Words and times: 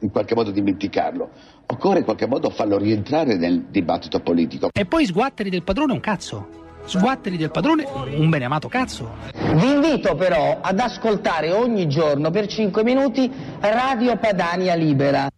in 0.00 0.10
qualche 0.10 0.34
modo 0.34 0.50
dimenticarlo. 0.50 1.30
Occorre 1.66 1.98
in 1.98 2.04
qualche 2.04 2.26
modo 2.26 2.50
farlo 2.50 2.78
rientrare 2.78 3.36
nel 3.36 3.66
dibattito 3.68 4.20
politico. 4.20 4.70
E 4.72 4.86
poi 4.86 5.06
sguatteri 5.06 5.50
del 5.50 5.62
padrone 5.62 5.92
un 5.92 6.00
cazzo. 6.00 6.58
Sguatteri 6.84 7.36
del 7.36 7.50
padrone 7.50 7.84
un 7.84 8.28
beneamato 8.30 8.68
cazzo. 8.68 9.14
Vi 9.32 9.70
invito 9.70 10.14
però 10.16 10.60
ad 10.60 10.78
ascoltare 10.80 11.52
ogni 11.52 11.88
giorno 11.88 12.30
per 12.30 12.46
5 12.46 12.82
minuti 12.82 13.30
Radio 13.60 14.16
Padania 14.16 14.74
Libera. 14.74 15.28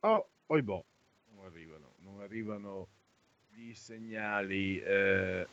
Oh, 0.00 0.26
poi 0.46 0.62
boh, 0.62 0.84
non 1.34 1.46
arrivano, 1.46 1.92
non 2.02 2.20
arrivano 2.20 2.88
gli 3.50 3.72
segnali. 3.74 4.78
Eh, 4.80 5.46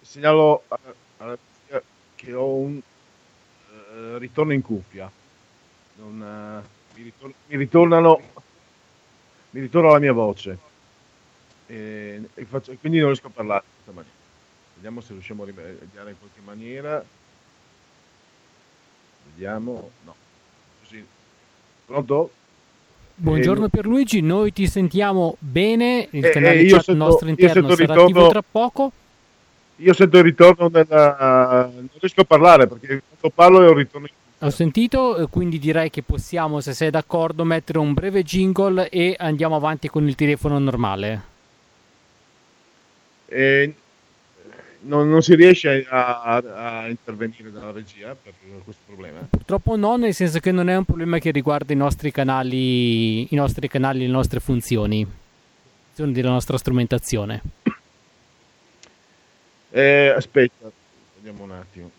segnalo 0.00 0.62
alla 1.16 1.36
che 2.14 2.34
ho 2.34 2.54
un 2.54 2.80
eh, 4.02 4.18
ritorno 4.18 4.52
in 4.52 4.62
cuffia. 4.62 5.10
Non, 5.94 6.20
uh, 6.20 6.96
mi, 6.96 7.02
ritor- 7.02 7.34
mi, 7.46 7.56
ritornano 7.56 8.20
mi 9.50 9.60
ritorna 9.60 9.90
la 9.90 9.98
mia 9.98 10.12
voce 10.12 10.58
e, 11.66 12.20
e, 12.34 12.44
faccio, 12.44 12.74
quindi 12.80 12.98
non 12.98 13.08
riesco 13.08 13.26
a 13.26 13.30
parlare 13.30 13.64
vediamo 14.74 15.00
se 15.00 15.12
riusciamo 15.12 15.42
a 15.42 15.46
rimediare 15.46 16.10
in 16.10 16.18
qualche 16.18 16.40
maniera 16.44 17.04
vediamo 19.32 19.90
no 20.04 20.14
così 20.80 21.04
pronto? 21.86 22.30
Buongiorno 23.14 23.68
Pierluigi, 23.68 24.20
noi 24.20 24.52
ti 24.52 24.66
sentiamo 24.66 25.36
bene, 25.38 26.08
il 26.10 26.24
eh, 26.24 26.30
canale 26.30 26.60
eh, 26.60 26.66
chat 26.66 26.84
sento, 26.84 27.04
nostro 27.04 27.28
interno 27.28 27.68
sarà 27.68 27.74
ritorno, 27.76 28.02
attivo 28.02 28.28
tra 28.28 28.42
poco. 28.42 28.92
Io 29.76 29.92
sento 29.92 30.18
il 30.18 30.24
ritorno 30.24 30.68
della... 30.68 31.70
non 31.74 31.88
riesco 31.98 32.20
a 32.20 32.24
parlare 32.24 32.66
perché 32.66 33.02
quando 33.08 33.30
parlo 33.34 33.64
è 33.64 33.68
un 33.68 33.76
ritorno 33.76 34.06
in 34.06 34.12
ho 34.44 34.50
sentito, 34.50 35.18
eh, 35.18 35.28
quindi 35.28 35.60
direi 35.60 35.88
che 35.88 36.02
possiamo, 36.02 36.60
se 36.60 36.72
sei 36.72 36.90
d'accordo, 36.90 37.44
mettere 37.44 37.78
un 37.78 37.94
breve 37.94 38.24
jingle 38.24 38.88
e 38.88 39.14
andiamo 39.16 39.54
avanti 39.54 39.88
con 39.88 40.08
il 40.08 40.16
telefono 40.16 40.58
normale. 40.58 41.22
Eh, 43.26 43.72
non, 44.80 45.08
non, 45.08 45.22
si 45.22 45.36
riesce 45.36 45.86
a, 45.88 46.22
a, 46.22 46.42
a, 46.80 46.88
intervenire 46.88 47.52
dalla 47.52 47.70
regia 47.70 48.16
per 48.20 48.32
questo 48.64 48.82
problema? 48.84 49.20
Purtroppo 49.30 49.76
no, 49.76 49.96
nel 49.96 50.12
senso 50.12 50.40
che 50.40 50.50
non 50.50 50.68
è 50.68 50.76
un 50.76 50.84
problema 50.84 51.18
che 51.20 51.30
riguarda 51.30 51.72
i 51.72 51.76
nostri 51.76 52.10
canali, 52.10 53.32
i 53.32 53.36
nostri 53.36 53.68
canali, 53.68 54.00
le 54.00 54.08
nostre 54.08 54.40
funzioni, 54.40 55.06
della 55.94 56.30
nostra 56.30 56.58
strumentazione. 56.58 57.42
Eh, 59.74 60.08
aspetta, 60.08 60.70
vediamo 61.14 61.44
un 61.44 61.52
attimo. 61.52 61.90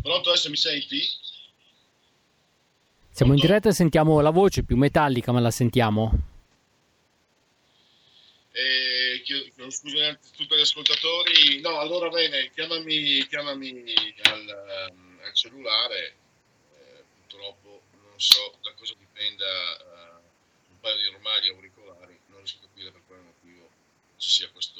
Pronto, 0.00 0.30
adesso 0.30 0.48
mi 0.48 0.56
senti? 0.56 0.98
Siamo 3.10 3.32
Pronto? 3.32 3.34
in 3.34 3.40
diretta 3.40 3.68
e 3.68 3.72
sentiamo 3.72 4.20
la 4.20 4.30
voce 4.30 4.62
più 4.62 4.78
metallica, 4.78 5.30
ma 5.30 5.40
la 5.40 5.50
sentiamo. 5.50 6.10
Eh, 8.52 9.20
chiedo 9.24 9.70
scusa 9.70 9.98
innanzitutto 9.98 10.54
agli 10.54 10.62
ascoltatori. 10.62 11.60
No, 11.60 11.78
allora 11.78 12.08
bene, 12.08 12.50
chiamami, 12.54 13.26
chiamami 13.28 13.84
al, 14.22 14.88
um, 14.90 15.18
al 15.22 15.34
cellulare. 15.34 16.14
Eh, 16.72 17.04
purtroppo 17.18 17.82
non 17.92 18.18
so 18.18 18.54
da 18.62 18.72
cosa 18.72 18.94
dipenda 18.98 19.44
uh, 19.44 20.72
un 20.72 20.80
paio 20.80 20.96
di 20.96 21.06
ormali 21.14 21.48
auricolari, 21.50 22.18
non 22.28 22.38
riesco 22.38 22.56
a 22.58 22.68
capire 22.68 22.90
per 22.90 23.02
quale 23.06 23.22
motivo 23.22 23.68
ci 24.16 24.30
sia 24.30 24.48
questo 24.50 24.79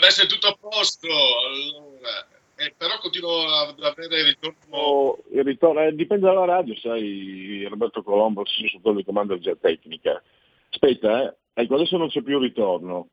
Dovrebbe 0.00 0.06
essere 0.06 0.28
tutto 0.28 0.46
a 0.46 0.56
posto. 0.58 1.06
Allora, 1.06 2.26
eh, 2.56 2.72
però 2.74 2.98
continuo 3.00 3.44
ad 3.44 3.78
avere 3.82 4.20
il 4.20 4.24
ritorno. 4.24 4.56
Oh, 4.70 5.18
il 5.30 5.44
ritorno 5.44 5.82
eh, 5.82 5.94
dipende 5.94 6.26
dalla 6.26 6.46
radio, 6.46 6.74
sai, 6.76 7.66
Roberto 7.68 8.02
Colombo, 8.02 8.46
si 8.46 8.66
sotto 8.68 8.90
il 8.92 9.04
comando 9.04 9.36
della 9.36 9.56
tecnica. 9.56 10.22
Aspetta, 10.70 11.24
eh, 11.24 11.36
ecco, 11.52 11.74
adesso 11.74 11.98
non 11.98 12.08
c'è 12.08 12.22
più 12.22 12.38
ritorno, 12.38 13.08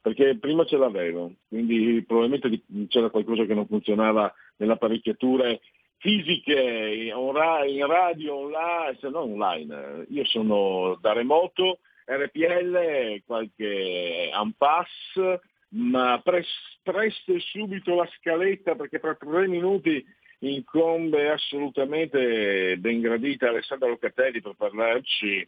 perché 0.00 0.38
prima 0.38 0.64
ce 0.64 0.76
l'avevo, 0.76 1.32
quindi 1.48 2.04
probabilmente 2.06 2.62
c'era 2.86 3.10
qualcosa 3.10 3.44
che 3.44 3.54
non 3.54 3.66
funzionava 3.66 4.32
nelle 4.58 4.72
apparecchiature 4.72 5.60
fisiche, 5.96 7.10
in 7.10 7.86
radio, 7.86 8.36
online, 8.36 8.98
se 9.00 9.08
non 9.08 9.32
online. 9.32 10.06
Io 10.10 10.24
sono 10.26 10.96
da 11.00 11.12
remoto, 11.12 11.80
RPL, 12.04 13.22
qualche 13.26 14.30
Ampass, 14.32 15.48
ma 15.72 16.20
presto 16.22 17.32
e 17.32 17.40
subito 17.40 17.94
la 17.94 18.08
scaletta 18.18 18.74
perché 18.74 18.98
tra 18.98 19.14
tre 19.14 19.46
minuti 19.46 20.04
incombe 20.40 21.30
assolutamente 21.30 22.76
ben 22.78 23.00
gradita 23.00 23.48
Alessandra 23.48 23.88
Locatelli 23.88 24.40
per 24.40 24.54
parlarci 24.56 25.46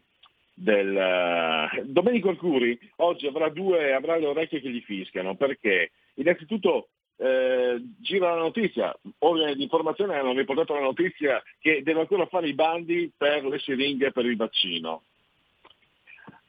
del 0.55 1.83
Domenico 1.85 2.29
Arcuri 2.29 2.79
oggi 2.97 3.27
avrà 3.27 3.49
due 3.49 3.95
avrà 3.95 4.17
le 4.17 4.27
orecchie 4.27 4.61
che 4.61 4.71
gli 4.71 4.83
fischiano 4.83 5.35
perché 5.35 5.91
innanzitutto 6.15 6.89
eh, 7.23 7.81
gira 8.01 8.35
la 8.35 8.41
notizia, 8.41 8.93
ordine 9.19 9.55
di 9.55 9.63
informazione 9.63 10.17
hanno 10.17 10.33
riportato 10.33 10.75
la 10.75 10.81
notizia 10.81 11.41
che 11.61 11.83
deve 11.83 12.01
ancora 12.01 12.27
fare 12.27 12.49
i 12.49 12.55
bandi 12.55 13.13
per 13.17 13.45
le 13.45 13.61
siringhe 13.61 14.11
per 14.11 14.27
il 14.27 14.37
vaccino. 14.37 15.03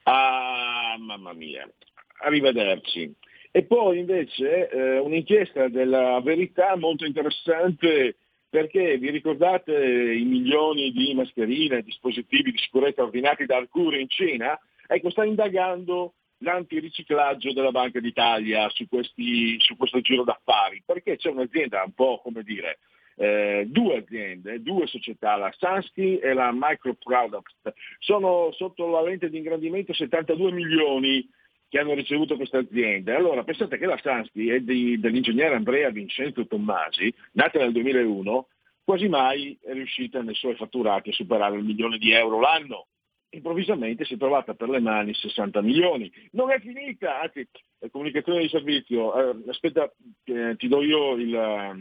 Ah, 0.04 0.96
mamma 0.98 1.34
mia, 1.34 1.70
arrivederci. 2.24 3.14
E 3.56 3.66
poi 3.66 4.00
invece 4.00 4.68
eh, 4.68 4.98
un'inchiesta 4.98 5.68
della 5.68 6.20
verità 6.22 6.76
molto 6.76 7.06
interessante 7.06 8.16
perché 8.50 8.98
vi 8.98 9.12
ricordate 9.12 9.72
i 9.72 10.24
milioni 10.24 10.92
di 10.92 11.14
mascherine 11.14 11.78
e 11.78 11.84
dispositivi 11.84 12.50
di 12.50 12.58
sicurezza 12.58 13.04
ordinati 13.04 13.46
da 13.46 13.58
Arcuri 13.58 14.02
in 14.02 14.10
Cina? 14.10 14.60
Ecco, 14.88 15.12
sta 15.12 15.24
indagando 15.24 16.14
l'antiriciclaggio 16.40 17.54
della 17.54 17.70
Banca 17.70 18.00
d'Italia 18.00 18.68
su, 18.70 18.88
questi, 18.88 19.60
su 19.60 19.78
questo 19.78 20.02
giro 20.02 20.24
d'affari, 20.24 20.82
perché 20.84 21.18
c'è 21.18 21.30
un'azienda 21.30 21.84
un 21.86 21.94
po' 21.94 22.22
come 22.24 22.42
dire, 22.42 22.80
eh, 23.18 23.66
due 23.68 23.98
aziende, 23.98 24.64
due 24.64 24.88
società, 24.88 25.36
la 25.36 25.54
Sansky 25.56 26.18
e 26.18 26.34
la 26.34 26.50
Microproducts, 26.52 27.72
sono 28.00 28.52
sotto 28.54 28.90
la 28.90 29.04
lente 29.04 29.30
di 29.30 29.38
ingrandimento 29.38 29.94
72 29.94 30.52
milioni 30.52 31.30
che 31.74 31.80
hanno 31.80 31.96
ricevuto 31.96 32.36
queste 32.36 32.58
aziende. 32.58 33.16
Allora 33.16 33.44
pensate 33.44 33.80
che 33.80 33.88
la 33.88 33.98
Sansky 34.00 34.48
è 34.48 34.60
di, 34.60 35.00
dell'ingegnere 35.00 35.56
Andrea 35.56 35.90
Vincenzo 35.90 36.46
Tommasi, 36.46 37.12
nata 37.32 37.58
nel 37.58 37.72
2001, 37.72 38.48
quasi 38.84 39.08
mai 39.08 39.58
è 39.60 39.74
riuscita 39.74 40.22
nei 40.22 40.36
suoi 40.36 40.54
fatturati 40.54 41.10
a 41.10 41.14
superare 41.14 41.58
il 41.58 41.64
milione 41.64 41.98
di 41.98 42.12
euro 42.12 42.40
l'anno 42.40 42.86
improvvisamente 43.32 44.06
si 44.06 44.14
è 44.14 44.18
trovata 44.18 44.54
per 44.54 44.70
le 44.70 44.80
mani 44.80 45.16
60 45.16 45.60
milioni. 45.64 46.12
Non 46.34 46.52
è 46.52 46.60
finita, 46.60 47.22
anzi, 47.22 47.48
la 47.80 47.90
comunicazione 47.90 48.42
di 48.42 48.50
servizio, 48.50 49.16
eh, 49.16 49.50
aspetta, 49.50 49.92
eh, 50.26 50.56
ti 50.56 50.68
do 50.68 50.84
io 50.84 51.16
il, 51.16 51.32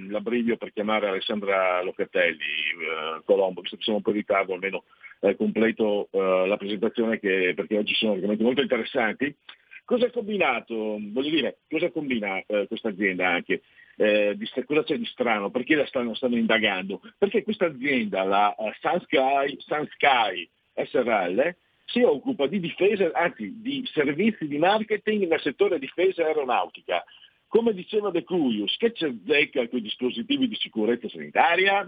l'abbrivio 0.09 0.57
per 0.57 0.73
chiamare 0.73 1.09
Alessandra 1.09 1.83
Locatelli, 1.83 2.39
eh, 2.39 3.23
Colombo, 3.27 3.61
visto 3.61 3.77
che 3.77 3.83
siamo 3.83 3.99
un 3.99 4.05
po' 4.05 4.13
in 4.13 4.17
ritardo, 4.17 4.55
almeno 4.55 4.85
eh, 5.21 5.37
completo 5.37 6.09
eh, 6.11 6.47
la 6.47 6.57
presentazione 6.57 7.21
che, 7.21 7.53
perché 7.55 7.77
oggi 7.77 7.93
sono 7.93 8.13
argomenti 8.13 8.43
molto 8.43 8.63
interessanti. 8.63 9.37
Cosa 9.85 10.07
ha 10.07 10.11
combinato? 10.11 10.99
Voglio 11.01 11.31
dire, 11.31 11.59
cosa 11.69 11.91
combina 11.91 12.43
eh, 12.47 12.67
questa 12.67 12.89
azienda 12.89 13.29
anche? 13.29 13.63
Eh, 13.97 14.35
di, 14.37 14.49
cosa 14.65 14.85
c'è 14.85 14.97
di 14.97 15.05
strano? 15.05 15.51
Perché 15.51 15.75
la 15.75 15.87
stanno, 15.87 16.15
stanno 16.15 16.37
indagando? 16.37 17.01
Perché 17.19 17.43
questa 17.43 17.67
azienda, 17.67 18.23
la 18.23 18.55
uh, 18.57 18.71
Sunsky, 18.81 19.57
Sunsky 19.59 20.49
SRL 20.75 21.55
si 21.87 22.01
occupa 22.03 22.47
di 22.47 22.59
difesa, 22.59 23.11
anzi 23.13 23.61
di 23.61 23.87
servizi 23.93 24.47
di 24.47 24.59
marketing 24.59 25.29
nel 25.29 25.41
settore 25.41 25.79
difesa 25.79 26.25
aeronautica. 26.25 27.05
Come 27.53 27.75
diceva 27.75 28.11
De 28.11 28.25
Cruius, 28.25 28.79
che 28.79 28.93
c'è 28.93 29.13
zecca 29.27 29.69
con 29.69 29.81
i 29.81 29.83
dispositivi 29.83 30.49
di 30.49 30.55
sicurezza 30.55 31.07
sanitaria? 31.11 31.87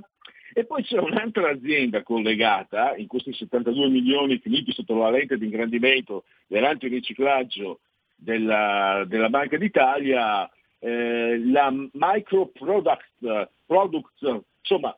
E 0.53 0.67
poi 0.67 0.83
c'è 0.83 0.99
un'altra 0.99 1.49
azienda 1.49 2.03
collegata, 2.03 2.95
in 2.97 3.07
questi 3.07 3.33
72 3.33 3.89
milioni 3.89 4.39
finiti 4.41 4.73
sotto 4.73 4.95
la 4.95 5.09
lente 5.09 5.39
di 5.39 5.47
ingrandimento 5.47 6.25
dell'antiriciclaggio 6.49 7.81
della, 8.15 9.05
della 9.07 9.31
Banca 9.31 9.57
d'Italia, 9.57 10.47
eh, 10.81 11.43
la 11.47 11.73
Microproduct, 11.93 13.49
Products, 13.65 14.43
insomma 14.61 14.95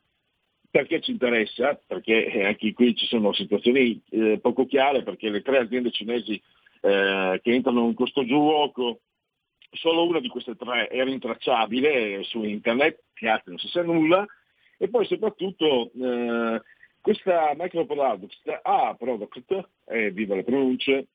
perché 0.69 1.01
ci 1.01 1.13
interessa? 1.13 1.81
Perché 1.87 2.43
anche 2.45 2.73
qui 2.73 2.97
ci 2.97 3.07
sono 3.07 3.33
situazioni 3.33 4.03
eh, 4.11 4.41
poco 4.43 4.67
chiare, 4.67 5.05
perché 5.05 5.31
le 5.31 5.43
tre 5.43 5.59
aziende 5.59 5.93
cinesi 5.93 6.43
eh, 6.81 7.39
che 7.41 7.53
entrano 7.53 7.87
in 7.87 7.95
questo 7.95 8.25
gioco, 8.25 9.03
solo 9.77 10.07
una 10.07 10.21
di 10.21 10.29
queste 10.29 10.57
tre 10.57 10.89
è 10.89 11.03
rintracciabile 11.05 12.23
su 12.25 12.43
internet, 12.43 13.05
che 13.15 13.29
altre 13.29 13.51
non 13.51 13.59
si 13.59 13.69
sa 13.69 13.83
nulla, 13.83 14.27
e 14.79 14.89
poi 14.89 15.07
soprattutto 15.07 15.91
eh, 15.93 16.61
questa 17.01 17.53
Microproduct 17.57 18.61
ha 18.63 18.95
Product, 18.99 19.69
eh, 19.87 20.11
viva 20.11 20.35
le 20.35 20.45
pronunce, 20.45 21.07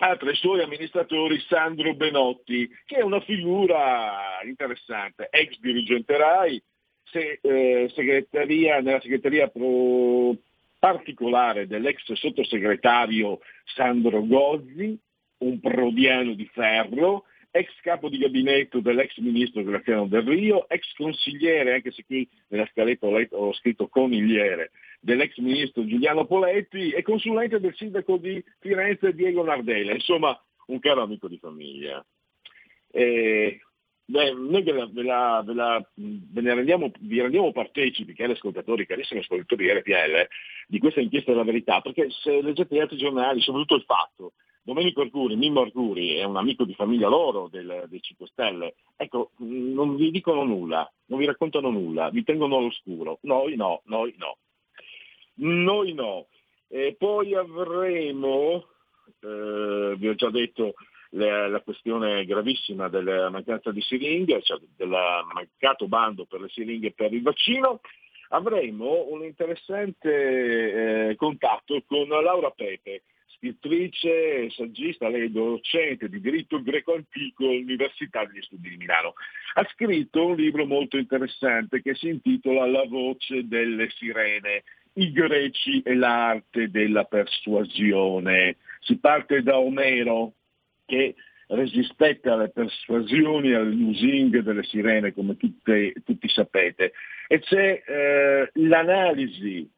ha 0.00 0.16
tra 0.16 0.30
i 0.30 0.36
suoi 0.36 0.62
amministratori 0.62 1.40
Sandro 1.40 1.94
Benotti, 1.94 2.68
che 2.86 2.96
è 2.96 3.02
una 3.02 3.20
figura 3.20 4.40
interessante, 4.44 5.28
ex 5.30 5.58
dirigente 5.58 6.16
RAI, 6.16 6.62
se, 7.10 7.38
eh, 7.42 7.90
segreteria, 7.94 8.80
nella 8.80 9.00
segreteria 9.00 9.48
pro 9.48 10.36
particolare 10.78 11.66
dell'ex 11.66 12.12
sottosegretario 12.12 13.40
Sandro 13.64 14.24
Gozzi, 14.24 14.96
un 15.38 15.60
prodiano 15.60 16.34
di 16.34 16.46
ferro, 16.52 17.24
ex 17.58 17.68
capo 17.80 18.08
di 18.08 18.18
gabinetto 18.18 18.80
dell'ex 18.80 19.16
ministro 19.18 19.62
Graziano 19.62 20.06
Del 20.06 20.22
Rio, 20.22 20.68
ex 20.68 20.92
consigliere, 20.94 21.74
anche 21.74 21.90
se 21.90 22.04
qui 22.04 22.28
nella 22.48 22.68
scaletta 22.70 23.06
ho, 23.06 23.16
letto, 23.16 23.36
ho 23.36 23.52
scritto 23.54 23.88
conigliere, 23.88 24.70
dell'ex 25.00 25.36
ministro 25.38 25.84
Giuliano 25.84 26.24
Poletti 26.26 26.90
e 26.90 27.02
consulente 27.02 27.60
del 27.60 27.74
sindaco 27.74 28.16
di 28.16 28.42
Firenze 28.60 29.14
Diego 29.14 29.44
Nardella, 29.44 29.92
insomma 29.92 30.40
un 30.66 30.78
caro 30.78 31.02
amico 31.02 31.28
di 31.28 31.38
famiglia. 31.38 32.04
Eh, 32.90 33.60
Beh, 34.10 34.32
noi 34.32 34.62
ve, 34.62 34.72
la, 34.72 34.86
ve, 34.90 35.02
la, 35.02 35.42
ve, 35.44 35.52
la, 35.52 35.86
ve 35.96 36.40
ne 36.40 36.54
rendiamo, 36.54 36.90
vi 37.00 37.20
rendiamo 37.20 37.52
partecipi, 37.52 38.14
cari 38.14 38.32
ascoltatori, 38.32 38.86
carissimi 38.86 39.20
ascoltatori 39.20 39.70
RPL, 39.70 40.26
di 40.66 40.78
questa 40.78 41.02
inchiesta 41.02 41.32
della 41.32 41.44
verità, 41.44 41.82
perché 41.82 42.08
se 42.08 42.40
leggete 42.40 42.74
gli 42.74 42.78
altri 42.78 42.96
giornali, 42.96 43.42
soprattutto 43.42 43.74
il 43.74 43.82
fatto, 43.82 44.32
Domenico 44.68 45.00
Arcuri, 45.00 45.34
Mimmo 45.34 45.62
Arcuri, 45.62 46.16
è 46.16 46.24
un 46.24 46.36
amico 46.36 46.64
di 46.64 46.74
famiglia 46.74 47.08
loro 47.08 47.48
del, 47.50 47.86
dei 47.88 48.02
5 48.02 48.26
Stelle, 48.26 48.74
ecco, 48.98 49.30
non 49.38 49.96
vi 49.96 50.10
dicono 50.10 50.44
nulla, 50.44 50.86
non 51.06 51.18
vi 51.18 51.24
raccontano 51.24 51.70
nulla, 51.70 52.10
vi 52.10 52.22
tengono 52.22 52.58
all'oscuro. 52.58 53.18
Noi 53.22 53.56
no, 53.56 53.80
noi 53.86 54.14
no. 54.18 54.36
Noi 55.36 55.94
no. 55.94 56.26
E 56.68 56.94
poi 56.98 57.34
avremo, 57.34 58.66
eh, 59.20 59.94
vi 59.96 60.06
ho 60.06 60.14
già 60.14 60.28
detto, 60.28 60.74
la, 61.12 61.48
la 61.48 61.62
questione 61.62 62.26
gravissima 62.26 62.90
della 62.90 63.30
mancanza 63.30 63.72
di 63.72 63.80
siringhe, 63.80 64.42
cioè 64.42 64.58
del 64.76 64.90
mancato 64.90 65.88
bando 65.88 66.26
per 66.26 66.42
le 66.42 66.48
siringhe 66.50 66.92
per 66.92 67.14
il 67.14 67.22
vaccino, 67.22 67.80
avremo 68.28 69.06
un 69.08 69.24
interessante 69.24 71.08
eh, 71.08 71.16
contatto 71.16 71.82
con 71.86 72.06
Laura 72.06 72.50
Pepe, 72.50 73.04
scrittrice 73.38 74.50
saggista, 74.50 75.08
lei 75.08 75.26
è 75.26 75.28
docente 75.28 76.08
di 76.08 76.20
diritto 76.20 76.60
greco 76.60 76.94
antico 76.94 77.44
all'Università 77.44 78.24
degli 78.24 78.42
Studi 78.42 78.70
di 78.70 78.76
Milano. 78.76 79.14
Ha 79.54 79.66
scritto 79.72 80.26
un 80.26 80.36
libro 80.36 80.66
molto 80.66 80.98
interessante 80.98 81.80
che 81.80 81.94
si 81.94 82.08
intitola 82.08 82.66
La 82.66 82.84
voce 82.86 83.46
delle 83.46 83.88
sirene, 83.90 84.64
i 84.94 85.12
greci 85.12 85.80
e 85.82 85.94
l'arte 85.94 86.68
della 86.70 87.04
persuasione. 87.04 88.56
Si 88.80 88.98
parte 88.98 89.42
da 89.42 89.58
Omero, 89.58 90.34
che 90.84 91.14
resistette 91.48 92.28
alle 92.28 92.50
persuasioni 92.50 93.50
e 93.50 93.54
al 93.54 93.70
lusing 93.70 94.40
delle 94.40 94.64
sirene, 94.64 95.14
come 95.14 95.36
tutte, 95.36 95.94
tutti 96.04 96.28
sapete. 96.28 96.92
E 97.28 97.38
c'è 97.40 97.82
eh, 97.86 98.50
l'analisi 98.54 99.68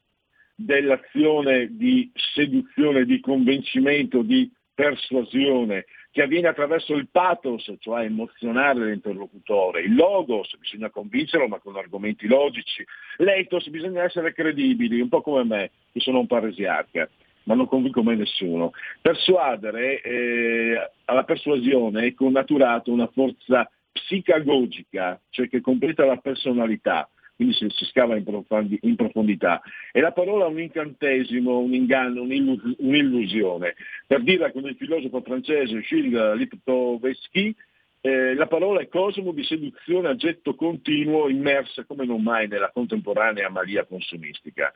dell'azione 0.64 1.68
di 1.76 2.10
seduzione, 2.14 3.04
di 3.04 3.20
convincimento, 3.20 4.22
di 4.22 4.50
persuasione 4.74 5.86
che 6.12 6.22
avviene 6.22 6.48
attraverso 6.48 6.94
il 6.94 7.08
pathos, 7.08 7.72
cioè 7.78 8.04
emozionare 8.04 8.86
l'interlocutore, 8.86 9.82
il 9.82 9.94
logos, 9.94 10.56
bisogna 10.58 10.90
convincerlo 10.90 11.46
ma 11.46 11.58
con 11.60 11.76
argomenti 11.76 12.26
logici, 12.26 12.84
l'ethos, 13.18 13.68
bisogna 13.68 14.02
essere 14.02 14.32
credibili, 14.32 15.00
un 15.00 15.08
po' 15.08 15.22
come 15.22 15.44
me, 15.44 15.70
che 15.92 16.00
sono 16.00 16.20
un 16.20 16.26
paresiarca 16.26 17.08
ma 17.44 17.54
non 17.54 17.66
convinco 17.66 18.02
mai 18.02 18.16
nessuno. 18.16 18.72
Persuadere, 19.00 20.00
eh, 20.02 20.90
alla 21.06 21.24
persuasione 21.24 22.06
è 22.06 22.14
connaturato 22.14 22.92
una 22.92 23.08
forza 23.08 23.68
psicagogica, 23.90 25.20
cioè 25.30 25.48
che 25.48 25.60
completa 25.60 26.04
la 26.04 26.18
personalità, 26.18 27.08
quindi 27.40 27.54
si, 27.54 27.66
si 27.70 27.86
scava 27.86 28.16
in, 28.16 28.22
profondi, 28.22 28.78
in, 28.82 28.96
profondità. 28.96 29.62
E 29.92 30.00
la 30.00 30.12
parola 30.12 30.44
è 30.44 30.48
un 30.48 30.60
incantesimo, 30.60 31.58
un 31.58 31.72
inganno, 31.72 32.20
un'illus- 32.20 32.74
un'illusione. 32.76 33.76
Per 34.06 34.22
dirla 34.22 34.52
con 34.52 34.66
il 34.66 34.76
filosofo 34.76 35.22
francese 35.22 35.80
Gilles 35.80 36.36
Liptoveschi, 36.36 37.56
eh, 38.02 38.34
la 38.34 38.46
parola 38.46 38.80
è 38.80 38.88
cosmo 38.88 39.32
di 39.32 39.42
seduzione 39.44 40.08
a 40.08 40.16
getto 40.16 40.54
continuo 40.54 41.30
immersa 41.30 41.84
come 41.84 42.04
non 42.04 42.22
mai 42.22 42.46
nella 42.46 42.70
contemporanea 42.70 43.48
malia 43.48 43.86
consumistica. 43.86 44.70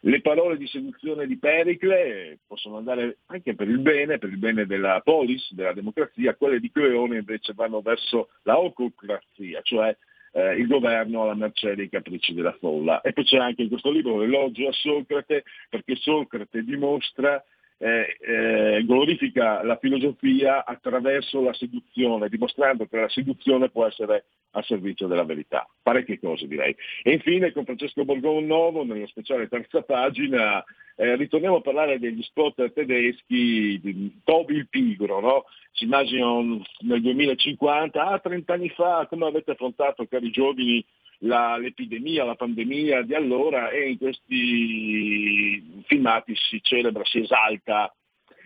Le 0.00 0.20
parole 0.20 0.56
di 0.56 0.66
seduzione 0.66 1.24
di 1.26 1.38
Pericle 1.38 2.38
possono 2.48 2.78
andare 2.78 3.18
anche 3.26 3.54
per 3.54 3.68
il 3.68 3.78
bene, 3.78 4.18
per 4.18 4.30
il 4.30 4.38
bene 4.38 4.66
della 4.66 5.00
polis, 5.04 5.52
della 5.52 5.72
democrazia, 5.72 6.34
quelle 6.34 6.58
di 6.58 6.70
Cleone 6.72 7.18
invece 7.18 7.52
vanno 7.52 7.80
verso 7.80 8.30
la 8.42 8.58
ococrazia, 8.58 9.60
cioè 9.62 9.96
eh, 10.32 10.54
il 10.54 10.66
governo 10.66 11.22
alla 11.22 11.34
mercé 11.34 11.74
dei 11.74 11.88
capricci 11.88 12.34
della 12.34 12.56
folla. 12.58 13.00
E 13.00 13.12
poi 13.12 13.24
c'è 13.24 13.38
anche 13.38 13.62
in 13.62 13.68
questo 13.68 13.90
libro 13.90 14.18
l'elogio 14.18 14.68
a 14.68 14.72
Socrate, 14.72 15.44
perché 15.68 15.96
Socrate 15.96 16.62
dimostra 16.62 17.42
eh, 17.78 18.16
eh, 18.20 18.84
glorifica 18.84 19.62
la 19.62 19.76
filosofia 19.76 20.64
attraverso 20.64 21.40
la 21.40 21.52
seduzione, 21.54 22.28
dimostrando 22.28 22.86
che 22.86 23.00
la 23.00 23.08
seduzione 23.08 23.70
può 23.70 23.86
essere 23.86 24.24
al 24.52 24.64
servizio 24.64 25.06
della 25.06 25.24
verità. 25.24 25.68
Parecchie 25.82 26.18
cose 26.18 26.46
direi. 26.46 26.74
E 27.02 27.12
infine 27.12 27.52
con 27.52 27.64
Francesco 27.64 28.04
Borgonovo, 28.04 28.84
nello 28.84 29.06
speciale 29.06 29.48
terza 29.48 29.82
pagina, 29.82 30.64
eh, 31.00 31.14
ritorniamo 31.14 31.56
a 31.56 31.60
parlare 31.60 32.00
degli 32.00 32.22
spot 32.22 32.72
tedeschi, 32.72 33.78
di 33.80 34.20
Toby 34.24 34.56
il 34.56 34.68
Pigro, 34.68 35.20
no? 35.20 35.44
si 35.70 35.84
immaginano 35.84 36.60
nel 36.80 37.00
2050, 37.00 38.04
ah 38.04 38.18
30 38.18 38.52
anni 38.52 38.68
fa, 38.70 39.06
come 39.08 39.26
avete 39.26 39.52
affrontato 39.52 40.06
cari 40.08 40.30
giovani 40.30 40.84
la, 41.18 41.56
l'epidemia, 41.56 42.24
la 42.24 42.34
pandemia 42.34 43.02
di 43.02 43.14
allora 43.14 43.70
e 43.70 43.90
in 43.90 43.98
questi 43.98 45.82
filmati 45.86 46.34
si 46.34 46.60
celebra, 46.62 47.04
si 47.04 47.20
esalta 47.20 47.94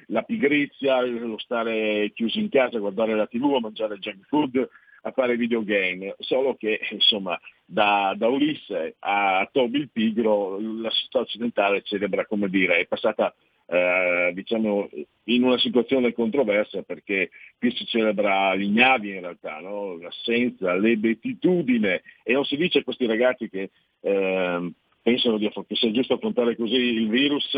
la 0.08 0.22
pigrizia, 0.22 1.00
lo 1.00 1.38
stare 1.38 2.12
chiusi 2.12 2.38
in 2.38 2.50
casa, 2.50 2.78
guardare 2.78 3.14
la 3.14 3.26
tv, 3.26 3.56
mangiare 3.60 3.98
junk 3.98 4.26
food, 4.26 4.68
a 5.02 5.10
fare 5.12 5.36
videogame, 5.36 6.14
solo 6.18 6.54
che 6.54 6.80
insomma 6.90 7.38
da, 7.64 8.14
da 8.16 8.28
Ulisse 8.28 8.96
a 9.00 9.48
Toby 9.50 9.78
il 9.78 9.90
Pigro 9.90 10.58
la 10.60 10.90
società 10.90 11.20
occidentale 11.20 11.82
celebra, 11.82 12.26
come 12.26 12.48
dire, 12.48 12.78
è 12.78 12.86
passata 12.86 13.34
eh, 13.66 14.32
diciamo 14.34 14.88
in 15.24 15.44
una 15.44 15.58
situazione 15.58 16.12
controversa 16.12 16.82
perché 16.82 17.30
qui 17.58 17.74
si 17.74 17.86
celebra 17.86 18.52
l'ignavi 18.54 19.10
in 19.10 19.20
realtà, 19.20 19.58
no? 19.60 19.96
l'assenza, 19.96 20.74
l'ebetitudine 20.74 22.02
e 22.22 22.32
non 22.32 22.44
si 22.44 22.56
dice 22.56 22.80
a 22.80 22.84
questi 22.84 23.06
ragazzi 23.06 23.48
che 23.48 23.70
eh, 24.00 24.72
pensano 25.00 25.38
di, 25.38 25.50
che 25.66 25.74
sia 25.74 25.90
giusto 25.90 26.14
affrontare 26.14 26.56
così 26.56 26.74
il 26.74 27.08
virus 27.08 27.48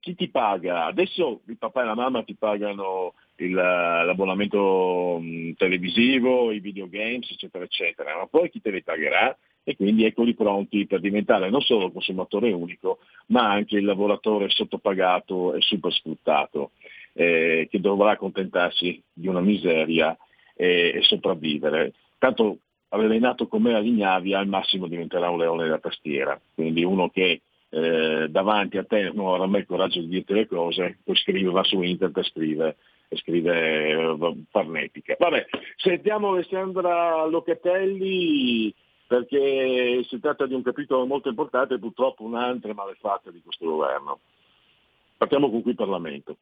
chi 0.00 0.14
ti 0.14 0.28
paga? 0.28 0.84
Adesso 0.84 1.40
il 1.46 1.56
papà 1.56 1.82
e 1.82 1.86
la 1.86 1.94
mamma 1.94 2.22
ti 2.24 2.34
pagano 2.34 3.14
il, 3.36 3.52
l'abbonamento 3.52 5.18
mh, 5.20 5.52
televisivo, 5.56 6.52
i 6.52 6.60
videogames, 6.60 7.30
eccetera, 7.30 7.64
eccetera, 7.64 8.16
ma 8.16 8.26
poi 8.26 8.50
chi 8.50 8.60
te 8.60 8.70
li 8.70 8.82
pagherà? 8.82 9.36
E 9.66 9.76
quindi 9.76 10.04
eccoli 10.04 10.34
pronti 10.34 10.86
per 10.86 11.00
diventare 11.00 11.48
non 11.48 11.62
solo 11.62 11.90
consumatore 11.90 12.52
unico, 12.52 12.98
ma 13.28 13.50
anche 13.50 13.76
il 13.76 13.86
lavoratore 13.86 14.50
sottopagato 14.50 15.54
e 15.54 15.62
supersfruttato, 15.62 16.72
eh, 17.14 17.66
che 17.70 17.80
dovrà 17.80 18.10
accontentarsi 18.10 19.02
di 19.10 19.26
una 19.26 19.40
miseria 19.40 20.16
e, 20.54 20.92
e 20.94 21.02
sopravvivere. 21.02 21.94
Tanto 22.18 22.58
avvelenato 22.90 23.48
come 23.48 23.74
a 23.74 23.78
Lignavi 23.78 24.34
al 24.34 24.46
massimo 24.46 24.86
diventerà 24.86 25.30
un 25.30 25.38
leone 25.38 25.68
da 25.68 25.78
tastiera, 25.78 26.38
quindi 26.54 26.84
uno 26.84 27.08
che 27.08 27.40
eh, 27.70 28.26
davanti 28.28 28.78
a 28.78 28.84
te 28.84 29.10
non 29.12 29.34
avrà 29.34 29.46
mai 29.46 29.60
il 29.60 29.66
coraggio 29.66 30.00
di 30.00 30.08
dirti 30.08 30.32
le 30.32 30.46
cose, 30.46 30.98
poi 31.02 31.16
scrive, 31.16 31.50
va 31.50 31.64
su 31.64 31.82
internet 31.82 32.18
e 32.18 32.30
scrive, 32.30 32.76
scrive 33.10 33.90
eh, 33.90 34.44
parnetica. 34.50 35.16
Vabbè, 35.18 35.46
sentiamo 35.76 36.32
Alessandra 36.32 37.24
Locatelli 37.26 38.74
perché 39.06 40.02
si 40.08 40.18
tratta 40.18 40.46
di 40.46 40.54
un 40.54 40.62
capitolo 40.62 41.06
molto 41.06 41.28
importante 41.28 41.74
e 41.74 41.78
purtroppo 41.78 42.24
un'altra 42.24 42.72
malefatta 42.72 43.30
di 43.30 43.42
questo 43.42 43.66
governo. 43.66 44.20
Partiamo 45.16 45.50
con 45.50 45.62
qui 45.62 45.74
Parlamento. 45.74 46.36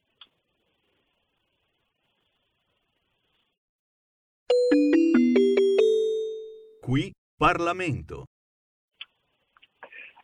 Qui 6.81 7.13
Parlamento. 7.37 8.27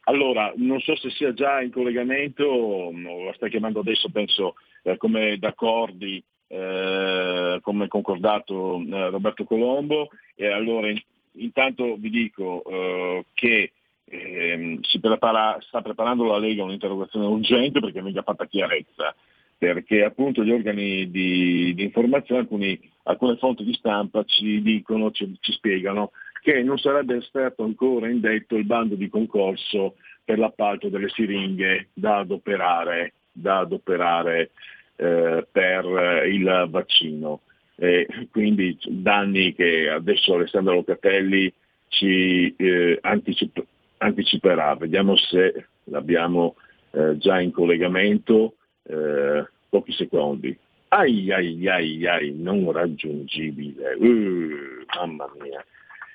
Allora, 0.04 0.52
non 0.56 0.80
so 0.80 0.96
se 0.96 1.10
sia 1.10 1.34
già 1.34 1.60
in 1.60 1.70
collegamento, 1.70 2.90
la 2.92 3.32
sta 3.34 3.48
chiamando 3.48 3.80
adesso, 3.80 4.08
penso, 4.10 4.54
eh, 4.92 4.96
come 4.96 5.38
d'accordi, 5.38 6.22
eh, 6.48 7.58
come 7.60 7.88
concordato 7.88 8.80
eh, 8.80 9.10
Roberto 9.10 9.44
Colombo. 9.44 10.08
E 10.34 10.46
allora, 10.46 10.88
in, 10.88 11.00
intanto 11.32 11.96
vi 11.96 12.10
dico 12.10 12.62
eh, 12.64 13.24
che 13.34 13.72
ehm, 14.04 14.80
si 14.82 15.00
prepara, 15.00 15.58
sta 15.60 15.82
preparando 15.82 16.24
la 16.24 16.38
Lega 16.38 16.64
un'interrogazione 16.64 17.26
urgente 17.26 17.80
perché 17.80 18.02
venga 18.02 18.22
fatta 18.22 18.46
chiarezza, 18.46 19.14
perché 19.56 20.04
appunto 20.04 20.42
gli 20.42 20.52
organi 20.52 21.10
di, 21.10 21.74
di 21.74 21.82
informazione, 21.82 22.40
alcuni, 22.40 22.78
alcune 23.04 23.36
fonti 23.36 23.64
di 23.64 23.74
stampa 23.74 24.24
ci 24.24 24.62
dicono, 24.62 25.10
ci, 25.10 25.36
ci 25.40 25.52
spiegano 25.52 26.12
che 26.40 26.62
non 26.62 26.78
sarebbe 26.78 27.20
stato 27.22 27.64
ancora 27.64 28.08
indetto 28.08 28.56
il 28.56 28.64
bando 28.64 28.94
di 28.94 29.08
concorso 29.08 29.96
per 30.24 30.38
l'appalto 30.38 30.88
delle 30.88 31.08
siringhe 31.08 31.88
da 31.92 32.18
adoperare, 32.18 33.14
da 33.32 33.58
adoperare 33.58 34.50
eh, 34.98 35.46
per 35.50 36.26
il 36.26 36.66
vaccino. 36.68 37.40
E 37.76 38.06
quindi 38.32 38.76
danni 38.86 39.54
che 39.54 39.88
adesso 39.88 40.34
Alessandro 40.34 40.74
Locatelli 40.74 41.52
ci 41.88 42.54
eh, 42.56 42.98
anticip- 43.00 43.64
anticiperà. 43.98 44.74
Vediamo 44.74 45.16
se 45.16 45.66
l'abbiamo 45.84 46.56
eh, 46.90 47.16
già 47.18 47.40
in 47.40 47.52
collegamento. 47.52 48.54
Eh, 48.82 49.46
pochi 49.68 49.92
secondi. 49.92 50.56
Ai 50.88 51.30
ai 51.30 51.68
ai 51.68 52.06
ai, 52.06 52.32
non 52.34 52.72
raggiungibile. 52.72 53.94
Uh, 53.94 54.84
mamma 54.96 55.30
mia 55.40 55.62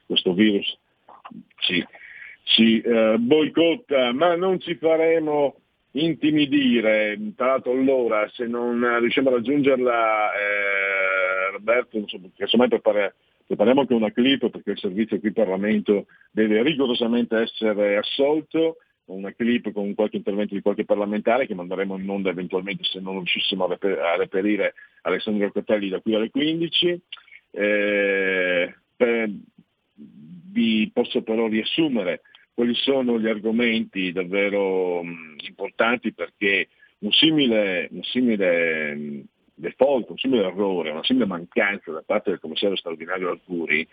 questo 0.05 0.33
virus 0.33 0.77
ci, 1.57 1.85
ci 2.43 2.81
eh, 2.81 3.15
boicotta, 3.17 4.13
ma 4.13 4.35
non 4.35 4.59
ci 4.59 4.75
faremo 4.75 5.55
intimidire. 5.93 7.17
Tra 7.35 7.47
l'altro 7.47 7.71
allora 7.71 8.29
se 8.33 8.45
non 8.45 8.99
riusciamo 8.99 9.29
a 9.29 9.33
raggiungerla, 9.33 10.31
eh, 10.33 11.51
Roberto, 11.51 11.97
insomma, 11.97 12.27
casomai 12.35 12.67
prepare, 12.67 13.15
prepariamo 13.45 13.81
anche 13.81 13.93
una 13.93 14.11
clip 14.11 14.49
perché 14.49 14.71
il 14.71 14.79
servizio 14.79 15.19
qui 15.19 15.29
in 15.29 15.33
Parlamento 15.33 16.05
deve 16.31 16.63
rigorosamente 16.63 17.37
essere 17.37 17.97
assolto, 17.97 18.77
una 19.05 19.33
clip 19.33 19.71
con 19.71 19.93
qualche 19.95 20.17
intervento 20.17 20.55
di 20.55 20.61
qualche 20.61 20.85
parlamentare 20.85 21.45
che 21.45 21.55
manderemo 21.55 21.97
in 21.97 22.09
onda 22.09 22.29
eventualmente 22.29 22.83
se 22.85 22.99
non 22.99 23.15
riuscissimo 23.17 23.65
a, 23.65 23.67
reper- 23.67 23.99
a 23.99 24.15
reperire 24.15 24.73
Alessandro 25.01 25.51
Cotelli 25.51 25.89
da 25.89 25.99
qui 25.99 26.15
alle 26.15 26.29
15. 26.29 27.01
Eh, 27.51 28.75
per, 28.95 29.29
vi 29.95 30.89
posso 30.93 31.21
però 31.21 31.47
riassumere 31.47 32.21
quali 32.53 32.75
sono 32.75 33.19
gli 33.19 33.27
argomenti 33.27 34.11
davvero 34.11 35.03
mh, 35.03 35.35
importanti 35.47 36.13
perché 36.13 36.69
un 36.99 37.11
simile, 37.11 37.87
un 37.91 38.03
simile 38.03 38.95
mh, 38.95 39.23
default, 39.55 40.09
un 40.09 40.17
simile 40.17 40.45
errore, 40.45 40.91
una 40.91 41.03
simile 41.03 41.25
mancanza 41.25 41.91
da 41.91 42.03
parte 42.05 42.29
del 42.29 42.39
commissario 42.39 42.75
straordinario 42.75 43.29
Alcuri 43.29 43.87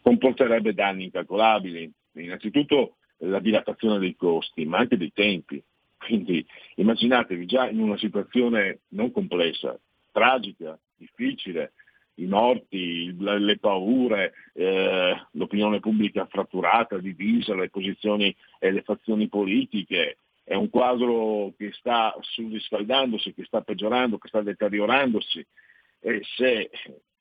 comporterebbe 0.00 0.74
danni 0.74 1.04
incalcolabili. 1.04 1.90
Innanzitutto 2.12 2.96
la 3.18 3.40
dilatazione 3.40 3.98
dei 3.98 4.16
costi, 4.16 4.64
ma 4.64 4.78
anche 4.78 4.96
dei 4.96 5.12
tempi. 5.12 5.62
Quindi 5.98 6.46
immaginatevi 6.76 7.46
già 7.46 7.68
in 7.68 7.80
una 7.80 7.98
situazione 7.98 8.80
non 8.88 9.10
complessa, 9.10 9.78
tragica, 10.12 10.78
difficile, 10.96 11.72
i 12.16 12.26
morti, 12.26 13.14
le 13.18 13.58
paure, 13.58 14.32
eh, 14.52 15.14
l'opinione 15.32 15.80
pubblica 15.80 16.26
fratturata, 16.26 16.98
divisa, 16.98 17.54
le 17.54 17.70
posizioni 17.70 18.34
e 18.58 18.70
le 18.70 18.82
fazioni 18.82 19.28
politiche. 19.28 20.18
È 20.44 20.54
un 20.54 20.70
quadro 20.70 21.52
che 21.56 21.72
sta 21.72 22.16
surriscaldandosi, 22.20 23.34
che 23.34 23.44
sta 23.44 23.62
peggiorando, 23.62 24.18
che 24.18 24.28
sta 24.28 24.42
deteriorandosi 24.42 25.44
e 26.00 26.20
se 26.36 26.70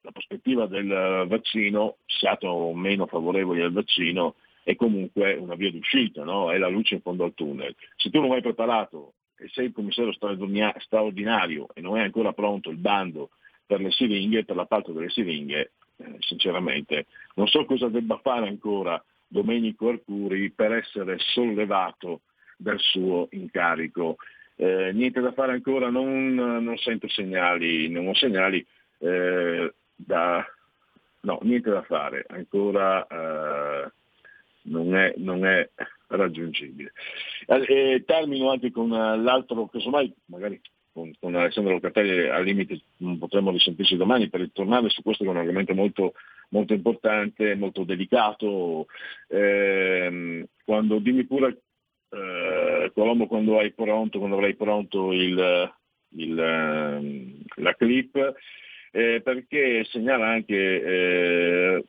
la 0.02 0.12
prospettiva 0.12 0.68
del 0.68 1.26
vaccino, 1.28 1.98
siate 2.06 2.46
o 2.46 2.74
meno 2.76 3.08
favorevoli 3.08 3.62
al 3.62 3.72
vaccino, 3.72 4.36
è 4.64 4.76
comunque 4.76 5.34
una 5.34 5.56
via 5.56 5.72
d'uscita, 5.72 6.24
no? 6.24 6.52
è 6.52 6.58
la 6.58 6.68
luce 6.68 6.96
in 6.96 7.02
fondo 7.02 7.24
al 7.24 7.34
tunnel. 7.34 7.76
Se 7.96 8.10
tu 8.12 8.22
non 8.22 8.32
hai 8.32 8.42
preparato 8.42 9.14
e 9.38 9.50
sei 9.50 9.66
il 9.66 9.72
commissario 9.74 10.14
straordinario 10.14 11.68
e 11.74 11.82
non 11.82 11.98
è 11.98 12.02
ancora 12.02 12.34
pronto 12.34 12.70
il 12.70 12.78
bando 12.78 13.32
per 13.66 13.82
le 13.82 13.92
siringhe, 13.92 14.46
per 14.46 14.56
l'appalto 14.56 14.92
delle 14.92 15.10
siringhe, 15.10 15.72
eh, 15.98 16.16
sinceramente 16.20 17.06
non 17.36 17.48
so 17.48 17.66
cosa 17.66 17.88
debba 17.88 18.20
fare 18.22 18.48
ancora 18.48 19.02
Domenico 19.28 19.90
Arcuri 19.90 20.52
per 20.52 20.74
essere 20.74 21.18
sollevato 21.20 22.22
dal 22.58 22.80
suo 22.80 23.28
incarico. 23.32 24.18
Eh, 24.56 24.92
niente 24.94 25.20
da 25.20 25.34
fare 25.34 25.52
ancora, 25.52 25.90
non, 25.90 26.34
non 26.34 26.78
sento 26.78 27.08
segnali, 27.10 27.90
non 27.90 28.08
ho 28.08 28.14
segnali 28.14 28.66
eh, 29.00 29.74
da... 29.96 30.46
No, 31.22 31.40
niente 31.42 31.72
da 31.72 31.82
fare, 31.82 32.24
ancora 32.30 33.06
eh, 33.08 33.92
non, 34.64 34.96
è, 34.96 35.14
non, 35.18 35.44
è, 35.44 35.68
raggiungibile. 36.08 36.94
Eh, 37.48 38.04
termino 38.06 38.52
anche 38.52 38.72
con 38.72 38.90
l'altro, 38.90 39.68
casomai 39.68 40.14
magari 40.26 40.62
con, 40.96 41.12
con 41.20 41.36
Alessandro 41.36 41.74
Locatelli 41.74 42.30
al 42.30 42.46
limite 42.46 42.80
potremmo 43.20 43.52
risentirci 43.52 43.98
domani 43.98 44.30
per 44.30 44.40
ritornare 44.40 44.88
su 44.88 45.02
questo 45.02 45.26
che 45.26 45.30
è 45.30 45.34
un 45.34 45.40
argomento 45.40 45.74
molto, 45.74 46.14
molto 46.50 46.74
importante, 46.74 47.54
molto 47.56 47.84
delicato. 47.84 48.88
Eh, 49.28 50.48
quando, 50.64 51.00
dimmi 51.00 51.26
pure 51.26 51.58
eh, 52.10 52.92
Colombo 52.94 53.28
quando 53.28 53.60
hai 53.60 53.74
pronto, 53.74 54.20
quando 54.20 54.38
avrai 54.38 54.56
pronto 54.56 55.12
il, 55.12 55.74
il, 56.16 56.40
ehm, 56.40 57.42
la 57.56 57.76
clip, 57.76 58.34
eh, 58.92 59.20
perché 59.22 59.84
segnala 59.90 60.28
anche 60.28 60.56
eh, 60.56 61.84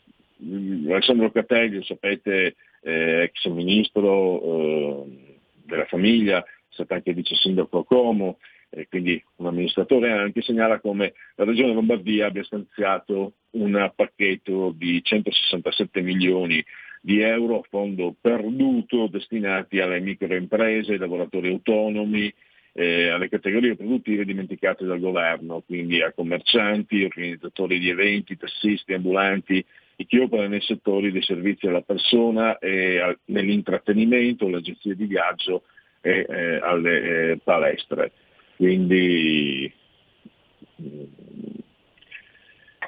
Alessandro 0.90 1.26
Locatelli, 1.26 1.84
sapete, 1.84 2.56
eh, 2.82 3.22
ex 3.22 3.46
ministro 3.46 4.42
eh, 4.42 5.36
della 5.64 5.84
famiglia, 5.84 6.44
stato 6.70 6.94
anche 6.94 7.12
vice 7.12 7.36
sindaco 7.36 7.78
a 7.78 7.84
Como, 7.84 8.38
e 8.76 8.86
quindi 8.88 9.22
un 9.36 9.46
amministratore 9.46 10.12
anche, 10.12 10.42
segnala 10.42 10.80
come 10.80 11.14
la 11.36 11.44
Regione 11.44 11.72
Lombardia 11.72 12.26
abbia 12.26 12.44
stanziato 12.44 13.32
un 13.52 13.90
pacchetto 13.94 14.74
di 14.76 15.02
167 15.02 16.02
milioni 16.02 16.62
di 17.00 17.20
euro 17.20 17.60
a 17.60 17.66
fondo 17.70 18.14
perduto 18.20 19.06
destinati 19.06 19.80
alle 19.80 20.00
microimprese, 20.00 20.92
ai 20.92 20.98
lavoratori 20.98 21.48
autonomi, 21.48 22.30
eh, 22.74 23.08
alle 23.08 23.30
categorie 23.30 23.76
produttive 23.76 24.26
dimenticate 24.26 24.84
dal 24.84 25.00
governo, 25.00 25.62
quindi 25.64 26.02
a 26.02 26.12
commercianti, 26.12 27.04
organizzatori 27.04 27.78
di 27.78 27.88
eventi, 27.88 28.36
tassisti, 28.36 28.92
ambulanti, 28.92 29.64
e 29.98 30.04
chi 30.04 30.18
opera 30.18 30.46
nei 30.46 30.60
settori 30.60 31.10
dei 31.10 31.22
servizi 31.22 31.66
alla 31.66 31.80
persona, 31.80 32.58
e 32.58 33.16
nell'intrattenimento, 33.26 34.46
le 34.48 34.58
agenzie 34.58 34.94
di 34.94 35.06
viaggio 35.06 35.62
e 36.02 36.26
eh, 36.28 36.58
alle 36.60 37.30
eh, 37.30 37.38
palestre. 37.42 38.12
Quindi 38.56 39.72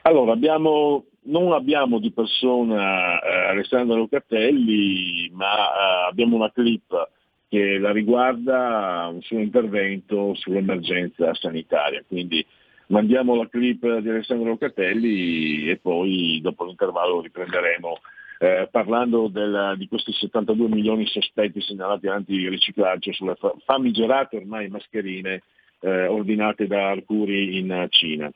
allora, 0.03 0.33
abbiamo, 0.33 1.05
non 1.25 1.53
abbiamo 1.53 1.99
di 1.99 2.13
persona 2.13 3.21
eh, 3.21 3.49
Alessandro 3.51 3.97
Locatelli, 3.97 5.31
ma 5.33 5.55
eh, 5.55 6.09
abbiamo 6.09 6.37
una 6.37 6.51
clip 6.51 7.11
che 7.49 7.79
la 7.79 7.93
riguarda 7.93 9.09
un 9.13 9.21
suo 9.23 9.39
intervento 9.39 10.35
sull'emergenza 10.35 11.35
sanitaria. 11.35 12.03
Quindi 12.07 12.45
mandiamo 12.87 13.35
la 13.35 13.49
clip 13.49 13.99
di 13.99 14.09
Alessandro 14.09 14.49
Locatelli 14.49 15.69
e 15.69 15.77
poi 15.77 16.41
dopo 16.43 16.65
l'intervallo 16.65 17.21
riprenderemo 17.21 17.99
eh, 18.39 18.69
parlando 18.71 19.29
del, 19.29 19.75
di 19.77 19.89
questi 19.89 20.13
72 20.13 20.69
milioni 20.69 21.07
sospetti 21.07 21.61
segnalati 21.61 22.07
anti-riciclaggio 22.07 23.13
sulle 23.13 23.37
famigerate 23.65 24.37
ormai 24.37 24.69
mascherine 24.69 25.43
eh, 25.81 26.07
ordinate 26.07 26.67
da 26.67 26.91
Arcuri 26.91 27.59
in 27.59 27.87
Cina. 27.91 28.31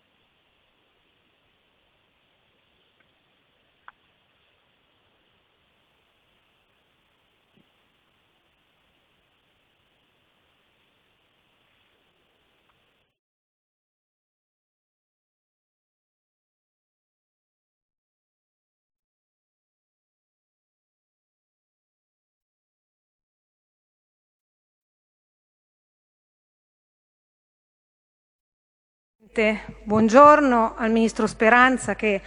Buongiorno 29.84 30.74
al 30.76 30.90
Ministro 30.90 31.26
Speranza 31.26 31.94
che 31.94 32.20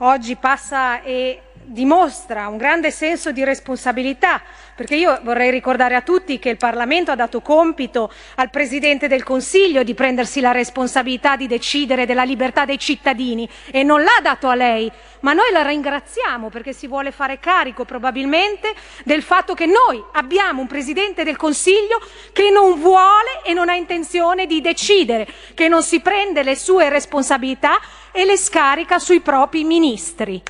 oggi 0.00 0.36
passa 0.36 1.00
e 1.00 1.40
dimostra 1.64 2.48
un 2.48 2.56
grande 2.56 2.90
senso 2.90 3.32
di 3.32 3.44
responsabilità, 3.44 4.42
perché 4.74 4.96
io 4.96 5.20
vorrei 5.22 5.50
ricordare 5.50 5.94
a 5.94 6.02
tutti 6.02 6.38
che 6.38 6.48
il 6.48 6.56
Parlamento 6.56 7.10
ha 7.10 7.16
dato 7.16 7.40
compito 7.40 8.12
al 8.36 8.50
Presidente 8.50 9.08
del 9.08 9.22
Consiglio 9.22 9.82
di 9.82 9.94
prendersi 9.94 10.40
la 10.40 10.52
responsabilità 10.52 11.36
di 11.36 11.46
decidere 11.46 12.06
della 12.06 12.24
libertà 12.24 12.64
dei 12.64 12.78
cittadini 12.78 13.48
e 13.70 13.82
non 13.82 14.02
l'ha 14.02 14.20
dato 14.22 14.48
a 14.48 14.54
lei, 14.54 14.90
ma 15.20 15.32
noi 15.32 15.50
la 15.52 15.62
ringraziamo 15.62 16.48
perché 16.48 16.72
si 16.72 16.86
vuole 16.86 17.12
fare 17.12 17.38
carico 17.38 17.84
probabilmente 17.84 18.72
del 19.04 19.22
fatto 19.22 19.54
che 19.54 19.66
noi 19.66 20.02
abbiamo 20.12 20.60
un 20.60 20.66
Presidente 20.66 21.24
del 21.24 21.36
Consiglio 21.36 22.00
che 22.32 22.50
non 22.50 22.80
vuole 22.80 23.42
e 23.44 23.52
non 23.52 23.68
ha 23.68 23.74
intenzione 23.74 24.46
di 24.46 24.60
decidere, 24.60 25.26
che 25.54 25.68
non 25.68 25.82
si 25.82 26.00
prende 26.00 26.42
le 26.42 26.56
sue 26.56 26.88
responsabilità 26.88 27.78
e 28.12 28.24
le 28.24 28.36
scarica 28.36 28.98
sui 28.98 29.20
propri 29.20 29.64
ministri. 29.64 30.42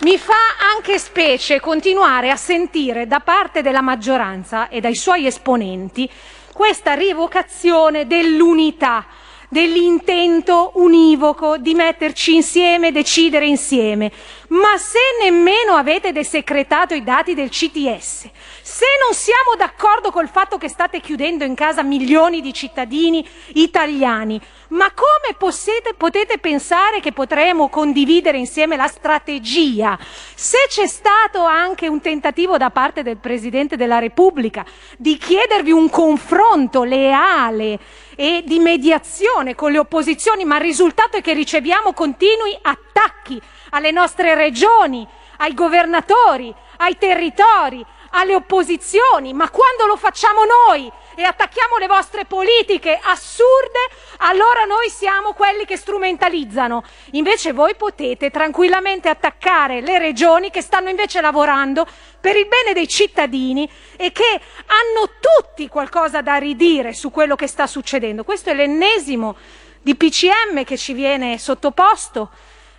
Mi 0.00 0.16
fa 0.16 0.56
anche 0.74 0.96
specie 0.96 1.58
continuare 1.58 2.30
a 2.30 2.36
sentire 2.36 3.08
da 3.08 3.18
parte 3.18 3.62
della 3.62 3.80
maggioranza 3.80 4.68
e 4.68 4.80
dai 4.80 4.94
suoi 4.94 5.26
esponenti 5.26 6.08
questa 6.52 6.94
rivocazione 6.94 8.06
dell'unità, 8.06 9.06
dell'intento 9.48 10.70
univoco 10.74 11.56
di 11.58 11.74
metterci 11.74 12.32
insieme, 12.32 12.92
decidere 12.92 13.46
insieme. 13.46 14.12
Ma 14.48 14.78
se 14.78 14.98
nemmeno 15.20 15.74
avete 15.74 16.10
desecretato 16.10 16.94
i 16.94 17.04
dati 17.04 17.34
del 17.34 17.50
CTS, 17.50 18.30
se 18.62 18.86
non 19.04 19.12
siamo 19.12 19.56
d'accordo 19.58 20.10
col 20.10 20.28
fatto 20.28 20.56
che 20.56 20.68
state 20.68 21.00
chiudendo 21.00 21.44
in 21.44 21.54
casa 21.54 21.82
milioni 21.82 22.40
di 22.40 22.54
cittadini 22.54 23.26
italiani, 23.54 24.40
ma 24.68 24.90
come 24.94 25.36
possiete, 25.36 25.92
potete 25.92 26.38
pensare 26.38 27.00
che 27.00 27.12
potremo 27.12 27.68
condividere 27.68 28.38
insieme 28.38 28.76
la 28.76 28.86
strategia? 28.86 29.98
Se 30.34 30.56
c'è 30.68 30.86
stato 30.86 31.44
anche 31.44 31.86
un 31.86 32.00
tentativo 32.00 32.56
da 32.56 32.70
parte 32.70 33.02
del 33.02 33.18
Presidente 33.18 33.76
della 33.76 33.98
Repubblica 33.98 34.64
di 34.96 35.18
chiedervi 35.18 35.72
un 35.72 35.90
confronto 35.90 36.84
leale 36.84 37.78
e 38.16 38.42
di 38.46 38.58
mediazione 38.60 39.54
con 39.54 39.72
le 39.72 39.78
opposizioni, 39.78 40.46
ma 40.46 40.56
il 40.56 40.62
risultato 40.62 41.18
è 41.18 41.20
che 41.20 41.34
riceviamo 41.34 41.92
continui 41.92 42.58
attacchi 42.62 43.40
alle 43.70 43.90
nostre 43.90 44.34
regioni, 44.34 45.06
ai 45.38 45.54
governatori, 45.54 46.54
ai 46.78 46.96
territori, 46.96 47.84
alle 48.10 48.34
opposizioni, 48.34 49.32
ma 49.32 49.50
quando 49.50 49.86
lo 49.86 49.96
facciamo 49.96 50.40
noi 50.66 50.90
e 51.14 51.22
attacchiamo 51.22 51.76
le 51.78 51.86
vostre 51.86 52.24
politiche 52.24 52.98
assurde, 53.02 53.78
allora 54.18 54.64
noi 54.64 54.88
siamo 54.88 55.32
quelli 55.32 55.64
che 55.64 55.76
strumentalizzano. 55.76 56.84
Invece 57.12 57.52
voi 57.52 57.74
potete 57.74 58.30
tranquillamente 58.30 59.08
attaccare 59.08 59.80
le 59.80 59.98
regioni 59.98 60.50
che 60.50 60.62
stanno 60.62 60.88
invece 60.88 61.20
lavorando 61.20 61.86
per 62.20 62.36
il 62.36 62.46
bene 62.46 62.72
dei 62.72 62.88
cittadini 62.88 63.68
e 63.96 64.12
che 64.12 64.40
hanno 64.66 65.10
tutti 65.20 65.68
qualcosa 65.68 66.22
da 66.22 66.36
ridire 66.36 66.92
su 66.94 67.10
quello 67.10 67.34
che 67.34 67.46
sta 67.46 67.66
succedendo. 67.66 68.24
Questo 68.24 68.50
è 68.50 68.54
l'ennesimo 68.54 69.36
di 69.82 69.96
PCM 69.96 70.64
che 70.64 70.76
ci 70.76 70.92
viene 70.92 71.38
sottoposto 71.38 72.30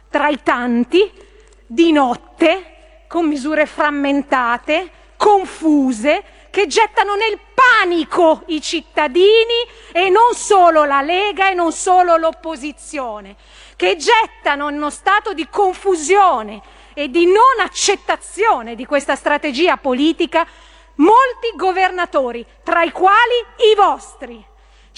tra 0.10 0.28
i 0.30 0.42
tanti 0.42 1.12
di 1.66 1.92
notte 1.92 3.04
con 3.08 3.28
misure 3.28 3.66
frammentate 3.66 4.92
confuse 5.18 6.24
che 6.50 6.68
gettano 6.68 7.16
nel 7.16 7.40
panico 7.54 8.44
i 8.48 8.62
cittadini 8.62 9.68
e 9.92 10.10
non 10.10 10.34
solo 10.34 10.86
la 10.86 11.02
Lega 11.02 11.50
e 11.50 11.54
non 11.54 11.72
solo 11.72 12.18
l'opposizione, 12.18 13.36
che 13.76 13.98
gettano 13.98 14.70
in 14.70 14.78
uno 14.78 14.90
stato 14.90 15.34
di 15.34 15.48
confusione 15.48 16.62
e 16.94 17.10
di 17.10 17.26
non 17.26 17.60
accettazione 17.60 18.76
di 18.76 18.86
questa 18.86 19.16
strategia 19.16 19.78
politica 19.78 20.48
molti 20.96 21.52
governatori, 21.56 22.46
tra 22.64 22.84
i 22.84 22.92
quali 22.92 23.36
i 23.72 23.76
vostri. 23.76 24.49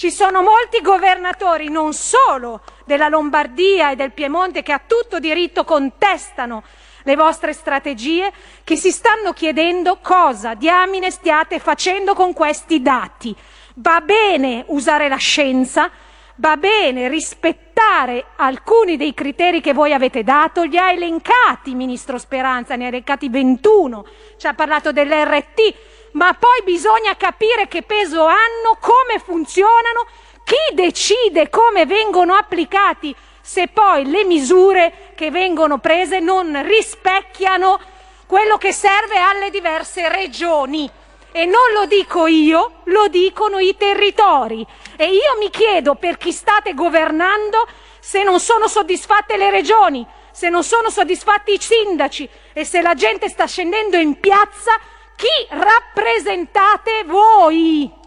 Ci 0.02 0.10
sono 0.10 0.42
molti 0.42 0.80
governatori, 0.80 1.68
non 1.68 1.92
solo 1.92 2.62
della 2.84 3.06
Lombardia 3.06 3.92
e 3.92 3.94
del 3.94 4.10
Piemonte, 4.10 4.64
che 4.64 4.72
a 4.72 4.80
tutto 4.84 5.20
diritto 5.20 5.62
contestano 5.62 6.64
le 7.04 7.14
vostre 7.14 7.52
strategie, 7.52 8.32
che 8.64 8.74
si 8.74 8.90
stanno 8.90 9.32
chiedendo 9.32 10.00
cosa 10.02 10.54
diamine 10.54 11.12
stiate 11.12 11.60
facendo 11.60 12.14
con 12.14 12.32
questi 12.32 12.82
dati. 12.82 13.32
Va 13.74 14.00
bene 14.00 14.64
usare 14.66 15.06
la 15.06 15.18
scienza, 15.18 15.88
va 16.34 16.56
bene 16.56 17.06
rispettare 17.06 18.24
alcuni 18.34 18.96
dei 18.96 19.14
criteri 19.14 19.60
che 19.60 19.72
voi 19.72 19.92
avete 19.92 20.24
dato, 20.24 20.64
li 20.64 20.78
ha 20.78 20.90
elencati 20.90 21.76
Ministro 21.76 22.18
Speranza, 22.18 22.74
ne 22.74 22.86
ha 22.86 22.88
elencati 22.88 23.28
21, 23.28 24.04
ci 24.36 24.48
ha 24.48 24.54
parlato 24.54 24.90
dell'RT, 24.90 25.74
ma 26.12 26.34
poi 26.34 26.62
bisogna 26.64 27.16
capire 27.16 27.68
che 27.68 27.82
peso 27.82 28.24
hanno, 28.24 28.78
come 28.80 29.18
funzionano, 29.24 30.06
chi 30.44 30.74
decide 30.74 31.48
come 31.50 31.86
vengono 31.86 32.34
applicati 32.34 33.14
se 33.40 33.68
poi 33.68 34.08
le 34.08 34.24
misure 34.24 35.12
che 35.14 35.30
vengono 35.30 35.78
prese 35.78 36.20
non 36.20 36.62
rispecchiano 36.64 37.80
quello 38.26 38.56
che 38.56 38.72
serve 38.72 39.18
alle 39.18 39.50
diverse 39.50 40.08
regioni. 40.08 40.90
E 41.32 41.44
non 41.44 41.72
lo 41.74 41.86
dico 41.86 42.26
io, 42.26 42.82
lo 42.84 43.08
dicono 43.08 43.58
i 43.58 43.76
territori. 43.76 44.66
E 44.96 45.06
io 45.06 45.38
mi 45.38 45.50
chiedo 45.50 45.94
per 45.94 46.18
chi 46.18 46.30
state 46.30 46.74
governando 46.74 47.66
se 47.98 48.22
non 48.22 48.38
sono 48.38 48.68
soddisfatte 48.68 49.36
le 49.36 49.50
regioni, 49.50 50.06
se 50.30 50.48
non 50.48 50.62
sono 50.62 50.90
soddisfatti 50.90 51.52
i 51.52 51.60
sindaci 51.60 52.28
e 52.52 52.64
se 52.64 52.80
la 52.80 52.94
gente 52.94 53.28
sta 53.28 53.46
scendendo 53.46 53.96
in 53.96 54.18
piazza, 54.20 54.72
chi 55.16 55.46
rappresentate 55.50 57.04
voi? 57.06 58.00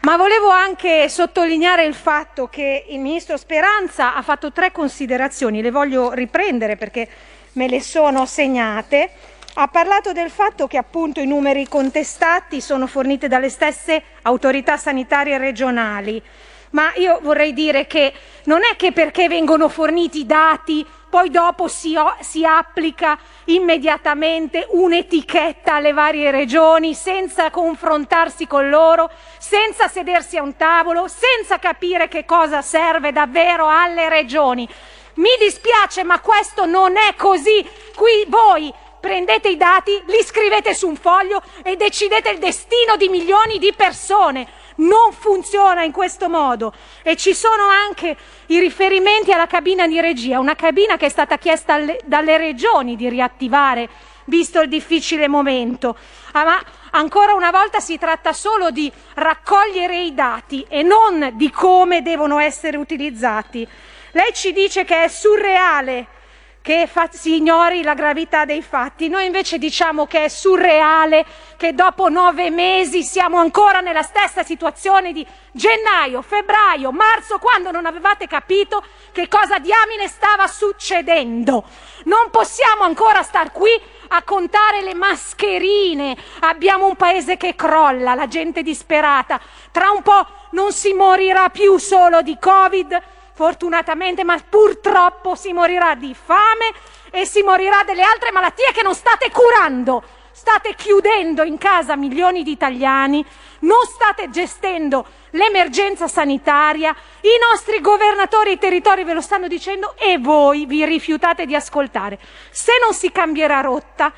Ma 0.00 0.16
volevo 0.16 0.48
anche 0.48 1.08
sottolineare 1.10 1.84
il 1.84 1.94
fatto 1.94 2.48
che 2.48 2.86
il 2.88 2.98
ministro 2.98 3.36
Speranza 3.36 4.14
ha 4.14 4.22
fatto 4.22 4.50
tre 4.50 4.72
considerazioni, 4.72 5.60
le 5.60 5.70
voglio 5.70 6.12
riprendere 6.12 6.76
perché 6.76 7.08
me 7.52 7.68
le 7.68 7.82
sono 7.82 8.24
segnate. 8.24 9.10
Ha 9.54 9.68
parlato 9.68 10.12
del 10.12 10.30
fatto 10.30 10.66
che 10.66 10.78
appunto 10.78 11.20
i 11.20 11.26
numeri 11.26 11.68
contestati 11.68 12.60
sono 12.60 12.86
forniti 12.86 13.28
dalle 13.28 13.50
stesse 13.50 14.02
autorità 14.22 14.76
sanitarie 14.76 15.36
regionali, 15.36 16.22
ma 16.70 16.92
io 16.94 17.18
vorrei 17.20 17.52
dire 17.52 17.86
che 17.86 18.12
non 18.44 18.60
è 18.64 18.76
che 18.76 18.92
perché 18.92 19.28
vengono 19.28 19.68
forniti 19.68 20.24
dati 20.24 20.86
poi 21.10 21.28
dopo 21.28 21.66
si, 21.66 21.96
si, 22.20 22.44
applica 22.44 23.18
immediatamente 23.46 24.66
un'etichetta 24.70 25.74
alle 25.74 25.92
varie 25.92 26.30
regioni 26.30 26.94
senza 26.94 27.50
confrontarsi 27.50 28.46
con 28.46 28.68
loro, 28.68 29.10
senza 29.38 29.88
sedersi 29.88 30.36
a 30.36 30.42
un 30.42 30.56
tavolo, 30.56 31.08
senza 31.08 31.58
capire 31.58 32.06
che 32.06 32.24
cosa 32.24 32.62
serve 32.62 33.10
davvero 33.10 33.66
alle 33.68 34.08
regioni. 34.08 34.68
Mi 35.14 35.30
dispiace, 35.40 36.04
ma 36.04 36.20
questo 36.20 36.64
non 36.64 36.96
è 36.96 37.14
così. 37.16 37.68
Qui 37.94 38.24
voi 38.28 38.72
prendete 39.00 39.48
i 39.48 39.56
dati, 39.56 40.00
li 40.06 40.22
scrivete 40.22 40.74
su 40.74 40.86
un 40.86 40.96
foglio 40.96 41.42
e 41.64 41.74
decidete 41.74 42.30
il 42.30 42.38
destino 42.38 42.96
di 42.96 43.08
milioni 43.08 43.58
di 43.58 43.72
persone. 43.74 44.46
Non 44.80 45.12
funziona 45.12 45.82
in 45.82 45.92
questo 45.92 46.28
modo. 46.28 46.72
E 47.02 47.16
ci 47.16 47.34
sono 47.34 47.66
anche 47.66 48.16
i 48.46 48.58
riferimenti 48.58 49.32
alla 49.32 49.46
cabina 49.46 49.86
di 49.86 50.00
regia, 50.00 50.38
una 50.38 50.54
cabina 50.54 50.96
che 50.96 51.06
è 51.06 51.10
stata 51.10 51.38
chiesta 51.38 51.74
alle, 51.74 52.00
dalle 52.04 52.36
regioni 52.38 52.96
di 52.96 53.08
riattivare, 53.08 53.88
visto 54.24 54.60
il 54.60 54.68
difficile 54.68 55.28
momento. 55.28 55.96
Ah, 56.32 56.44
ma 56.44 56.62
ancora 56.92 57.34
una 57.34 57.50
volta 57.50 57.80
si 57.80 57.98
tratta 57.98 58.32
solo 58.32 58.70
di 58.70 58.90
raccogliere 59.14 60.00
i 60.00 60.14
dati 60.14 60.64
e 60.68 60.82
non 60.82 61.32
di 61.34 61.50
come 61.50 62.02
devono 62.02 62.38
essere 62.38 62.76
utilizzati. 62.76 63.66
Lei 64.12 64.32
ci 64.32 64.52
dice 64.52 64.84
che 64.84 65.04
è 65.04 65.08
surreale 65.08 66.18
che 66.62 66.88
si 67.12 67.36
ignori 67.36 67.82
la 67.82 67.94
gravità 67.94 68.44
dei 68.44 68.62
fatti. 68.62 69.08
Noi 69.08 69.26
invece 69.26 69.58
diciamo 69.58 70.06
che 70.06 70.24
è 70.24 70.28
surreale 70.28 71.24
che 71.56 71.74
dopo 71.74 72.08
nove 72.08 72.50
mesi 72.50 73.02
siamo 73.02 73.38
ancora 73.38 73.80
nella 73.80 74.02
stessa 74.02 74.42
situazione 74.42 75.12
di 75.12 75.26
gennaio, 75.52 76.22
febbraio, 76.22 76.92
marzo, 76.92 77.38
quando 77.38 77.70
non 77.70 77.86
avevate 77.86 78.26
capito 78.26 78.84
che 79.12 79.26
cosa 79.28 79.58
diamine 79.58 80.06
stava 80.06 80.46
succedendo. 80.46 81.64
Non 82.04 82.30
possiamo 82.30 82.82
ancora 82.82 83.22
star 83.22 83.52
qui 83.52 83.70
a 84.08 84.22
contare 84.22 84.82
le 84.82 84.94
mascherine. 84.94 86.16
Abbiamo 86.40 86.86
un 86.86 86.96
paese 86.96 87.36
che 87.36 87.54
crolla, 87.54 88.14
la 88.14 88.28
gente 88.28 88.62
disperata. 88.62 89.40
Tra 89.70 89.90
un 89.90 90.02
po' 90.02 90.26
non 90.50 90.72
si 90.72 90.92
morirà 90.92 91.48
più 91.48 91.78
solo 91.78 92.22
di 92.22 92.36
Covid, 92.38 93.00
fortunatamente, 93.40 94.22
ma 94.22 94.38
purtroppo 94.46 95.34
si 95.34 95.54
morirà 95.54 95.94
di 95.94 96.14
fame 96.14 96.74
e 97.10 97.24
si 97.24 97.40
morirà 97.40 97.84
delle 97.84 98.02
altre 98.02 98.32
malattie 98.32 98.70
che 98.70 98.82
non 98.82 98.94
state 98.94 99.30
curando. 99.30 100.02
State 100.30 100.74
chiudendo 100.74 101.42
in 101.42 101.56
casa 101.56 101.96
milioni 101.96 102.42
di 102.42 102.50
italiani, 102.50 103.24
non 103.60 103.82
state 103.86 104.28
gestendo 104.28 105.06
l'emergenza 105.30 106.06
sanitaria, 106.06 106.94
i 107.22 107.50
nostri 107.50 107.80
governatori 107.80 108.50
e 108.50 108.52
i 108.52 108.58
territori 108.58 109.04
ve 109.04 109.14
lo 109.14 109.22
stanno 109.22 109.48
dicendo 109.48 109.94
e 109.96 110.18
voi 110.18 110.66
vi 110.66 110.84
rifiutate 110.84 111.46
di 111.46 111.54
ascoltare. 111.54 112.18
Se 112.50 112.72
non 112.84 112.92
si 112.92 113.10
cambierà 113.10 113.60
rotta, 113.62 114.12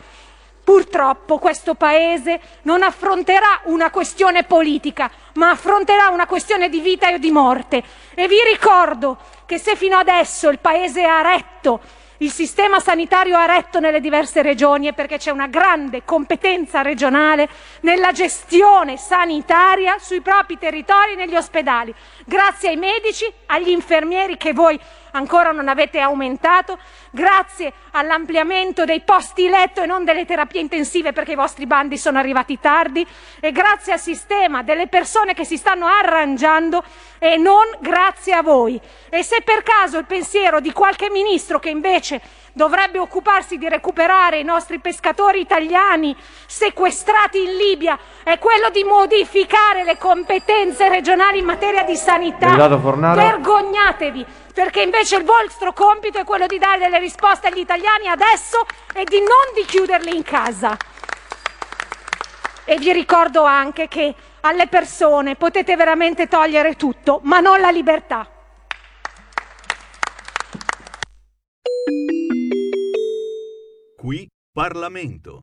Purtroppo 0.64 1.38
questo 1.38 1.74
Paese 1.74 2.40
non 2.62 2.84
affronterà 2.84 3.62
una 3.64 3.90
questione 3.90 4.44
politica, 4.44 5.10
ma 5.34 5.50
affronterà 5.50 6.08
una 6.08 6.26
questione 6.26 6.68
di 6.68 6.80
vita 6.80 7.10
e 7.10 7.18
di 7.18 7.30
morte. 7.30 7.82
E 8.14 8.28
vi 8.28 8.42
ricordo 8.44 9.18
che 9.46 9.58
se 9.58 9.76
fino 9.76 9.96
adesso 9.96 10.48
il 10.48 10.58
Paese 10.58 11.04
ha 11.04 11.20
retto 11.22 11.80
il 12.22 12.30
sistema 12.30 12.78
sanitario 12.78 13.36
ha 13.36 13.46
retto 13.46 13.80
nelle 13.80 13.98
diverse 13.98 14.42
regioni 14.42 14.86
è 14.86 14.92
perché 14.92 15.18
c'è 15.18 15.32
una 15.32 15.48
grande 15.48 16.04
competenza 16.04 16.80
regionale 16.80 17.48
nella 17.80 18.12
gestione 18.12 18.96
sanitaria 18.96 19.98
sui 19.98 20.20
propri 20.20 20.56
territori 20.56 21.12
e 21.12 21.16
negli 21.16 21.34
ospedali, 21.34 21.92
grazie 22.24 22.68
ai 22.68 22.76
medici, 22.76 23.24
agli 23.46 23.70
infermieri 23.70 24.36
che 24.36 24.52
voi 24.52 24.78
ancora 25.12 25.52
non 25.52 25.68
avete 25.68 25.98
aumentato, 26.00 26.78
grazie 27.10 27.72
all'ampliamento 27.92 28.84
dei 28.84 29.00
posti 29.00 29.48
letto 29.48 29.82
e 29.82 29.86
non 29.86 30.04
delle 30.04 30.24
terapie 30.24 30.60
intensive 30.60 31.12
perché 31.12 31.32
i 31.32 31.36
vostri 31.36 31.66
bandi 31.66 31.96
sono 31.96 32.18
arrivati 32.18 32.58
tardi 32.60 33.06
e 33.40 33.52
grazie 33.52 33.92
al 33.94 34.00
sistema 34.00 34.62
delle 34.62 34.88
persone 34.88 35.34
che 35.34 35.44
si 35.44 35.56
stanno 35.56 35.86
arrangiando 35.86 36.84
e 37.18 37.36
non 37.36 37.64
grazie 37.80 38.34
a 38.34 38.42
voi. 38.42 38.80
E 39.08 39.22
se 39.22 39.42
per 39.42 39.62
caso 39.62 39.98
il 39.98 40.06
pensiero 40.06 40.60
di 40.60 40.72
qualche 40.72 41.10
ministro 41.10 41.58
che 41.58 41.70
invece 41.70 42.20
dovrebbe 42.52 42.98
occuparsi 42.98 43.56
di 43.58 43.68
recuperare 43.68 44.38
i 44.38 44.44
nostri 44.44 44.78
pescatori 44.78 45.40
italiani 45.40 46.16
sequestrati 46.46 47.42
in 47.42 47.56
Libia 47.56 47.98
è 48.22 48.38
quello 48.38 48.70
di 48.70 48.84
modificare 48.84 49.84
le 49.84 49.96
competenze 49.98 50.88
regionali 50.88 51.38
in 51.38 51.44
materia 51.44 51.82
di 51.82 51.96
sanità. 51.96 52.54
Vergognatevi, 53.14 54.26
perché 54.52 54.82
invece 54.82 55.16
il 55.16 55.24
vostro 55.24 55.72
compito 55.72 56.18
è 56.18 56.24
quello 56.24 56.46
di 56.46 56.58
dare 56.58 56.78
delle 56.78 56.98
risposte 56.98 57.48
agli 57.48 57.58
italiani 57.58 58.08
adesso 58.08 58.64
e 58.92 59.04
di 59.04 59.18
non 59.18 59.54
di 59.54 59.64
chiuderli 59.64 60.14
in 60.14 60.22
casa. 60.22 60.76
E 62.64 62.76
vi 62.76 62.92
ricordo 62.92 63.42
anche 63.42 63.88
che 63.88 64.14
alle 64.42 64.66
persone 64.66 65.36
potete 65.36 65.76
veramente 65.76 66.28
togliere 66.28 66.76
tutto, 66.76 67.20
ma 67.22 67.40
non 67.40 67.60
la 67.60 67.70
libertà. 67.70 68.26
Qui 74.02 74.26
Parlamento. 74.52 75.42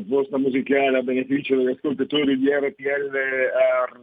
Proposta 0.00 0.38
musicale 0.38 0.98
a 0.98 1.02
beneficio 1.02 1.56
degli 1.56 1.68
ascoltatori 1.68 2.38
di 2.38 2.48
RPL 2.48 3.10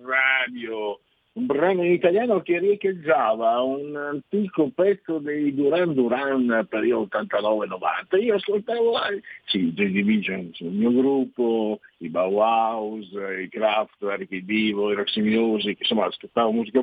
Radio, 0.05 0.99
un 1.33 1.45
brano 1.45 1.83
in 1.83 1.91
italiano 1.91 2.41
che 2.41 2.59
riecheggiava 2.59 3.61
un 3.61 3.95
antico 3.95 4.69
pezzo 4.73 5.19
dei 5.19 5.53
Duran 5.53 5.93
Duran 5.93 6.65
periodo 6.69 7.09
89-90. 7.11 8.21
Io 8.21 8.35
ascoltavo 8.35 9.03
eh, 9.03 9.21
sì, 9.45 9.73
J 9.73 9.87
Division, 9.91 10.51
il 10.53 10.71
mio 10.71 10.91
gruppo, 10.91 11.79
i 11.97 12.09
Bauhaus, 12.09 13.09
i 13.41 13.49
Kraftwerk, 13.49 14.31
i 14.31 14.45
Divo, 14.45 14.91
i 14.91 14.95
Roxy 14.95 15.21
Music, 15.21 15.79
insomma 15.79 16.05
ascoltavo 16.05 16.51
musica 16.51 16.81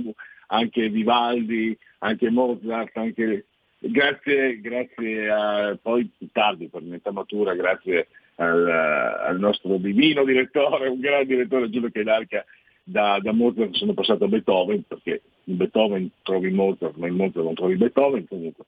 anche 0.48 0.88
Vivaldi, 0.88 1.76
anche 1.98 2.30
Mozart, 2.30 2.96
anche 2.96 3.46
grazie, 3.78 4.60
grazie 4.60 5.30
a 5.30 5.78
poi 5.80 6.10
più 6.16 6.28
tardi 6.32 6.68
per 6.68 6.82
un'età 6.82 7.12
matura, 7.12 7.54
grazie 7.54 8.08
al, 8.38 8.68
al 8.68 9.38
nostro 9.38 9.76
divino 9.76 10.24
direttore, 10.24 10.88
un 10.88 11.00
grande 11.00 11.26
direttore 11.26 11.70
Giulio 11.70 11.90
Chedalca, 11.90 12.44
da, 12.82 13.18
da 13.20 13.32
Mozart 13.32 13.74
sono 13.74 13.94
passato 13.94 14.24
a 14.24 14.28
Beethoven, 14.28 14.84
perché 14.86 15.22
in 15.44 15.56
Beethoven 15.56 16.10
trovi 16.22 16.50
Mozart, 16.50 16.96
ma 16.96 17.06
in 17.06 17.14
Mozart 17.14 17.44
non 17.44 17.54
trovi 17.54 17.76
Beethoven 17.76 18.26
comunque. 18.26 18.64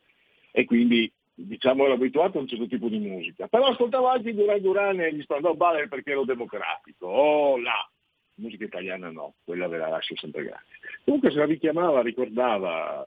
E 0.53 0.65
quindi 0.65 1.11
diciamo 1.35 1.85
ero 1.85 1.95
abituato 1.95 2.39
a 2.39 2.41
un 2.43 2.49
certo 2.49 2.67
tipo 2.67 2.89
di 2.89 2.99
musica. 2.99 3.47
Però 3.47 3.67
ascoltavo 3.67 4.09
anche 4.09 4.35
Duran 4.35 4.61
Duran 4.61 5.01
e 5.01 5.15
gli 5.15 5.23
Spandau 5.23 5.55
Ballet 5.55 5.89
perché 5.89 6.11
ero 6.11 6.25
democratico. 6.25 7.07
Oh 7.07 7.57
là! 7.59 7.89
Musica 8.35 8.65
italiana 8.65 9.11
no, 9.11 9.35
quella 9.45 9.69
ve 9.69 9.79
la 9.79 9.89
lascio 9.89 10.17
sempre 10.17 10.45
gratis. 10.45 10.79
Comunque 11.05 11.31
se 11.31 11.39
la 11.39 11.45
richiamava, 11.45 12.03
ricordava. 12.03 13.07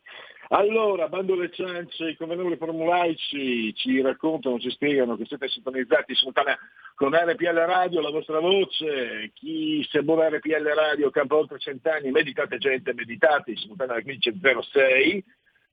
Allora, 0.49 1.08
bando 1.08 1.36
le 1.36 1.49
ciance, 1.51 2.10
i 2.10 2.15
convenevoli 2.17 2.58
formulaici 2.58 3.73
ci 3.75 4.01
raccontano, 4.01 4.60
ci 4.60 4.69
spiegano 4.71 5.15
che 5.15 5.25
siete 5.25 5.47
sintonizzati 5.47 6.13
simultanea 6.15 6.58
con 6.95 7.13
RPL 7.13 7.65
Radio, 7.65 8.01
la 8.01 8.10
vostra 8.10 8.39
voce. 8.39 9.32
Chi 9.34 9.86
se 9.89 10.01
vuole 10.01 10.29
RPL 10.29 10.67
Radio 10.75 11.10
campa 11.10 11.36
oltre 11.36 11.60
cent'anni, 11.60 12.12
meditate 12.12 12.58
gente, 12.58 12.93
meditate, 12.93 13.56
simultanea 13.56 13.95
alla 13.95 14.03
1506. 14.06 15.23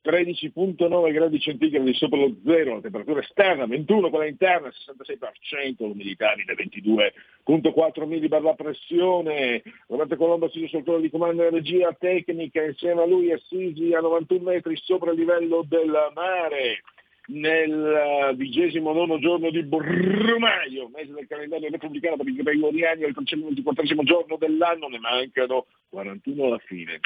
13.9 0.03 1.13
gradi 1.13 1.39
centigradi 1.39 1.93
sopra 1.93 2.19
lo 2.19 2.35
zero, 2.45 2.75
la 2.75 2.81
temperatura 2.81 3.21
esterna 3.21 3.67
21, 3.67 4.09
quella 4.09 4.27
interna 4.27 4.69
66%, 4.69 5.75
l'umidità 5.79 6.35
di 6.35 6.45
22.4 6.45 8.07
millibar 8.07 8.43
la 8.43 8.55
pressione, 8.55 9.63
Roberto 9.89 10.17
Colombo 10.17 10.49
studio 10.49 10.69
sul 10.69 11.01
di 11.01 11.11
comando 11.11 11.43
e 11.43 11.51
regia 11.51 11.93
tecnica, 11.93 12.65
insieme 12.65 13.03
a 13.03 13.07
lui 13.07 13.31
assisi 13.31 13.93
a 13.93 14.01
91 14.01 14.43
metri 14.43 14.77
sopra 14.83 15.11
il 15.11 15.19
livello 15.19 15.65
del 15.69 15.93
mare 16.15 16.83
nel 17.27 18.35
vigesimo 18.37 18.93
nono 18.93 19.19
giorno 19.19 19.51
di 19.51 19.63
Brumaio, 19.63 20.89
mese 20.89 21.13
del 21.13 21.27
calendario 21.29 21.69
repubblicano 21.69 22.17
per 22.17 22.27
i 22.27 22.35
gregoriani, 22.35 23.05
il 23.05 23.13
324 23.13 23.85
giorno 24.03 24.37
dell'anno, 24.37 24.89
ne 24.89 24.99
mancano 24.99 25.67
41 25.91 26.47
alla 26.47 26.59
fine 26.59 27.01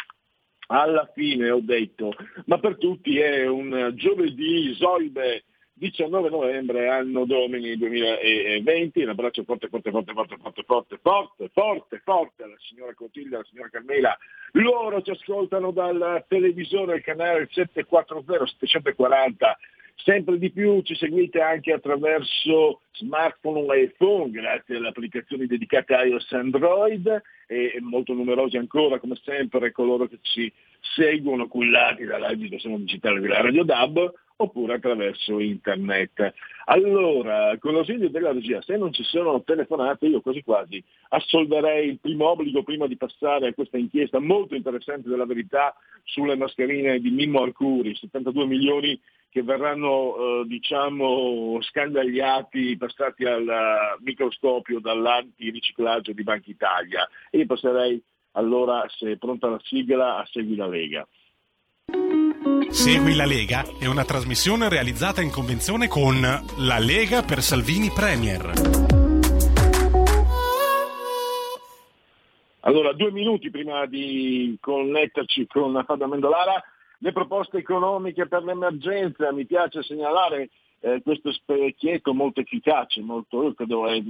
alla 0.67 1.11
fine 1.15 1.51
ho 1.51 1.61
detto, 1.61 2.13
ma 2.47 2.59
per 2.59 2.77
tutti 2.79 3.19
è 3.19 3.47
un 3.47 3.93
giovedì 3.95 4.75
Zoibe 4.75 5.45
19 5.77 6.31
novembre, 6.31 6.89
anno 6.89 7.25
domini 7.25 7.77
2020, 7.77 9.03
un 9.03 9.09
abbraccio 9.09 9.43
forte, 9.43 9.69
forte, 9.69 9.91
forte, 9.91 10.13
forte, 10.13 10.37
forte, 10.39 10.63
forte, 10.65 10.99
forte, 11.03 11.51
forte, 11.53 12.03
forte 12.05 12.43
alla 12.45 12.57
signora 12.59 12.95
Cotilda, 12.95 13.37
alla 13.37 13.47
signora 13.51 13.69
Carmela. 13.71 14.17
Loro 14.53 15.03
ci 15.03 15.11
ascoltano 15.11 15.73
dalla 15.73 16.25
televisione, 16.29 16.95
il 16.95 17.03
canale 17.03 17.49
740, 17.51 18.47
740 18.47 19.59
Sempre 19.97 20.39
di 20.39 20.51
più 20.51 20.83
ci 20.83 20.95
seguite 20.97 21.41
anche 21.41 21.73
attraverso 21.73 22.83
smartphone 22.93 23.75
e 23.75 23.83
iPhone 23.85 24.31
grazie 24.31 24.77
alle 24.77 24.89
applicazioni 24.89 25.47
dedicate 25.47 25.95
a 25.95 26.05
iOS 26.05 26.33
e 26.33 26.37
Android 26.37 27.23
e 27.47 27.79
molto 27.81 28.13
numerosi 28.13 28.57
ancora 28.57 28.99
come 28.99 29.19
sempre 29.23 29.73
coloro 29.73 30.07
che 30.07 30.19
ci 30.21 30.53
seguono 30.95 31.49
cullati 31.49 32.05
dall'agitazione 32.05 32.79
digitale 32.79 33.21
della 33.21 33.41
Radio 33.41 33.65
DAB 33.65 34.13
oppure 34.37 34.75
attraverso 34.75 35.39
internet. 35.39 36.35
Allora, 36.67 37.57
con 37.59 37.75
l'ausilio 37.75 38.11
della 38.11 38.33
regia, 38.33 38.61
se 38.63 38.77
non 38.77 38.93
ci 38.93 39.05
sono 39.05 39.43
telefonate, 39.43 40.07
io 40.07 40.21
quasi 40.21 40.43
quasi 40.43 40.83
assolverei 41.11 41.89
il 41.89 41.99
primo 42.01 42.29
obbligo 42.29 42.63
prima 42.63 42.87
di 42.87 42.97
passare 42.97 43.49
a 43.49 43.55
questa 43.55 43.79
inchiesta 43.79 44.19
molto 44.19 44.55
interessante 44.55 45.09
della 45.09 45.27
verità 45.27 45.75
sulle 46.03 46.37
mascherine 46.37 46.99
di 47.01 47.11
Mimmo 47.11 47.43
Arcuri, 47.43 47.95
72 47.95 48.47
milioni 48.47 49.01
che 49.35 49.43
verranno 49.43 50.15
eh, 50.15 50.45
diciamo 50.47 51.59
scandagliati, 51.61 52.77
passati 52.77 53.25
al 53.25 53.99
microscopio 53.99 54.79
dall'antiriciclaggio 54.79 56.13
di 56.13 56.23
Banca 56.23 56.49
Italia. 56.49 57.09
E 57.31 57.39
io 57.39 57.47
passerei 57.47 58.01
allora, 58.35 58.87
se 58.97 59.11
è 59.11 59.17
pronta 59.17 59.49
la 59.49 59.59
sigla, 59.65 60.19
a 60.19 60.27
Segui 60.31 60.55
la 60.55 60.69
Lega. 60.69 61.05
Segui 62.69 63.17
la 63.17 63.27
Lega 63.27 63.65
è 63.81 63.87
una 63.87 64.05
trasmissione 64.05 64.69
realizzata 64.69 65.21
in 65.21 65.33
convenzione 65.33 65.89
con 65.89 66.21
La 66.21 66.79
Lega 66.79 67.23
per 67.23 67.43
Salvini 67.43 67.91
Premier. 67.91 68.53
Allora, 72.61 72.93
due 72.93 73.11
minuti 73.11 73.51
prima 73.51 73.85
di 73.87 74.57
connetterci 74.61 75.49
con 75.49 75.83
Fabio 75.85 76.07
Mendolara, 76.07 76.63
le 76.99 77.13
proposte 77.13 77.59
economiche 77.59 78.27
per 78.27 78.43
l'emergenza, 78.45 79.33
mi 79.33 79.47
piace 79.47 79.83
segnalare 79.83 80.51
eh, 80.81 81.01
questo 81.03 81.33
specchietto 81.33 82.15
molto 82.15 82.41
efficace, 82.41 83.01
molto 83.01 83.53
credo 83.55 83.87
è, 83.87 84.03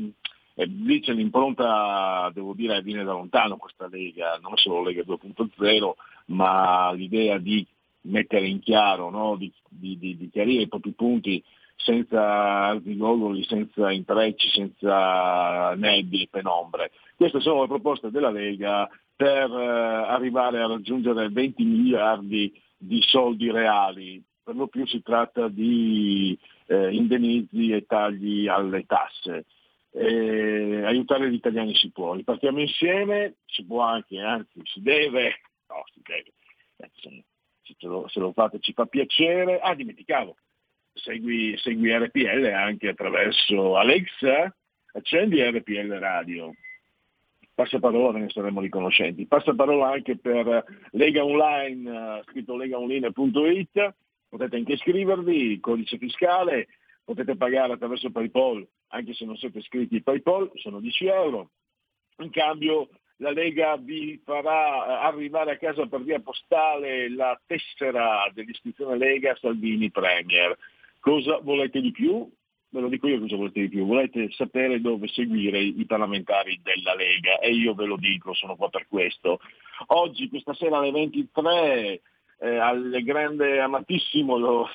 è, 0.55 0.67
dice 0.67 1.13
l'impronta, 1.13 2.31
devo 2.35 2.53
dire, 2.55 2.83
viene 2.83 3.05
da 3.05 3.13
lontano 3.13 3.57
questa 3.57 3.89
Lega, 3.89 4.39
non 4.43 4.57
solo 4.57 4.83
Lega 4.83 5.03
2.0, 5.03 5.93
ma 6.27 6.93
l'idea 6.93 7.39
di 7.39 7.67
mettere 8.03 8.47
in 8.47 8.61
chiaro, 8.61 9.11
no? 9.11 9.37
di, 9.37 9.53
di, 9.69 9.97
di, 9.99 10.17
di 10.17 10.31
chiarire 10.31 10.63
i 10.63 10.69
propri 10.69 10.93
punti 10.93 11.43
senza 11.77 12.69
arzigogoli, 12.69 13.45
senza 13.45 13.91
intrecci, 13.91 14.49
senza 14.49 15.75
nebbie 15.75 16.25
e 16.25 16.29
penombre. 16.31 16.91
Queste 17.17 17.41
sono 17.41 17.63
le 17.63 17.69
proposte 17.69 18.11
della 18.11 18.31
Lega 18.31 18.89
per 19.15 19.51
eh, 19.51 19.65
arrivare 20.09 20.61
a 20.61 20.67
raggiungere 20.67 21.29
20 21.29 21.65
miliardi 21.65 22.63
di 22.87 23.01
soldi 23.03 23.51
reali. 23.51 24.23
Per 24.43 24.55
lo 24.55 24.67
più 24.69 24.87
si 24.87 25.03
tratta 25.03 25.49
di 25.49 26.39
eh, 26.67 26.95
indennizi 26.95 27.71
e 27.71 27.87
tagli 27.87 28.47
alle 28.47 28.85
tasse. 28.85 29.47
Eh, 29.91 30.83
aiutare 30.85 31.31
gli 31.31 31.35
italiani 31.35 31.75
si 31.75 31.91
può, 31.91 32.15
ripartiamo 32.15 32.61
insieme, 32.61 33.37
si 33.47 33.65
può 33.65 33.83
anche, 33.83 34.19
anzi 34.19 34.61
si 34.65 34.83
deve, 34.83 35.41
no 35.69 35.85
si 35.93 36.01
deve, 36.03 36.33
Eh, 36.77 36.91
se 37.79 37.87
lo, 37.87 38.09
se 38.09 38.21
lo 38.21 38.33
fate 38.33 38.59
ci 38.59 38.73
fa 38.73 38.87
piacere. 38.87 39.61
Ah, 39.61 39.75
dimenticavo, 39.75 40.37
segui, 40.93 41.57
segui 41.59 41.97
RPL 41.97 42.45
anche 42.53 42.89
attraverso 42.89 43.77
Alexa, 43.77 44.55
accendi 44.93 45.43
RPL 45.43 45.93
Radio. 45.99 46.55
Passaparola 47.55 48.13
ve 48.13 48.19
ne 48.21 48.29
saremo 48.31 48.61
riconoscenti. 48.61 49.27
Passaparola 49.27 49.91
anche 49.91 50.17
per 50.17 50.65
Lega 50.91 51.25
Online, 51.25 52.19
eh, 52.19 52.23
scritto 52.25 52.57
legaonline.it, 52.57 53.95
potete 54.29 54.57
anche 54.57 54.73
iscrivervi, 54.73 55.61
codice 55.61 55.99
fiscale, 55.99 56.69
potete 57.05 57.37
pagare 57.37 57.75
attraverso 57.75 58.11
PayPal, 58.11 58.67
anche 58.89 59.15
se 59.15 59.25
non 59.25 59.37
siete 59.37 59.59
iscritti 59.59 60.03
PayPal, 60.03 60.51
sono 60.55 60.81
10 60.81 61.07
euro. 61.07 61.51
In 62.19 62.31
cambio 62.31 62.89
la 63.19 63.31
Lega 63.31 63.77
vi 63.77 64.21
farà 64.25 64.87
eh, 64.87 65.07
arrivare 65.07 65.53
a 65.53 65.57
casa 65.57 65.87
per 65.87 66.03
via 66.03 66.19
postale 66.21 67.09
la 67.11 67.41
tessera 67.47 68.29
dell'iscrizione 68.33 68.97
Lega 68.97 69.37
Salvini 69.37 69.91
Premier. 69.91 70.57
Cosa 70.99 71.39
volete 71.39 71.81
di 71.81 71.93
più? 71.93 72.29
Ve 72.75 72.81
lo 72.81 72.89
dico 72.89 73.07
io 73.07 73.21
cosa 73.21 73.37
volete 73.37 73.61
di 73.61 73.69
più. 73.69 73.87
Volete 73.87 74.33
sapere 74.33 74.81
dove 74.81 75.07
seguire 75.07 75.61
i 75.61 75.87
parlamentari 75.87 76.59
della 76.61 76.97
Lega 76.97 77.39
e 77.39 77.53
io 77.53 77.73
ve 77.73 77.85
lo 77.85 77.95
dico, 77.95 78.35
sono 78.35 78.57
qua 78.57 78.69
per 78.69 78.89
questo. 78.89 79.39
Oggi, 79.87 80.29
questa 80.29 80.55
sera 80.55 80.79
alle 80.79 80.91
23, 80.91 82.01
eh, 82.41 82.57
al 82.57 83.01
grande 83.05 83.61
amatissimo 83.61 84.37
lo- 84.39 84.69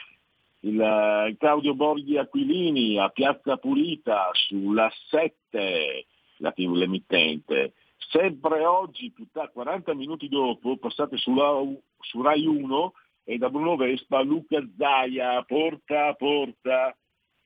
il, 0.61 0.79
eh, 0.79 1.35
Claudio 1.37 1.75
Borghi 1.75 2.17
Aquilini 2.17 2.97
a 2.97 3.09
Piazza 3.09 3.57
Pulita 3.57 4.29
sulla 4.31 4.89
7, 5.09 6.05
la 6.37 6.53
TV 6.53 6.75
l'emittente. 6.75 7.73
Sempre 7.97 8.63
oggi, 8.63 9.13
tardi, 9.33 9.51
40 9.51 9.93
minuti 9.93 10.29
dopo, 10.29 10.77
passate 10.77 11.17
sulla, 11.17 11.61
su 11.99 12.21
Rai 12.21 12.45
1 12.45 12.93
e 13.25 13.37
da 13.37 13.49
Bruno 13.49 13.75
Vespa 13.75 14.21
Luca 14.21 14.65
Zaia, 14.77 15.43
porta 15.43 16.07
a 16.07 16.13
porta. 16.13 16.95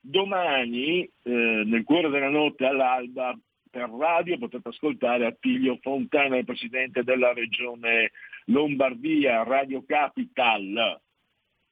Domani, 0.06 1.02
eh, 1.04 1.32
nel 1.66 1.86
cuore 1.86 2.10
della 2.10 2.28
notte 2.28 2.66
all'alba, 2.66 3.34
per 3.72 3.90
radio 3.90 4.38
potete 4.38 4.68
ascoltare 4.68 5.26
Attilio 5.26 5.78
Fontana, 5.82 6.36
il 6.36 6.44
presidente 6.44 7.04
della 7.04 7.32
regione 7.32 8.12
Lombardia, 8.48 9.44
Radio 9.44 9.82
Capital. 9.86 11.00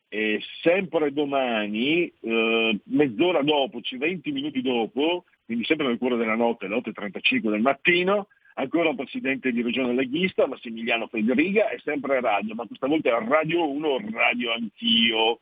E 0.08 0.42
sempre 0.62 1.12
domani, 1.12 2.10
eh, 2.22 2.80
mezz'ora 2.86 3.42
dopo, 3.42 3.82
cioè 3.82 4.00
20 4.00 4.32
minuti 4.32 4.62
dopo, 4.62 5.26
quindi 5.46 5.66
sempre 5.66 5.88
nel 5.88 5.98
cuore 5.98 6.16
della 6.16 6.36
notte, 6.36 6.68
alle 6.68 6.76
8.35 6.76 7.50
del 7.50 7.62
mattino, 7.62 8.28
ancora 8.54 8.90
un 8.90 8.96
presidente 8.96 9.52
di 9.52 9.62
regione 9.62 9.94
leghista, 9.94 10.48
Massimiliano 10.48 11.08
Federiga, 11.08 11.70
e 11.70 11.82
sempre 11.84 12.22
radio, 12.22 12.56
ma 12.56 12.66
questa 12.66 12.88
volta 12.88 13.10
è 13.10 13.28
Radio 13.28 13.70
1, 13.70 14.10
Radio 14.14 14.54
Anch'io. 14.54 15.42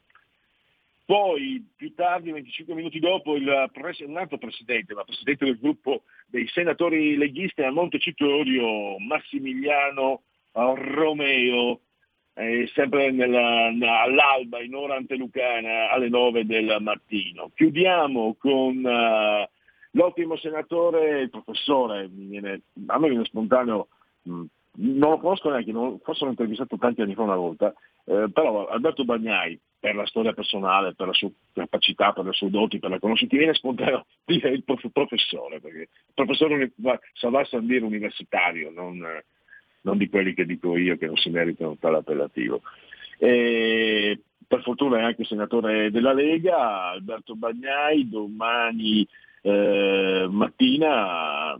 Poi 1.09 1.65
più 1.75 1.95
tardi, 1.95 2.31
25 2.31 2.75
minuti 2.75 2.99
dopo, 2.99 3.33
pres- 3.71 3.99
un 4.01 4.15
altro 4.17 4.37
presidente, 4.37 4.93
ma 4.93 5.03
presidente 5.03 5.43
del 5.43 5.57
gruppo 5.57 6.03
dei 6.27 6.47
senatori 6.49 7.17
leghisti 7.17 7.63
a 7.63 7.71
Montecitorio, 7.71 8.99
Massimiliano 8.99 10.21
Romeo, 10.51 11.79
eh, 12.35 12.69
sempre 12.75 13.09
nella- 13.09 13.71
all'alba 14.03 14.61
in 14.61 14.75
ora 14.75 14.97
antelucana 14.97 15.89
alle 15.89 16.09
9 16.09 16.45
del 16.45 16.77
mattino. 16.79 17.49
Chiudiamo 17.55 18.35
con 18.37 18.85
eh, 18.85 19.49
l'ottimo 19.93 20.37
senatore, 20.37 21.21
il 21.21 21.31
professore, 21.31 22.07
viene- 22.11 22.61
a 22.85 22.99
me 22.99 23.09
viene 23.09 23.25
spontaneo, 23.25 23.87
mh, 24.21 24.43
non 24.73 25.09
lo 25.09 25.17
conosco 25.17 25.49
neanche, 25.49 25.71
non- 25.71 25.97
forse 26.03 26.23
l'ho 26.25 26.29
intervistato 26.29 26.77
tanti 26.77 27.01
anni 27.01 27.15
fa 27.15 27.23
una 27.23 27.35
volta, 27.35 27.73
eh, 28.05 28.27
però 28.31 28.67
Alberto 28.67 29.03
Bagnai, 29.05 29.59
per 29.79 29.95
la 29.95 30.05
storia 30.05 30.33
personale, 30.33 30.93
per 30.93 31.07
la 31.07 31.13
sua 31.13 31.29
capacità, 31.53 32.11
per 32.11 32.25
le 32.25 32.33
sue 32.33 32.49
doti, 32.49 32.79
per 32.79 32.89
la 32.89 32.99
conoscenza, 32.99 33.31
ti 33.31 33.37
viene 33.37 33.53
spontaneo 33.53 34.05
dire 34.25 34.49
il 34.49 34.63
prof- 34.63 34.89
professore, 34.91 35.59
perché 35.61 35.79
il 35.79 36.13
professore 36.13 36.71
va- 36.75 36.99
Salvà 37.13 37.45
Sandir 37.45 37.83
universitario, 37.83 38.71
non, 38.71 38.99
non 39.81 39.97
di 39.97 40.09
quelli 40.09 40.33
che 40.33 40.45
dico 40.45 40.75
io 40.75 40.97
che 40.97 41.05
non 41.05 41.17
si 41.17 41.29
meritano 41.29 41.77
tale 41.77 41.97
appellativo. 41.97 42.61
E 43.17 44.19
per 44.45 44.61
fortuna 44.63 44.99
è 44.99 45.03
anche 45.03 45.23
senatore 45.23 45.91
della 45.91 46.13
Lega, 46.13 46.89
Alberto 46.89 47.35
Bagnai, 47.35 48.09
domani 48.09 49.07
eh, 49.41 50.27
mattina 50.29 51.57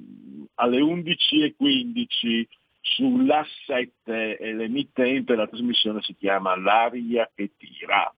alle 0.56 0.80
11.15 0.80 2.46
sulla 2.96 3.46
7 3.66 4.38
e 4.38 4.54
l'emittente, 4.54 5.36
la 5.36 5.48
trasmissione 5.48 6.02
si 6.02 6.16
chiama 6.16 6.58
L'aria 6.58 7.30
che 7.34 7.52
tira. 7.58 8.14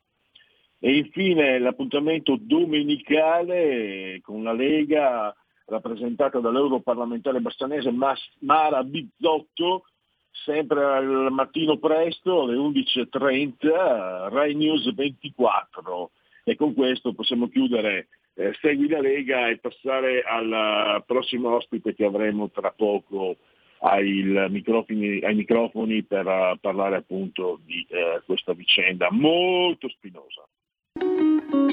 E 0.79 0.97
infine 0.97 1.59
l'appuntamento 1.59 2.37
domenicale 2.39 4.19
con 4.21 4.43
la 4.43 4.53
Lega 4.53 5.35
rappresentata 5.65 6.39
dall'europarlamentare 6.39 7.39
bassanese 7.39 7.91
Mas- 7.91 8.35
Mara 8.39 8.83
Bizzotto, 8.83 9.85
sempre 10.31 10.83
al 10.83 11.27
mattino 11.31 11.77
presto 11.77 12.43
alle 12.43 12.55
11.30, 12.55 14.29
Rai 14.29 14.55
News 14.55 14.93
24. 14.93 16.11
E 16.43 16.55
con 16.55 16.73
questo 16.73 17.13
possiamo 17.13 17.47
chiudere 17.47 18.07
eh, 18.33 18.53
Segui 18.59 18.87
la 18.87 18.99
Lega 18.99 19.49
e 19.49 19.59
passare 19.59 20.23
al 20.23 21.03
prossimo 21.05 21.55
ospite 21.55 21.93
che 21.93 22.05
avremo 22.05 22.49
tra 22.49 22.71
poco 22.71 23.37
ai 23.83 24.23
microfoni, 24.49 25.19
ai 25.21 25.35
microfoni 25.35 26.03
per 26.03 26.27
eh, 26.27 26.57
parlare 26.59 26.97
appunto 26.97 27.59
di 27.65 27.85
eh, 27.89 28.21
questa 28.25 28.53
vicenda 28.53 29.09
molto 29.11 29.87
spinosa. 29.89 30.47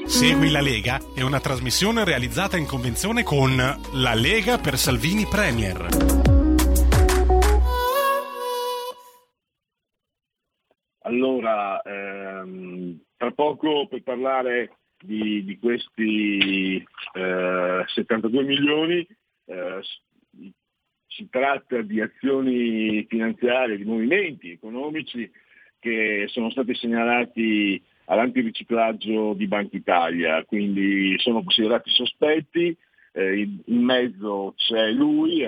Segui 0.05 0.49
la 0.49 0.61
Lega 0.61 0.99
è 1.15 1.21
una 1.21 1.39
trasmissione 1.39 2.03
realizzata 2.03 2.57
in 2.57 2.65
convenzione 2.65 3.23
con 3.23 3.55
La 3.57 4.13
Lega 4.15 4.57
per 4.57 4.75
Salvini 4.75 5.25
Premier. 5.29 5.87
Allora, 11.01 11.81
ehm, 11.81 13.01
tra 13.17 13.31
poco 13.31 13.87
per 13.87 14.03
parlare 14.03 14.77
di, 14.99 15.43
di 15.43 15.57
questi 15.59 16.77
eh, 17.13 17.83
72 17.87 18.43
milioni, 18.43 19.07
eh, 19.45 19.81
si 21.19 21.27
tratta 21.29 21.81
di 21.81 21.99
azioni 21.99 23.05
finanziarie, 23.09 23.75
di 23.75 23.83
movimenti 23.83 24.51
economici 24.51 25.29
che 25.77 26.25
sono 26.27 26.49
stati 26.49 26.73
segnalati 26.75 27.81
all'antiriciclaggio 28.05 29.33
di 29.33 29.45
Banca 29.47 29.75
Italia, 29.75 30.43
quindi 30.45 31.15
sono 31.19 31.43
considerati 31.43 31.89
sospetti, 31.91 32.75
eh, 33.11 33.47
in 33.65 33.83
mezzo 33.83 34.53
c'è 34.55 34.91
lui, 34.91 35.45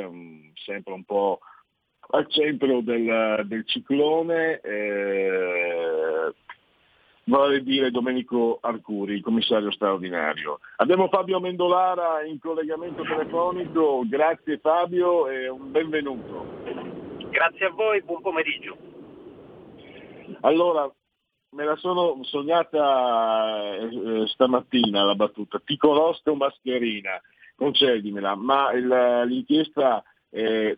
sempre 0.65 0.93
un 0.93 1.03
po' 1.05 1.39
al 2.13 2.27
centro 2.29 2.81
del, 2.81 3.43
del 3.45 3.65
ciclone, 3.65 4.59
eh, 4.59 6.33
vorrei 7.25 7.63
dire 7.63 7.91
Domenico 7.91 8.57
Arcuri, 8.61 9.21
commissario 9.21 9.71
straordinario. 9.71 10.59
Abbiamo 10.77 11.07
Fabio 11.07 11.39
Mendolara 11.39 12.23
in 12.23 12.39
collegamento 12.39 13.03
telefonico, 13.03 14.03
grazie 14.07 14.57
Fabio 14.57 15.27
e 15.29 15.47
un 15.47 15.71
benvenuto. 15.71 16.45
Grazie 17.29 17.65
a 17.67 17.69
voi, 17.71 18.01
buon 18.03 18.21
pomeriggio. 18.21 18.75
Allora, 20.41 20.91
me 21.53 21.65
la 21.65 21.75
sono 21.75 22.17
sognata 22.23 23.75
eh, 23.77 24.23
stamattina 24.27 25.03
la 25.03 25.15
battuta, 25.15 25.61
ti 25.63 25.77
conosco 25.77 26.33
mascherina, 26.35 27.21
concedimela, 27.55 28.35
ma 28.35 28.71
il- 28.71 29.23
l'inchiesta, 29.27 30.03
eh, 30.29 30.77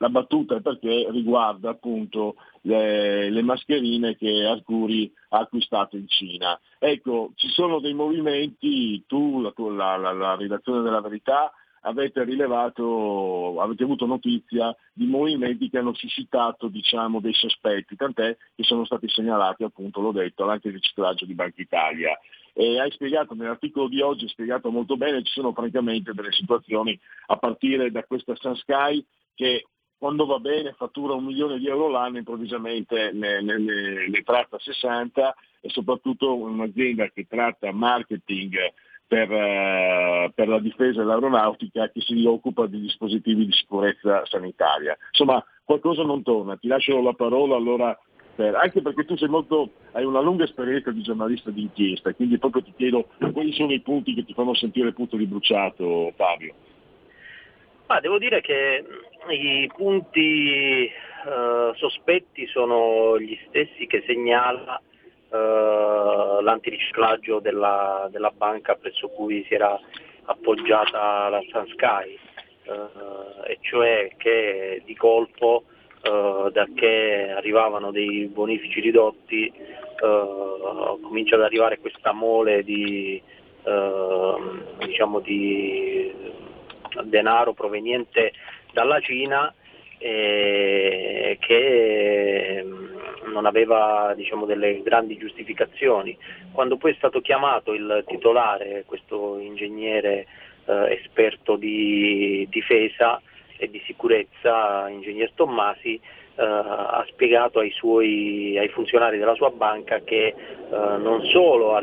la 0.00 0.08
battuta 0.08 0.56
è 0.56 0.60
perché 0.62 1.08
riguarda 1.10 1.70
appunto 1.70 2.36
le, 2.62 3.28
le 3.28 3.42
mascherine 3.42 4.16
che 4.16 4.46
Arcuri 4.46 5.12
ha 5.30 5.40
acquistato 5.40 5.96
in 5.96 6.08
Cina. 6.08 6.58
Ecco, 6.78 7.32
ci 7.36 7.48
sono 7.48 7.80
dei 7.80 7.92
movimenti, 7.92 9.04
tu, 9.06 9.40
la, 9.42 9.52
la- 9.54 9.96
la- 9.98 10.12
la 10.12 10.36
redazione 10.36 10.80
della 10.80 11.02
verità, 11.02 11.52
avete 11.82 12.24
rilevato, 12.24 13.60
avete 13.60 13.82
avuto 13.82 14.06
notizia 14.06 14.74
di 14.92 15.04
movimenti 15.06 15.68
che 15.68 15.78
hanno 15.78 15.94
suscitato 15.94 16.68
diciamo, 16.68 17.20
dei 17.20 17.34
sospetti, 17.34 17.94
tant'è 17.94 18.34
che 18.56 18.62
sono 18.62 18.86
stati 18.86 19.06
segnalati, 19.06 19.64
appunto, 19.64 20.00
l'ho 20.00 20.12
detto, 20.12 20.48
anche 20.48 20.68
il 20.68 20.74
riciclaggio 20.74 21.26
di 21.26 21.34
Banca 21.34 21.60
Italia. 21.60 22.18
E 22.54 22.80
hai 22.80 22.90
spiegato 22.90 23.34
nell'articolo 23.34 23.86
di 23.86 24.00
oggi, 24.00 24.24
hai 24.24 24.30
spiegato 24.30 24.70
molto 24.70 24.96
bene, 24.96 25.22
ci 25.22 25.32
sono 25.32 25.52
francamente 25.52 26.14
delle 26.14 26.32
situazioni 26.32 26.98
a 27.26 27.36
partire 27.36 27.90
da 27.90 28.02
questa 28.04 28.34
Sunsky 28.34 29.04
che 29.34 29.66
quando 30.00 30.24
va 30.24 30.38
bene 30.38 30.72
fattura 30.78 31.12
un 31.12 31.26
milione 31.26 31.58
di 31.58 31.68
euro 31.68 31.90
l'anno, 31.90 32.16
improvvisamente 32.16 33.12
ne, 33.12 33.42
ne- 33.42 33.58
ne- 33.58 34.08
ne 34.08 34.22
tratta 34.22 34.58
60 34.58 35.36
e 35.60 35.68
soprattutto 35.68 36.34
un'azienda 36.34 37.10
che 37.10 37.26
tratta 37.28 37.70
marketing 37.70 38.56
per, 39.06 39.30
eh, 39.30 40.32
per 40.34 40.48
la 40.48 40.58
difesa 40.58 41.00
dell'aeronautica 41.00 41.90
che 41.90 42.00
si 42.00 42.24
occupa 42.24 42.64
di 42.66 42.80
dispositivi 42.80 43.44
di 43.44 43.52
sicurezza 43.52 44.24
sanitaria. 44.24 44.96
Insomma, 45.10 45.44
qualcosa 45.64 46.02
non 46.02 46.22
torna. 46.22 46.56
Ti 46.56 46.66
lascio 46.66 47.02
la 47.02 47.12
parola 47.12 47.56
allora, 47.56 47.94
per- 48.34 48.54
anche 48.54 48.80
perché 48.80 49.04
tu 49.04 49.16
molto, 49.26 49.72
hai 49.92 50.04
una 50.04 50.20
lunga 50.22 50.44
esperienza 50.44 50.92
di 50.92 51.02
giornalista 51.02 51.50
di 51.50 51.60
inchiesta, 51.60 52.14
quindi 52.14 52.38
proprio 52.38 52.62
ti 52.62 52.72
chiedo 52.74 53.08
quali 53.34 53.52
sono 53.52 53.72
i 53.74 53.80
punti 53.80 54.14
che 54.14 54.24
ti 54.24 54.32
fanno 54.32 54.54
sentire 54.54 54.94
punto 54.94 55.18
di 55.18 55.26
bruciato, 55.26 56.10
Fabio. 56.16 56.54
Ma 57.90 57.98
devo 57.98 58.18
dire 58.18 58.40
che 58.40 58.84
i 59.30 59.68
punti 59.74 60.84
eh, 60.84 61.72
sospetti 61.74 62.46
sono 62.46 63.18
gli 63.18 63.36
stessi 63.48 63.88
che 63.88 64.04
segnala 64.06 64.80
eh, 65.28 66.38
l'antiriciclaggio 66.40 67.40
della, 67.40 68.08
della 68.12 68.30
banca 68.30 68.76
presso 68.76 69.08
cui 69.08 69.44
si 69.48 69.54
era 69.54 69.76
appoggiata 70.26 71.30
la 71.30 71.40
Sunsky, 71.50 72.16
eh, 72.62 73.50
e 73.50 73.58
cioè 73.62 74.12
che 74.16 74.82
di 74.84 74.94
colpo 74.94 75.64
eh, 76.02 76.48
da 76.52 76.68
che 76.72 77.32
arrivavano 77.34 77.90
dei 77.90 78.26
bonifici 78.26 78.78
ridotti 78.78 79.52
eh, 79.52 80.98
comincia 81.02 81.34
ad 81.34 81.42
arrivare 81.42 81.80
questa 81.80 82.12
mole 82.12 82.62
di, 82.62 83.20
eh, 83.64 84.34
diciamo 84.78 85.18
di 85.18 86.38
denaro 87.04 87.52
proveniente 87.52 88.32
dalla 88.72 89.00
Cina 89.00 89.52
eh, 89.98 91.36
che 91.40 92.62
mm, 92.64 93.32
non 93.32 93.46
aveva 93.46 94.14
diciamo, 94.16 94.46
delle 94.46 94.82
grandi 94.82 95.16
giustificazioni. 95.18 96.16
Quando 96.52 96.76
poi 96.76 96.92
è 96.92 96.96
stato 96.96 97.20
chiamato 97.20 97.72
il 97.74 98.04
titolare, 98.06 98.84
questo 98.86 99.38
ingegnere 99.38 100.26
eh, 100.64 100.92
esperto 100.92 101.56
di 101.56 102.46
difesa 102.50 103.20
e 103.56 103.68
di 103.68 103.82
sicurezza, 103.84 104.88
ingegner 104.88 105.32
Tommasi, 105.34 106.00
eh, 106.36 106.42
ha 106.42 107.04
spiegato 107.08 107.58
ai, 107.58 107.70
suoi, 107.70 108.56
ai 108.58 108.68
funzionari 108.68 109.18
della 109.18 109.34
sua 109.34 109.50
banca 109.50 110.00
che 110.00 110.26
eh, 110.26 110.34
non 110.68 111.24
solo 111.26 111.78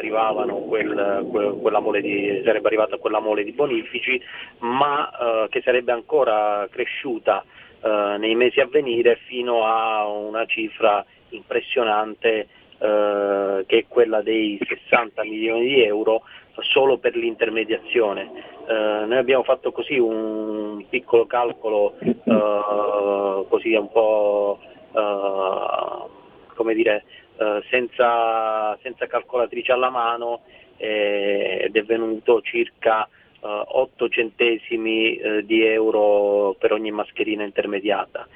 quel- 0.68 1.28
que- 1.30 1.60
quella 1.60 1.80
mole 1.80 2.02
di, 2.02 2.42
sarebbe 2.44 2.68
arrivata 2.68 2.98
quella 2.98 3.20
mole 3.20 3.44
di 3.44 3.52
bonifici, 3.52 4.22
ma 4.60 5.10
eh, 5.10 5.48
che 5.50 5.62
sarebbe 5.62 5.92
ancora 5.92 6.68
cresciuta 6.72 7.44
eh, 7.82 8.16
nei 8.18 8.36
mesi 8.36 8.60
a 8.60 8.68
venire 8.68 9.20
fino 9.28 9.66
a 9.66 10.08
una 10.08 10.46
cifra 10.46 11.06
impressionante 11.30 12.48
eh, 12.80 13.64
che 13.66 13.78
è 13.78 13.86
quella 13.88 14.22
dei 14.22 14.60
60 14.66 15.24
milioni 15.24 15.68
di 15.68 15.84
euro 15.84 16.24
solo 16.62 16.98
per 16.98 17.16
l'intermediazione. 17.16 18.32
Eh, 18.68 19.06
noi 19.06 19.18
abbiamo 19.18 19.44
fatto 19.44 19.72
così 19.72 19.98
un 19.98 20.86
piccolo 20.90 21.26
calcolo 21.26 21.96
eh, 22.00 23.46
così 23.48 23.74
un 23.74 23.92
po' 23.92 24.60
eh, 24.94 26.56
come 26.56 26.74
dire 26.74 27.04
eh, 27.38 27.64
senza, 27.70 28.78
senza 28.82 29.08
calcolatrice 29.08 29.72
alla 29.72 29.90
mano 29.90 30.42
eh, 30.78 31.60
ed 31.66 31.76
è 31.76 31.84
venuto 31.84 32.42
circa 32.42 33.08
8 33.40 34.10
centesimi 34.10 35.16
eh, 35.16 35.46
di 35.46 35.64
euro 35.64 36.56
per 36.60 36.74
ogni 36.74 36.92
mascherina 36.92 37.44
intermediata. 37.44 38.28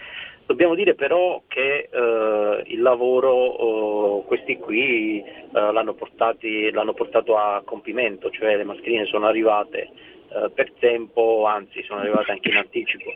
Dobbiamo 0.51 0.75
dire 0.75 0.95
però 0.95 1.43
che 1.47 1.87
eh, 1.89 2.63
il 2.65 2.81
lavoro, 2.81 3.31
oh, 3.31 4.23
questi 4.23 4.57
qui 4.57 5.23
eh, 5.23 5.49
l'hanno, 5.49 5.93
portati- 5.93 6.69
l'hanno 6.71 6.93
portato 6.93 7.37
a 7.37 7.61
compimento, 7.63 8.29
cioè 8.29 8.57
le 8.57 8.65
mascherine 8.65 9.05
sono 9.05 9.27
arrivate 9.27 9.87
eh, 10.27 10.51
per 10.53 10.73
tempo, 10.77 11.45
anzi 11.45 11.81
sono 11.83 12.01
arrivate 12.01 12.31
anche 12.31 12.49
in 12.49 12.57
anticipo. 12.57 13.13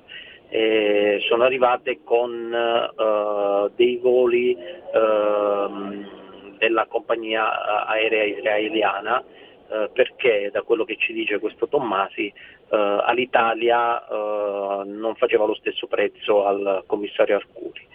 Sono 1.28 1.44
arrivate 1.44 2.00
con 2.06 2.54
eh, 2.54 3.72
dei 3.76 3.98
voli 3.98 4.56
ehm, 4.94 6.58
della 6.58 6.86
compagnia 6.86 7.86
aerea 7.86 8.24
israeliana 8.24 9.22
eh, 9.68 9.90
perché 9.92 10.52
da 10.54 10.62
quello 10.62 10.86
che 10.86 10.96
ci 10.98 11.12
dice 11.12 11.40
questo 11.40 11.68
Tommasi 11.68 12.32
eh, 12.70 12.98
all'Italia 13.06 14.06
eh, 14.08 14.82
non 14.86 15.16
faceva 15.16 15.46
lo 15.46 15.56
stesso 15.56 15.88
prezzo 15.88 16.46
al 16.46 16.84
commissario 16.86 17.36
Arcuri. 17.36 17.88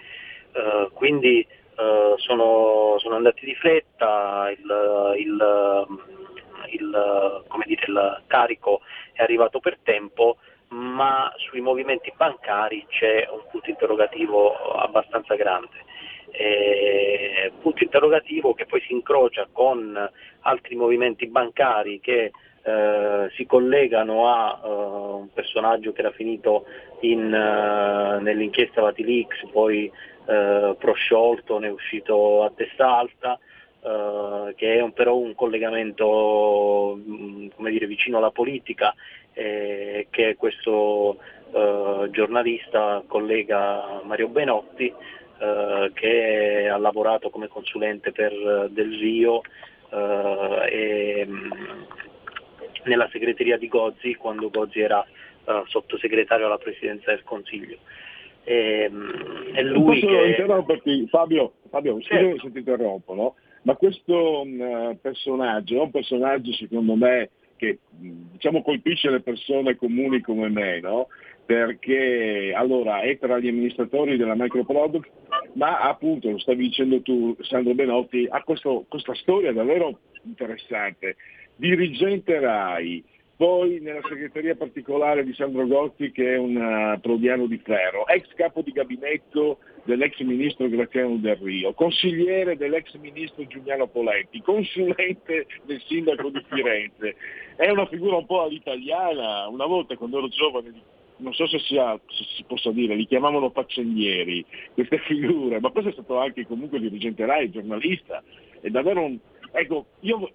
Eh, 0.53 0.89
quindi 0.95 1.41
eh, 1.41 2.14
sono, 2.16 2.97
sono 2.99 3.16
andati 3.16 3.45
di 3.45 3.55
fretta, 3.55 4.51
il, 4.51 5.14
il- 5.18 5.87
il- 6.73 7.43
dire, 7.66 7.85
il 7.87 8.23
carico 8.27 8.81
è 9.12 9.23
arrivato 9.23 9.61
per 9.61 9.79
tempo, 9.83 10.37
ma 10.68 11.33
sui 11.37 11.61
movimenti 11.61 12.12
bancari 12.16 12.87
c'è 12.89 13.27
un 13.31 13.43
punto 13.51 13.71
interrogativo 13.71 14.55
abbastanza 14.75 15.35
grande. 15.35 15.89
Punto 17.61 17.83
interrogativo 17.83 18.55
che 18.55 18.66
poi 18.66 18.81
si 18.83 18.93
incrocia 18.93 19.49
con 19.53 20.11
altri 20.41 20.77
movimenti 20.77 21.27
bancari 21.27 22.01
che 22.01 22.31
eh, 22.63 23.31
si 23.37 23.47
collegano 23.47 24.29
a 24.29 24.61
eh, 24.63 24.69
un 24.69 25.33
personaggio 25.33 25.93
che 25.93 26.01
era 26.01 26.11
finito 26.11 26.67
in, 27.01 27.33
eh, 27.33 28.21
nell'inchiesta 28.21 28.83
Vatilix, 28.83 29.47
poi 29.51 29.91
eh, 30.27 30.77
prosciolto, 30.79 31.59
ne 31.59 31.69
è 31.69 31.71
uscito 31.71 32.45
a 32.45 32.53
testa 32.55 32.97
alta, 32.97 33.39
che 33.83 34.75
è 34.75 34.81
un- 34.83 34.93
però 34.93 35.17
un 35.17 35.35
collegamento 35.35 36.99
mh, 37.03 37.53
come 37.57 37.71
dire, 37.71 37.87
vicino 37.87 38.19
alla 38.19 38.31
politica, 38.31 38.95
eh, 39.33 40.09
che 40.11 40.37
questo 40.37 41.17
giornalista, 42.11 43.03
collega 43.07 44.03
Mario 44.05 44.29
Benotti, 44.29 44.95
che 45.95 46.69
ha 46.71 46.77
lavorato 46.77 47.31
come 47.31 47.49
consulente 47.49 48.13
per 48.13 48.69
Del 48.71 48.99
Rio 48.99 49.41
e, 49.91 51.25
mh, 51.27 51.49
nella 52.85 53.09
segreteria 53.11 53.57
di 53.57 53.68
Gozzi 53.68 54.14
quando 54.14 54.51
Gozzi 54.51 54.81
era 54.81 55.05
eh, 55.05 55.62
sottosegretario 55.66 56.47
alla 56.47 56.59
presidenza 56.59 57.11
del 57.11 57.22
Consiglio. 57.22 57.78
E, 58.45 58.89
mh, 58.89 59.53
è 59.53 59.62
lui 59.62 60.01
Posso 60.01 60.07
che... 60.07 60.26
interromperti, 60.28 61.07
Fabio? 61.09 61.53
Fabio, 61.68 62.01
Certo. 62.01 62.41
se 62.41 62.53
ti 62.53 62.59
interrompo, 62.59 63.14
no? 63.14 63.35
Ma 63.62 63.76
questo 63.76 64.45
mh, 64.45 64.99
personaggio 65.03 65.76
è 65.76 65.81
un 65.81 65.91
personaggio 65.91 66.53
secondo 66.53 66.95
me 66.95 67.31
che 67.57 67.78
mh, 67.99 68.11
diciamo 68.33 68.62
colpisce 68.62 69.11
le 69.11 69.20
persone 69.20 69.76
comuni 69.76 70.20
come 70.20 70.49
me, 70.49 70.81
no? 70.81 71.09
Perché 71.45 72.53
allora 72.55 73.01
è 73.01 73.18
tra 73.18 73.39
gli 73.39 73.49
amministratori 73.49 74.16
della 74.16 74.35
Microproduct, 74.37 75.11
ma 75.55 75.81
appunto, 75.81 76.31
lo 76.31 76.39
stavi 76.39 76.68
dicendo 76.68 77.03
tu, 77.03 77.37
Sandro 77.41 77.74
Benotti, 77.74 78.26
ha 78.31 78.43
questo- 78.43 78.87
questa 78.89 79.14
storia 79.14 79.53
davvero 79.53 79.99
interessante. 80.24 81.16
Dirigente 81.61 82.41
RAI, 82.41 83.05
poi 83.37 83.81
nella 83.81 84.01
segreteria 84.09 84.57
particolare 84.57 85.23
di 85.25 85.35
Sandro 85.35 85.67
Gotti 85.67 86.11
che 86.11 86.33
è 86.33 86.39
un 86.39 86.57
eh, 86.57 86.99
prodiano 87.03 87.45
di 87.45 87.59
ferro, 87.59 88.07
ex 88.07 88.33
capo 88.35 88.63
di 88.63 88.73
gabinetto 88.73 89.59
dell'ex 89.85 90.19
ministro 90.21 90.71
Graziano 90.71 91.17
Del 91.17 91.37
Rio, 91.37 91.75
consigliere 91.75 92.57
dell'ex 92.57 92.95
ministro 92.95 93.47
Giuliano 93.47 93.89
Poletti, 93.89 94.41
consulente 94.41 95.47
del 95.67 95.83
sindaco 95.87 96.31
di 96.31 96.43
Firenze. 96.49 97.17
È 97.57 97.69
una 97.69 97.87
figura 97.89 98.17
un 98.17 98.25
po' 98.25 98.45
all'italiana, 98.45 99.47
una 99.49 99.67
volta 99.67 99.99
quando 99.99 100.17
ero 100.17 100.29
giovane, 100.29 100.73
non 101.19 101.35
so 101.35 101.47
se, 101.47 101.59
sia, 101.59 101.95
se 102.07 102.25
si 102.37 102.45
possa 102.45 102.71
dire, 102.71 102.95
li 102.95 103.07
chiamavano 103.07 103.51
faccendieri, 103.51 104.43
queste 104.73 104.97
figure, 105.01 105.61
ma 105.61 105.69
questo 105.69 105.91
è 105.91 105.93
stato 105.93 106.17
anche 106.17 106.47
comunque 106.47 106.81
dirigente 106.81 107.27
RAI, 107.27 107.51
giornalista, 107.51 108.23
è 108.63 108.71
davvero 108.71 109.03
un... 109.03 109.19
Ecco, 109.53 109.89
io 110.01 110.31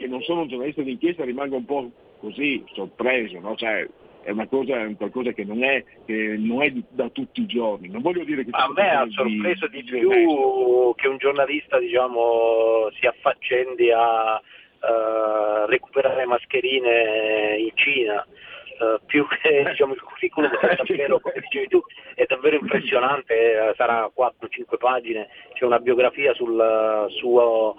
che 0.00 0.06
non 0.06 0.22
sono 0.22 0.40
un 0.40 0.48
giornalista 0.48 0.80
d'inchiesta 0.80 1.24
rimango 1.24 1.56
un 1.56 1.66
po' 1.66 1.90
così 2.20 2.64
sorpreso, 2.72 3.38
no? 3.38 3.54
Cioè, 3.54 3.86
è 4.22 4.30
una 4.30 4.46
cosa, 4.46 4.86
qualcosa 4.96 5.32
che 5.32 5.44
non 5.44 5.62
è, 5.62 5.84
che 6.06 6.36
non 6.38 6.62
è 6.62 6.70
di- 6.70 6.84
da 6.88 7.10
tutti 7.10 7.42
i 7.42 7.46
giorni. 7.46 7.88
Non 7.88 8.00
voglio 8.00 8.24
dire 8.24 8.42
che 8.44 8.50
A 8.52 8.72
me 8.74 8.90
ha 8.90 9.06
sorpreso 9.10 9.66
di 9.68 9.82
di 9.82 9.90
più 9.90 10.94
che 10.96 11.06
un 11.06 11.18
giornalista 11.18 11.78
diciamo, 11.78 12.88
si 12.98 13.06
affaccendi 13.06 13.90
a 13.90 14.40
eh, 14.82 15.66
recuperare 15.66 16.24
mascherine 16.24 17.56
in 17.58 17.70
Cina. 17.74 18.26
Eh, 18.80 19.00
più 19.06 19.26
che 19.26 19.64
diciamo, 19.70 19.94
il 19.94 20.00
curriculum 20.00 20.50
è 20.50 20.76
davvero, 20.76 21.20
come 21.20 21.40
dicevi 21.40 21.68
tu, 21.68 21.82
è 22.14 22.24
davvero 22.26 22.56
impressionante, 22.56 23.34
eh, 23.34 23.74
sarà 23.76 24.10
4-5 24.14 24.76
pagine, 24.78 25.28
c'è 25.52 25.64
una 25.64 25.78
biografia 25.78 26.32
sul 26.34 26.58
eh, 26.58 27.10
suo 27.12 27.76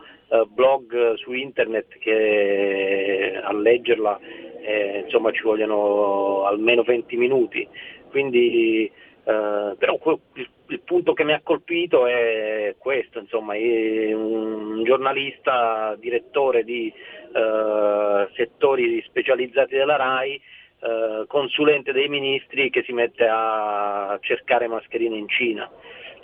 blog 0.47 1.15
su 1.15 1.33
internet 1.33 1.97
che 1.97 3.37
a 3.43 3.51
leggerla 3.51 4.17
eh, 4.61 5.01
insomma 5.03 5.29
ci 5.31 5.41
vogliono 5.41 6.45
almeno 6.45 6.83
20 6.83 7.17
minuti, 7.17 7.67
quindi 8.09 8.89
eh, 9.23 9.75
però 9.77 9.99
il, 10.35 10.49
il 10.67 10.81
punto 10.81 11.13
che 11.13 11.23
mi 11.23 11.33
ha 11.33 11.41
colpito 11.43 12.05
è 12.07 12.75
questo, 12.77 13.19
insomma, 13.19 13.55
è 13.55 14.13
un 14.13 14.83
giornalista, 14.83 15.95
direttore 15.99 16.63
di 16.63 16.91
eh, 16.91 18.27
settori 18.33 19.01
specializzati 19.03 19.75
della 19.75 19.97
RAI, 19.97 20.41
eh, 20.81 21.25
consulente 21.27 21.91
dei 21.91 22.09
ministri 22.09 22.69
che 22.69 22.83
si 22.83 22.91
mette 22.91 23.27
a 23.29 24.17
cercare 24.21 24.67
mascherine 24.67 25.15
in 25.15 25.27
Cina. 25.27 25.69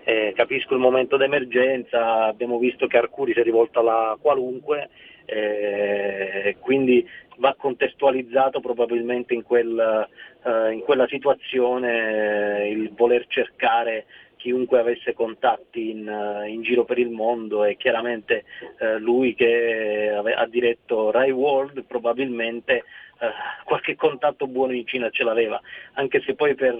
Eh, 0.03 0.33
capisco 0.35 0.73
il 0.73 0.79
momento 0.79 1.17
d'emergenza, 1.17 2.23
abbiamo 2.23 2.57
visto 2.57 2.87
che 2.87 2.97
Arcuri 2.97 3.33
si 3.33 3.39
è 3.39 3.43
rivolto 3.43 3.79
alla 3.79 4.17
qualunque, 4.19 4.89
eh, 5.25 6.55
quindi 6.61 7.05
va 7.37 7.53
contestualizzato 7.55 8.59
probabilmente 8.59 9.33
in, 9.33 9.43
quel, 9.43 10.07
eh, 10.43 10.71
in 10.71 10.79
quella 10.79 11.07
situazione 11.07 12.61
eh, 12.61 12.71
il 12.71 12.91
voler 12.93 13.25
cercare 13.27 14.05
chiunque 14.37 14.79
avesse 14.79 15.13
contatti 15.13 15.89
in, 15.89 16.07
eh, 16.07 16.49
in 16.49 16.61
giro 16.61 16.85
per 16.85 16.97
il 16.97 17.09
mondo 17.09 17.65
e 17.65 17.75
chiaramente 17.75 18.45
eh, 18.79 18.97
lui 18.97 19.35
che 19.35 20.09
ha 20.13 20.45
diretto 20.47 21.11
Rai 21.11 21.31
World 21.31 21.83
probabilmente 21.83 22.83
eh, 23.19 23.29
qualche 23.63 23.95
contatto 23.95 24.47
buono 24.47 24.73
in 24.73 24.85
Cina 24.85 25.09
ce 25.09 25.23
l'aveva, 25.23 25.59
anche 25.93 26.21
se 26.21 26.35
poi 26.35 26.55
per 26.55 26.75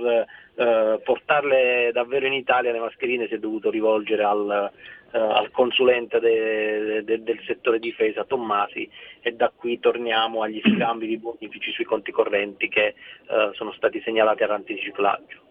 eh, 0.56 1.02
portarle 1.04 1.92
davvero 1.94 2.26
in 2.26 2.34
Italia 2.34 2.72
le 2.72 2.80
mascherine 2.80 3.28
si 3.28 3.36
è 3.36 3.40
dovuto 3.40 3.70
rivolgere 3.70 4.24
al, 4.24 4.72
eh, 5.12 5.18
al 5.18 5.52
consulente 5.52 6.20
de- 6.20 7.04
de- 7.04 7.24
del 7.24 7.40
settore 7.46 7.80
difesa 7.80 8.24
Tommasi 8.24 8.90
e 9.22 9.34
da 9.34 9.52
qui 9.56 9.80
torniamo 9.80 10.42
agli 10.42 10.62
scambi 10.64 11.08
di 11.08 11.18
bonifici 11.18 11.72
sui 11.72 11.86
conti 11.86 12.12
correnti 12.12 12.68
che 12.68 12.88
eh, 12.88 13.50
sono 13.54 13.72
stati 13.74 14.02
segnalati 14.02 14.44
all'antiriciclaggio. 14.44 15.46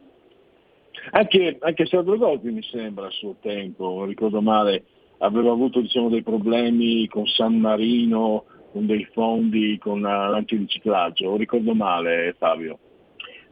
Anche, 1.11 1.57
anche 1.61 1.87
Sandro 1.87 2.17
Gotti 2.17 2.51
mi 2.51 2.63
sembra 2.63 3.07
a 3.07 3.11
suo 3.11 3.37
tempo, 3.41 4.05
ricordo 4.05 4.41
male, 4.41 4.85
aveva 5.19 5.53
avuto 5.53 5.81
diciamo, 5.81 6.09
dei 6.09 6.23
problemi 6.23 7.07
con 7.07 7.27
San 7.27 7.59
Marino, 7.59 8.45
con 8.77 8.85
dei 8.87 9.09
fondi, 9.13 9.79
con 9.79 10.05
eh, 10.05 10.29
l'antiriciclaggio, 10.29 11.31
o 11.31 11.37
ricordo 11.39 11.73
male 11.73 12.35
Fabio? 12.39 12.79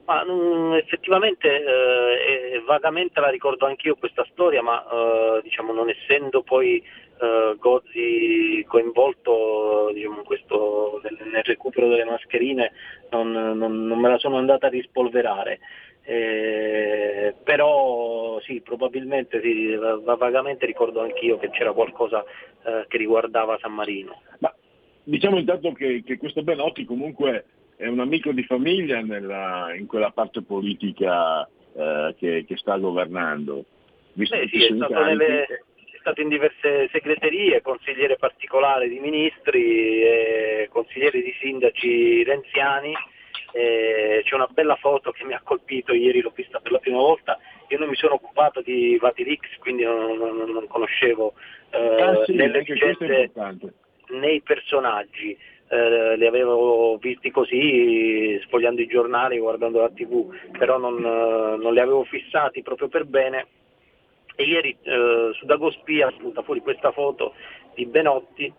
Ma 0.04 0.22
mm, 0.22 0.74
effettivamente 0.74 1.48
eh, 1.48 2.52
eh, 2.56 2.62
vagamente 2.66 3.20
la 3.20 3.30
ricordo 3.30 3.64
anch'io 3.64 3.94
questa 3.94 4.26
storia, 4.30 4.60
ma 4.60 4.84
eh, 4.84 5.40
diciamo, 5.42 5.72
non 5.72 5.88
essendo 5.88 6.42
poi 6.42 6.76
eh, 6.76 7.56
Gozzi 7.58 8.62
coinvolto 8.68 9.90
diciamo, 9.94 10.22
questo, 10.24 11.00
nel, 11.02 11.16
nel 11.30 11.42
recupero 11.42 11.88
delle 11.88 12.04
mascherine, 12.04 12.72
non, 13.08 13.32
non- 13.32 13.86
non 13.86 13.98
me 13.98 14.10
la 14.10 14.18
sono 14.18 14.36
andata 14.36 14.66
a 14.66 14.70
rispolverare. 14.70 15.60
Eh, 16.06 17.34
però 17.42 18.38
sì, 18.40 18.60
probabilmente 18.60 19.40
sì, 19.40 19.74
va- 19.74 20.16
vagamente 20.16 20.66
ricordo 20.66 21.00
anch'io 21.00 21.38
che 21.38 21.48
c'era 21.48 21.72
qualcosa 21.72 22.22
eh, 22.62 22.84
che 22.88 22.98
riguardava 22.98 23.56
San 23.58 23.72
Marino. 23.72 24.20
Diciamo 25.04 25.38
intanto 25.38 25.72
che, 25.72 26.02
che 26.04 26.16
questo 26.16 26.42
Benotti 26.42 26.84
comunque 26.84 27.44
è 27.76 27.86
un 27.86 28.00
amico 28.00 28.32
di 28.32 28.42
famiglia 28.44 29.00
nella- 29.00 29.74
in 29.76 29.86
quella 29.86 30.10
parte 30.10 30.42
politica 30.42 31.46
eh, 31.76 32.14
che, 32.18 32.44
che 32.46 32.56
sta 32.56 32.76
governando. 32.78 33.64
Visto 34.12 34.36
Beh, 34.36 34.48
sì, 34.48 34.64
è 34.64 34.74
stato, 34.74 35.02
nelle- 35.02 35.44
è 35.44 35.96
stato 35.98 36.20
in 36.20 36.28
diverse 36.28 36.88
segreterie, 36.92 37.60
consigliere 37.62 38.16
particolare 38.16 38.88
di 38.88 38.98
ministri, 39.00 40.02
e 40.02 40.68
consigliere 40.70 41.20
di 41.20 41.34
sindaci 41.40 42.22
renziani. 42.24 42.92
Eh, 43.52 44.22
c'è 44.24 44.34
una 44.34 44.48
bella 44.50 44.76
foto 44.76 45.10
che 45.12 45.24
mi 45.24 45.32
ha 45.34 45.40
colpito, 45.44 45.92
ieri 45.92 46.20
l'ho 46.20 46.32
vista 46.34 46.58
per 46.60 46.72
la 46.72 46.78
prima 46.78 46.98
volta, 46.98 47.38
io 47.68 47.78
non 47.78 47.88
mi 47.88 47.94
sono 47.94 48.14
occupato 48.14 48.60
di 48.62 48.96
Vatilix, 49.00 49.40
quindi 49.58 49.84
non, 49.84 50.16
non- 50.16 50.50
non 50.50 50.66
conoscevo 50.66 51.34
eh, 51.70 52.02
Ah, 52.02 52.24
sì, 52.24 52.34
le 52.34 52.44
anche 52.44 53.74
questo 54.06 54.16
è 54.16 54.20
vicende 54.20 54.26
importante. 54.26 54.26
né 54.26 54.32
i 54.32 54.40
personaggi. 54.42 55.38
Eh, 55.66 56.16
li 56.16 56.26
avevo 56.26 56.98
visti 56.98 57.30
così 57.30 58.38
sfogliando 58.44 58.82
i 58.82 58.86
giornali, 58.86 59.38
guardando 59.38 59.80
la 59.80 59.88
tv, 59.88 60.32
però 60.58 60.78
non, 60.78 60.98
eh, 60.98 61.56
non 61.56 61.72
li 61.72 61.80
avevo 61.80 62.04
fissati 62.04 62.62
proprio 62.62 62.88
per 62.88 63.06
bene. 63.06 63.46
E 64.36 64.44
ieri 64.44 64.76
eh, 64.82 65.30
su 65.32 65.46
Dagospia 65.46 66.10
spunta 66.10 66.42
fuori 66.42 66.60
questa 66.60 66.92
foto 66.92 67.34
di 67.74 67.86
Benotti 67.86 68.52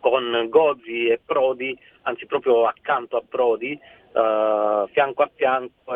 con 0.00 0.46
Gozzi 0.48 1.06
e 1.06 1.20
Prodi, 1.24 1.78
anzi 2.02 2.26
proprio 2.26 2.66
accanto 2.66 3.16
a 3.16 3.22
Prodi, 3.28 3.72
eh, 3.72 4.84
fianco 4.90 5.22
a 5.22 5.30
fianco, 5.34 5.92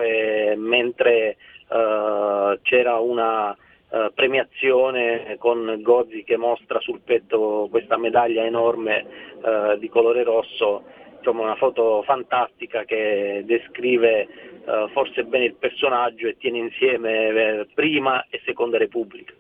mentre 0.56 1.36
eh, 1.68 2.58
c'era 2.62 2.96
una 2.98 3.56
eh, 3.90 4.10
premiazione 4.14 5.36
con 5.38 5.78
Gozzi 5.82 6.24
che 6.24 6.36
mostra 6.36 6.78
sul 6.80 7.00
petto 7.00 7.68
questa 7.70 7.96
medaglia 7.96 8.44
enorme 8.44 9.00
eh, 9.00 9.78
di 9.78 9.88
colore 9.88 10.22
rosso, 10.24 10.82
insomma 11.16 11.42
una 11.42 11.56
foto 11.56 12.02
fantastica 12.02 12.84
che 12.84 13.42
descrive 13.46 14.20
eh, 14.20 14.88
forse 14.92 15.24
bene 15.24 15.46
il 15.46 15.54
personaggio 15.54 16.26
e 16.26 16.36
tiene 16.36 16.58
insieme 16.58 17.28
eh, 17.28 17.66
prima 17.74 18.26
e 18.28 18.40
seconda 18.44 18.78
Repubblica. 18.78 19.32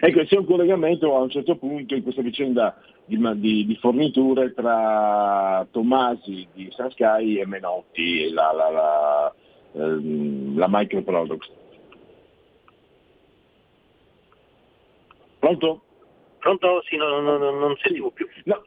Ecco, 0.00 0.24
c'è 0.24 0.36
un 0.36 0.44
collegamento 0.44 1.16
a 1.16 1.20
un 1.20 1.30
certo 1.30 1.56
punto 1.56 1.94
in 1.94 2.02
questa 2.02 2.22
vicenda 2.22 2.76
di, 3.04 3.18
di- 3.36 3.66
di 3.66 3.76
forniture 3.76 4.52
tra 4.52 5.66
Tommasi 5.70 6.46
di 6.52 6.68
Sansky 6.70 7.38
e 7.40 7.46
Menotti, 7.46 8.30
la, 8.30 8.52
la, 8.52 8.70
la, 8.70 9.34
ehm, 9.74 10.56
la 10.58 10.66
Microproducts. 10.68 11.50
Pronto? 15.38 15.82
Pronto? 16.38 16.82
Sì, 16.88 16.96
no, 16.96 17.20
no, 17.20 17.36
no, 17.36 17.50
non 17.50 17.76
sentivo 17.76 18.10
più. 18.10 18.26
No. 18.44 18.64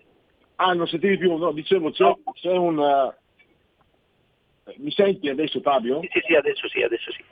Ah, 0.56 0.74
non 0.74 0.88
sentivi 0.88 1.18
più? 1.18 1.36
No, 1.38 1.52
dicevo, 1.52 1.92
c'è, 1.92 2.14
c'è 2.34 2.52
un... 2.56 2.80
eh, 2.80 4.74
Mi 4.78 4.92
senti 4.92 5.30
adesso 5.30 5.60
Fabio? 5.62 6.02
Sì, 6.02 6.22
sì, 6.26 6.36
adesso 6.36 6.68
sì, 6.70 6.82
adesso 6.84 7.12
sì. 7.12 7.24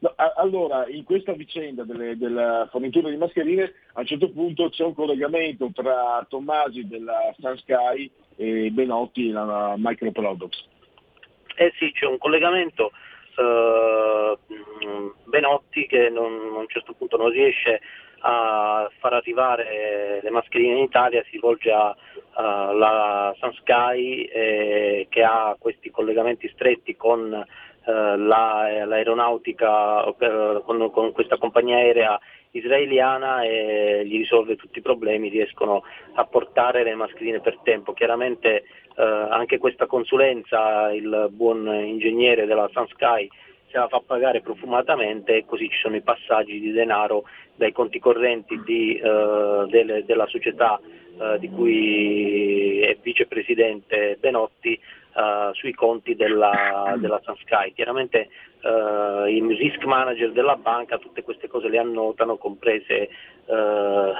No, 0.00 0.12
a- 0.16 0.32
allora, 0.36 0.86
in 0.88 1.04
questa 1.04 1.32
vicenda 1.32 1.84
delle- 1.84 2.16
della 2.16 2.66
fornitura 2.70 3.08
di 3.08 3.16
mascherine, 3.16 3.72
a 3.94 4.00
un 4.00 4.06
certo 4.06 4.30
punto 4.30 4.68
c'è 4.68 4.84
un 4.84 4.94
collegamento 4.94 5.70
tra 5.72 6.26
Tommasi 6.28 6.86
della 6.88 7.32
Sansky 7.38 8.10
e 8.36 8.70
Benotti 8.72 9.26
della 9.28 9.74
Microproducts. 9.78 10.68
Eh 11.56 11.72
sì, 11.78 11.92
c'è 11.92 12.06
un 12.06 12.18
collegamento. 12.18 12.90
mh, 13.34 15.12
Benotti 15.24 15.86
che 15.86 16.10
non- 16.10 16.52
a 16.54 16.58
un 16.58 16.68
certo 16.68 16.92
punto 16.92 17.16
non 17.16 17.30
riesce 17.30 17.80
a 18.22 18.90
far 18.98 19.12
arrivare 19.14 20.20
le 20.22 20.30
mascherine 20.30 20.78
in 20.78 20.84
Italia, 20.84 21.22
si 21.24 21.32
rivolge 21.32 21.70
alla 22.34 23.34
Sansky 23.38 24.22
eh, 24.24 25.06
che 25.10 25.22
ha 25.22 25.56
questi 25.58 25.90
collegamenti 25.90 26.48
stretti 26.54 26.96
con 26.96 27.32
eh, 27.34 28.16
la- 28.16 28.84
l'aeronautica, 28.84 30.04
eh, 30.04 30.62
con, 30.64 30.90
con 30.90 31.12
questa 31.12 31.36
compagnia 31.36 31.76
aerea 31.76 32.18
israeliana 32.52 33.42
e 33.42 34.02
gli 34.04 34.18
risolve 34.18 34.56
tutti 34.56 34.78
i 34.78 34.82
problemi, 34.82 35.28
riescono 35.28 35.82
a 36.14 36.24
portare 36.24 36.84
le 36.84 36.94
mascherine 36.94 37.40
per 37.40 37.58
tempo. 37.62 37.92
Chiaramente 37.92 38.64
eh, 38.96 39.02
anche 39.02 39.58
questa 39.58 39.86
consulenza 39.86 40.92
il 40.92 41.28
buon 41.30 41.66
ingegnere 41.66 42.46
della 42.46 42.68
Sunsky 42.72 43.28
se 43.72 43.78
la 43.78 43.88
fa 43.88 44.02
pagare 44.04 44.42
profumatamente 44.42 45.34
e 45.34 45.44
così 45.46 45.68
ci 45.70 45.78
sono 45.78 45.96
i 45.96 46.02
passaggi 46.02 46.60
di 46.60 46.70
denaro 46.72 47.24
dai 47.56 47.72
conti 47.72 47.98
correnti 47.98 48.60
di, 48.64 48.96
eh, 48.96 49.64
delle- 49.68 50.04
della 50.04 50.26
società 50.26 50.78
eh, 51.18 51.38
di 51.38 51.48
cui 51.50 52.80
è 52.80 52.96
vicepresidente 53.00 54.16
Benotti 54.20 54.74
eh, 54.74 55.50
sui 55.52 55.72
conti 55.72 56.14
della, 56.14 56.94
della 56.98 57.20
Sunsky. 57.22 57.72
Chiaramente 57.74 58.28
eh, 58.62 59.34
il 59.34 59.56
risk 59.56 59.84
manager 59.84 60.32
della 60.32 60.56
banca 60.56 60.98
tutte 60.98 61.22
queste 61.22 61.48
cose 61.48 61.68
le 61.68 61.78
annotano, 61.78 62.36
comprese 62.36 63.08
eh, 63.46 64.12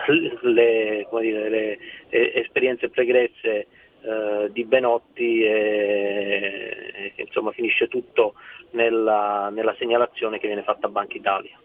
le, 0.42 1.06
dire, 1.20 1.48
le, 1.48 1.78
eh, 2.08 2.32
esperienze 2.36 2.88
pregresse 2.88 3.66
eh, 4.02 4.50
di 4.52 4.64
Benotti 4.64 5.42
e, 5.42 7.12
e 7.14 7.22
insomma 7.22 7.52
finisce 7.52 7.88
tutto 7.88 8.34
nella, 8.72 9.50
nella 9.50 9.74
segnalazione 9.78 10.38
che 10.38 10.46
viene 10.46 10.62
fatta 10.62 10.86
a 10.86 10.90
Banca 10.90 11.16
Italia. 11.16 11.58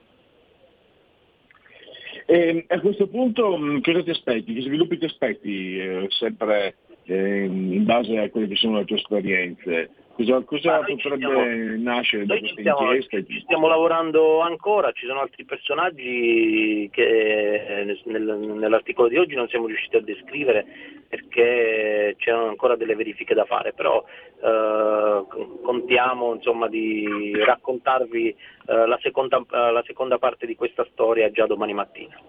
E 2.25 2.65
a 2.67 2.79
questo 2.81 3.07
punto 3.07 3.57
mh, 3.57 3.81
cosa 3.81 4.03
ti 4.03 4.09
aspetti? 4.09 4.53
Che 4.53 4.61
sviluppi 4.61 4.97
ti 4.97 5.05
aspetti? 5.05 5.79
Eh, 5.79 6.07
sempre 6.09 6.75
ehm, 7.05 7.71
in 7.73 7.85
base 7.85 8.17
a 8.19 8.29
quelle 8.29 8.47
che 8.47 8.55
sono 8.55 8.79
le 8.79 8.85
tue 8.85 8.97
esperienze. 8.97 9.89
Cosa, 10.17 10.41
cosa 10.45 10.79
potrebbe 10.79 10.97
stiamo- 11.15 11.77
nascere 11.77 12.25
da 12.25 12.39
questa 12.39 12.59
stiamo, 12.59 12.81
inchiesta? 12.91 13.23
ci 13.23 13.41
stiamo 13.41 13.67
lavorando 13.67 14.39
ancora, 14.39 14.91
ci 14.91 15.05
sono 15.05 15.19
altri 15.19 15.45
personaggi 15.45 16.89
che 16.91 17.81
eh, 17.81 17.83
nel- 18.05 18.37
nell'articolo 18.39 19.09
di 19.09 19.17
oggi 19.17 19.35
non 19.35 19.47
siamo 19.47 19.67
riusciti 19.67 19.95
a 19.95 20.01
descrivere 20.01 20.65
perché 21.07 22.15
c'erano 22.17 22.47
ancora 22.47 22.75
delle 22.75 22.95
verifiche 22.95 23.35
da 23.35 23.45
fare, 23.45 23.73
però 23.73 24.03
eh, 24.43 25.23
contiamo 25.61 26.33
insomma, 26.33 26.67
di 26.67 27.33
raccontarvi 27.45 28.29
eh, 28.29 28.87
la, 28.87 28.97
seconda, 29.03 29.37
eh, 29.37 29.71
la 29.71 29.83
seconda 29.85 30.17
parte 30.17 30.47
di 30.47 30.55
questa 30.55 30.83
storia 30.93 31.29
già 31.29 31.45
domani 31.45 31.75
mattina. 31.75 32.19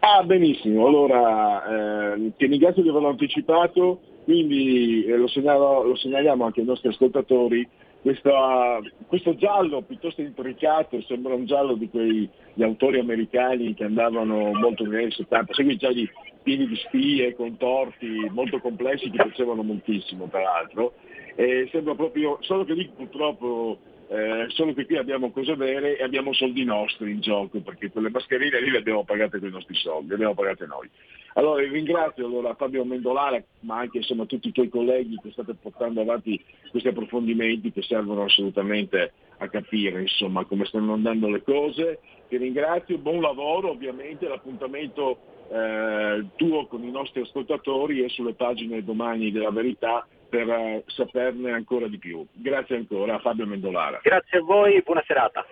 Ah, 0.00 0.22
benissimo, 0.24 0.86
allora 0.86 2.14
eh, 2.14 2.32
ti 2.36 2.46
ringrazio 2.46 2.82
di 2.82 2.90
averlo 2.90 3.08
anticipato, 3.08 4.00
quindi 4.30 5.04
eh, 5.06 5.16
lo, 5.16 5.26
segnalo- 5.26 5.82
lo 5.82 5.96
segnaliamo 5.96 6.44
anche 6.44 6.60
ai 6.60 6.66
nostri 6.66 6.88
ascoltatori, 6.88 7.66
questa- 8.00 8.78
questo 9.08 9.34
giallo 9.34 9.82
piuttosto 9.82 10.20
intricato, 10.20 11.02
sembra 11.02 11.34
un 11.34 11.46
giallo 11.46 11.74
di 11.74 11.90
quei 11.90 12.30
gli 12.54 12.62
autori 12.62 13.00
americani 13.00 13.74
che 13.74 13.82
andavano 13.82 14.52
molto 14.52 14.84
negli 14.84 15.02
anni 15.02 15.10
70, 15.10 15.52
segui 15.52 15.76
gialli 15.76 16.08
pieni 16.44 16.68
di 16.68 16.76
spie, 16.76 17.34
contorti, 17.34 18.30
molto 18.30 18.60
complessi, 18.60 19.10
che 19.10 19.20
piacevano 19.20 19.64
moltissimo 19.64 20.26
peraltro, 20.26 20.92
e 21.34 21.68
sembra 21.72 21.96
proprio, 21.96 22.38
solo 22.40 22.64
che 22.64 22.74
lì 22.74 22.88
purtroppo 22.94 23.78
eh, 24.12 24.46
solo 24.48 24.74
che 24.74 24.86
qui 24.86 24.96
abbiamo 24.96 25.30
cose 25.30 25.54
vere 25.54 25.96
e 25.96 26.02
abbiamo 26.02 26.32
soldi 26.32 26.64
nostri 26.64 27.12
in 27.12 27.20
gioco, 27.20 27.60
perché 27.60 27.92
quelle 27.92 28.10
mascherine 28.10 28.60
lì 28.60 28.70
le 28.70 28.78
abbiamo 28.78 29.04
pagate 29.04 29.38
con 29.38 29.46
i 29.46 29.52
nostri 29.52 29.76
soldi, 29.76 30.08
le 30.08 30.14
abbiamo 30.14 30.34
pagate 30.34 30.66
noi. 30.66 30.90
Allora 31.34 31.62
ringrazio 31.62 32.26
allora 32.26 32.56
Fabio 32.56 32.84
Mendolare, 32.84 33.46
ma 33.60 33.78
anche 33.78 33.98
insomma 33.98 34.24
tutti 34.24 34.48
i 34.48 34.52
tuoi 34.52 34.68
colleghi 34.68 35.16
che 35.22 35.30
state 35.30 35.54
portando 35.54 36.00
avanti 36.00 36.42
questi 36.70 36.88
approfondimenti 36.88 37.70
che 37.70 37.82
servono 37.82 38.24
assolutamente 38.24 39.12
a 39.38 39.48
capire 39.48 40.00
insomma 40.00 40.44
come 40.44 40.64
stanno 40.64 40.94
andando 40.94 41.28
le 41.28 41.44
cose. 41.44 42.00
Ti 42.28 42.36
ringrazio, 42.36 42.98
buon 42.98 43.20
lavoro 43.20 43.70
ovviamente, 43.70 44.26
l'appuntamento 44.26 45.18
eh, 45.52 46.26
tuo 46.34 46.66
con 46.66 46.82
i 46.82 46.90
nostri 46.90 47.20
ascoltatori 47.20 48.02
è 48.02 48.08
sulle 48.08 48.34
pagine 48.34 48.82
domani 48.82 49.30
della 49.30 49.52
verità 49.52 50.04
per 50.30 50.48
eh, 50.48 50.84
saperne 50.86 51.52
ancora 51.52 51.88
di 51.88 51.98
più. 51.98 52.24
Grazie 52.32 52.76
ancora 52.76 53.16
a 53.16 53.18
Fabio 53.18 53.46
Mendolara. 53.46 54.00
Grazie 54.02 54.38
a 54.38 54.42
voi, 54.42 54.80
buona 54.82 55.04
serata. 55.06 55.44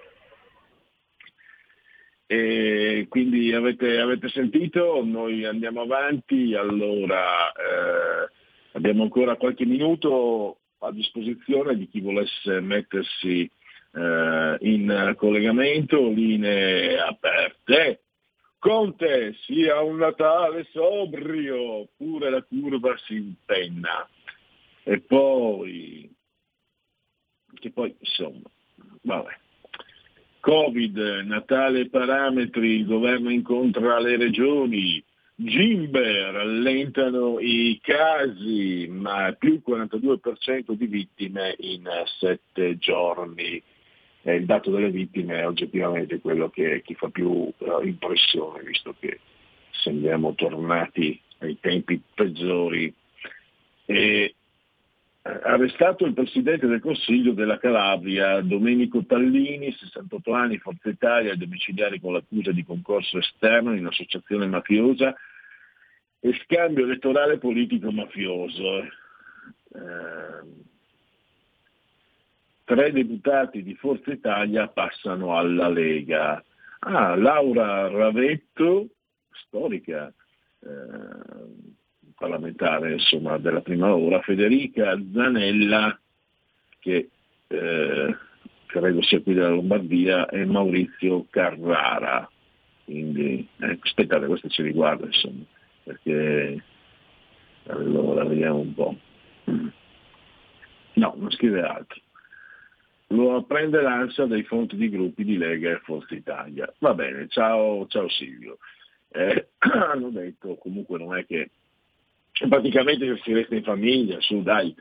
E 2.31 3.07
quindi 3.09 3.53
avete, 3.53 3.99
avete 3.99 4.29
sentito, 4.29 5.03
noi 5.05 5.45
andiamo 5.45 5.81
avanti, 5.83 6.55
allora 6.55 7.51
eh, 7.53 8.31
abbiamo 8.73 9.03
ancora 9.03 9.37
qualche 9.37 9.65
minuto 9.65 10.59
a 10.81 10.93
disposizione 10.93 11.77
di 11.77 11.89
chi 11.89 12.01
volesse 12.01 12.61
mettersi 12.61 13.51
eh, 13.95 14.57
in 14.61 15.15
collegamento, 15.17 16.09
linee 16.11 17.01
aperte. 17.01 18.03
Conte, 18.59 19.35
sia 19.45 19.81
un 19.81 19.99
Natale 19.99 20.67
sobrio, 20.73 21.89
pure 21.97 22.29
la 22.29 22.43
curva 22.43 22.95
si 23.07 23.15
impenna. 23.15 24.07
E 24.89 25.01
poi, 25.01 26.11
che 27.61 27.71
poi 27.71 27.95
insomma, 27.99 28.49
vabbè. 29.03 29.39
Covid, 30.41 30.97
Natale 31.27 31.91
parametri, 31.91 32.77
il 32.77 32.87
governo 32.87 33.29
incontra 33.29 33.99
le 33.99 34.17
regioni, 34.17 35.05
Gimbe 35.35 36.31
rallentano 36.31 37.39
i 37.39 37.79
casi, 37.83 38.87
ma 38.89 39.31
più 39.39 39.61
42% 39.63 40.73
di 40.73 40.87
vittime 40.87 41.55
in 41.59 41.87
sette 42.19 42.79
giorni. 42.79 43.63
E 44.23 44.35
il 44.37 44.47
dato 44.47 44.71
delle 44.71 44.91
vittime 44.91 45.41
è 45.41 45.47
oggettivamente 45.47 46.19
quello 46.21 46.49
che, 46.49 46.81
che 46.83 46.95
fa 46.95 47.11
più 47.11 47.53
eh, 47.59 47.87
impressione, 47.87 48.63
visto 48.63 48.95
che 48.99 49.21
sembriamo 49.71 50.35
tornati 50.35 51.21
ai 51.41 51.59
tempi 51.61 52.01
peggiori. 52.15 52.91
E, 53.85 53.95
eh, 53.95 54.35
arrestato 55.43 56.05
il 56.05 56.15
Presidente 56.15 56.67
del 56.67 56.81
Consiglio 56.81 57.33
della 57.33 57.59
Calabria, 57.59 58.41
Domenico 58.41 59.05
Tallini, 59.05 59.73
68 59.73 60.33
anni, 60.33 60.59
Forza 60.59 60.89
Italia, 60.89 61.37
domiciliari 61.37 62.01
con 62.01 62.13
l'accusa 62.13 62.53
di 62.53 62.65
concorso 62.65 63.19
esterno 63.19 63.75
in 63.75 63.87
associazione 63.87 64.47
mafiosa 64.47 65.15
e 66.21 66.33
scambio 66.45 66.85
elettorale 66.85 67.39
politico 67.39 67.91
mafioso. 67.91 68.83
Eh, 68.83 68.89
tre 72.65 72.93
deputati 72.93 73.63
di 73.63 73.75
Forza 73.75 74.11
Italia 74.11 74.69
passano 74.69 75.37
alla 75.37 75.69
Lega. 75.69 76.43
Ah, 76.81 77.17
Laura 77.17 77.89
Ravetto, 77.89 78.89
storica, 79.31 80.13
eh, 80.61 81.87
parlamentare 82.19 82.93
insomma, 82.93 83.39
della 83.39 83.61
prima 83.61 83.95
ora, 83.95 84.21
Federica 84.21 84.99
Zanella, 85.13 85.99
che 86.81 87.09
eh, 87.47 88.17
credo 88.67 89.03
sia 89.03 89.21
qui 89.21 89.35
della 89.35 89.51
Lombardia, 89.51 90.29
e 90.29 90.45
Maurizio 90.45 91.27
Carrara. 91.31 92.29
Quindi, 92.85 93.47
eh, 93.61 93.79
aspettate, 93.83 94.27
questo 94.27 94.49
ci 94.49 94.63
riguarda, 94.63 95.07
insomma, 95.07 95.45
perché 95.85 96.63
allora 97.67 98.25
vediamo 98.25 98.59
un 98.61 98.75
po'. 98.75 98.97
No, 100.95 101.15
non 101.17 101.31
scrive 101.31 101.63
altro. 101.63 102.01
Lo 103.09 103.43
prende 103.45 103.81
l'ansia 103.81 104.27
dai 104.27 104.43
fonti 104.43 104.77
di 104.77 104.91
gruppi 104.91 105.25
di 105.25 105.39
Lega 105.39 105.71
e 105.71 105.81
Forza 105.81 106.15
Italia. 106.15 106.71
Va 106.79 106.93
bene, 106.93 107.27
ciao, 107.29 107.87
ciao 107.87 108.09
Silvio. 108.09 108.59
Eh, 109.11 109.49
hanno 109.59 110.11
detto, 110.11 110.57
comunque 110.57 110.99
non 110.99 111.17
è 111.17 111.25
che 111.25 111.51
praticamente 112.47 113.19
si 113.25 113.33
resta 113.33 113.55
in 113.55 113.63
famiglia, 113.63 114.21
su 114.21 114.43
dai. 114.43 114.75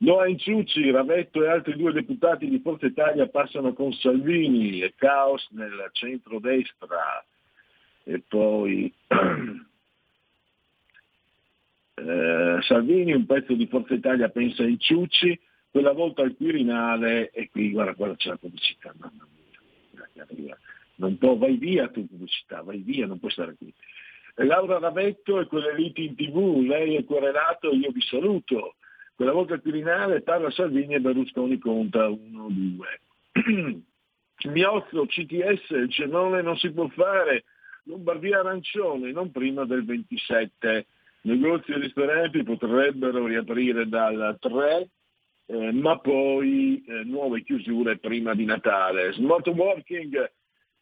Noa 0.00 0.28
Inciucci, 0.28 0.90
Ravetto 0.90 1.44
e 1.44 1.48
altri 1.48 1.76
due 1.76 1.92
deputati 1.92 2.48
di 2.48 2.60
Forza 2.60 2.86
Italia 2.86 3.28
passano 3.28 3.74
con 3.74 3.92
Salvini 3.92 4.80
e 4.80 4.94
caos 4.96 5.46
nel 5.50 5.90
centrodestra. 5.92 7.24
E 8.04 8.22
poi 8.26 8.90
eh, 11.94 12.58
Salvini, 12.62 13.12
un 13.12 13.26
pezzo 13.26 13.52
di 13.54 13.66
Forza 13.66 13.92
Italia 13.92 14.30
pensa 14.30 14.62
a 14.62 14.68
Inciucci, 14.68 15.38
quella 15.70 15.92
volta 15.92 16.22
al 16.22 16.34
Quirinale, 16.34 17.30
e 17.30 17.50
qui 17.50 17.70
guarda, 17.70 17.92
guarda 17.92 18.16
c'è 18.16 18.30
la 18.30 18.36
pubblicità, 18.36 18.94
mamma 18.96 19.26
mia, 20.34 20.56
non 20.96 21.18
può, 21.18 21.36
vai 21.36 21.56
via 21.56 21.88
tu 21.88 22.06
pubblicità, 22.06 22.62
vai 22.62 22.78
via, 22.78 23.06
non 23.06 23.18
puoi 23.18 23.32
stare 23.32 23.54
qui. 23.56 23.72
Laura 24.36 24.78
Ravetto 24.78 25.40
e 25.40 25.46
quelle 25.46 25.74
liti 25.74 26.04
in 26.04 26.14
tv, 26.14 26.60
lei 26.66 26.96
è 26.96 27.04
querelato, 27.04 27.70
io 27.70 27.90
vi 27.90 28.00
saluto. 28.00 28.76
Quella 29.14 29.32
volta 29.32 29.54
al 29.54 29.60
Quirinale 29.60 30.22
parla 30.22 30.50
Salvini 30.50 30.94
e 30.94 31.00
Berlusconi 31.00 31.58
conta 31.58 32.08
1-2. 32.08 33.80
Miozzo, 34.48 35.06
CTS, 35.06 35.70
il 35.70 35.90
cenone 35.90 36.40
non 36.40 36.56
si 36.56 36.72
può 36.72 36.88
fare, 36.88 37.44
Lombardia 37.84 38.40
arancione, 38.40 39.12
non 39.12 39.30
prima 39.30 39.64
del 39.64 39.84
27. 39.84 40.86
Negozi 41.22 41.72
e 41.72 41.78
ristoranti 41.78 42.42
potrebbero 42.42 43.26
riaprire 43.26 43.86
dal 43.86 44.38
3, 44.40 44.88
eh, 45.46 45.72
ma 45.72 45.98
poi 45.98 46.82
eh, 46.86 47.04
nuove 47.04 47.42
chiusure 47.42 47.98
prima 47.98 48.34
di 48.34 48.46
Natale. 48.46 49.12
Smart 49.12 49.46
working, 49.48 50.30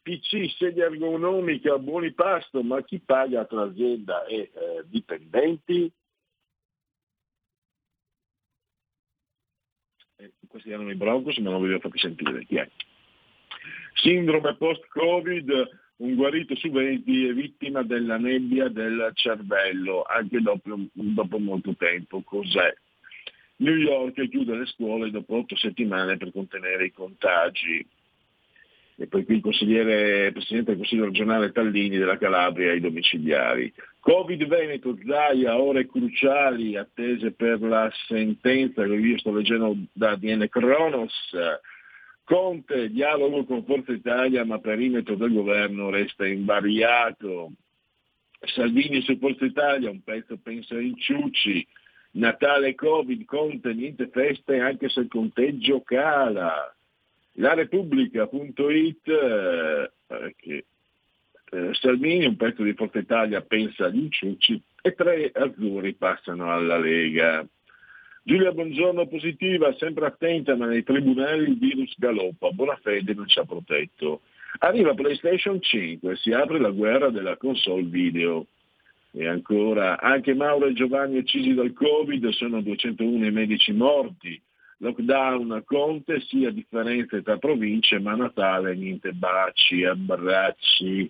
PC, 0.09 0.49
sedia 0.57 0.85
ergonomica, 0.85 1.77
buoni 1.77 2.11
pasto, 2.13 2.63
ma 2.63 2.81
chi 2.83 2.99
paga 2.99 3.45
tra 3.45 3.61
azienda 3.61 4.25
e 4.25 4.37
eh, 4.37 4.83
dipendenti? 4.85 5.91
Eh, 10.15 10.31
questi 10.47 10.71
erano 10.71 10.89
i 10.89 10.95
Broncos, 10.95 11.37
ma 11.37 11.51
non 11.51 11.63
vi 11.63 11.73
ho 11.73 11.79
fatti 11.79 11.99
sentire. 11.99 12.43
Chi 12.45 12.55
è? 12.55 12.67
Sindrome 14.01 14.55
post-Covid, 14.55 15.69
un 15.97 16.15
guarito 16.15 16.55
su 16.55 16.71
20 16.71 17.27
è 17.27 17.33
vittima 17.33 17.83
della 17.83 18.17
nebbia 18.17 18.67
del 18.67 19.11
cervello, 19.13 20.01
anche 20.01 20.41
dopo, 20.41 20.75
dopo 20.91 21.37
molto 21.37 21.75
tempo. 21.75 22.23
Cos'è? 22.23 22.75
New 23.57 23.75
York 23.75 24.27
chiude 24.27 24.55
le 24.55 24.65
scuole 24.65 25.11
dopo 25.11 25.35
otto 25.35 25.55
settimane 25.55 26.17
per 26.17 26.31
contenere 26.31 26.85
i 26.85 26.91
contagi. 26.91 27.85
E 29.01 29.07
poi 29.07 29.23
qui 29.23 29.35
il 29.35 29.41
consigliere, 29.41 30.33
presidente 30.33 30.71
del 30.71 30.79
Consiglio 30.79 31.05
regionale 31.05 31.53
Tallini 31.53 31.97
della 31.97 32.17
Calabria 32.17 32.71
ai 32.71 32.81
domiciliari. 32.81 33.73
Covid 34.01 34.45
Veneto, 34.45 34.97
Zaia, 35.07 35.57
ore 35.57 35.87
cruciali 35.87 36.75
attese 36.75 37.31
per 37.31 37.61
la 37.61 37.89
sentenza 38.07 38.83
che 38.83 38.93
io 38.93 39.17
sto 39.17 39.31
leggendo 39.31 39.73
da 39.93 40.17
DN 40.17 40.49
Cronos. 40.49 41.29
Conte, 42.25 42.89
dialogo 42.89 43.45
con 43.45 43.63
Forza 43.63 43.93
Italia, 43.93 44.43
ma 44.43 44.59
perimetro 44.59 45.15
del 45.15 45.31
governo 45.31 45.89
resta 45.89 46.27
invariato. 46.27 47.53
Salvini 48.53 49.01
su 49.01 49.17
Forza 49.17 49.45
Italia, 49.45 49.89
un 49.89 50.03
pezzo 50.03 50.37
pensa 50.43 50.77
in 50.77 50.97
Ciucci, 50.97 51.65
Natale 52.11 52.75
Covid, 52.75 53.23
Conte, 53.23 53.73
niente 53.73 54.09
feste 54.09 54.59
anche 54.59 54.89
se 54.89 54.99
il 54.99 55.07
conteggio 55.07 55.81
cala. 55.83 56.73
La 57.33 57.53
Repubblica.it, 57.53 59.07
eh, 59.07 59.91
eh, 60.07 60.65
eh, 61.51 61.73
Salvini, 61.73 62.25
un 62.25 62.35
pezzo 62.35 62.63
di 62.63 62.73
Forza 62.73 62.99
Italia 62.99 63.41
pensa 63.41 63.85
agli 63.85 64.03
inciucci 64.03 64.61
e 64.81 64.93
tre 64.93 65.31
azzurri 65.33 65.93
passano 65.93 66.51
alla 66.51 66.77
Lega. 66.77 67.45
Giulia 68.23 68.51
Bongiorno 68.51 69.07
positiva, 69.07 69.73
sempre 69.77 70.05
attenta, 70.05 70.55
ma 70.55 70.67
nei 70.67 70.83
tribunali 70.83 71.49
il 71.49 71.57
virus 71.57 71.95
galoppa, 71.97 72.51
buona 72.51 72.77
fede 72.81 73.13
non 73.13 73.27
ci 73.27 73.39
ha 73.39 73.45
protetto. 73.45 74.21
Arriva 74.59 74.93
PlayStation 74.93 75.61
5, 75.61 76.15
si 76.17 76.31
apre 76.31 76.59
la 76.59 76.71
guerra 76.71 77.09
della 77.09 77.37
console 77.37 77.83
video. 77.83 78.45
E 79.11 79.27
ancora, 79.27 79.99
anche 79.99 80.35
Mauro 80.35 80.67
e 80.67 80.73
Giovanni 80.73 81.17
uccisi 81.17 81.53
dal 81.53 81.73
Covid, 81.73 82.27
sono 82.29 82.61
201 82.61 83.25
i 83.25 83.31
medici 83.31 83.71
morti. 83.71 84.39
Lockdown 84.81 85.63
Conte, 85.65 86.21
sia 86.21 86.51
differenze 86.51 87.21
tra 87.21 87.37
province, 87.37 87.99
ma 87.99 88.13
a 88.13 88.15
Natale 88.15 88.75
niente 88.75 89.11
baci, 89.11 89.83
abbracci. 89.83 91.09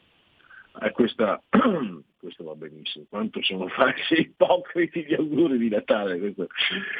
Eh, 0.81 0.91
questa, 0.91 1.41
questo 2.19 2.43
va 2.43 2.55
benissimo, 2.55 3.05
quanto 3.09 3.41
sono 3.43 3.67
falsi 3.69 4.21
ipocriti 4.21 5.05
gli 5.05 5.13
auguri 5.13 5.59
di 5.59 5.69
Natale. 5.69 6.17
Questo. 6.17 6.47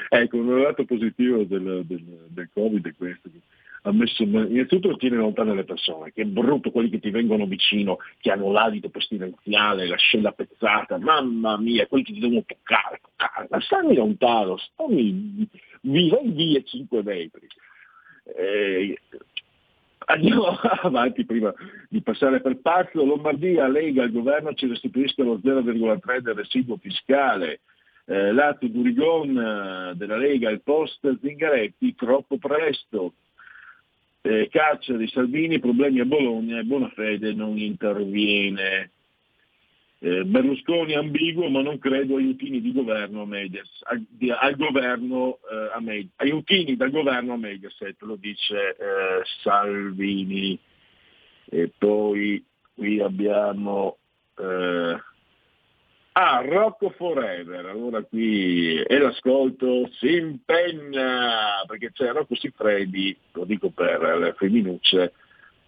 Ecco, 0.10 0.38
un 0.38 0.62
lato 0.62 0.86
positivo 0.86 1.44
del, 1.44 1.84
del, 1.86 2.04
del 2.28 2.50
Covid 2.54 2.88
è 2.88 2.94
questo. 2.96 3.30
Ha 3.84 3.94
messo, 3.94 4.24
innanzitutto 4.24 4.98
tiene 4.98 5.16
lontane 5.16 5.56
le 5.56 5.64
persone, 5.64 6.12
che 6.12 6.24
è 6.24 6.26
brutto 6.26 6.70
quelli 6.70 6.90
che 6.90 7.00
ti 7.00 7.10
vengono 7.12 7.46
vicino, 7.46 7.98
che 8.20 8.30
hanno 8.30 8.52
l'adito 8.52 8.90
pestilenziale, 8.90 9.88
la 9.88 9.96
scella 9.96 10.34
pezzata, 10.34 10.98
mamma 10.98 11.58
mia, 11.58 11.88
quelli 11.88 12.04
che 12.04 12.14
ti 12.14 12.20
devono 12.20 12.44
toccare, 12.46 13.00
toccare. 13.02 13.48
ma 13.50 13.62
stammi 13.62 13.96
lontano, 13.96 14.58
stammi, 14.58 15.48
vi 15.82 16.10
vai 16.10 16.30
via 16.32 16.62
5 16.62 17.04
metri. 17.04 17.48
Eh, 18.36 18.98
Andiamo 20.10 20.48
avanti 20.82 21.26
prima 21.26 21.54
di 21.88 22.02
passare 22.02 22.42
per 22.42 22.58
pazzo. 22.58 23.04
Lombardia, 23.04 23.68
Lega, 23.68 24.04
il 24.04 24.12
governo 24.12 24.54
ci 24.54 24.68
restituisca 24.68 25.24
lo 25.24 25.40
0,3 25.44 26.20
del 26.20 26.34
residuo 26.34 26.78
fiscale. 26.78 27.62
Eh, 28.06 28.32
l'atto 28.32 28.68
Durigon 28.68 29.38
eh, 29.38 29.96
della 29.96 30.18
Lega, 30.18 30.50
il 30.50 30.62
post 30.62 31.20
Zingaretti, 31.22 31.94
troppo 31.94 32.38
presto. 32.38 33.14
Eh, 34.22 34.50
caccia 34.52 34.96
di 34.96 35.08
Salvini, 35.08 35.60
problemi 35.60 36.00
a 36.00 36.06
Bologna 36.06 36.60
e 36.60 36.64
Bonafede 36.64 37.34
non 37.34 37.58
interviene. 37.58 38.92
Eh, 40.02 40.24
Berlusconi 40.24 40.94
ambiguo, 40.94 41.50
ma 41.50 41.62
non 41.62 41.78
credo 41.78 42.16
aiutini 42.16 42.62
di 42.62 42.72
governo 42.72 43.24
a 43.24 43.26
Medias, 43.26 43.70
al, 43.84 44.06
di- 44.08 44.32
al 44.32 44.56
governo, 44.56 45.40
eh, 45.52 45.72
a 45.74 45.82
Med- 45.82 46.12
aiutini 46.16 46.78
dal 46.78 46.90
governo 46.90 47.34
a 47.34 47.38
Mediaset, 47.38 48.02
lo 48.04 48.16
dice 48.16 48.78
eh, 48.78 49.22
Salvini. 49.44 50.58
E 51.52 51.72
poi 51.78 52.42
qui 52.74 53.02
abbiamo 53.02 53.98
eh, 54.38 54.98
ah, 56.14 56.42
Rocco 56.46 56.92
Forever, 56.92 57.66
allora 57.66 58.02
qui 58.04 58.78
è 58.78 58.98
l'ascolto 58.98 59.90
si 60.00 60.16
impegna, 60.16 61.64
perché 61.68 61.92
c'è 61.92 62.12
Rocco 62.14 62.36
Siffredi, 62.36 63.18
lo 63.34 63.44
dico 63.44 63.70
per 63.70 64.00
le 64.18 64.34
femminucce, 64.38 65.12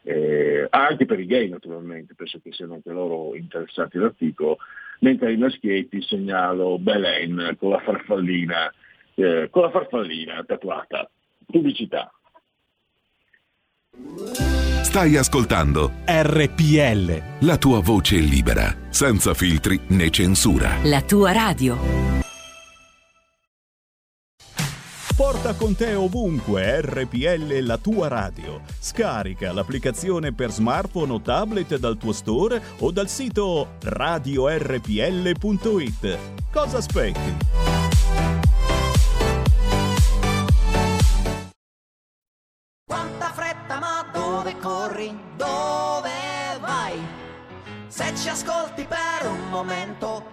eh, 0.04 0.68
anche 0.70 1.06
per 1.06 1.20
i 1.20 1.26
gay 1.26 1.50
naturalmente, 1.50 2.16
penso 2.16 2.40
che 2.42 2.52
siano 2.52 2.76
anche 2.76 2.92
loro 2.92 3.36
interessati 3.36 3.98
all'articolo, 3.98 4.58
mentre 5.00 5.28
ai 5.28 5.38
maschietti 5.38 6.02
segnalo 6.02 6.78
Belen 6.80 7.56
con 7.58 7.72
la 7.72 7.80
farfallina, 7.80 8.72
eh, 9.16 9.48
con 9.50 9.64
la 9.64 9.70
farfallina 9.70 10.44
tatuata. 10.44 11.10
Pubblicità. 11.46 12.12
Stai 14.92 15.16
ascoltando 15.16 15.92
RPL. 16.06 17.46
La 17.46 17.58
tua 17.58 17.80
voce 17.82 18.18
libera, 18.18 18.74
senza 18.90 19.34
filtri 19.34 19.80
né 19.90 20.10
censura. 20.10 20.78
La 20.84 21.02
tua 21.02 21.32
radio. 21.32 22.01
Porta 25.22 25.54
con 25.54 25.76
te 25.76 25.94
ovunque 25.94 26.82
RPL 26.82 27.60
la 27.60 27.78
tua 27.78 28.08
radio. 28.08 28.60
Scarica 28.80 29.54
l'applicazione 29.54 30.34
per 30.34 30.50
smartphone 30.50 31.12
o 31.12 31.22
tablet 31.22 31.78
dal 31.78 31.96
tuo 31.96 32.12
store 32.12 32.60
o 32.80 32.90
dal 32.90 33.08
sito 33.08 33.76
radiorpl.it. 33.84 34.88
Cosa 36.52 36.78
aspetti? 36.78 37.38
Quanta 42.84 43.32
fretta, 43.32 43.78
ma 43.78 44.04
dove 44.12 44.58
corri? 44.58 45.16
Dove 45.38 46.10
vai? 46.60 47.00
Se 47.86 48.12
ci 48.16 48.28
ascolti 48.28 48.84
per 48.86 49.30
un 49.30 49.50
momento. 49.52 50.31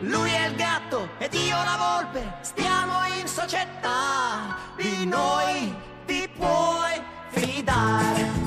Lui 0.00 0.30
è 0.30 0.46
il 0.46 0.54
gatto 0.54 1.08
ed 1.18 1.34
io 1.34 1.56
la 1.56 1.76
volpe, 1.76 2.34
stiamo 2.42 3.04
in 3.20 3.26
società, 3.26 4.56
di 4.76 5.04
noi 5.04 5.74
ti 6.06 6.28
puoi 6.36 7.02
fidare. 7.30 8.37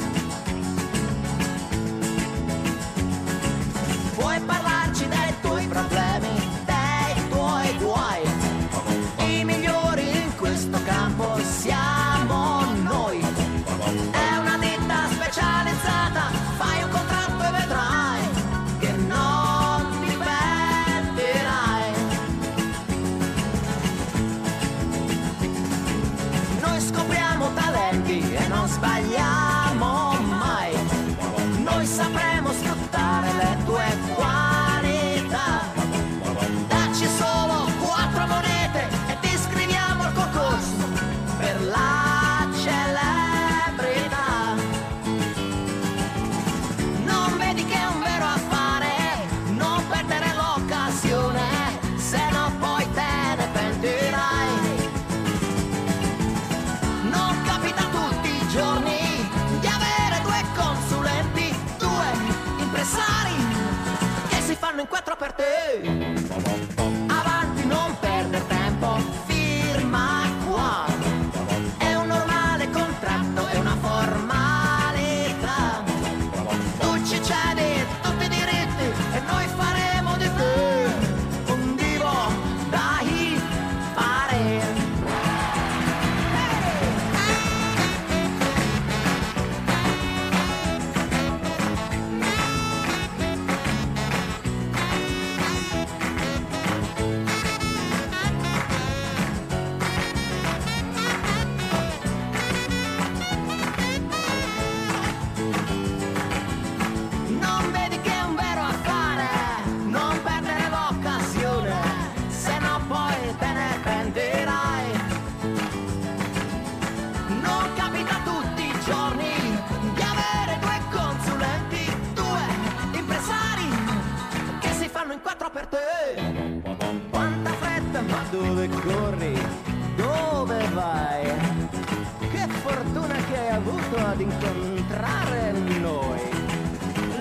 Ad 134.11 134.19
incontrare 134.19 135.53
noi. 135.79 136.19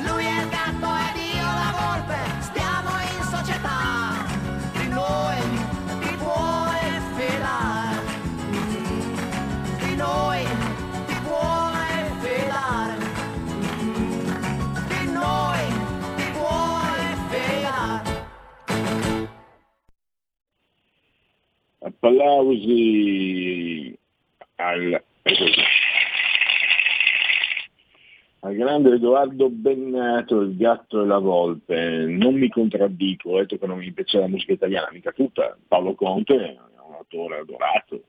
Lui 0.05 0.25
è 0.25 0.43
il 0.43 0.49
gatto 0.49 0.89
ed 1.07 1.17
io 1.35 1.45
la 1.45 1.71
volpe, 1.79 2.19
stiamo 2.41 2.91
in 2.99 3.23
società. 3.31 4.27
Di 4.73 4.89
noi 4.89 5.39
ti 6.01 6.15
puoi 6.17 7.01
fidare. 7.15 8.03
Di 9.79 9.95
noi 9.95 10.45
ti 11.07 11.15
puoi 11.23 11.95
fidare. 12.23 12.99
Di 14.89 15.03
noi 15.13 15.63
ti 16.17 16.27
puoi 16.33 17.03
fidare. 17.31 18.03
Applausi 21.83 22.79
al, 24.57 25.00
al 28.71 28.83
grande 28.83 28.95
Edoardo 28.95 29.51
Bennato, 29.51 30.41
il 30.41 30.57
gatto 30.57 31.03
e 31.03 31.07
la 31.07 31.19
volpe. 31.19 32.05
Non 32.07 32.35
mi 32.35 32.49
contraddico, 32.49 33.31
ho 33.31 33.39
detto 33.39 33.59
che 33.59 33.67
non 33.67 33.79
mi 33.79 33.91
piace 33.93 34.19
la 34.19 34.29
musica 34.29 34.53
italiana, 34.53 34.89
mica 34.93 35.13
tutta. 35.13 35.57
Paolo 35.67 35.95
Conte 35.95 36.35
è 36.37 36.57
un 36.87 36.95
autore 36.95 37.39
adorato. 37.39 38.05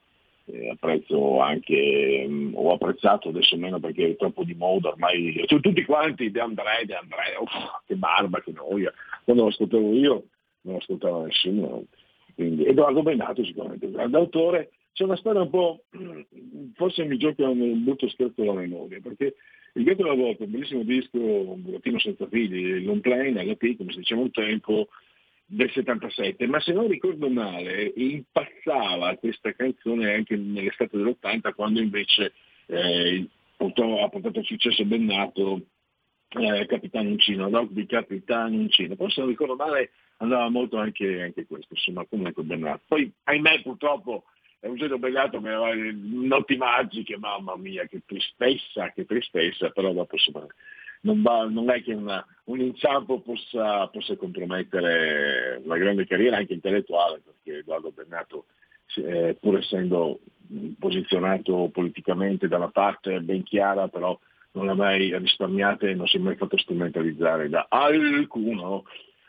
eh, 0.45 0.70
apprezzo 0.70 1.39
anche, 1.39 2.26
mm, 2.28 2.55
ho 2.55 2.74
apprezzato 2.74 3.30
adesso 3.30 3.55
meno 3.57 3.80
perché 3.80 4.09
è 4.09 4.16
troppo 4.18 4.43
di 4.43 4.55
moda 4.55 4.89
ormai, 4.89 5.43
tu- 5.45 5.59
tutti 5.59 5.86
quanti 5.86 6.32
De 6.32 6.39
André, 6.41 6.84
De 6.86 6.95
André, 6.95 7.38
uff, 7.39 7.53
che 7.86 7.95
barba, 7.95 8.41
che 8.41 8.51
noia, 8.51 8.91
quando 9.24 9.43
lo 9.43 9.49
ascoltavo 9.49 9.93
io 9.93 10.24
non 10.62 10.74
lo 10.74 10.80
ascoltava 10.80 11.24
nessuno, 11.26 11.84
quindi, 12.36 12.66
Edoardo 12.66 13.03
Bennato 13.03 13.45
sicuramente 13.45 13.86
un 13.86 13.91
grande 13.93 14.18
autore, 14.18 14.72
c'è 14.93 15.03
una 15.03 15.16
storia 15.16 15.41
un 15.41 15.49
po', 15.49 15.84
forse 16.74 17.05
mi 17.05 17.18
gioca 17.18 17.47
un 17.47 17.84
brutto 17.84 18.09
scherzo 18.09 18.41
alla 18.41 18.53
memoria, 18.53 18.99
perché 19.01 19.36
il 19.74 19.84
Gatto 19.84 20.03
della 20.03 20.15
Volta, 20.15 20.43
un 20.43 20.51
bellissimo 20.51 20.84
disco, 20.84 21.17
un 21.17 21.61
burattino 21.61 21.99
senza 21.99 22.28
figli, 22.28 22.84
long 22.84 23.01
play, 23.01 23.32
LP, 23.34 23.78
come 23.78 23.91
si 23.91 23.99
diceva 23.99 24.22
un 24.22 24.32
tempo, 24.32 24.88
del 25.51 25.69
77, 25.69 26.47
ma 26.47 26.61
se 26.61 26.72
non 26.72 26.88
ricordo 26.88 27.30
male 27.30 27.91
impazzava 27.93 29.17
questa 29.17 29.51
canzone 29.51 30.13
anche 30.13 30.38
nell'estate 30.38 30.95
dell'80 30.95 31.53
quando 31.53 31.82
invece 31.82 32.32
eh, 32.67 33.28
portò- 33.57 34.01
ha 34.01 34.07
portato 34.07 34.39
al 34.39 34.45
successo 34.45 34.86
Bennato 34.86 35.61
eh, 36.30 36.65
Capitano 36.67 37.09
Uncino, 37.09 37.49
rock 37.49 37.72
di 37.72 37.86
Capitano 37.86 38.55
Uncino, 38.55 38.95
poi 38.95 39.11
se 39.11 39.19
non 39.19 39.30
ricordo 39.30 39.55
male 39.55 39.91
andava 40.17 40.47
molto 40.47 40.78
anche, 40.78 41.22
anche 41.22 41.45
questo, 41.45 41.74
insomma 41.74 42.05
comunque 42.05 42.43
Bennato. 42.43 42.84
Poi 42.88 43.11
ahimè 43.24 43.61
purtroppo 43.61 44.24
è 44.62 44.68
un 44.68 44.99
Bennato 44.99 45.41
che 45.41 45.49
aveva 45.49 45.74
notti 45.74 46.55
magiche, 46.55 47.18
mamma 47.18 47.55
mia 47.57 47.86
che 47.88 48.03
tristezza, 48.05 48.91
che 48.91 49.05
tristezza, 49.05 49.70
però 49.72 49.91
dopo 49.91 50.16
insomma 50.16 50.45
non, 51.01 51.24
va- 51.24 51.49
non 51.49 51.72
è 51.72 51.82
che 51.82 51.93
una- 51.93 52.24
un 52.45 52.59
inciampo 52.59 53.22
possa, 53.22 53.88
possa 53.88 54.16
compromettere 54.16 55.59
una 55.64 55.78
grande 55.78 56.05
carriera 56.05 56.38
anche 56.38 56.53
intellettuale, 56.53 57.22
perché 57.26 57.59
Edoardo 57.59 57.91
Bennato, 57.91 58.45
eh, 58.97 59.36
pur 59.39 59.57
essendo 59.57 60.20
posizionato 60.78 61.70
politicamente 61.74 62.47
da 62.47 62.57
una 62.57 62.70
parte 62.70 63.20
ben 63.22 63.41
chiara, 63.41 63.88
però 63.88 64.18
non 64.51 64.68
l'ha 64.68 64.76
mai 64.76 65.18
risparmiata 65.18 65.88
e 65.88 65.95
non 65.95 66.05
si 66.05 66.18
è 66.18 66.20
mai 66.20 66.36
fatto 66.36 66.57
strumentalizzare 66.57 67.49
da 67.49 67.66
alcuno. 67.68 68.84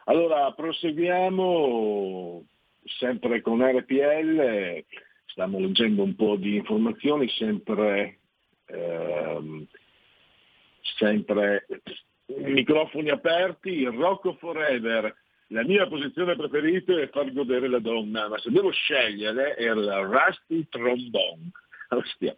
Allora 0.06 0.52
proseguiamo 0.52 2.44
sempre 2.84 3.40
con 3.40 3.62
RPL, 3.62 4.84
stiamo 5.32 5.58
leggendo 5.58 6.02
un 6.02 6.14
po' 6.14 6.36
di 6.36 6.56
informazioni, 6.56 7.28
sempre 7.28 8.18
ehm, 8.66 9.66
sempre 10.96 11.66
microfoni 12.26 13.10
aperti, 13.10 13.84
Rocco 13.84 14.34
Forever, 14.34 15.14
la 15.48 15.64
mia 15.64 15.86
posizione 15.86 16.36
preferita 16.36 16.98
è 16.98 17.08
far 17.08 17.32
godere 17.32 17.68
la 17.68 17.78
donna, 17.78 18.28
ma 18.28 18.38
se 18.38 18.50
devo 18.50 18.70
scegliere 18.70 19.54
è 19.54 19.64
il 19.64 19.84
Rusty 19.84 20.66
Trombone. 20.68 21.50
Ostia. 21.88 22.32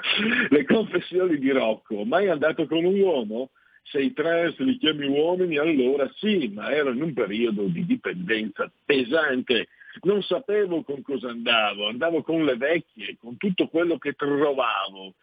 Le 0.49 0.64
confessioni 0.64 1.38
di 1.38 1.51
Rocco, 1.51 2.05
mai 2.05 2.28
andato 2.28 2.66
con 2.66 2.84
un 2.84 2.99
uomo? 2.99 3.51
Se 3.84 4.01
i 4.01 4.12
trans 4.12 4.59
li 4.59 4.78
chiami 4.78 5.07
uomini 5.07 5.59
allora 5.59 6.11
sì, 6.16 6.51
ma 6.53 6.72
ero 6.72 6.90
in 6.90 7.03
un 7.03 7.12
periodo 7.12 7.64
di 7.64 7.84
dipendenza 7.84 8.68
pesante, 8.84 9.68
non 10.03 10.22
sapevo 10.22 10.82
con 10.82 11.03
cosa 11.03 11.30
andavo, 11.30 11.88
andavo 11.88 12.22
con 12.22 12.45
le 12.45 12.57
vecchie, 12.57 13.16
con 13.18 13.36
tutto 13.36 13.68
quello 13.68 13.99
che 13.99 14.12
trovavo 14.12 15.14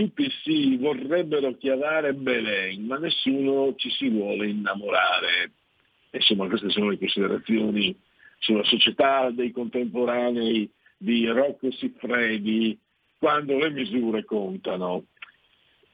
tutti 0.00 0.30
si 0.42 0.78
vorrebbero 0.78 1.56
chiamare 1.58 2.14
Belen, 2.14 2.86
ma 2.86 2.96
nessuno 2.96 3.74
ci 3.74 3.90
si 3.90 4.08
vuole 4.08 4.48
innamorare. 4.48 5.52
Insomma, 6.12 6.48
queste 6.48 6.70
sono 6.70 6.88
le 6.88 6.98
considerazioni 6.98 7.94
sulla 8.38 8.64
società 8.64 9.30
dei 9.30 9.50
contemporanei 9.50 10.70
di 10.96 11.26
Rocco 11.26 11.70
Siffredi, 11.72 12.78
quando 13.18 13.58
le 13.58 13.70
misure 13.70 14.24
contano. 14.24 15.04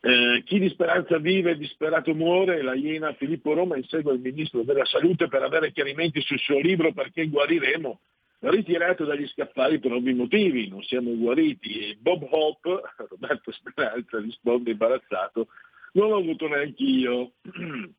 Eh, 0.07 0.44
chi 0.44 0.61
di 0.61 0.68
speranza 0.68 1.18
vive 1.18 1.50
e 1.50 1.57
disperato 1.57 2.14
muore, 2.14 2.62
la 2.62 2.74
Iena 2.74 3.12
Filippo 3.14 3.54
Roma 3.54 3.76
insegue 3.76 4.14
il 4.14 4.20
ministro 4.20 4.62
della 4.62 4.84
salute 4.84 5.26
per 5.26 5.42
avere 5.42 5.72
chiarimenti 5.72 6.20
sul 6.20 6.38
suo 6.38 6.61
libro 6.61 6.92
perché 6.92 7.26
guariremo 7.26 7.98
ritirato 8.38 9.04
dagli 9.04 9.26
scaffali 9.26 9.80
per 9.80 9.90
ovvi 9.90 10.14
motivi, 10.14 10.68
non 10.68 10.80
siamo 10.84 11.12
guariti. 11.16 11.90
E 11.90 11.96
Bob 11.98 12.24
Hope, 12.30 12.82
Roberto 13.11 13.50
Speranza, 13.50 14.20
risponde 14.20 14.70
imbarazzato, 14.70 15.48
non 15.94 16.11
l'ho 16.11 16.18
avuto 16.18 16.46
neanche 16.46 16.84
io. 16.84 17.32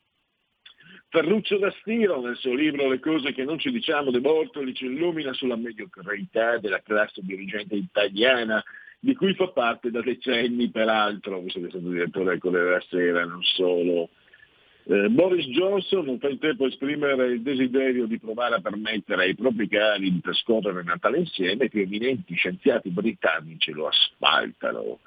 Ferruccio 1.10 1.58
da 1.58 1.72
Stiro, 1.82 2.22
nel 2.22 2.38
suo 2.38 2.54
libro 2.54 2.88
Le 2.88 3.02
cose 3.02 3.34
che 3.34 3.44
non 3.44 3.60
ci 3.60 3.70
diciamo 3.70 4.12
De 4.12 4.22
Bortoli, 4.22 4.74
ci 4.74 4.86
illumina 4.86 5.34
sulla 5.34 5.58
mediocrità 5.58 6.58
della 6.58 6.82
classe 6.82 7.20
dirigente 7.22 7.76
italiana, 7.76 8.64
di 9.00 9.16
cui 9.16 9.34
fa 9.36 9.48
parte 9.50 9.92
da 9.92 10.02
decenni 10.02 10.70
peraltro, 10.70 11.40
visto 11.40 11.62
che 11.62 11.70
sono 11.70 11.90
direttore 11.90 12.32
del 12.32 12.40
Corriere 12.40 12.66
della 12.66 12.84
Sera, 12.90 13.26
non 13.26 13.44
solo. 13.44 14.10
Eh, 14.90 15.10
Boris 15.10 15.46
Johnson 15.48 16.06
non 16.06 16.20
fa 16.20 16.30
in 16.30 16.40
tempo 16.40 16.64
a 16.64 16.68
esprimere 16.68 17.28
il 17.28 17.42
desiderio 17.42 18.06
di 18.06 18.20
provare 18.20 18.56
a 18.56 18.62
permettere 18.62 19.24
ai 19.24 19.36
propri 19.36 19.68
cari 19.68 20.12
di 20.12 20.22
trascorrere 20.22 20.82
Natale 20.82 21.20
insieme 21.20 21.68
che 21.68 21.82
eminenti 21.82 22.36
scienziati 22.36 22.90
britannici 22.90 23.72
lo 23.72 23.88
asfaltano. 23.88 25.00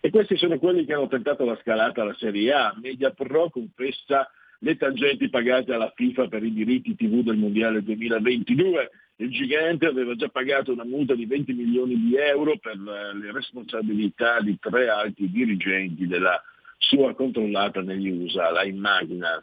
E 0.00 0.10
questi 0.10 0.36
sono 0.36 0.58
quelli 0.58 0.84
che 0.84 0.94
hanno 0.94 1.08
tentato 1.08 1.44
la 1.44 1.58
scalata 1.60 2.02
alla 2.02 2.14
Serie 2.14 2.52
A. 2.52 2.74
Media 2.80 3.10
Pro 3.10 3.50
confessa 3.50 4.30
le 4.60 4.76
tangenti 4.76 5.28
pagate 5.28 5.72
alla 5.72 5.92
FIFA 5.94 6.28
per 6.28 6.44
i 6.44 6.52
diritti 6.52 6.94
TV 6.94 7.22
del 7.22 7.36
Mondiale 7.36 7.82
2022. 7.82 8.90
Il 9.18 9.30
gigante 9.30 9.86
aveva 9.86 10.14
già 10.14 10.28
pagato 10.28 10.72
una 10.72 10.84
multa 10.84 11.14
di 11.14 11.24
20 11.24 11.52
milioni 11.54 11.96
di 11.96 12.16
euro 12.16 12.58
per 12.58 12.74
eh, 12.74 13.16
le 13.16 13.32
responsabilità 13.32 14.40
di 14.40 14.58
tre 14.60 14.88
alti 14.88 15.30
dirigenti 15.30 16.06
della 16.06 16.42
sua 16.76 17.14
controllata 17.14 17.80
negli 17.80 18.10
USA, 18.10 18.50
la 18.50 18.64
Immagina. 18.64 19.42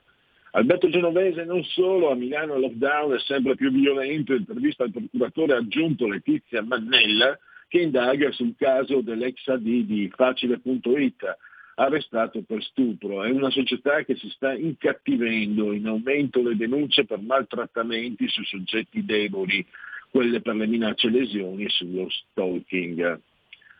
Alberto 0.51 0.87
Genovese 0.89 1.43
non 1.45 1.63
solo, 1.63 2.11
a 2.11 2.15
Milano 2.15 2.53
il 2.53 2.61
lockdown 2.61 3.15
è 3.15 3.19
sempre 3.19 3.55
più 3.55 3.71
violento, 3.71 4.35
intervista 4.35 4.83
al 4.83 4.91
procuratore 4.91 5.55
aggiunto 5.55 6.07
Letizia 6.07 6.61
Mannella 6.61 7.35
che 7.67 7.79
indaga 7.79 8.31
sul 8.31 8.53
caso 8.55 9.01
dell'ex 9.01 9.47
AD 9.47 9.63
di 9.63 10.11
Facile.it, 10.15 11.37
arrestato 11.75 12.41
per 12.43 12.63
stupro. 12.63 13.23
È 13.23 13.29
una 13.29 13.49
società 13.49 14.03
che 14.03 14.15
si 14.15 14.29
sta 14.29 14.53
incattivendo, 14.53 15.73
in 15.73 15.87
aumento 15.87 16.41
le 16.41 16.55
denunce 16.55 17.05
per 17.05 17.19
maltrattamenti 17.19 18.27
su 18.27 18.43
soggetti 18.43 19.05
deboli, 19.05 19.65
quelle 20.09 20.41
per 20.41 20.55
le 20.55 20.67
minacce 20.67 21.07
e 21.07 21.11
lesioni 21.11 21.65
e 21.65 21.69
sullo 21.69 22.07
stalking. 22.09 23.19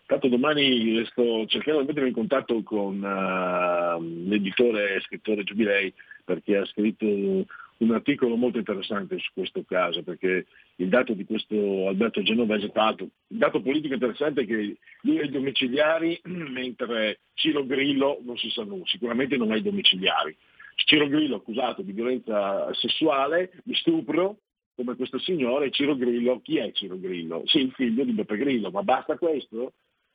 Tanto 0.05 0.27
domani 0.27 1.03
sto 1.05 1.45
cercando 1.47 1.81
di 1.81 1.87
mettermi 1.87 2.09
in 2.09 2.15
contatto 2.15 2.61
con 2.63 3.03
eh, 3.03 4.27
l'editore 4.27 4.95
e 4.95 5.01
scrittore 5.01 5.43
Giubilei 5.43 5.93
perché 6.25 6.57
ha 6.57 6.65
scritto 6.65 7.05
un 7.05 7.91
articolo 7.91 8.35
molto 8.35 8.57
interessante 8.57 9.17
su 9.19 9.31
questo 9.33 9.63
caso, 9.67 10.03
perché 10.03 10.45
il 10.77 10.89
dato 10.89 11.13
di 11.13 11.25
questo 11.25 11.87
Alberto 11.87 12.21
Genovese, 12.23 12.71
l'altro, 12.73 13.05
il 13.27 13.37
dato 13.37 13.61
politico 13.61 13.93
interessante 13.93 14.41
è 14.41 14.45
che 14.45 14.77
lui 15.01 15.19
ha 15.19 15.23
i 15.23 15.29
domiciliari, 15.29 16.19
mentre 16.25 17.19
Ciro 17.33 17.65
Grillo 17.65 18.19
non 18.23 18.37
si 18.37 18.49
sa 18.49 18.63
nulla, 18.63 18.85
sicuramente 18.85 19.37
non 19.37 19.51
ha 19.51 19.55
i 19.55 19.61
domiciliari. 19.61 20.35
Ciro 20.75 21.07
Grillo 21.07 21.37
accusato 21.37 21.81
di 21.81 21.91
violenza 21.91 22.73
sessuale, 22.73 23.51
di 23.63 23.75
stupro, 23.75 24.39
come 24.75 24.95
questo 24.95 25.19
signore, 25.19 25.69
Ciro 25.69 25.95
Grillo, 25.95 26.41
chi 26.41 26.57
è 26.57 26.71
Ciro 26.71 26.99
Grillo? 26.99 27.43
Sì, 27.45 27.59
il 27.59 27.71
figlio 27.73 28.03
di 28.03 28.11
Beppe 28.11 28.37
Grillo, 28.37 28.71
ma 28.71 28.81
basta 28.81 29.17
questo? 29.17 29.73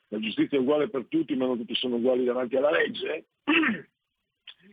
La 0.09 0.19
giustizia 0.19 0.59
è 0.59 0.61
uguale 0.61 0.89
per 0.89 1.07
tutti, 1.09 1.37
ma 1.37 1.47
non 1.47 1.59
tutti 1.59 1.75
sono 1.75 1.97
uguali 1.97 2.25
davanti 2.25 2.57
alla 2.57 2.71
legge? 2.71 3.27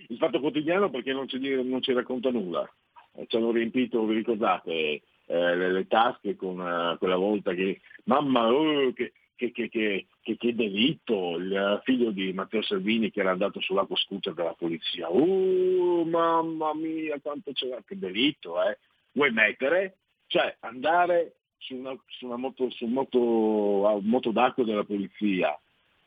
Il 0.07 0.17
fatto 0.17 0.39
quotidiano 0.39 0.89
perché 0.89 1.13
non 1.13 1.27
ci, 1.27 1.39
non 1.63 1.81
ci 1.81 1.93
racconta 1.93 2.29
nulla. 2.29 2.67
eh, 3.15 3.25
ci 3.27 3.35
hanno 3.35 3.51
riempito, 3.51 4.05
vi 4.05 4.15
ricordate, 4.15 5.01
eh, 5.27 5.55
le, 5.55 5.71
le 5.71 5.87
tasche 5.87 6.35
con 6.35 6.59
eh, 6.59 6.97
quella 6.97 7.15
volta 7.15 7.53
che, 7.53 7.81
mamma, 8.05 8.51
oh, 8.51 8.93
che, 8.93 9.13
che, 9.35 9.51
che, 9.51 10.07
che, 10.21 10.55
delitto, 10.55 11.37
il 11.37 11.81
figlio 11.83 12.11
di 12.11 12.31
Matteo 12.33 12.61
Salvini 12.61 13.11
che 13.11 13.19
era 13.19 13.31
andato 13.31 13.59
sull'acqua 13.59 13.95
scooter 13.95 14.33
della 14.33 14.53
polizia, 14.53 15.09
oh, 15.09 16.05
mamma 16.05 16.73
mia, 16.73 17.19
quanto 17.21 17.51
c'era, 17.53 17.81
che 17.85 17.97
delitto, 17.97 18.61
eh. 18.63 18.77
Vuoi 19.11 19.31
mettere? 19.31 19.97
Cioè, 20.27 20.57
andare 20.61 21.35
su 21.57 21.75
una, 21.75 21.95
su 22.07 22.25
una 22.25 22.37
moto, 22.37 22.69
su 22.69 22.85
un 22.85 22.91
moto, 22.91 23.99
moto 24.03 24.31
d'acqua 24.31 24.63
della 24.63 24.83
polizia, 24.83 25.57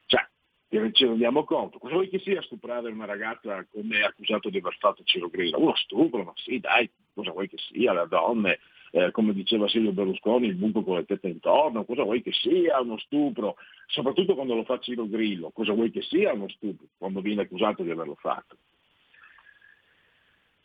cioè, 0.06 0.26
ci 0.92 1.04
rendiamo 1.06 1.44
conto. 1.44 1.78
Cosa 1.78 1.94
vuoi 1.94 2.08
che 2.08 2.18
sia 2.18 2.42
stuprare 2.42 2.90
una 2.90 3.06
ragazza 3.06 3.64
come 3.70 4.02
accusato 4.02 4.50
di 4.50 4.58
aver 4.58 4.76
fatto 4.78 5.02
Ciro 5.04 5.28
Grillo? 5.28 5.58
Uno 5.58 5.74
stupro, 5.76 6.22
ma 6.22 6.32
sì, 6.36 6.58
dai, 6.60 6.88
cosa 7.14 7.32
vuoi 7.32 7.48
che 7.48 7.56
sia, 7.58 7.92
le 7.92 8.06
donne, 8.08 8.58
eh, 8.90 9.10
come 9.10 9.32
diceva 9.32 9.68
Silvio 9.68 9.92
Berlusconi, 9.92 10.46
il 10.46 10.54
buco 10.54 10.82
con 10.82 10.96
le 10.96 11.04
tette 11.04 11.28
intorno, 11.28 11.84
cosa 11.84 12.02
vuoi 12.02 12.22
che 12.22 12.32
sia 12.32 12.80
uno 12.80 12.98
stupro, 12.98 13.56
soprattutto 13.86 14.34
quando 14.34 14.54
lo 14.54 14.64
fa 14.64 14.78
Ciro 14.78 15.08
Grillo, 15.08 15.50
cosa 15.50 15.72
vuoi 15.72 15.90
che 15.90 16.02
sia 16.02 16.32
uno 16.32 16.48
stupro, 16.48 16.86
quando 16.96 17.20
viene 17.20 17.42
accusato 17.42 17.82
di 17.82 17.90
averlo 17.90 18.14
fatto. 18.14 18.56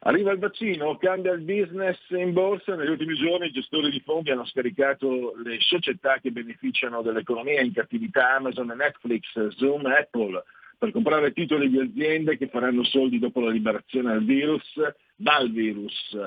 Arriva 0.06 0.34
il 0.34 0.40
vaccino, 0.40 0.98
cambia 0.98 1.32
il 1.32 1.42
business 1.42 1.98
in 2.10 2.34
borsa, 2.34 2.76
negli 2.76 2.90
ultimi 2.90 3.16
giorni 3.16 3.48
i 3.48 3.52
gestori 3.52 3.90
di 3.90 4.02
fondi 4.02 4.32
hanno 4.32 4.46
scaricato 4.46 5.34
le 5.42 5.60
società 5.62 6.20
che 6.20 6.32
beneficiano 6.32 7.02
dell'economia 7.02 7.62
in 7.62 7.72
cattività 7.72 8.36
Amazon, 8.36 8.68
Netflix, 8.68 9.48
Zoom, 9.56 9.86
Apple 9.86 10.44
per 10.78 10.92
comprare 10.92 11.32
titoli 11.32 11.70
di 11.70 11.80
aziende 11.80 12.36
che 12.36 12.50
faranno 12.50 12.84
soldi 12.84 13.18
dopo 13.18 13.40
la 13.40 13.52
liberazione 13.52 14.12
dal 14.12 14.26
virus, 14.26 14.74
dal 15.16 15.50
virus. 15.50 16.18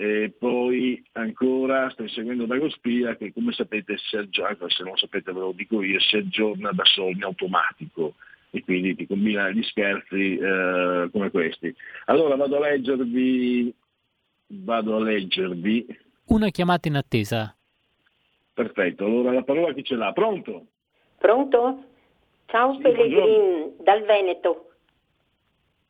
E 0.00 0.32
poi 0.38 1.02
ancora 1.14 1.90
stai 1.90 2.08
seguendo 2.08 2.46
Dago 2.46 2.70
Spia 2.70 3.16
che 3.16 3.32
come 3.32 3.50
sapete 3.50 3.96
si 3.98 4.16
aggiorna, 4.16 4.70
se 4.70 4.84
non 4.84 4.96
sapete 4.96 5.32
ve 5.32 5.40
lo 5.40 5.50
dico 5.50 5.82
io, 5.82 5.98
si 5.98 6.14
aggiorna 6.14 6.70
da 6.70 6.84
solo 6.84 7.08
in 7.08 7.24
automatico 7.24 8.14
e 8.50 8.62
quindi 8.62 8.94
ti 8.94 9.08
combina 9.08 9.50
gli 9.50 9.60
scherzi 9.64 10.36
eh, 10.36 11.08
come 11.10 11.30
questi. 11.32 11.74
Allora 12.04 12.36
vado 12.36 12.58
a 12.58 12.68
leggervi, 12.68 13.74
vado 14.46 14.94
a 14.94 15.00
leggervi, 15.00 15.86
Una 16.26 16.50
chiamata 16.50 16.86
in 16.86 16.94
attesa. 16.94 17.56
perfetto, 18.54 19.04
allora 19.04 19.32
la 19.32 19.42
parola 19.42 19.72
chi 19.72 19.82
ce 19.82 19.96
l'ha? 19.96 20.12
Pronto? 20.12 20.66
Pronto? 21.18 21.84
Ciao 22.46 22.74
Sì, 22.74 22.82
Pellegrin, 22.82 23.74
dal 23.80 24.04
Veneto. 24.04 24.74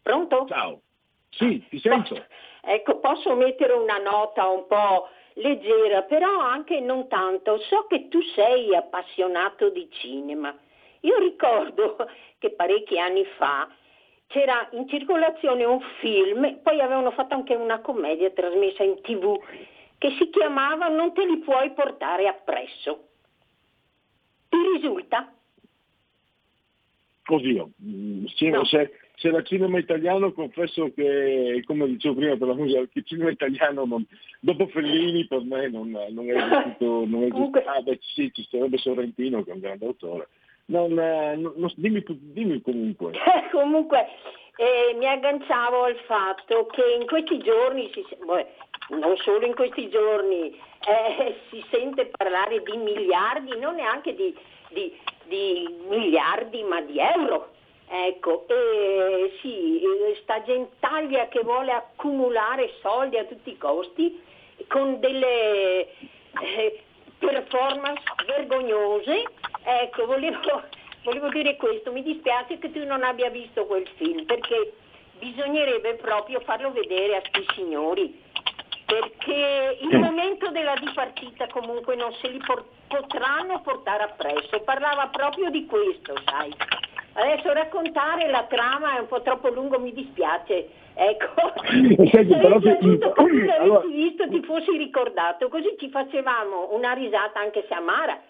Pronto? 0.00 0.46
Ciao. 0.48 0.80
Sì, 1.28 1.62
ti 1.68 1.78
sento. 1.78 2.24
Ecco, 2.70 2.98
posso 2.98 3.34
mettere 3.34 3.72
una 3.72 3.96
nota 3.96 4.46
un 4.46 4.66
po' 4.66 5.08
leggera, 5.34 6.02
però 6.02 6.38
anche 6.38 6.80
non 6.80 7.08
tanto. 7.08 7.58
So 7.60 7.86
che 7.88 8.08
tu 8.08 8.20
sei 8.34 8.76
appassionato 8.76 9.70
di 9.70 9.88
cinema. 9.90 10.54
Io 11.00 11.16
ricordo 11.18 11.96
che 12.38 12.50
parecchi 12.50 12.98
anni 12.98 13.24
fa 13.38 13.70
c'era 14.26 14.68
in 14.72 14.86
circolazione 14.86 15.64
un 15.64 15.80
film, 16.00 16.58
poi 16.62 16.82
avevano 16.82 17.10
fatto 17.12 17.34
anche 17.34 17.54
una 17.54 17.80
commedia 17.80 18.30
trasmessa 18.32 18.82
in 18.82 19.00
tv 19.00 19.40
che 19.96 20.10
si 20.18 20.28
chiamava 20.28 20.88
Non 20.88 21.14
te 21.14 21.24
li 21.24 21.38
puoi 21.38 21.70
portare 21.70 22.28
appresso. 22.28 23.08
Ti 24.50 24.56
risulta? 24.74 25.32
Così, 27.24 27.62
mm, 27.82 28.26
cinema- 28.34 28.64
se, 28.66 28.97
se 29.18 29.28
era 29.28 29.42
cinema 29.42 29.78
italiano 29.78 30.32
confesso 30.32 30.92
che, 30.94 31.62
come 31.66 31.86
dicevo 31.86 32.14
prima 32.14 32.36
per 32.36 32.48
la 32.48 32.54
musica, 32.54 32.80
il 32.92 33.04
cinema 33.04 33.30
italiano 33.30 33.84
non- 33.84 34.06
dopo 34.40 34.66
Fellini 34.68 35.26
per 35.26 35.42
me 35.42 35.68
non, 35.68 35.90
non 35.90 36.28
è 36.30 36.34
esistito, 36.36 37.04
non 37.06 37.22
è 37.22 37.26
esistito. 37.26 37.62
Ah 37.68 37.80
beh 37.82 37.98
sì, 38.14 38.30
ci 38.32 38.46
sarebbe 38.50 38.78
Sorrentino 38.78 39.42
che 39.42 39.50
è 39.50 39.54
un 39.54 39.60
grande 39.60 39.86
autore. 39.86 40.28
Non, 40.66 40.92
non- 40.92 41.52
non- 41.56 41.72
dimmi, 41.76 42.04
dimmi 42.06 42.60
comunque. 42.62 43.12
Comunque 43.50 44.06
eh, 44.56 44.94
mi 44.96 45.06
agganciavo 45.06 45.84
al 45.84 45.96
fatto 46.06 46.66
che 46.66 46.82
in 47.00 47.06
questi 47.06 47.38
giorni, 47.38 47.90
si, 47.92 48.04
beh, 48.24 48.46
non 48.90 49.16
solo 49.18 49.44
in 49.46 49.54
questi 49.54 49.88
giorni, 49.88 50.50
eh, 50.86 51.34
si 51.50 51.64
sente 51.70 52.10
parlare 52.16 52.62
di 52.62 52.76
miliardi, 52.76 53.58
non 53.58 53.74
neanche 53.76 54.14
di, 54.14 54.34
di- 54.70 54.92
di 55.26 55.68
miliardi, 55.88 56.62
ma 56.62 56.80
di 56.82 56.98
euro. 56.98 57.52
Ecco, 57.90 58.44
e 58.48 59.32
sì, 59.40 59.80
sta 60.22 60.42
gentaglia 60.42 61.28
che 61.28 61.40
vuole 61.40 61.72
accumulare 61.72 62.74
soldi 62.82 63.16
a 63.16 63.24
tutti 63.24 63.50
i 63.50 63.56
costi 63.56 64.22
con 64.68 65.00
delle 65.00 65.88
eh, 66.42 66.82
performance 67.18 68.02
vergognose. 68.26 69.24
Ecco, 69.64 70.04
volevo, 70.04 70.38
volevo 71.02 71.28
dire 71.30 71.56
questo, 71.56 71.90
mi 71.90 72.02
dispiace 72.02 72.58
che 72.58 72.70
tu 72.70 72.84
non 72.84 73.02
abbia 73.02 73.30
visto 73.30 73.64
quel 73.64 73.88
film, 73.96 74.24
perché 74.26 74.74
bisognerebbe 75.18 75.94
proprio 75.94 76.40
farlo 76.40 76.70
vedere 76.72 77.16
a 77.16 77.22
questi 77.30 77.54
signori, 77.54 78.22
perché 78.84 79.78
il 79.80 79.98
momento 79.98 80.50
della 80.50 80.74
dipartita 80.74 81.46
comunque 81.48 81.96
non 81.96 82.12
se 82.20 82.28
li 82.28 82.38
por- 82.44 82.66
potranno 82.86 83.62
portare 83.62 84.02
appresso. 84.04 84.60
Parlava 84.60 85.08
proprio 85.08 85.50
di 85.50 85.64
questo, 85.66 86.14
sai. 86.26 86.54
Adesso 87.18 87.52
raccontare 87.52 88.30
la 88.30 88.44
trama 88.48 88.96
è 88.96 89.00
un 89.00 89.08
po' 89.08 89.22
troppo 89.22 89.48
lungo, 89.48 89.80
mi 89.80 89.92
dispiace. 89.92 90.68
Ecco, 90.94 91.34
Senti, 92.10 92.34
però 92.36 92.60
se- 92.60 92.78
tu 92.78 92.96
l'avessi 92.98 93.50
allora- 93.58 93.86
visto, 93.86 94.28
ti 94.28 94.40
fossi 94.42 94.76
ricordato, 94.76 95.48
così 95.48 95.74
ci 95.78 95.90
facevamo 95.90 96.74
una 96.74 96.92
risata 96.92 97.40
anche 97.40 97.64
se 97.68 97.74
amara. 97.74 98.20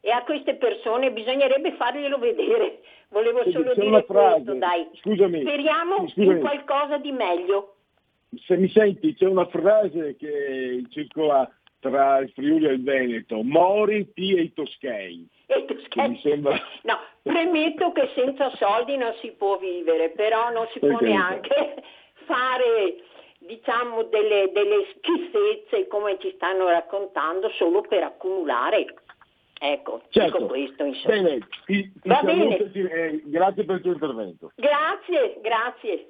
E 0.00 0.10
a 0.10 0.22
queste 0.24 0.56
persone 0.56 1.10
bisognerebbe 1.12 1.72
farglielo 1.72 2.18
vedere. 2.18 2.80
Volevo 3.08 3.38
Senti, 3.44 3.52
solo 3.52 3.72
dire 3.74 3.86
una 3.86 4.02
frase, 4.02 4.34
questo, 4.44 4.54
dai. 4.54 4.88
scusami, 5.00 5.40
Speriamo 5.40 6.08
scusami. 6.08 6.26
in 6.34 6.40
qualcosa 6.40 6.98
di 6.98 7.12
meglio. 7.12 7.76
Se 8.44 8.56
mi 8.58 8.68
senti, 8.68 9.14
c'è 9.14 9.26
una 9.26 9.46
frase 9.46 10.16
che 10.16 10.82
circola 10.90 11.48
tra 11.80 12.18
il 12.18 12.30
Friuli 12.32 12.66
e 12.66 12.72
il 12.72 12.82
Veneto, 12.82 13.42
mori 13.42 14.12
ti 14.12 14.34
e 14.34 14.42
i 14.42 14.52
toschei. 14.52 15.26
E 15.46 15.64
tu 15.66 15.76
Che 15.88 16.08
mi 16.08 16.18
sembra... 16.20 16.58
No, 16.82 16.98
premetto 17.22 17.92
che 17.92 18.10
senza 18.14 18.50
soldi 18.56 18.96
non 18.96 19.14
si 19.20 19.30
può 19.32 19.58
vivere, 19.58 20.10
però 20.10 20.50
non 20.50 20.66
si 20.72 20.78
può 20.78 20.98
neanche 21.00 21.82
fare 22.26 22.96
diciamo 23.38 24.04
delle, 24.04 24.50
delle 24.52 24.86
schifezze 24.96 25.86
come 25.88 26.18
ci 26.18 26.32
stanno 26.36 26.68
raccontando 26.68 27.50
solo 27.50 27.82
per 27.82 28.02
accumulare. 28.02 28.94
Ecco, 29.60 30.02
Certo. 30.08 30.36
dico 30.38 30.48
questo 30.48 30.84
insomma. 30.84 31.14
Bene, 31.14 31.38
ti, 31.64 31.92
ti 32.02 32.08
Va 32.08 32.22
bene. 32.22 32.70
ti- 32.70 32.80
eh, 32.80 33.22
grazie 33.24 33.64
per 33.64 33.76
il 33.76 33.82
tuo 33.82 33.92
intervento. 33.92 34.52
Grazie, 34.56 35.38
grazie. 35.40 36.08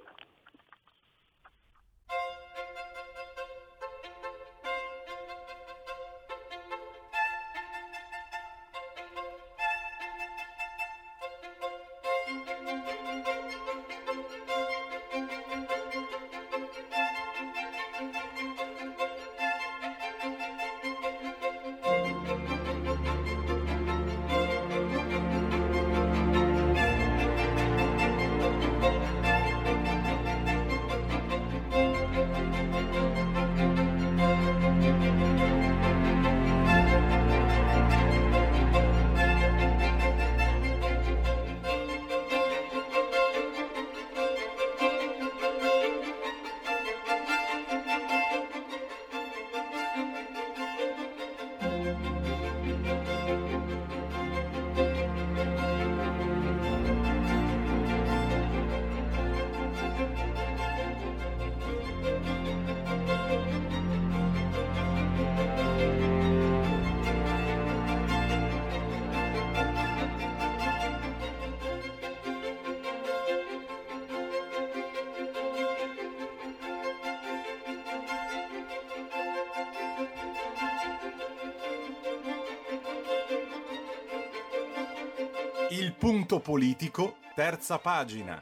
Politico, 86.44 87.16
terza 87.34 87.78
pagina. 87.78 88.38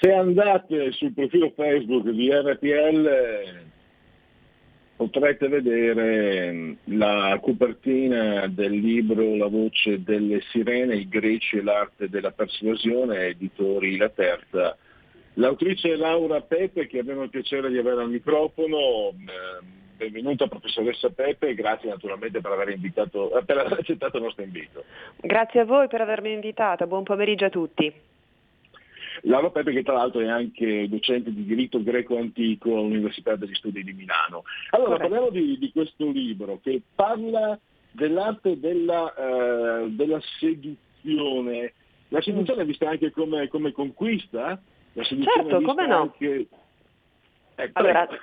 Se 0.00 0.10
andate 0.10 0.92
sul 0.92 1.12
profilo 1.12 1.52
Facebook 1.54 2.08
di 2.08 2.32
RPL 2.32 3.68
potrete 4.96 5.48
vedere 5.48 6.52
mm, 6.52 6.72
la 6.96 7.38
copertina 7.42 8.46
del 8.48 8.72
libro 8.72 9.36
La 9.36 9.46
voce 9.46 10.02
delle 10.02 10.40
sirene, 10.50 10.96
i 10.96 11.08
greci 11.08 11.58
e 11.58 11.62
l'arte 11.62 12.08
della 12.08 12.30
persuasione, 12.30 13.26
editori 13.26 13.98
La 13.98 14.08
Terza. 14.08 14.76
L'autrice 15.34 15.96
Laura 15.96 16.40
Pepe 16.40 16.86
che 16.86 16.98
abbiamo 16.98 17.22
il 17.22 17.30
piacere 17.30 17.70
di 17.70 17.78
avere 17.78 18.02
al 18.02 18.10
microfono. 18.10 19.10
Eh, 19.10 19.78
Benvenuta 20.00 20.46
professoressa 20.46 21.10
Pepe 21.10 21.48
e 21.48 21.54
grazie 21.54 21.90
naturalmente 21.90 22.40
per 22.40 22.52
aver, 22.52 22.70
invitato, 22.70 23.36
eh, 23.36 23.44
per 23.44 23.58
aver 23.58 23.80
accettato 23.80 24.16
il 24.16 24.22
nostro 24.22 24.42
invito. 24.42 24.82
Grazie 25.20 25.60
a 25.60 25.64
voi 25.66 25.88
per 25.88 26.00
avermi 26.00 26.32
invitata, 26.32 26.86
buon 26.86 27.02
pomeriggio 27.02 27.44
a 27.44 27.50
tutti. 27.50 27.92
Laura 29.24 29.50
Pepe 29.50 29.72
che 29.72 29.82
tra 29.82 29.92
l'altro 29.92 30.20
è 30.20 30.28
anche 30.28 30.88
docente 30.88 31.30
di 31.30 31.44
diritto 31.44 31.82
greco 31.82 32.16
antico 32.16 32.78
all'Università 32.78 33.36
degli 33.36 33.52
Studi 33.52 33.84
di 33.84 33.92
Milano. 33.92 34.44
Allora 34.70 34.96
Corretto. 34.96 35.08
parliamo 35.10 35.30
di, 35.30 35.58
di 35.58 35.70
questo 35.70 36.10
libro 36.10 36.58
che 36.62 36.80
parla 36.94 37.58
dell'arte 37.90 38.58
della, 38.58 39.14
eh, 39.14 39.90
della 39.90 40.20
seduzione. 40.38 41.74
La 42.08 42.22
seduzione 42.22 42.62
è 42.62 42.64
vista 42.64 42.88
anche 42.88 43.10
come, 43.10 43.48
come 43.48 43.72
conquista? 43.72 44.58
La 44.94 45.04
Certo, 45.04 45.60
come 45.62 45.86
no. 45.86 46.00
anche... 46.00 46.46
Eh, 47.56 47.70
Allora, 47.74 48.06
prego. 48.06 48.22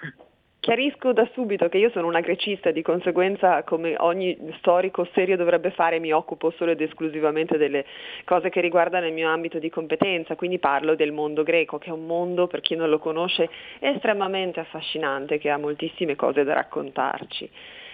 chiarisco 0.60 1.14
da 1.14 1.30
subito 1.34 1.70
che 1.70 1.78
io 1.78 1.90
sono 1.92 2.08
una 2.08 2.20
grecista, 2.20 2.72
di 2.72 2.82
conseguenza 2.82 3.64
come 3.64 3.96
ogni 3.98 4.38
storico 4.58 5.08
serio 5.14 5.38
dovrebbe 5.38 5.72
fare 5.72 6.00
mi 6.00 6.12
occupo 6.12 6.52
solo 6.52 6.72
ed 6.72 6.82
esclusivamente 6.82 7.58
delle 7.58 7.86
cose 8.26 8.50
che 8.50 8.60
riguardano 8.60 9.06
il 9.06 9.14
mio 9.14 9.30
ambito 9.30 9.60
di 9.60 9.70
competenza, 9.70 10.36
quindi 10.36 10.60
parlo 10.60 10.96
del 10.96 11.12
mondo 11.12 11.44
greco, 11.44 11.78
che 11.78 11.90
è 11.90 11.94
un 11.94 12.06
mondo, 12.06 12.48
per 12.48 12.62
chi 12.62 12.76
non 12.76 12.90
lo 12.90 13.00
conosce, 13.00 13.50
estremamente 13.80 14.60
affascinante, 14.60 15.38
che 15.38 15.50
ha 15.50 15.58
moltissime 15.58 16.16
cose 16.16 16.44
da 16.44 16.54
raccontarci. 16.54 17.50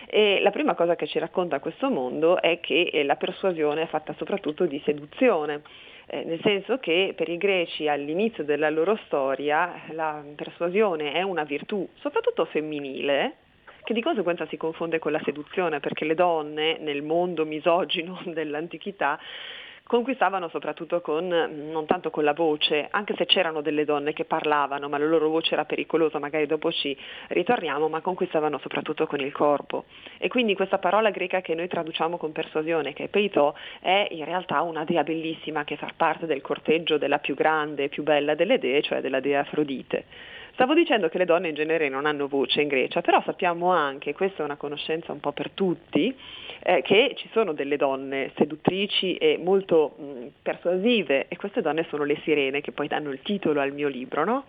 E 0.08 0.40
la 0.42 0.52
prima 0.52 0.76
cosa 0.76 0.96
che 0.96 1.08
ci 1.08 1.20
racconta 1.20 1.60
questo 1.60 1.90
mondo 1.90 2.42
è 2.42 2.60
che 2.60 2.90
eh, 2.94 3.04
la 3.04 3.16
persuasione 3.16 3.84
è 3.84 3.88
fatta 3.88 4.14
soprattutto 4.18 4.66
di 4.66 4.82
seduzione. 4.86 5.62
Eh, 6.06 6.26
nel 6.26 6.40
senso 6.42 6.80
che 6.80 7.14
per 7.16 7.30
i 7.30 7.38
greci 7.38 7.88
all'inizio 7.88 8.44
della 8.44 8.70
loro 8.70 9.00
storia 9.06 9.84
la 9.92 10.22
persuasione 10.36 11.14
è 11.14 11.22
una 11.22 11.44
virtù 11.44 11.88
soprattutto 12.00 12.44
femminile 12.46 13.36
che 13.84 13.94
di 13.94 14.02
conseguenza 14.02 14.46
si 14.48 14.58
confonde 14.58 15.00
con 15.00 15.14
la 15.14 15.22
seduzione 15.24 15.80
perché 15.80 16.04
le 16.04 16.16
donne 16.16 16.78
nel 16.80 17.04
mondo 17.04 17.46
misogino 17.46 18.22
dell'antichità 18.28 19.18
conquistavano 19.86 20.48
soprattutto 20.50 21.02
con, 21.02 21.28
non 21.28 21.86
tanto 21.86 22.10
con 22.10 22.24
la 22.24 22.34
voce, 22.34 22.88
anche 22.90 23.16
se 23.16 23.26
c'erano 23.26 23.62
delle 23.62 23.86
donne 23.86 24.14
che 24.14 24.26
parlavano, 24.26 24.88
ma 24.88 24.98
la 24.98 25.06
loro 25.06 25.30
voce 25.30 25.54
era 25.54 25.66
pericolosa, 25.66 26.20
magari 26.20 26.46
dopo 26.46 26.72
ci 26.72 26.98
ritorniamo, 27.30 27.90
ma 27.90 28.02
conquistavano 28.02 28.58
soprattutto 28.60 29.06
con 29.06 29.20
il 29.20 29.32
corpo. 29.32 29.86
E 30.18 30.30
quindi 30.30 30.56
questa 30.56 30.80
parola 30.80 31.12
greca 31.12 31.42
che 31.42 31.54
noi 31.54 31.68
traduciamo 31.68 32.18
con 32.18 32.32
persuasione, 32.32 32.94
che 32.94 33.06
è 33.06 33.08
peito, 33.10 33.56
è 33.82 34.08
in 34.12 34.26
realtà 34.26 34.62
una 34.62 34.84
dea 34.86 35.04
bellissima 35.04 35.64
che 35.64 35.76
fa 35.76 35.92
parte 35.96 36.26
del 36.26 36.42
corteggio 36.42 36.98
della 36.98 37.20
più 37.20 37.36
grande 37.36 37.84
e 37.84 37.90
più 37.90 38.04
bella 38.04 38.36
delle 38.36 38.60
dee, 38.60 38.82
cioè 38.82 39.02
della 39.02 39.20
dea 39.20 39.42
Afrodite. 39.42 40.06
Stavo 40.54 40.76
dicendo 40.76 41.10
che 41.10 41.18
le 41.18 41.26
donne 41.26 41.48
in 41.48 41.56
genere 41.56 41.90
non 41.90 42.06
hanno 42.06 42.28
voce 42.28 42.62
in 42.62 42.68
Grecia, 42.68 43.02
però 43.02 43.20
sappiamo 43.24 43.72
anche, 43.72 44.14
questa 44.14 44.44
è 44.44 44.46
una 44.46 44.56
conoscenza 44.56 45.12
un 45.12 45.20
po' 45.20 45.32
per 45.32 45.50
tutti, 45.50 46.16
eh, 46.62 46.84
che 46.84 47.16
ci 47.18 47.28
sono 47.32 47.54
delle 47.54 47.76
donne 47.76 48.32
seduttrici 48.36 49.16
e 49.16 49.40
molto 49.42 49.96
mh, 49.98 50.28
persuasive 50.44 51.26
e 51.28 51.36
queste 51.38 51.62
donne 51.62 51.88
sono 51.90 52.04
le 52.04 52.20
sirene 52.24 52.62
che 52.62 52.72
poi 52.72 52.88
danno 52.88 53.10
il 53.10 53.22
titolo 53.24 53.62
al 53.62 53.74
mio 53.74 53.88
libro, 53.88 54.24
no? 54.24 54.46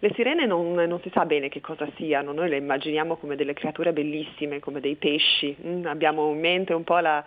Le 0.00 0.12
sirene 0.14 0.44
non, 0.44 0.74
non 0.74 1.00
si 1.00 1.10
sa 1.14 1.24
bene 1.24 1.48
che 1.48 1.62
cosa 1.62 1.88
siano, 1.96 2.32
noi 2.32 2.50
le 2.50 2.58
immaginiamo 2.58 3.16
come 3.16 3.34
delle 3.34 3.54
creature 3.54 3.94
bellissime, 3.94 4.60
come 4.60 4.80
dei 4.80 4.96
pesci, 4.96 5.56
Mm, 5.66 5.86
abbiamo 5.86 6.30
in 6.30 6.38
mente 6.38 6.74
un 6.74 6.84
po' 6.84 6.98
la, 6.98 7.24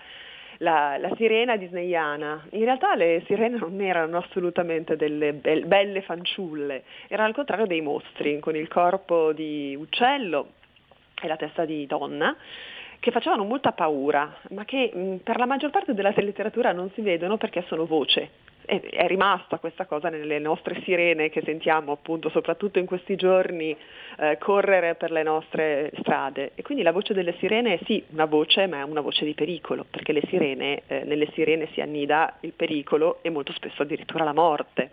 la, 0.62 0.98
la 0.98 1.12
sirena 1.16 1.56
disneyana. 1.58 2.48
In 2.52 2.64
realtà 2.64 2.96
le 2.96 3.24
sirene 3.26 3.58
non 3.58 3.80
erano 3.82 4.18
assolutamente 4.18 4.96
delle 4.96 5.34
bel- 5.34 5.66
belle 5.66 6.02
fanciulle, 6.02 6.84
erano 7.08 7.28
al 7.28 7.36
contrario 7.36 7.66
dei 7.66 7.82
mostri, 7.82 8.40
con 8.40 8.56
il 8.56 8.68
corpo 8.68 9.34
di 9.34 9.76
uccello 9.80 10.54
e 11.22 11.28
la 11.28 11.36
testa 11.36 11.66
di 11.66 11.86
donna 11.86 12.36
che 13.00 13.12
facevano 13.12 13.44
molta 13.44 13.72
paura, 13.72 14.32
ma 14.50 14.64
che 14.64 14.92
mh, 14.94 15.16
per 15.24 15.38
la 15.38 15.48
maggior 15.48 15.72
parte 15.72 15.96
della 15.96 16.14
letteratura 16.16 16.72
non 16.72 16.92
si 16.92 17.02
vedono 17.02 17.38
perché 17.38 17.64
sono 17.68 17.86
voce. 17.86 18.30
È, 18.66 19.08
rimasta 19.08 19.58
questa 19.58 19.86
cosa 19.86 20.10
nelle 20.10 20.40
nostre 20.40 20.82
sirene 20.84 21.30
che 21.30 21.42
sentiamo 21.44 21.92
appunto 21.92 22.30
soprattutto 22.30 22.80
in 22.80 22.86
questi 22.86 23.16
giorni 23.16 23.76
eh, 24.18 24.38
correre 24.40 24.96
per 24.96 25.12
le 25.12 25.24
nostre 25.24 25.92
strade. 26.00 26.52
E 26.56 26.62
quindi 26.62 26.84
la 26.84 26.92
voce 26.92 27.14
delle 27.14 27.36
sirene 27.40 27.80
è 27.80 27.80
sì 27.86 28.04
una 28.10 28.26
voce, 28.26 28.68
ma 28.68 28.80
è 28.80 28.84
una 28.84 29.02
voce 29.02 29.26
di 29.26 29.34
pericolo, 29.34 29.86
perché 29.90 30.14
sirene, 30.28 30.84
eh, 30.88 31.04
nelle 31.04 31.30
sirene 31.34 31.68
si 31.74 31.82
annida 31.82 32.38
il 32.42 32.54
pericolo 32.54 33.20
e 33.22 33.30
molto 33.30 33.54
spesso 33.54 33.82
addirittura 33.82 34.24
la 34.24 34.34
morte. 34.34 34.92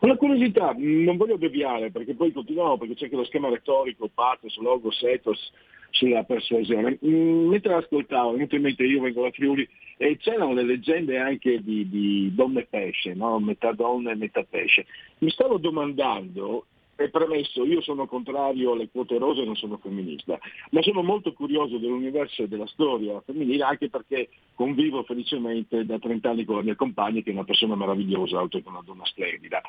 Una 0.00 0.16
curiosità, 0.16 0.74
non 0.76 1.16
voglio 1.16 1.36
deviare 1.36 1.90
perché 1.90 2.14
poi 2.14 2.30
continuiamo 2.30 2.78
perché 2.78 2.94
c'è 2.94 3.04
anche 3.04 3.16
lo 3.16 3.24
schema 3.24 3.48
retorico, 3.48 4.08
pathos, 4.12 4.56
logos, 4.58 5.02
ethos 5.02 5.52
sulla 5.90 6.24
persuasione. 6.24 6.98
Mm, 7.04 7.48
Mentre 7.48 7.74
ascoltavo, 7.74 8.32
venuto 8.32 8.56
in 8.56 8.62
mente 8.62 8.84
io 8.84 9.00
vengo 9.00 9.22
da 9.22 9.30
Friuli 9.30 9.68
e 9.96 10.16
c'erano 10.16 10.52
le 10.52 10.62
leggende 10.62 11.18
anche 11.18 11.62
di, 11.62 11.88
di 11.88 12.34
donne 12.34 12.66
pesce, 12.66 13.14
no? 13.14 13.38
metà 13.40 13.72
donna 13.72 14.12
e 14.12 14.16
metà 14.16 14.42
pesce. 14.44 14.86
Mi 15.18 15.30
stavo 15.30 15.58
domandando, 15.58 16.66
e 17.00 17.10
premesso, 17.10 17.64
io 17.64 17.80
sono 17.80 18.08
contrario 18.08 18.72
alle 18.72 18.88
quote 18.90 19.18
rose 19.18 19.44
non 19.44 19.54
sono 19.54 19.78
femminista, 19.78 20.36
ma 20.70 20.82
sono 20.82 21.04
molto 21.04 21.32
curioso 21.32 21.78
dell'universo 21.78 22.42
e 22.42 22.48
della 22.48 22.66
storia 22.66 23.22
femminile 23.24 23.62
anche 23.62 23.88
perché 23.88 24.30
convivo 24.54 25.04
felicemente 25.04 25.86
da 25.86 26.00
30 26.00 26.28
anni 26.28 26.44
con 26.44 26.56
la 26.56 26.62
mia 26.62 26.74
compagna 26.74 27.20
che 27.20 27.30
è 27.30 27.32
una 27.32 27.44
persona 27.44 27.76
meravigliosa, 27.76 28.40
oltre 28.40 28.62
che 28.62 28.68
una 28.68 28.82
donna 28.84 29.04
splendida. 29.04 29.62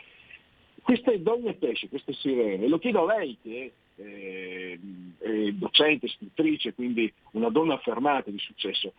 Queste 0.81 1.21
donne 1.21 1.53
pesce, 1.53 1.89
queste 1.89 2.13
sirene, 2.13 2.67
lo 2.67 2.79
chiedo 2.79 3.03
a 3.07 3.17
lei 3.17 3.37
che 3.41 3.71
eh, 3.95 4.79
è 5.19 5.51
docente, 5.51 6.07
scrittrice, 6.07 6.73
quindi 6.73 7.11
una 7.31 7.49
donna 7.49 7.75
affermata 7.75 8.29
di 8.31 8.39
successo, 8.39 8.93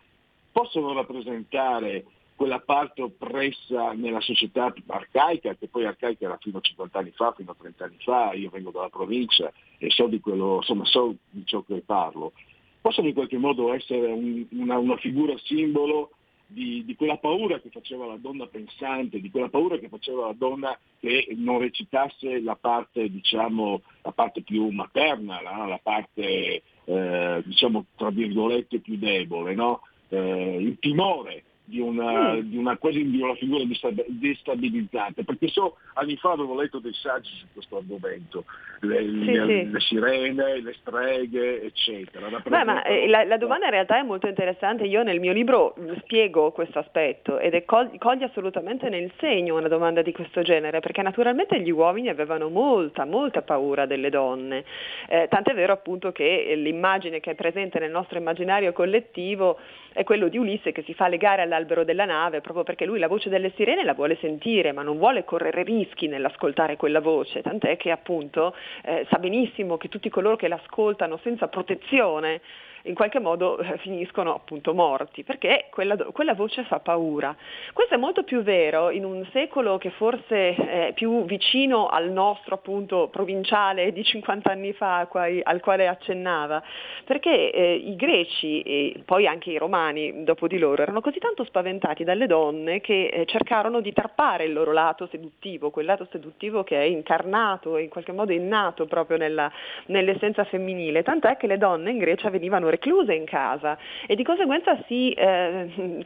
possono 0.51 0.93
rappresentare 0.93 2.05
quella 2.35 2.59
parte 2.59 3.03
oppressa 3.03 3.93
nella 3.93 4.19
società 4.19 4.73
arcaica, 4.87 5.53
che 5.55 5.67
poi 5.67 5.85
arcaica 5.85 6.25
era 6.25 6.37
fino 6.37 6.57
a 6.57 6.61
50 6.61 6.97
anni 6.99 7.11
fa, 7.11 7.33
fino 7.33 7.51
a 7.51 7.55
30 7.57 7.83
anni 7.83 7.97
fa, 7.99 8.33
io 8.33 8.49
vengo 8.49 8.71
dalla 8.71 8.89
provincia 8.89 9.51
e 9.77 9.89
so 9.91 10.07
di 10.07 10.19
quello, 10.19 10.55
insomma 10.55 10.85
so 10.85 11.15
di 11.29 11.45
ciò 11.45 11.61
che 11.61 11.83
parlo, 11.85 12.33
possono 12.81 13.07
in 13.07 13.13
qualche 13.13 13.37
modo 13.37 13.73
essere 13.73 14.11
un- 14.11 14.45
una, 14.51 14.77
una 14.79 14.97
figura 14.97 15.37
simbolo 15.43 16.13
di, 16.51 16.83
di 16.85 16.95
quella 16.95 17.17
paura 17.17 17.59
che 17.59 17.69
faceva 17.69 18.05
la 18.05 18.17
donna 18.17 18.45
pensante, 18.47 19.19
di 19.19 19.29
quella 19.29 19.49
paura 19.49 19.77
che 19.77 19.89
faceva 19.89 20.27
la 20.27 20.35
donna 20.37 20.77
che 20.99 21.27
non 21.37 21.59
recitasse 21.59 22.41
la 22.41 22.55
parte, 22.55 23.09
diciamo, 23.09 23.81
la 24.01 24.11
parte 24.11 24.41
più 24.41 24.69
materna, 24.69 25.39
no? 25.39 25.67
la 25.67 25.79
parte, 25.81 26.61
eh, 26.83 27.41
diciamo, 27.45 27.85
tra 27.95 28.09
virgolette 28.09 28.79
più 28.79 28.97
debole, 28.97 29.55
no? 29.55 29.81
Eh, 30.09 30.57
il 30.59 30.77
timore 30.79 31.43
di 31.63 31.79
una, 31.79 32.37
di 32.41 32.57
una 32.57 32.75
quasi 32.77 33.09
di 33.09 33.21
una 33.21 33.35
figura 33.35 33.63
destab- 33.63 34.05
destabilizzante, 34.07 35.23
perché 35.23 35.47
so 35.47 35.77
anni 35.93 36.17
fa 36.17 36.31
avevo 36.31 36.59
letto 36.59 36.79
dei 36.79 36.93
saggi 36.93 37.31
su 37.39 37.45
questo 37.53 37.77
argomento, 37.77 38.45
le, 38.81 38.99
Sì, 38.99 39.25
le- 39.31 39.45
sì. 39.45 39.71
le 39.71 39.79
sirene, 39.79 40.61
le 40.61 40.73
streghe, 40.73 41.61
eccetera. 41.63 42.27
Beh, 42.29 42.63
ma 42.63 42.83
eh, 42.83 43.07
la, 43.07 43.23
la 43.23 43.37
domanda 43.37 43.65
in 43.65 43.71
realtà 43.71 43.99
è 43.99 44.03
molto 44.03 44.27
interessante. 44.27 44.83
Io 44.85 45.03
nel 45.03 45.19
mio 45.19 45.31
libro 45.33 45.73
mh, 45.77 45.99
spiego 45.99 46.51
questo 46.51 46.79
aspetto 46.79 47.39
ed 47.39 47.53
è 47.53 47.63
col- 47.63 47.97
coglie 47.97 48.25
assolutamente 48.25 48.89
nel 48.89 49.11
segno 49.19 49.55
una 49.57 49.67
domanda 49.69 50.01
di 50.01 50.11
questo 50.11 50.41
genere, 50.41 50.79
perché 50.79 51.01
naturalmente 51.01 51.61
gli 51.61 51.71
uomini 51.71 52.09
avevano 52.09 52.49
molta, 52.49 53.05
molta 53.05 53.43
paura 53.43 53.85
delle 53.85 54.09
donne. 54.09 54.65
Eh, 55.07 55.27
tant'è 55.29 55.53
vero 55.53 55.73
appunto 55.73 56.11
che 56.11 56.53
l'immagine 56.55 57.19
che 57.19 57.31
è 57.31 57.35
presente 57.35 57.79
nel 57.79 57.91
nostro 57.91 58.17
immaginario 58.17 58.73
collettivo 58.73 59.57
è 59.93 60.03
quello 60.03 60.29
di 60.29 60.37
Ulisse 60.37 60.71
che 60.71 60.83
si 60.83 60.93
fa 60.93 61.07
legare 61.07 61.41
all'albero 61.51 61.83
della 61.83 62.05
nave 62.05 62.41
proprio 62.41 62.63
perché 62.63 62.85
lui 62.85 62.99
la 62.99 63.07
voce 63.07 63.29
delle 63.29 63.51
sirene 63.55 63.83
la 63.83 63.93
vuole 63.93 64.17
sentire, 64.21 64.71
ma 64.71 64.81
non 64.81 64.97
vuole 64.97 65.25
correre 65.25 65.63
rischi 65.63 66.07
nell'ascoltare 66.07 66.77
quella 66.77 67.01
voce, 67.01 67.41
tant'è 67.41 67.77
che 67.77 67.91
appunto 67.91 68.55
eh, 68.83 69.05
sa 69.09 69.19
benissimo 69.19 69.77
che 69.77 69.89
tutti 69.89 70.09
coloro 70.09 70.35
che 70.35 70.47
l'ascoltano 70.47 71.19
senza 71.21 71.47
protezione 71.47 72.41
in 72.83 72.93
qualche 72.93 73.19
modo 73.19 73.57
eh, 73.57 73.77
finiscono 73.79 74.33
appunto 74.33 74.73
morti, 74.73 75.23
perché 75.23 75.67
quella, 75.69 75.95
quella 75.97 76.33
voce 76.33 76.63
fa 76.63 76.79
paura. 76.79 77.35
Questo 77.73 77.95
è 77.95 77.97
molto 77.97 78.23
più 78.23 78.41
vero 78.41 78.89
in 78.89 79.05
un 79.05 79.25
secolo 79.31 79.77
che 79.77 79.91
forse 79.91 80.55
è 80.55 80.91
più 80.93 81.25
vicino 81.25 81.87
al 81.87 82.09
nostro 82.09 82.55
appunto 82.55 83.09
provinciale 83.09 83.91
di 83.91 84.03
50 84.03 84.51
anni 84.51 84.73
fa 84.73 85.07
al 85.43 85.59
quale 85.61 85.87
accennava, 85.87 86.63
perché 87.05 87.51
eh, 87.51 87.73
i 87.73 87.95
greci 87.95 88.61
e 88.61 89.01
poi 89.05 89.27
anche 89.27 89.51
i 89.51 89.57
romani 89.57 90.23
dopo 90.23 90.47
di 90.47 90.57
loro 90.57 90.81
erano 90.81 91.01
così 91.01 91.19
tanto 91.19 91.43
spaventati 91.43 92.03
dalle 92.03 92.27
donne 92.27 92.81
che 92.81 93.07
eh, 93.07 93.25
cercarono 93.25 93.81
di 93.81 93.93
tarpare 93.93 94.45
il 94.45 94.53
loro 94.53 94.71
lato 94.71 95.07
seduttivo, 95.07 95.69
quel 95.69 95.85
lato 95.85 96.07
seduttivo 96.11 96.63
che 96.63 96.79
è 96.79 96.83
incarnato 96.83 97.77
e 97.77 97.83
in 97.83 97.89
qualche 97.89 98.11
modo 98.11 98.31
innato 98.31 98.85
proprio 98.85 99.17
nella, 99.17 99.51
nell'essenza 99.87 100.43
femminile, 100.45 101.03
tant'è 101.03 101.37
che 101.37 101.47
le 101.47 101.57
donne 101.57 101.91
in 101.91 101.97
Grecia 101.97 102.29
venivano 102.29 102.69
recluse 102.71 103.13
in 103.13 103.25
casa 103.25 103.77
e 104.07 104.15
di 104.15 104.23
conseguenza 104.23 104.77
si, 104.87 105.11
eh, 105.11 106.03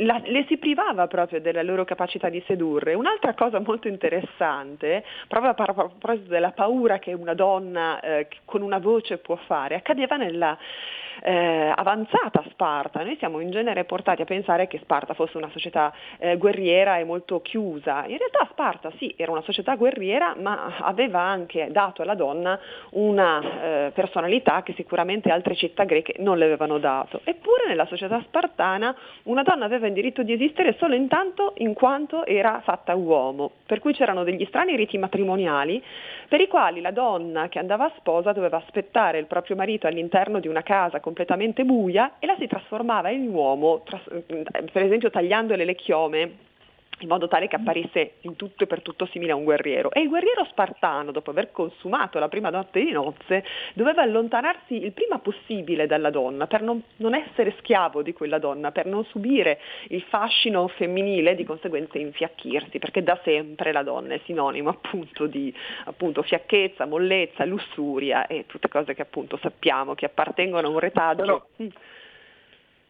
la- 0.00 0.20
le 0.24 0.44
si 0.48 0.56
privava 0.56 1.06
proprio 1.06 1.40
della 1.40 1.62
loro 1.62 1.84
capacità 1.84 2.28
di 2.28 2.42
sedurre. 2.46 2.94
Un'altra 2.94 3.34
cosa 3.34 3.60
molto 3.60 3.88
interessante, 3.88 5.04
proprio 5.28 5.50
a 5.50 5.54
proposito 5.54 6.28
della 6.28 6.52
paura 6.52 6.98
che 6.98 7.12
una 7.12 7.34
donna 7.34 8.00
eh, 8.00 8.28
con 8.44 8.62
una 8.62 8.78
voce 8.78 9.18
può 9.18 9.36
fare, 9.36 9.76
accadeva 9.76 10.16
nella 10.16 10.58
eh, 11.22 11.72
avanzata 11.74 12.44
Sparta. 12.50 13.02
Noi 13.02 13.16
siamo 13.18 13.40
in 13.40 13.50
genere 13.50 13.84
portati 13.84 14.22
a 14.22 14.24
pensare 14.24 14.66
che 14.66 14.78
Sparta 14.82 15.14
fosse 15.14 15.36
una 15.36 15.50
società 15.50 15.92
eh, 16.18 16.36
guerriera 16.36 16.98
e 16.98 17.04
molto 17.04 17.40
chiusa. 17.40 18.04
In 18.06 18.18
realtà 18.18 18.46
Sparta 18.50 18.90
sì, 18.96 19.14
era 19.16 19.32
una 19.32 19.42
società 19.42 19.74
guerriera, 19.76 20.34
ma 20.38 20.76
aveva 20.80 21.20
anche 21.20 21.68
dato 21.70 22.02
alla 22.02 22.14
donna 22.14 22.58
una 22.90 23.40
eh, 23.40 23.90
personalità 23.92 24.62
che 24.62 24.74
sicuramente 24.74 25.30
altre 25.30 25.54
città 25.54 25.84
greche 25.84 26.14
non 26.18 26.38
le 26.38 26.44
avevano 26.44 26.78
dato. 26.78 27.20
Eppure 27.24 27.66
nella 27.66 27.86
società 27.86 28.20
spartana 28.22 28.94
una 29.24 29.42
donna 29.42 29.64
aveva 29.64 29.86
il 29.86 29.92
diritto 29.92 30.22
di 30.22 30.32
esistere 30.32 30.76
solo 30.78 30.94
intanto 30.94 31.54
in 31.58 31.74
quanto 31.74 32.24
era 32.26 32.60
fatta 32.64 32.94
uomo, 32.94 33.50
per 33.66 33.78
cui 33.78 33.92
c'erano 33.92 34.24
degli 34.24 34.44
strani 34.46 34.76
riti 34.76 34.98
matrimoniali 34.98 35.82
per 36.32 36.40
i 36.40 36.48
quali 36.48 36.80
la 36.80 36.92
donna 36.92 37.48
che 37.48 37.58
andava 37.58 37.84
a 37.84 37.92
sposa 37.98 38.32
doveva 38.32 38.56
aspettare 38.56 39.18
il 39.18 39.26
proprio 39.26 39.54
marito 39.54 39.86
all'interno 39.86 40.40
di 40.40 40.48
una 40.48 40.62
casa 40.62 40.98
completamente 41.02 41.64
buia 41.64 42.14
e 42.18 42.26
la 42.26 42.36
si 42.38 42.46
trasformava 42.46 43.10
in 43.10 43.28
uomo, 43.28 43.82
tras- 43.84 44.08
per 44.72 44.82
esempio 44.82 45.10
tagliandole 45.10 45.66
le 45.66 45.74
chiome 45.74 46.50
in 47.02 47.08
modo 47.08 47.28
tale 47.28 47.48
che 47.48 47.56
apparisse 47.56 48.14
in 48.22 48.36
tutto 48.36 48.64
e 48.64 48.66
per 48.66 48.82
tutto 48.82 49.06
simile 49.06 49.32
a 49.32 49.34
un 49.36 49.44
guerriero. 49.44 49.90
E 49.90 50.00
il 50.00 50.08
guerriero 50.08 50.44
spartano, 50.44 51.12
dopo 51.12 51.30
aver 51.30 51.50
consumato 51.50 52.18
la 52.18 52.28
prima 52.28 52.50
notte 52.50 52.82
di 52.82 52.90
nozze, 52.90 53.44
doveva 53.74 54.02
allontanarsi 54.02 54.82
il 54.84 54.92
prima 54.92 55.18
possibile 55.18 55.86
dalla 55.86 56.10
donna 56.10 56.46
per 56.46 56.62
non, 56.62 56.82
non 56.96 57.14
essere 57.14 57.54
schiavo 57.58 58.02
di 58.02 58.12
quella 58.12 58.38
donna, 58.38 58.72
per 58.72 58.86
non 58.86 59.04
subire 59.06 59.60
il 59.88 60.02
fascino 60.02 60.68
femminile 60.68 61.32
e 61.32 61.34
di 61.34 61.44
conseguenza 61.44 61.98
infiacchirsi, 61.98 62.78
perché 62.78 63.02
da 63.02 63.18
sempre 63.24 63.72
la 63.72 63.82
donna 63.82 64.14
è 64.14 64.20
sinonimo 64.24 64.70
appunto 64.70 65.26
di 65.26 65.52
appunto, 65.84 66.22
fiacchezza, 66.22 66.86
mollezza, 66.86 67.44
lussuria 67.44 68.26
e 68.26 68.46
tutte 68.46 68.68
cose 68.68 68.94
che 68.94 69.02
appunto 69.02 69.38
sappiamo 69.38 69.94
che 69.94 70.06
appartengono 70.06 70.66
a 70.66 70.70
un 70.70 70.78
retaggio. 70.78 71.22
Però- 71.22 71.46
Mm. 71.62 71.68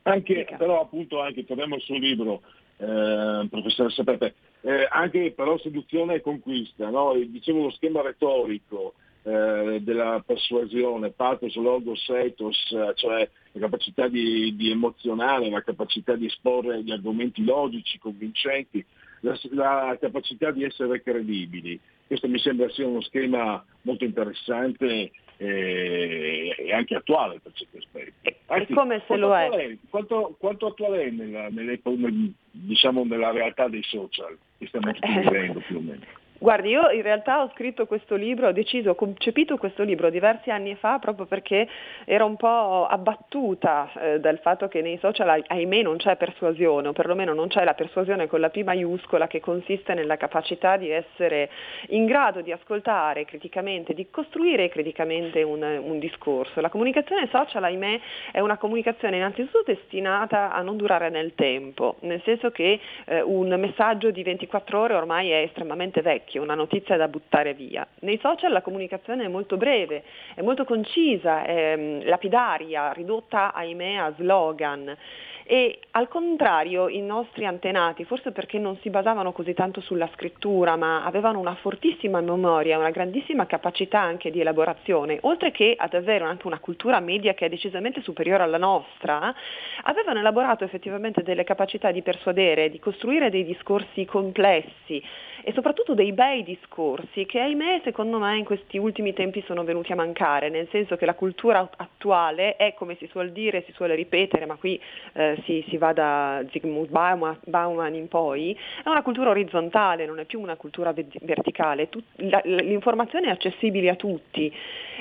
Anche, 0.05 0.47
però 0.59 0.81
appunto 0.81 1.21
anche, 1.21 1.45
torniamo 1.45 1.77
al 1.77 1.81
suo 1.81 1.97
libro, 1.97 2.43
eh, 2.83 3.47
professoressa 3.49 4.03
Pepe, 4.03 4.35
eh, 4.63 4.89
anche 4.91 5.33
però 5.33 5.57
seduzione 5.59 6.15
e 6.15 6.21
conquista, 6.21 6.91
no? 6.91 7.15
Dicevo 7.15 7.63
lo 7.63 7.71
schema 7.71 8.03
retorico 8.03 8.95
eh, 9.23 9.79
della 9.83 10.23
persuasione, 10.27 11.11
pathos, 11.11 11.55
logos, 11.55 12.09
ethos, 12.09 12.59
eh, 12.73 12.93
cioè 12.97 13.29
la 13.53 13.61
capacità 13.61 14.09
di, 14.09 14.57
di 14.57 14.71
emozionare, 14.71 15.49
la 15.49 15.63
capacità 15.63 16.17
di 16.17 16.27
esporre 16.27 16.83
gli 16.83 16.91
argomenti 16.91 17.45
logici, 17.45 17.99
convincenti, 17.99 18.85
la, 19.21 19.39
la 19.51 19.97
capacità 20.01 20.51
di 20.51 20.65
essere 20.65 21.03
credibili. 21.03 21.79
Questo 22.07 22.29
mi 22.29 22.39
sembra 22.41 22.69
sia 22.71 22.87
uno 22.87 23.01
schema 23.01 23.65
molto 23.83 24.05
interessante 24.05 25.13
eh, 25.43 26.55
e 26.59 26.73
anche 26.73 26.95
attuale 26.95 27.41
per 27.43 27.53
certi 27.53 27.79
aspetti. 27.79 28.35
Anzi, 28.47 28.73
come 28.73 29.03
se 29.07 29.17
lo 29.17 29.35
è. 29.37 29.45
attuale 29.45 29.79
Quanto, 29.91 30.37
quanto 30.39 30.67
attuale 30.67 31.05
è 31.05 31.11
nella, 31.11 31.49
nelle- 31.49 31.81
nel- 31.83 32.33
diciamo, 32.51 33.05
nella 33.05 33.31
realtà 33.31 33.69
dei 33.69 33.83
social 33.83 34.37
che 34.59 34.67
stiamo 34.67 34.93
tutti 34.93 35.09
vivendo 35.19 35.61
più 35.67 35.77
o 35.77 35.81
meno? 35.81 36.05
Guardi, 36.43 36.71
io 36.71 36.91
in 36.91 37.03
realtà 37.03 37.41
ho 37.41 37.51
scritto 37.55 37.87
questo 37.87 38.17
libro, 38.17 38.49
ho 38.49 38.53
deciso, 38.53 38.91
ho 38.91 38.95
concepito 38.97 39.57
questo 39.59 39.85
libro 39.85 40.11
diversi 40.11 40.51
anni 40.51 40.75
fa 40.75 40.99
proprio 40.99 41.27
perché 41.27 41.69
ero 42.05 42.27
un 42.27 42.35
po' 42.35 42.85
abbattuta 42.85 43.89
eh, 43.95 44.19
dal 44.19 44.41
fatto 44.41 44.67
che 44.67 44.83
nei 44.83 44.99
social, 44.99 45.29
ah- 45.29 45.45
ahimè, 45.47 45.83
non 45.83 45.99
c'è 45.99 46.17
persuasione, 46.17 46.89
o 46.89 46.93
perlomeno 46.93 47.33
non 47.33 47.47
c'è 47.47 47.63
la 47.63 47.75
persuasione 47.75 48.27
con 48.27 48.41
la 48.41 48.51
P 48.51 48.65
maiuscola 48.65 49.29
che 49.29 49.39
consiste 49.39 49.95
nella 49.95 50.17
capacità 50.17 50.77
di 50.77 50.91
essere 50.91 51.49
in 51.91 52.07
grado 52.07 52.41
di 52.41 52.51
ascoltare 52.51 53.25
criticamente, 53.25 53.95
di 53.95 54.11
costruire 54.11 54.69
criticamente 54.69 55.45
un, 55.45 55.63
un 55.63 56.01
discorso. 56.01 56.61
La 56.61 56.71
comunicazione 56.71 57.29
social, 57.31 57.63
ahimè, 57.63 58.01
è 58.33 58.41
una 58.41 58.59
comunicazione 58.59 59.15
innanzitutto 59.15 59.63
destinata 59.65 60.51
a 60.51 60.61
non 60.63 60.77
durare 60.77 61.09
nel 61.09 61.37
tempo, 61.37 61.99
nel 62.01 62.21
senso 62.25 62.51
che 62.51 62.81
eh, 63.05 63.21
un 63.21 63.55
messaggio 63.61 64.11
di 64.11 64.25
24 64.25 64.81
ore 64.81 64.95
ormai 64.95 65.31
è 65.31 65.43
estremamente 65.43 66.03
vecchio, 66.03 66.31
una 66.39 66.55
notizia 66.55 66.97
da 66.97 67.09
buttare 67.09 67.55
via. 67.55 67.87
Nei 68.01 68.19
social 68.23 68.53
la 68.53 68.63
comunicazione 68.63 69.25
è 69.25 69.29
molto 69.29 69.57
breve, 69.57 70.03
è 70.35 70.43
molto 70.43 70.65
concisa, 70.65 71.45
è 71.45 71.77
mm, 71.77 72.01
lapidaria, 72.05 72.93
ridotta 72.93 73.53
ahimè 73.53 73.95
a 73.95 74.13
slogan. 74.17 74.97
E 75.45 75.81
al 75.93 76.09
contrario 76.09 76.89
i 76.89 77.01
nostri 77.01 77.45
antenati, 77.45 78.05
forse 78.05 78.33
perché 78.33 78.59
non 78.59 78.77
si 78.81 78.91
basavano 78.91 79.33
così 79.33 79.55
tanto 79.55 79.81
sulla 79.81 80.09
scrittura, 80.15 80.77
ma 80.77 81.05
avevano 81.05 81.39
una 81.39 81.55
fortissima 81.57 82.21
memoria, 82.21 82.79
una 82.79 82.91
grandissima 82.91 83.47
capacità 83.47 84.01
anche 84.01 84.31
di 84.31 84.41
elaborazione, 84.41 85.19
oltre 85.23 85.51
che 85.51 85.75
ad 85.77 85.95
avere 85.95 86.25
anche 86.25 86.47
una 86.47 86.59
cultura 86.59 87.01
media 87.01 87.35
che 87.35 87.47
è 87.47 87.49
decisamente 87.49 88.03
superiore 88.03 88.43
alla 88.43 88.59
nostra, 88.59 89.35
avevano 89.83 90.21
elaborato 90.21 90.65
effettivamente 90.65 91.23
delle 91.23 91.45
capacità 91.45 91.91
di 91.91 92.03
persuadere, 92.03 92.71
di 92.71 92.79
costruire 92.79 93.31
dei 93.31 93.45
discorsi 93.45 94.05
complessi 94.05 95.03
e 95.45 95.53
soprattutto 95.53 95.95
dei 95.95 96.13
bei 96.13 96.45
discorsi 96.45 97.27
che 97.27 97.41
ahimè 97.41 97.81
secondo 97.83 98.19
me 98.19 98.37
in 98.37 98.45
questi 98.45 98.79
ultimi 98.79 99.13
tempi 99.13 99.43
sono 99.45 99.65
venuti 99.65 99.91
a 99.93 99.97
mancare, 99.97 100.49
nel 100.49 100.69
senso 100.71 100.97
che 100.97 101.05
la 101.05 101.15
cultura 101.15 101.69
attuale 101.77 102.57
è 102.57 102.75
come 102.75 102.97
si 102.97 103.09
suol 103.09 103.33
dire, 103.33 103.65
si 103.67 103.73
suole 103.73 103.95
ripetere, 103.95 104.47
ma 104.47 104.55
qui 104.55 104.81
eh, 105.15 105.32
si, 105.45 105.65
si 105.69 105.77
va 105.77 105.93
da 105.93 106.43
Zygmunt 106.51 106.91
Bauman, 106.91 107.39
Bauman 107.45 107.95
in 107.95 108.09
poi, 108.09 108.57
è 108.85 108.89
una 108.89 109.03
cultura 109.03 109.31
orizzontale, 109.31 110.07
non 110.07 110.19
è 110.19 110.25
più 110.25 110.41
una 110.41 110.57
cultura 110.57 110.93
ve- 110.93 111.07
verticale, 111.23 111.89
Tut- 111.89 112.05
la- 112.17 112.41
l'informazione 112.45 113.27
è 113.29 113.31
accessibile 113.31 113.91
a 113.91 113.95
tutti 113.97 114.53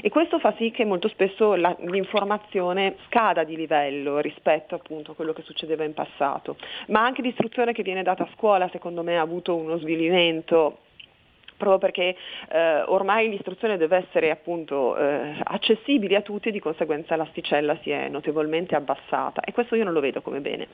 e 0.02 0.10
questo 0.10 0.40
fa 0.40 0.54
sì 0.58 0.72
che 0.72 0.86
molto 0.86 1.08
spesso 1.08 1.56
la- 1.56 1.76
l'informazione 1.82 2.96
scada 3.06 3.44
di 3.44 3.56
livello 3.56 4.20
rispetto 4.20 4.76
appunto 4.76 5.12
a 5.12 5.16
quello 5.16 5.34
che 5.34 5.42
succedeva 5.44 5.84
in 5.84 5.94
passato, 5.94 6.56
ma 6.88 7.04
anche 7.04 7.22
l'istruzione 7.22 7.74
che 7.74 7.84
viene 7.84 8.04
data 8.04 8.24
a 8.24 8.30
scuola 8.36 8.70
secondo 8.70 9.04
me 9.04 9.18
ha 9.18 9.22
avuto 9.22 9.56
uno 9.56 9.78
svilimento 9.78 10.78
proprio 11.62 11.78
perché 11.78 12.16
eh, 12.50 12.82
ormai 12.88 13.30
l'istruzione 13.30 13.78
deve 13.78 13.98
essere 13.98 14.32
appunto 14.32 14.98
eh, 14.98 15.36
accessibile 15.44 16.16
a 16.16 16.22
tutti 16.22 16.50
e 16.50 16.52
di 16.52 16.60
conseguenza 16.60 17.16
l'asticella 17.16 17.78
si 17.84 17.92
è 17.92 18.10
notevolmente 18.10 18.76
abbassata 18.76 19.42
e 19.42 19.54
questo 19.54 19.76
io 19.76 19.84
non 19.84 19.94
lo 19.94 20.00
vedo 20.00 20.22
come 20.22 20.40
bene. 20.40 20.68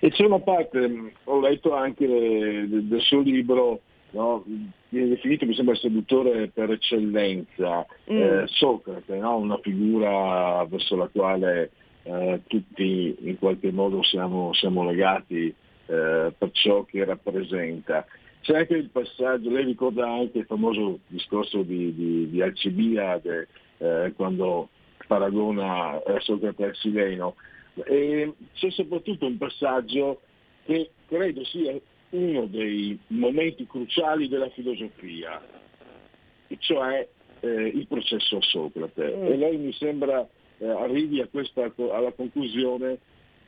E 0.00 0.10
c'è 0.10 0.24
una 0.24 0.40
parte, 0.40 0.88
mh, 0.88 1.10
ho 1.24 1.40
letto 1.40 1.74
anche 1.74 2.04
eh, 2.04 2.66
del, 2.66 2.84
del 2.84 3.00
suo 3.02 3.20
libro, 3.20 3.80
no, 4.12 4.42
viene 4.88 5.08
definito 5.08 5.44
mi 5.46 5.54
sembra 5.54 5.74
seduttore 5.74 6.48
per 6.48 6.70
eccellenza, 6.70 7.86
Mm. 8.10 8.16
eh, 8.20 8.44
Socrate, 8.46 9.16
no? 9.16 9.36
una 9.36 9.58
figura 9.58 10.64
verso 10.68 10.96
la 10.96 11.08
quale 11.12 11.70
eh, 12.02 12.40
tutti 12.48 13.14
in 13.20 13.38
qualche 13.38 13.70
modo 13.70 14.02
siamo, 14.02 14.52
siamo 14.54 14.84
legati 14.84 15.54
eh, 15.86 16.32
per 16.36 16.50
ciò 16.52 16.84
che 16.84 17.04
rappresenta. 17.04 18.04
C'è 18.42 18.56
anche 18.58 18.74
il 18.74 18.90
passaggio, 18.90 19.50
lei 19.50 19.64
ricorda 19.64 20.10
anche 20.10 20.38
il 20.38 20.46
famoso 20.46 20.98
discorso 21.06 21.62
di, 21.62 21.94
di, 21.94 22.28
di 22.28 22.42
Alcibiade 22.42 23.48
eh, 23.78 24.12
quando 24.16 24.68
paragona 25.06 26.02
eh, 26.02 26.20
Socrate 26.20 26.64
al 26.64 26.76
Sileno. 26.76 27.36
E 27.84 28.32
c'è 28.54 28.70
soprattutto 28.70 29.26
un 29.26 29.38
passaggio 29.38 30.20
che 30.64 30.90
credo 31.06 31.44
sia 31.44 31.78
uno 32.10 32.46
dei 32.46 32.98
momenti 33.08 33.64
cruciali 33.66 34.28
della 34.28 34.50
filosofia, 34.50 35.40
cioè 36.58 37.08
eh, 37.40 37.48
il 37.48 37.86
processo 37.86 38.38
a 38.38 38.42
Socrate. 38.42 39.16
Mm. 39.16 39.24
E 39.24 39.36
lei 39.36 39.56
mi 39.56 39.72
sembra 39.72 40.28
eh, 40.58 40.68
arrivi 40.68 41.20
a 41.20 41.28
questa, 41.28 41.72
alla 41.92 42.12
conclusione 42.12 42.98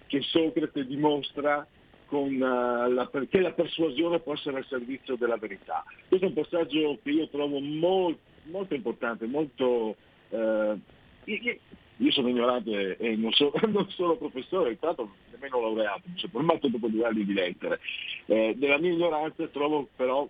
che 0.06 0.20
Socrate 0.22 0.86
dimostra 0.86 1.66
con, 2.14 2.32
eh, 2.32 2.92
la, 2.92 3.10
che 3.28 3.40
la 3.40 3.50
persuasione 3.50 4.20
può 4.20 4.34
essere 4.34 4.58
al 4.58 4.66
servizio 4.66 5.16
della 5.16 5.36
verità. 5.36 5.82
Questo 6.06 6.26
è 6.26 6.28
un 6.28 6.34
passaggio 6.34 6.98
che 7.02 7.10
io 7.10 7.28
trovo 7.28 7.58
molto, 7.58 8.20
molto 8.44 8.74
importante, 8.74 9.26
molto 9.26 9.96
eh, 10.28 10.78
io, 11.24 12.10
sono 12.12 12.28
ignorante 12.28 12.96
e 12.98 13.16
non, 13.16 13.32
so- 13.32 13.52
non 13.66 13.88
sono 13.90 14.14
professore, 14.16 14.78
l'altro 14.80 15.12
nemmeno 15.32 15.60
laureato, 15.60 16.02
mi 16.04 16.18
sono 16.18 16.30
formato 16.30 16.68
dopo 16.68 16.86
due 16.86 17.04
anni 17.04 17.24
di 17.24 17.32
lettere. 17.32 17.80
Eh, 18.26 18.54
della 18.56 18.78
mia 18.78 18.92
ignoranza 18.92 19.44
trovo 19.48 19.88
però, 19.96 20.28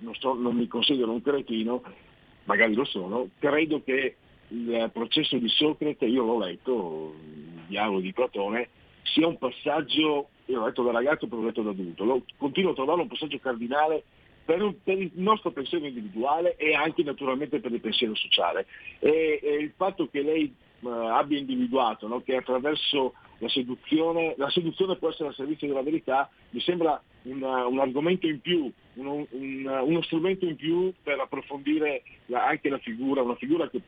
non, 0.00 0.14
so- 0.16 0.34
non 0.34 0.56
mi 0.56 0.66
considero 0.66 1.12
un 1.12 1.22
cretino, 1.22 1.80
magari 2.42 2.74
lo 2.74 2.84
sono, 2.84 3.28
credo 3.38 3.84
che 3.84 4.16
il 4.48 4.90
processo 4.92 5.36
di 5.36 5.48
Socrate, 5.48 6.06
io 6.06 6.24
l'ho 6.24 6.38
letto, 6.38 7.14
il 7.24 7.66
dialogo 7.68 8.00
di 8.00 8.12
Platone, 8.12 8.68
sia 9.02 9.26
un 9.26 9.38
passaggio, 9.38 10.28
io 10.46 10.58
l'ho 10.58 10.66
letto 10.66 10.82
da 10.82 10.92
ragazzo 10.92 11.26
poi 11.26 11.40
l'ho 11.40 11.46
letto 11.46 11.62
da 11.62 11.70
adulto, 11.70 12.04
lo, 12.04 12.22
continuo 12.36 12.72
a 12.72 12.74
trovarlo 12.74 13.02
un 13.02 13.08
passaggio 13.08 13.38
cardinale 13.38 14.02
per, 14.44 14.62
un- 14.62 14.74
per 14.82 14.98
il 15.00 15.10
nostro 15.14 15.50
pensiero 15.52 15.86
individuale 15.86 16.56
e 16.56 16.74
anche 16.74 17.02
naturalmente 17.02 17.60
per 17.60 17.72
il 17.72 17.80
pensiero 17.80 18.14
sociale. 18.14 18.66
E, 18.98 19.38
e 19.42 19.54
il 19.56 19.72
fatto 19.76 20.08
che 20.08 20.22
lei 20.22 20.52
eh, 20.82 20.88
abbia 20.88 21.38
individuato 21.38 22.06
no, 22.08 22.20
che 22.22 22.36
attraverso 22.36 23.14
la 23.38 23.48
seduzione, 23.48 24.34
la 24.36 24.50
seduzione 24.50 24.96
può 24.96 25.08
essere 25.08 25.28
al 25.28 25.34
servizio 25.34 25.66
della 25.68 25.82
verità, 25.82 26.28
mi 26.50 26.60
sembra 26.60 27.00
un, 27.22 27.42
un 27.42 27.78
argomento 27.78 28.26
in 28.26 28.40
più, 28.40 28.70
uno, 28.94 29.26
un- 29.30 29.82
uno 29.84 30.02
strumento 30.02 30.44
in 30.46 30.56
più 30.56 30.92
per 31.02 31.18
approfondire 31.20 32.02
la- 32.26 32.44
anche 32.46 32.68
la 32.68 32.78
figura, 32.78 33.22
una 33.22 33.36
figura 33.36 33.68
che 33.70 33.80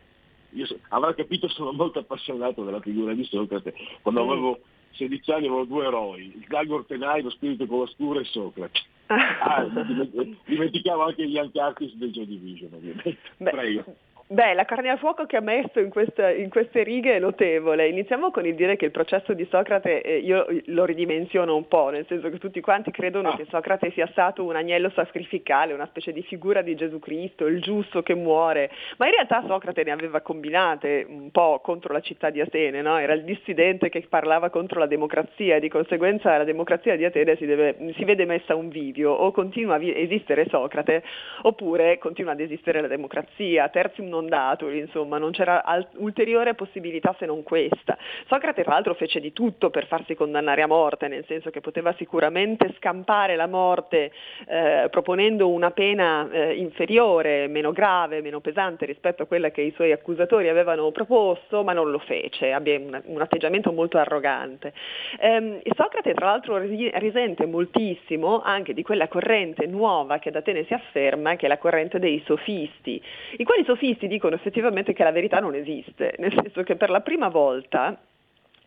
io 0.55 0.67
avrà 0.91 1.15
capito 1.15 1.49
sono 1.49 1.73
molto 1.73 1.99
appassionato 1.99 2.63
della 2.65 2.81
figura 2.81 3.15
di 3.15 3.25
Socrate. 3.25 3.75
Quando 4.03 4.23
Mm. 4.25 4.29
avevo 4.31 4.61
16 4.93 5.31
anni 5.33 5.47
avevo 5.47 5.65
due 5.65 5.87
eroi, 5.87 6.33
il 6.37 6.45
Gagor 6.47 6.85
Tenai, 6.87 7.23
lo 7.23 7.31
spirito 7.31 7.67
con 7.67 7.81
oscuro 7.81 8.21
e 8.21 8.25
Socrate. 8.25 8.81
Ah, 9.13 9.65
diment- 9.65 10.37
dimenticavo 10.47 11.03
anche 11.03 11.27
gli 11.27 11.35
Young 11.35 11.55
Artists 11.57 11.99
del 11.99 12.13
Joy 12.13 12.27
Division 12.27 12.73
ovviamente. 12.73 13.19
Prego. 13.37 13.85
Beh, 14.29 14.55
la 14.55 14.65
carne 14.65 14.89
al 14.89 14.99
fuoco 14.99 15.27
che 15.27 15.37
ha 15.37 15.41
messo 15.43 15.79
in, 15.79 15.91
questa- 15.91 16.31
in 16.31 16.49
queste 16.49 16.83
righe 16.83 17.17
è 17.17 17.19
notevole. 17.19 17.89
Iniziamo 17.89 18.31
con 18.31 18.47
il 18.47 18.55
dire 18.55 18.77
che 18.77 18.87
il 18.87 18.91
processo 18.91 19.35
di 19.35 19.47
Socrate, 19.51 20.01
eh, 20.01 20.17
io 20.19 20.47
lo 20.67 20.87
ridimensiono 20.87 21.55
un 21.55 21.69
po', 21.69 21.91
nel 21.91 22.07
senso 22.07 22.31
che 22.31 22.39
tutti 22.39 22.61
quanti 22.61 22.91
credono 22.91 23.35
che 23.37 23.45
Socrate 23.51 23.91
sia 23.91 24.07
stato 24.13 24.43
un 24.45 24.57
agnello 24.57 24.91
sacrificale, 24.95 25.75
una 25.75 25.85
specie 25.87 26.13
di 26.13 26.23
figura 26.23 26.63
di 26.63 26.75
Gesù 26.75 26.99
Cristo, 26.99 27.47
il 27.47 27.61
giusto 27.61 28.03
che 28.03 28.15
muore, 28.15 28.71
ma 28.97 29.05
in 29.07 29.13
realtà 29.13 29.45
Socrate 29.47 29.83
ne 29.85 29.91
aveva 29.91 30.23
combinate 30.23 31.05
un 31.07 31.31
po' 31.31 31.61
contro 31.63 31.93
la 31.93 32.01
città 32.01 32.31
di 32.31 32.41
Atene, 32.41 32.81
no? 32.81 32.97
era 32.97 33.13
il 33.13 33.25
dissidente 33.25 33.91
che 33.91 34.07
parlava 34.09 34.49
contro 34.49 34.79
la 34.79 34.87
democrazia 34.87 35.57
e 35.57 35.61
di 35.61 35.69
conseguenza 35.69 36.39
la 36.39 36.45
democrazia 36.45 36.97
di 36.97 37.05
Atene 37.05 37.37
si, 37.37 37.45
deve- 37.45 37.77
si 37.97 38.05
vede 38.05 38.25
messa 38.25 38.55
a 38.55 38.57
un 38.57 38.69
video, 38.71 39.13
o 39.13 39.31
continua 39.31 39.75
a 39.75 39.79
vi- 39.79 39.95
esistere 39.95 40.47
Socrate 40.49 41.03
oppure 41.43 41.99
continua 41.99 42.33
ad 42.33 42.41
esistere 42.41 42.81
la 42.81 42.89
democrazia, 42.89 43.69
tertium 43.69 44.12
non 44.13 44.29
datur, 44.29 44.75
insomma 44.75 45.17
non 45.17 45.31
c'era 45.33 45.65
al- 45.65 45.89
ulteriore 45.97 46.55
possibilità 46.55 47.15
se 47.19 47.27
non 47.27 47.43
questa. 47.43 47.97
Socrate 48.27 48.63
tra 48.63 48.75
l'altro 48.75 48.95
fece 48.95 49.21
di 49.21 49.33
tutto 49.33 49.71
per 49.71 49.87
farsi 49.87 50.15
condannare 50.15 50.61
a 50.63 50.67
morte, 50.67 51.09
nel 51.09 51.25
senso 51.27 51.51
che 51.51 51.61
poteva 51.61 51.95
sicuramente 51.97 52.75
scampare 52.77 53.35
la 53.37 53.47
morte 53.47 54.13
eh, 54.47 54.89
proponendo 54.91 55.49
una 55.49 55.71
pena 55.71 56.29
eh, 56.31 56.55
inferiore, 56.55 57.49
meno 57.49 57.73
grave, 57.73 58.21
meno 58.21 58.41
pesante 58.41 58.85
rispetto 58.85 59.23
a 59.23 59.27
quella 59.27 59.51
che 59.51 59.63
i 59.63 59.73
suoi 59.73 59.93
accusatori 59.93 60.49
avevano 60.49 60.91
proposto, 60.91 61.63
ma 61.63 61.73
non 61.73 61.91
lo 61.91 61.99
fece, 61.99 62.53
abbia 62.53 62.79
un, 62.79 63.01
un 63.07 63.21
atteggiamento 63.21 63.73
molto 63.73 63.99
arrogante. 63.99 64.73
Ehm, 65.21 65.61
Socrate 65.75 66.13
tra 66.13 66.27
l'altro 66.27 66.59
ri- 66.59 66.91
risente 66.95 67.47
moltissimo 67.47 68.43
anche 68.43 68.75
di 68.75 68.83
quella 68.83 69.09
corrente 69.09 69.67
nuova 69.67 70.19
che 70.19 70.29
ad 70.29 70.37
Atene 70.37 70.65
si 70.65 70.75
afferma, 70.75 71.37
che 71.37 71.47
è 71.47 71.49
la 71.49 71.59
corrente 71.59 71.99
dei 71.99 72.23
sofisti, 72.27 73.01
i 73.39 73.45
quali 73.45 73.65
sofisti 73.65 74.02
dicono 74.07 74.35
effettivamente 74.35 74.93
che 74.93 75.05
la 75.05 75.13
verità 75.13 75.39
non 75.41 75.55
esiste, 75.55 76.15
nel 76.19 76.33
senso 76.33 76.63
che 76.63 76.77
per 76.77 76.91
la 76.91 77.01
prima 77.01 77.29
volta 77.29 77.99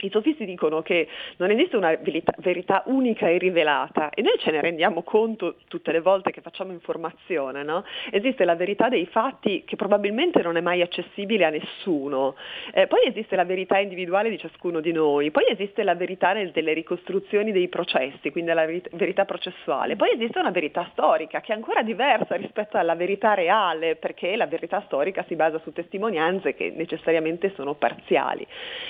i 0.06 0.10
sofisti 0.10 0.46
dicono 0.46 0.82
che 0.82 1.08
non 1.38 1.52
esiste 1.52 1.76
una 1.76 1.96
verità, 1.96 2.34
verità 2.38 2.84
unica 2.86 3.28
e 3.28 3.38
rivelata 3.38 4.10
e 4.10 4.22
noi 4.22 4.38
ce 4.38 4.52
ne 4.52 4.62
rendiamo 4.62 5.04
conto 5.04 5.56
tutte 5.68 5.92
le 5.92 6.02
volte 6.02 6.32
che 6.32 6.42
facciamo 6.42 6.72
informazione, 6.72 7.64
no? 7.64 7.84
Esiste 8.12 8.46
la 8.46 8.56
verità 8.56 8.90
dei 8.90 9.06
fatti 9.06 9.64
che 9.66 9.76
probabilmente 9.76 10.42
non 10.42 10.58
è 10.58 10.62
mai 10.62 10.82
accessibile 10.82 11.46
a 11.46 11.50
nessuno, 11.50 12.36
Eh, 12.74 12.88
poi 12.88 13.06
esiste 13.08 13.36
la 13.36 13.46
verità 13.46 13.78
individuale 13.80 14.30
di 14.30 14.38
ciascuno 14.38 14.80
di 14.80 14.92
noi, 14.92 15.32
poi 15.32 15.46
esiste 15.48 15.84
la 15.84 15.96
verità 15.96 16.34
nel- 16.34 16.52
delle 16.52 16.74
ricostruzioni 16.74 17.52
dei 17.52 17.68
processi, 17.68 18.32
quindi 18.32 18.52
la 18.52 18.66
veri- 18.66 18.84
verità 18.94 19.26
processuale, 19.26 19.96
poi 19.96 20.12
esiste 20.12 20.40
una 20.40 20.52
verità 20.52 20.88
storica 20.92 21.42
che 21.42 21.54
è 21.54 21.56
ancora 21.56 21.82
diversa 21.84 22.36
rispetto 22.36 22.78
alla 22.78 22.96
verità 22.96 23.34
reale, 23.34 23.96
perché 23.96 24.36
la 24.36 24.48
verità 24.48 24.82
storica 24.86 25.24
si 25.28 25.36
basa 25.36 25.60
su 25.60 25.72
testimonianze 25.72 26.54
che 26.54 26.72
necessariamente 26.76 27.54
sono 27.56 27.76
parziali. 27.76 28.46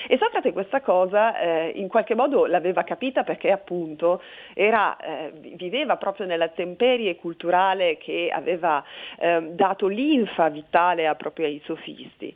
E 0.08 0.16
Socrate 0.18 0.52
questa 0.52 0.80
cosa 0.80 1.05
eh, 1.12 1.72
in 1.76 1.88
qualche 1.88 2.14
modo 2.14 2.46
l'aveva 2.46 2.82
capita 2.84 3.22
perché 3.22 3.50
appunto 3.50 4.22
era, 4.54 4.96
eh, 4.96 5.32
vi- 5.38 5.54
viveva 5.56 5.96
proprio 5.96 6.26
nella 6.26 6.48
temperie 6.48 7.16
culturale 7.16 7.96
che 7.98 8.30
aveva 8.32 8.82
ehm, 9.18 9.50
dato 9.50 9.86
linfa 9.86 10.48
vitale 10.48 11.12
proprio 11.16 11.46
ai 11.46 11.60
sofisti. 11.64 12.34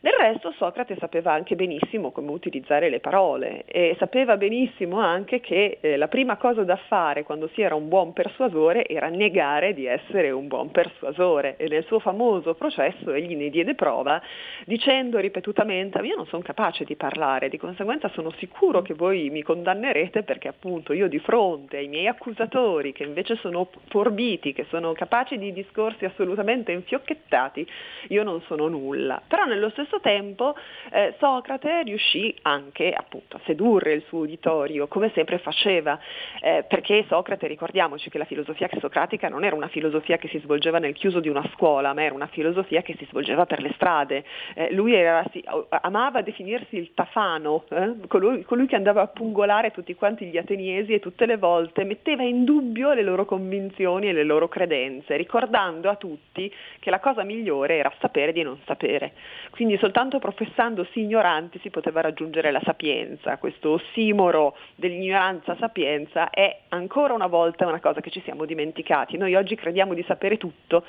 Del 0.00 0.12
resto 0.18 0.52
Socrate 0.52 0.96
sapeva 0.98 1.32
anche 1.32 1.56
benissimo 1.56 2.12
come 2.12 2.30
utilizzare 2.30 2.90
le 2.90 3.00
parole 3.00 3.64
e 3.64 3.96
sapeva 3.98 4.36
benissimo 4.36 5.00
anche 5.00 5.40
che 5.40 5.78
eh, 5.80 5.96
la 5.96 6.08
prima 6.08 6.36
cosa 6.36 6.64
da 6.64 6.76
fare 6.76 7.22
quando 7.22 7.48
si 7.54 7.62
era 7.62 7.74
un 7.74 7.88
buon 7.88 8.12
persuasore 8.12 8.86
era 8.86 9.08
negare 9.08 9.74
di 9.74 9.86
essere 9.86 10.30
un 10.30 10.48
buon 10.48 10.70
persuasore 10.70 11.56
e 11.56 11.68
nel 11.68 11.84
suo 11.84 11.98
famoso 11.98 12.54
processo 12.54 13.12
egli 13.12 13.36
ne 13.36 13.48
diede 13.48 13.74
prova 13.74 14.20
dicendo 14.64 15.18
ripetutamente 15.18 15.98
io 16.06 16.16
non 16.16 16.26
sono 16.26 16.42
capace 16.42 16.84
di 16.84 16.96
parlare, 16.96 17.48
di 17.48 17.58
conseguenza 17.58 18.08
sono 18.10 18.30
sicuro 18.38 18.82
che 18.82 18.94
voi 18.94 19.30
mi 19.30 19.42
condannerete 19.42 20.22
perché 20.22 20.48
appunto 20.48 20.92
io 20.92 21.08
di 21.08 21.18
fronte 21.18 21.78
ai 21.78 21.88
miei 21.88 22.06
accusatori 22.06 22.92
che 22.92 23.02
invece 23.02 23.36
sono 23.36 23.68
forbiti, 23.88 24.52
che 24.52 24.66
sono 24.68 24.92
capaci 24.92 25.38
di 25.38 25.52
discorsi 25.52 26.04
assolutamente 26.04 26.72
infiocchettati, 26.72 27.66
io 28.08 28.22
non 28.22 28.40
sono 28.42 28.68
nulla. 28.68 29.20
Però 29.26 29.44
nello 29.44 29.70
stesso 29.70 29.95
tempo 30.00 30.54
eh, 30.92 31.14
Socrate 31.18 31.82
riuscì 31.82 32.34
anche 32.42 32.92
appunto 32.92 33.36
a 33.36 33.40
sedurre 33.44 33.92
il 33.92 34.02
suo 34.06 34.20
uditorio, 34.20 34.86
come 34.86 35.10
sempre 35.14 35.38
faceva, 35.38 35.98
eh, 36.40 36.64
perché 36.68 37.04
Socrate, 37.08 37.46
ricordiamoci 37.46 38.10
che 38.10 38.18
la 38.18 38.24
filosofia 38.24 38.68
socratica 38.78 39.28
non 39.28 39.44
era 39.44 39.56
una 39.56 39.68
filosofia 39.68 40.16
che 40.16 40.28
si 40.28 40.38
svolgeva 40.40 40.78
nel 40.78 40.94
chiuso 40.94 41.20
di 41.20 41.28
una 41.28 41.48
scuola, 41.54 41.92
ma 41.94 42.02
era 42.02 42.14
una 42.14 42.26
filosofia 42.26 42.82
che 42.82 42.94
si 42.98 43.06
svolgeva 43.08 43.46
per 43.46 43.60
le 43.60 43.72
strade. 43.74 44.24
Eh, 44.54 44.72
lui 44.72 44.94
era- 44.94 45.24
si- 45.30 45.44
amava 45.68 46.22
definirsi 46.22 46.76
il 46.76 46.92
tafano, 46.94 47.64
eh, 47.70 47.94
colui, 48.08 48.42
colui 48.42 48.66
che 48.66 48.76
andava 48.76 49.02
a 49.02 49.06
pungolare 49.06 49.70
tutti 49.70 49.94
quanti 49.94 50.26
gli 50.26 50.36
ateniesi 50.36 50.92
e 50.92 51.00
tutte 51.00 51.26
le 51.26 51.36
volte 51.36 51.84
metteva 51.84 52.22
in 52.22 52.44
dubbio 52.44 52.92
le 52.92 53.02
loro 53.02 53.24
convinzioni 53.24 54.08
e 54.08 54.12
le 54.12 54.24
loro 54.24 54.48
credenze, 54.48 55.16
ricordando 55.16 55.88
a 55.88 55.96
tutti 55.96 56.52
che 56.78 56.90
la 56.90 57.00
cosa 57.00 57.22
migliore 57.22 57.76
era 57.76 57.92
sapere 58.00 58.32
di 58.32 58.42
non 58.42 58.58
sapere. 58.64 59.12
Quindi 59.50 59.75
soltanto 59.78 60.18
professandosi 60.18 61.00
ignoranti 61.00 61.58
si 61.60 61.70
poteva 61.70 62.00
raggiungere 62.00 62.50
la 62.50 62.60
sapienza. 62.64 63.38
Questo 63.38 63.72
ossimoro 63.72 64.56
dell'ignoranza-sapienza 64.74 66.30
è 66.30 66.60
ancora 66.68 67.14
una 67.14 67.26
volta 67.26 67.66
una 67.66 67.80
cosa 67.80 68.00
che 68.00 68.10
ci 68.10 68.20
siamo 68.22 68.44
dimenticati. 68.44 69.16
Noi 69.16 69.34
oggi 69.34 69.54
crediamo 69.54 69.94
di 69.94 70.04
sapere 70.06 70.36
tutto 70.36 70.84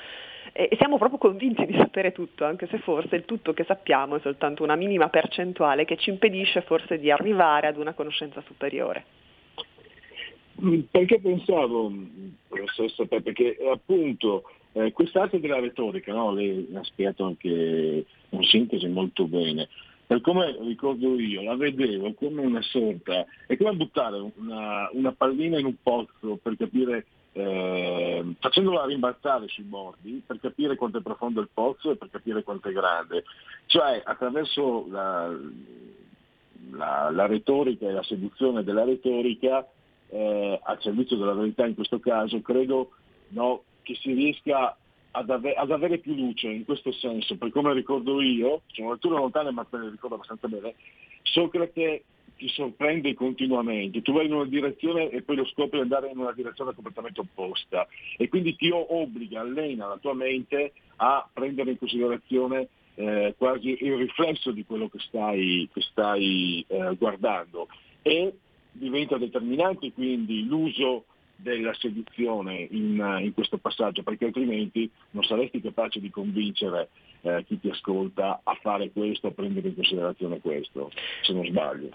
e 0.52 0.68
e 0.70 0.76
siamo 0.76 0.98
proprio 0.98 1.18
convinti 1.18 1.66
di 1.66 1.76
sapere 1.76 2.12
tutto, 2.12 2.44
anche 2.44 2.66
se 2.66 2.78
forse 2.78 3.16
il 3.16 3.24
tutto 3.24 3.52
che 3.52 3.64
sappiamo 3.64 4.16
è 4.16 4.20
soltanto 4.20 4.62
una 4.62 4.76
minima 4.76 5.08
percentuale 5.08 5.84
che 5.84 5.96
ci 5.96 6.10
impedisce 6.10 6.62
forse 6.62 6.98
di 6.98 7.10
arrivare 7.10 7.66
ad 7.66 7.76
una 7.76 7.92
conoscenza 7.92 8.42
superiore. 8.46 9.04
Mm, 10.60 10.80
Perché 10.90 11.20
pensavo, 11.20 11.92
che 13.32 13.56
eh, 13.60 13.70
appunto 13.70 14.42
eh, 14.78 14.92
quest'arte 14.92 15.40
della 15.40 15.58
retorica, 15.58 16.12
no? 16.12 16.32
lei 16.32 16.68
ha 16.74 16.84
spiegato 16.84 17.24
anche 17.24 18.04
in 18.28 18.42
sintesi 18.44 18.86
molto 18.88 19.26
bene, 19.26 19.68
per 20.06 20.20
come 20.20 20.56
ricordo 20.60 21.18
io, 21.18 21.42
la 21.42 21.56
vedevo 21.56 22.14
come 22.14 22.42
una 22.42 22.62
sorta, 22.62 23.26
è 23.46 23.56
come 23.56 23.72
buttare 23.72 24.32
una, 24.36 24.88
una 24.92 25.12
pallina 25.12 25.58
in 25.58 25.66
un 25.66 25.74
pozzo 25.82 26.38
per 26.42 26.56
capire, 26.56 27.04
eh, 27.32 28.24
facendola 28.38 28.86
rimbalzare 28.86 29.48
sui 29.48 29.64
bordi, 29.64 30.22
per 30.24 30.40
capire 30.40 30.76
quanto 30.76 30.98
è 30.98 31.02
profondo 31.02 31.40
il 31.40 31.50
pozzo 31.52 31.90
e 31.90 31.96
per 31.96 32.08
capire 32.10 32.42
quanto 32.42 32.68
è 32.68 32.72
grande. 32.72 33.24
Cioè 33.66 34.00
attraverso 34.02 34.86
la, 34.88 35.30
la- 36.70 37.10
la 37.10 37.26
retorica 37.26 37.86
e 37.86 37.92
la 37.92 38.02
seduzione 38.02 38.64
della 38.64 38.84
retorica 38.84 39.66
eh, 40.08 40.58
al 40.62 40.80
servizio 40.80 41.16
della 41.16 41.34
verità 41.34 41.66
in 41.66 41.74
questo 41.74 41.98
caso, 41.98 42.40
credo 42.40 42.92
no, 43.28 43.62
che 43.88 43.94
si 43.94 44.12
riesca 44.12 44.76
ad, 45.12 45.30
ave- 45.30 45.54
ad 45.54 45.70
avere 45.70 45.96
più 45.96 46.14
luce 46.14 46.48
in 46.48 46.66
questo 46.66 46.92
senso, 46.92 47.38
per 47.38 47.50
come 47.50 47.72
ricordo 47.72 48.20
io, 48.20 48.60
sono 48.66 48.92
letture 48.92 49.16
lontane 49.16 49.50
ma 49.50 49.66
me 49.70 49.78
le 49.78 49.90
ricordo 49.90 50.16
abbastanza 50.16 50.46
bene, 50.46 50.74
Socrate 51.22 52.04
ti 52.36 52.48
sorprende 52.50 53.14
continuamente, 53.14 54.02
tu 54.02 54.12
vai 54.12 54.26
in 54.26 54.34
una 54.34 54.44
direzione 54.44 55.08
e 55.08 55.22
poi 55.22 55.36
lo 55.36 55.46
scopri 55.46 55.80
andare 55.80 56.10
in 56.10 56.18
una 56.18 56.32
direzione 56.32 56.74
completamente 56.74 57.20
opposta. 57.20 57.88
E 58.16 58.28
quindi 58.28 58.54
ti 58.54 58.70
obbliga, 58.70 59.40
allena 59.40 59.88
la 59.88 59.96
tua 59.96 60.14
mente 60.14 60.72
a 60.96 61.26
prendere 61.32 61.70
in 61.70 61.78
considerazione 61.78 62.68
eh, 62.94 63.34
quasi 63.36 63.76
il 63.80 63.96
riflesso 63.96 64.52
di 64.52 64.64
quello 64.64 64.88
che 64.88 64.98
stai, 65.00 65.68
che 65.72 65.80
stai 65.80 66.64
eh, 66.68 66.94
guardando. 66.96 67.68
E 68.02 68.34
diventa 68.70 69.18
determinante 69.18 69.92
quindi 69.92 70.44
l'uso 70.44 71.06
della 71.40 71.72
seduzione 71.74 72.66
in, 72.70 73.20
in 73.20 73.32
questo 73.32 73.58
passaggio, 73.58 74.02
perché 74.02 74.26
altrimenti 74.26 74.90
non 75.10 75.22
saresti 75.22 75.60
capace 75.60 76.00
di 76.00 76.10
convincere 76.10 76.88
eh, 77.20 77.44
chi 77.46 77.60
ti 77.60 77.70
ascolta 77.70 78.40
a 78.42 78.58
fare 78.60 78.90
questo, 78.90 79.28
a 79.28 79.30
prendere 79.30 79.68
in 79.68 79.74
considerazione 79.76 80.40
questo, 80.40 80.90
se 81.22 81.32
non 81.32 81.46
sbaglio. 81.46 81.90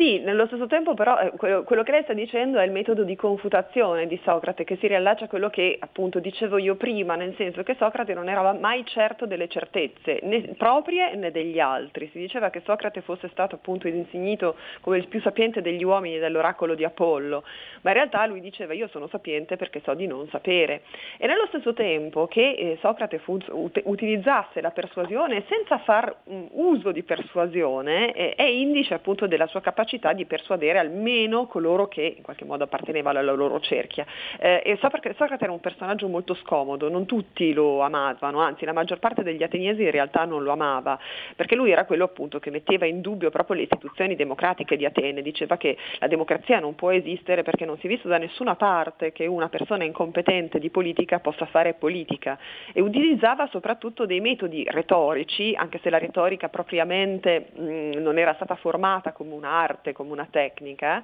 Sì, 0.00 0.18
nello 0.20 0.46
stesso 0.46 0.66
tempo 0.66 0.94
però 0.94 1.18
eh, 1.18 1.32
quello, 1.36 1.62
quello 1.62 1.82
che 1.82 1.90
lei 1.90 2.02
sta 2.04 2.14
dicendo 2.14 2.58
è 2.58 2.64
il 2.64 2.70
metodo 2.70 3.04
di 3.04 3.16
confutazione 3.16 4.06
di 4.06 4.18
Socrate 4.24 4.64
che 4.64 4.76
si 4.76 4.86
riallaccia 4.86 5.26
a 5.26 5.28
quello 5.28 5.50
che 5.50 5.76
appunto 5.78 6.20
dicevo 6.20 6.56
io 6.56 6.76
prima, 6.76 7.16
nel 7.16 7.34
senso 7.36 7.62
che 7.62 7.76
Socrate 7.78 8.14
non 8.14 8.30
era 8.30 8.54
mai 8.54 8.82
certo 8.86 9.26
delle 9.26 9.46
certezze 9.46 10.20
né 10.22 10.54
proprie 10.56 11.14
né 11.16 11.30
degli 11.30 11.60
altri. 11.60 12.08
Si 12.12 12.18
diceva 12.18 12.48
che 12.48 12.62
Socrate 12.64 13.02
fosse 13.02 13.28
stato 13.28 13.56
appunto 13.56 13.88
insignito 13.88 14.56
come 14.80 14.96
il 14.96 15.06
più 15.06 15.20
sapiente 15.20 15.60
degli 15.60 15.84
uomini 15.84 16.18
dell'oracolo 16.18 16.74
di 16.74 16.84
Apollo, 16.84 17.44
ma 17.82 17.90
in 17.90 17.96
realtà 17.96 18.24
lui 18.24 18.40
diceva 18.40 18.72
io 18.72 18.88
sono 18.88 19.06
sapiente 19.08 19.56
perché 19.56 19.82
so 19.84 19.92
di 19.92 20.06
non 20.06 20.26
sapere. 20.28 20.80
E 21.18 21.26
nello 21.26 21.44
stesso 21.48 21.74
tempo 21.74 22.26
che 22.26 22.52
eh, 22.52 22.78
Socrate 22.80 23.18
fu, 23.18 23.38
ut- 23.50 23.82
utilizzasse 23.84 24.62
la 24.62 24.70
persuasione 24.70 25.44
senza 25.46 25.76
far 25.80 26.10
um, 26.24 26.48
uso 26.52 26.90
di 26.90 27.02
persuasione 27.02 28.14
eh, 28.14 28.34
è 28.34 28.44
indice 28.44 28.94
appunto 28.94 29.26
della 29.26 29.46
sua 29.46 29.60
capacità 29.60 29.88
di 30.12 30.24
persuadere 30.26 30.78
almeno 30.78 31.46
coloro 31.46 31.88
che 31.88 32.14
in 32.16 32.22
qualche 32.22 32.44
modo 32.44 32.64
appartenevano 32.64 33.18
alla 33.18 33.32
loro 33.32 33.58
cerchia. 33.60 34.06
Eh, 34.38 34.62
e 34.64 34.78
Socrate, 34.80 35.14
era 35.40 35.52
un 35.52 35.60
personaggio 35.60 36.08
molto 36.08 36.34
scomodo, 36.34 36.88
non 36.88 37.06
tutti 37.06 37.52
lo 37.52 37.80
amavano, 37.80 38.40
anzi 38.40 38.64
la 38.64 38.72
maggior 38.72 38.98
parte 38.98 39.22
degli 39.22 39.42
ateniesi 39.42 39.82
in 39.82 39.90
realtà 39.90 40.24
non 40.24 40.42
lo 40.42 40.52
amava, 40.52 40.98
perché 41.34 41.54
lui 41.54 41.70
era 41.70 41.84
quello 41.84 42.04
appunto 42.04 42.38
che 42.38 42.50
metteva 42.50 42.86
in 42.86 43.00
dubbio 43.00 43.30
proprio 43.30 43.56
le 43.56 43.62
istituzioni 43.62 44.14
democratiche 44.14 44.76
di 44.76 44.84
Atene, 44.84 45.22
diceva 45.22 45.56
che 45.56 45.76
la 45.98 46.06
democrazia 46.06 46.60
non 46.60 46.74
può 46.74 46.90
esistere 46.90 47.42
perché 47.42 47.64
non 47.64 47.78
si 47.78 47.86
è 47.86 47.88
visto 47.88 48.08
da 48.08 48.18
nessuna 48.18 48.56
parte 48.56 49.12
che 49.12 49.26
una 49.26 49.48
persona 49.48 49.84
incompetente 49.84 50.58
di 50.58 50.70
politica 50.70 51.20
possa 51.20 51.46
fare 51.46 51.74
politica 51.74 52.38
e 52.72 52.80
utilizzava 52.80 53.48
soprattutto 53.48 54.06
dei 54.06 54.20
metodi 54.20 54.64
retorici, 54.68 55.54
anche 55.54 55.80
se 55.82 55.90
la 55.90 55.98
retorica 55.98 56.48
propriamente 56.48 57.50
mh, 57.54 57.98
non 57.98 58.18
era 58.18 58.34
stata 58.34 58.54
formata 58.56 59.12
come 59.12 59.32
un'arte, 59.32 59.79
come 59.92 60.12
una 60.12 60.28
tecnica, 60.30 61.02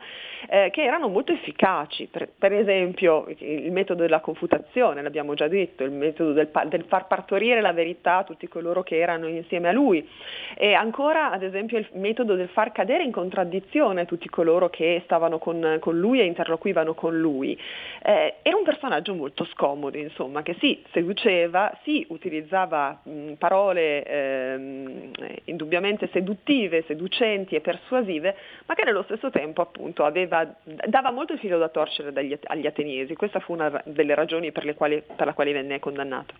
eh, 0.48 0.70
che 0.70 0.82
erano 0.82 1.08
molto 1.08 1.32
efficaci. 1.32 2.08
Per, 2.10 2.28
per, 2.38 2.52
esempio 2.52 3.26
il 3.38 3.72
metodo 3.72 4.02
della 4.02 4.20
confutazione, 4.20 5.02
l'abbiamo 5.02 5.34
già 5.34 5.48
detto, 5.48 5.84
il 5.84 5.90
metodo 5.90 6.32
del, 6.32 6.50
del, 6.68 6.84
far 6.84 7.06
partorire 7.06 7.60
la 7.60 7.72
verità 7.72 8.18
a 8.18 8.24
tutti 8.24 8.46
coloro 8.48 8.82
che 8.82 8.98
erano 8.98 9.26
insieme 9.26 9.68
a 9.68 9.72
lui 9.72 10.06
e 10.56 10.74
ancora 10.74 11.30
ad 11.30 11.42
esempio 11.42 11.78
il 11.78 11.88
metodo 11.92 12.34
del 12.34 12.48
far 12.48 12.72
cadere 12.72 13.02
in 13.02 13.12
contraddizione 13.12 14.04
tutti 14.06 14.28
coloro 14.28 14.68
che 14.68 15.00
stavano 15.04 15.38
con, 15.38 15.78
con 15.80 15.98
lui 15.98 16.20
e 16.20 16.24
interloquivano 16.24 16.94
con 16.94 17.18
lui. 17.18 17.58
Eh, 18.02 18.34
era 18.42 18.56
un 18.56 18.64
personaggio 18.64 19.14
molto 19.14 19.44
scomodo, 19.44 19.96
insomma, 19.98 20.42
che 20.42 20.56
sì, 20.58 20.82
seduceva, 20.92 21.76
sì, 21.82 22.04
utilizzava 22.08 23.00
mh, 23.02 23.32
parole 23.34 24.04
ehm, 24.04 25.10
indubbiamente 25.44 26.08
seduttive, 26.12 26.84
seducenti 26.86 27.54
e 27.54 27.60
persuasive, 27.60 28.36
ma 28.66 28.74
che 28.74 28.84
nello 28.84 29.04
stesso 29.04 29.30
tempo 29.30 29.62
appunto 29.62 30.04
aveva, 30.04 30.54
dava 30.86 31.10
molto 31.10 31.32
il 31.32 31.38
filo 31.38 31.58
da 31.58 31.68
torcere 31.68 32.12
dagli, 32.12 32.36
agli 32.44 32.66
ateniesi. 32.66 33.14
Questa 33.14 33.40
fu 33.40 33.52
una 33.52 33.82
delle 33.84 34.14
ragioni 34.14 34.52
per, 34.52 34.64
le 34.64 34.74
quali, 34.74 35.02
per 35.14 35.26
la 35.26 35.34
quale 35.34 35.52
venne 35.52 35.78
condannato. 35.78 36.34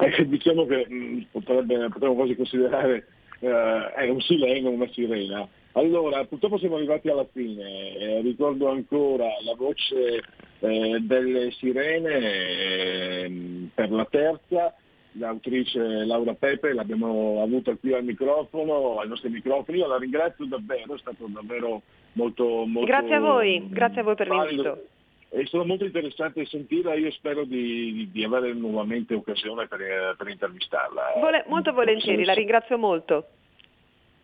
Eh, 0.00 0.28
diciamo 0.28 0.66
che 0.66 0.86
mh, 0.88 1.26
potrebbe, 1.32 1.88
potremmo 1.88 2.14
quasi 2.14 2.36
considerare 2.36 3.06
eh, 3.40 3.92
è 3.94 4.08
un 4.08 4.20
sileno, 4.20 4.70
una 4.70 4.88
sirena. 4.88 5.48
Allora, 5.72 6.24
purtroppo 6.24 6.58
siamo 6.58 6.76
arrivati 6.76 7.08
alla 7.08 7.26
fine, 7.32 7.96
eh, 7.96 8.20
ricordo 8.22 8.68
ancora 8.68 9.26
la 9.44 9.54
voce 9.56 10.22
eh, 10.60 10.98
delle 11.00 11.50
sirene 11.52 13.22
ehm, 13.22 13.70
per 13.74 13.90
la 13.90 14.04
terza, 14.04 14.74
l'autrice 15.12 15.78
Laura 15.78 16.34
Pepe, 16.34 16.72
l'abbiamo 16.72 17.42
avuta 17.42 17.74
qui 17.76 17.92
al 17.92 18.04
microfono, 18.04 19.00
ai 19.00 19.08
nostri 19.08 19.30
microfoni, 19.30 19.78
io 19.78 19.86
la 19.86 19.98
ringrazio 19.98 20.44
davvero, 20.46 20.94
è 20.94 20.98
stato 20.98 21.26
davvero 21.26 21.82
molto... 22.12 22.64
molto 22.66 22.86
grazie 22.86 23.14
a 23.14 23.20
voi, 23.20 23.68
grazie 23.68 24.00
a 24.00 24.04
voi 24.04 24.14
per 24.14 24.28
valido. 24.28 24.62
l'invito. 24.62 24.88
È 25.30 25.44
stato 25.44 25.64
molto 25.64 25.84
interessante 25.84 26.44
sentirla, 26.44 26.94
io 26.94 27.10
spero 27.12 27.44
di, 27.44 28.08
di 28.10 28.24
avere 28.24 28.52
nuovamente 28.52 29.14
occasione 29.14 29.68
per, 29.68 30.16
per 30.16 30.28
intervistarla. 30.28 31.12
Vole- 31.20 31.44
molto 31.46 31.72
volentieri, 31.72 32.24
la 32.24 32.32
ringrazio 32.32 32.76
molto. 32.76 33.26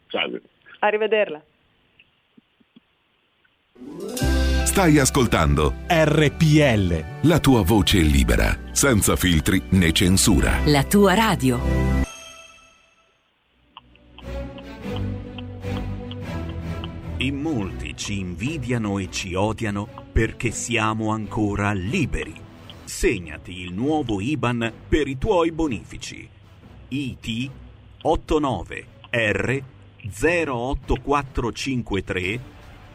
Salve. 0.08 0.42
Arrivederla. 0.80 1.42
Stai 4.76 4.98
ascoltando 4.98 5.76
RPL. 5.86 7.02
la 7.22 7.40
tua 7.40 7.62
voce 7.62 8.00
libera, 8.00 8.54
senza 8.72 9.16
filtri 9.16 9.62
né 9.70 9.90
censura. 9.92 10.58
La 10.66 10.84
tua 10.84 11.14
radio. 11.14 11.58
In 17.16 17.40
molti 17.40 17.96
ci 17.96 18.18
invidiano 18.18 18.98
e 18.98 19.10
ci 19.10 19.32
odiano 19.32 19.88
perché 20.12 20.50
siamo 20.50 21.10
ancora 21.10 21.72
liberi. 21.72 22.34
Segnati 22.84 23.60
il 23.60 23.72
nuovo 23.72 24.20
IBAN 24.20 24.70
per 24.86 25.08
i 25.08 25.16
tuoi 25.16 25.52
bonifici. 25.52 26.28
IT 26.88 27.50
89 28.02 28.86
R 29.08 29.62
08453 30.06 32.55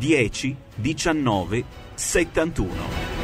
10 0.00 0.56
19 0.78 1.64
71. 1.96 3.23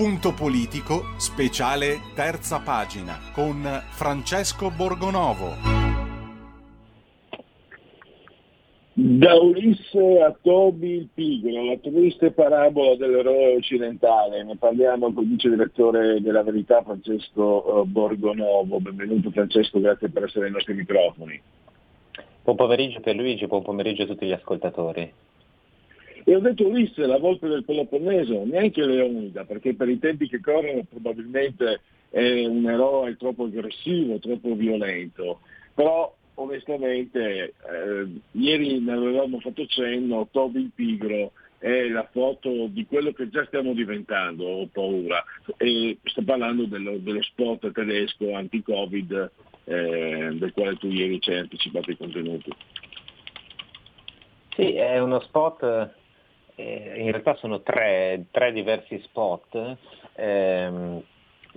Punto 0.00 0.32
politico, 0.32 1.12
speciale 1.18 1.98
terza 2.14 2.58
pagina 2.60 3.18
con 3.34 3.60
Francesco 3.90 4.70
Borgonovo. 4.70 5.52
Da 8.94 9.34
Ulisse 9.34 10.22
a 10.22 10.34
Toby 10.40 11.00
il 11.00 11.08
Pigro, 11.12 11.64
la 11.64 11.76
triste 11.76 12.30
parabola 12.30 12.96
dell'eroe 12.96 13.56
occidentale. 13.56 14.42
Ne 14.42 14.56
parliamo 14.56 15.12
con 15.12 15.24
il 15.24 15.28
vice 15.32 15.50
direttore 15.50 16.22
della 16.22 16.44
Verità 16.44 16.82
Francesco 16.82 17.82
eh, 17.82 17.84
Borgonovo. 17.84 18.80
Benvenuto 18.80 19.30
Francesco, 19.30 19.80
grazie 19.80 20.08
per 20.08 20.22
essere 20.22 20.46
ai 20.46 20.52
nostri 20.52 20.72
microfoni. 20.72 21.38
Buon 22.42 22.56
pomeriggio 22.56 23.00
per 23.00 23.16
Luigi, 23.16 23.46
buon 23.46 23.60
pomeriggio 23.60 24.04
a 24.04 24.06
tutti 24.06 24.24
gli 24.24 24.32
ascoltatori. 24.32 25.12
E 26.30 26.36
ho 26.36 26.38
detto 26.38 26.64
Ulisse, 26.64 27.06
la 27.06 27.18
volpe 27.18 27.48
del 27.48 27.64
Peloponneso, 27.64 28.44
neanche 28.44 28.86
Leonida, 28.86 29.44
perché 29.44 29.74
per 29.74 29.88
i 29.88 29.98
tempi 29.98 30.28
che 30.28 30.38
corrono 30.38 30.84
probabilmente 30.88 31.80
è 32.08 32.46
un 32.46 32.70
eroe 32.70 33.16
troppo 33.16 33.46
aggressivo, 33.46 34.20
troppo 34.20 34.54
violento. 34.54 35.40
Però 35.74 36.14
onestamente 36.34 37.54
eh, 37.68 38.06
ieri 38.30 38.78
ne 38.78 38.92
avevamo 38.92 39.40
fatto 39.40 39.66
cenno, 39.66 40.28
Toby 40.30 40.60
il 40.60 40.70
Pigro 40.72 41.32
è 41.58 41.88
la 41.88 42.08
foto 42.12 42.68
di 42.68 42.86
quello 42.86 43.10
che 43.10 43.28
già 43.28 43.44
stiamo 43.46 43.72
diventando, 43.72 44.44
ho 44.44 44.66
paura. 44.68 45.24
E 45.56 45.98
sto 46.04 46.22
parlando 46.22 46.66
dello, 46.66 46.98
dello 46.98 47.22
spot 47.22 47.72
tedesco 47.72 48.34
anti-Covid 48.34 49.30
eh, 49.64 50.28
del 50.34 50.52
quale 50.52 50.76
tu 50.76 50.86
ieri 50.86 51.20
ci 51.20 51.32
hai 51.32 51.38
anticipato 51.38 51.90
i 51.90 51.96
contenuti. 51.96 52.52
Sì, 54.54 54.74
è 54.74 55.00
uno 55.00 55.18
spot, 55.20 55.98
eh, 56.60 57.00
in 57.00 57.10
realtà 57.10 57.34
sono 57.36 57.62
tre, 57.62 58.26
tre 58.30 58.52
diversi 58.52 59.00
spot 59.04 59.76
ehm, 60.14 61.02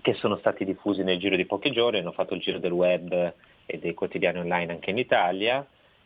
che 0.02 0.14
sono 0.14 0.38
stati 0.38 0.66
diffusi 0.66 1.04
nel 1.04 1.20
giro 1.20 1.36
di 1.36 1.46
pochi 1.46 1.72
giorni, 1.72 2.00
hanno 2.00 2.12
fatto 2.12 2.34
il 2.34 2.42
giro 2.42 2.60
del 2.60 2.72
web 2.72 3.34
e 3.66 3.80
dei 3.80 3.94
quotidiani 3.94 4.40
online 4.40 4.74
anche 4.74 4.90
in 4.90 4.98
Italia 4.98 5.66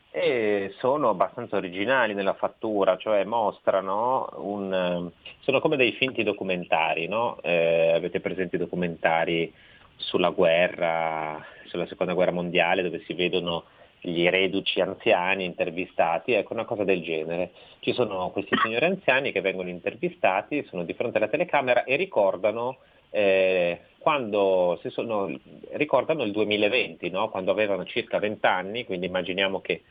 e 0.10 0.74
sono 0.80 1.10
abbastanza 1.10 1.57
originali 1.57 2.14
nella 2.14 2.34
fattura, 2.34 2.98
cioè 2.98 3.24
mostrano 3.24 4.30
un... 4.38 5.11
sono 5.41 5.60
come 5.60 5.76
dei 5.78 5.91
finti 5.94 6.24
documentari, 6.24 7.07
no? 7.07 7.40
Eh, 7.41 7.91
avete 7.94 8.19
presente 8.19 8.56
i 8.56 8.60
documentari 8.60 9.53
sulla 9.95 10.30
guerra, 10.30 11.44
sulla 11.65 11.88
seconda 11.88 12.14
guerra 12.14 12.32
mondiale 12.32 12.84
dove 12.84 13.03
si 13.06 13.14
vedono 13.14 13.65
gli 13.99 14.28
reduci 14.30 14.80
anziani 14.80 15.44
intervistati, 15.45 16.34
ecco 16.34 16.53
una 16.53 16.65
cosa 16.65 16.84
del 16.84 17.02
genere. 17.02 17.52
Ci 17.80 17.94
sono 17.94 18.30
questi 18.32 18.56
signori 18.61 18.86
anziani 18.86 19.32
che 19.32 19.41
vengono 19.41 19.69
intervistati, 19.69 20.65
sono 20.69 20.84
di 20.84 20.94
fronte 20.94 21.18
alla 21.18 21.28
telecamera 21.28 21.84
e 21.84 21.95
ricordano 21.95 22.78
eh, 23.10 23.80
quando 23.98 24.80
sono, 24.90 25.36
ricordano 25.72 26.24
il 26.24 26.32
2020, 26.32 27.10
no? 27.10 27.30
quando 27.30 27.52
avevano 27.52 27.86
circa 27.86 28.19
20 28.19 28.45
anni, 28.45 28.86
quindi 28.86 29.07
immaginiamo 29.07 29.60
che 29.61 29.84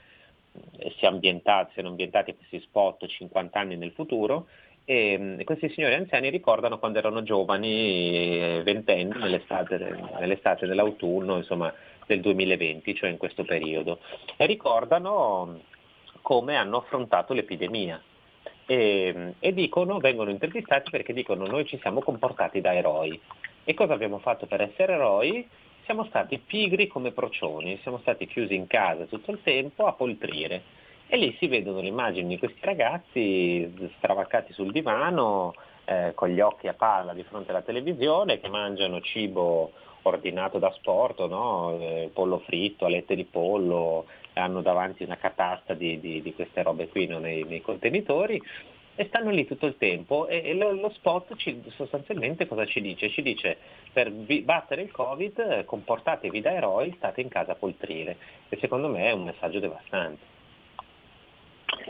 si 0.78 0.94
siano 0.98 1.16
ambientati 1.88 2.34
questi 2.34 2.60
spot 2.60 3.06
50 3.06 3.58
anni 3.58 3.76
nel 3.76 3.92
futuro, 3.92 4.46
e 4.88 5.18
mh, 5.18 5.44
questi 5.44 5.68
signori 5.70 5.94
anziani 5.94 6.30
ricordano 6.30 6.78
quando 6.78 6.98
erano 6.98 7.22
giovani, 7.24 7.68
eh, 7.68 8.62
ventenni, 8.64 9.18
nell'estate, 9.18 9.78
nell'estate, 10.20 10.64
nell'autunno, 10.64 11.36
insomma, 11.36 11.74
del 12.06 12.20
2020, 12.20 12.94
cioè 12.94 13.10
in 13.10 13.16
questo 13.16 13.44
periodo, 13.44 13.98
e 14.36 14.46
ricordano 14.46 15.60
come 16.22 16.56
hanno 16.56 16.78
affrontato 16.78 17.34
l'epidemia. 17.34 18.02
E, 18.68 19.34
e 19.38 19.52
dicono, 19.52 19.98
vengono 19.98 20.30
intervistati 20.30 20.90
perché 20.90 21.12
dicono 21.12 21.46
noi 21.46 21.66
ci 21.66 21.78
siamo 21.80 22.00
comportati 22.00 22.60
da 22.60 22.74
eroi. 22.74 23.20
E 23.64 23.74
cosa 23.74 23.94
abbiamo 23.94 24.18
fatto 24.18 24.46
per 24.46 24.60
essere 24.60 24.94
eroi? 24.94 25.48
Siamo 25.84 26.04
stati 26.06 26.38
pigri 26.38 26.88
come 26.88 27.12
procioni, 27.12 27.78
siamo 27.82 27.98
stati 27.98 28.26
chiusi 28.26 28.54
in 28.54 28.66
casa 28.66 29.04
tutto 29.04 29.30
il 29.30 29.40
tempo 29.42 29.86
a 29.86 29.92
poltrire. 29.92 30.62
E 31.08 31.16
lì 31.16 31.36
si 31.38 31.46
vedono 31.46 31.80
le 31.80 31.86
immagini 31.86 32.26
di 32.26 32.38
questi 32.38 32.58
ragazzi 32.62 33.90
stravaccati 33.98 34.52
sul 34.52 34.72
divano, 34.72 35.54
eh, 35.84 36.10
con 36.16 36.28
gli 36.28 36.40
occhi 36.40 36.66
a 36.66 36.74
palla 36.74 37.14
di 37.14 37.22
fronte 37.22 37.50
alla 37.50 37.62
televisione, 37.62 38.40
che 38.40 38.48
mangiano 38.48 39.00
cibo 39.00 39.70
ordinato 40.08 40.58
da 40.58 40.70
sport, 40.72 41.26
no? 41.26 41.78
eh, 41.80 42.10
pollo 42.12 42.38
fritto, 42.40 42.84
alette 42.84 43.14
di 43.14 43.24
pollo, 43.24 44.06
hanno 44.34 44.62
davanti 44.62 45.02
una 45.02 45.16
catasta 45.16 45.74
di, 45.74 45.98
di, 46.00 46.22
di 46.22 46.34
queste 46.34 46.62
robe 46.62 46.88
qui 46.88 47.06
no? 47.06 47.18
nei, 47.18 47.44
nei, 47.44 47.60
contenitori 47.60 48.40
e 48.94 49.04
stanno 49.06 49.30
lì 49.30 49.46
tutto 49.46 49.66
il 49.66 49.76
tempo 49.76 50.26
e, 50.26 50.42
e 50.44 50.54
lo, 50.54 50.72
lo, 50.72 50.90
spot 50.90 51.36
ci, 51.36 51.62
sostanzialmente 51.74 52.46
cosa 52.46 52.64
ci 52.66 52.80
dice? 52.80 53.10
Ci 53.10 53.22
dice 53.22 53.56
per 53.92 54.10
vi, 54.10 54.40
battere 54.40 54.82
il 54.82 54.90
covid 54.90 55.64
comportatevi 55.64 56.40
da 56.40 56.52
eroi, 56.52 56.94
state 56.96 57.20
in 57.20 57.28
casa 57.28 57.52
a 57.52 57.56
poltrire 57.56 58.16
e 58.48 58.56
secondo 58.58 58.88
me 58.88 59.06
è 59.06 59.12
un 59.12 59.24
messaggio 59.24 59.58
devastante. 59.58 60.34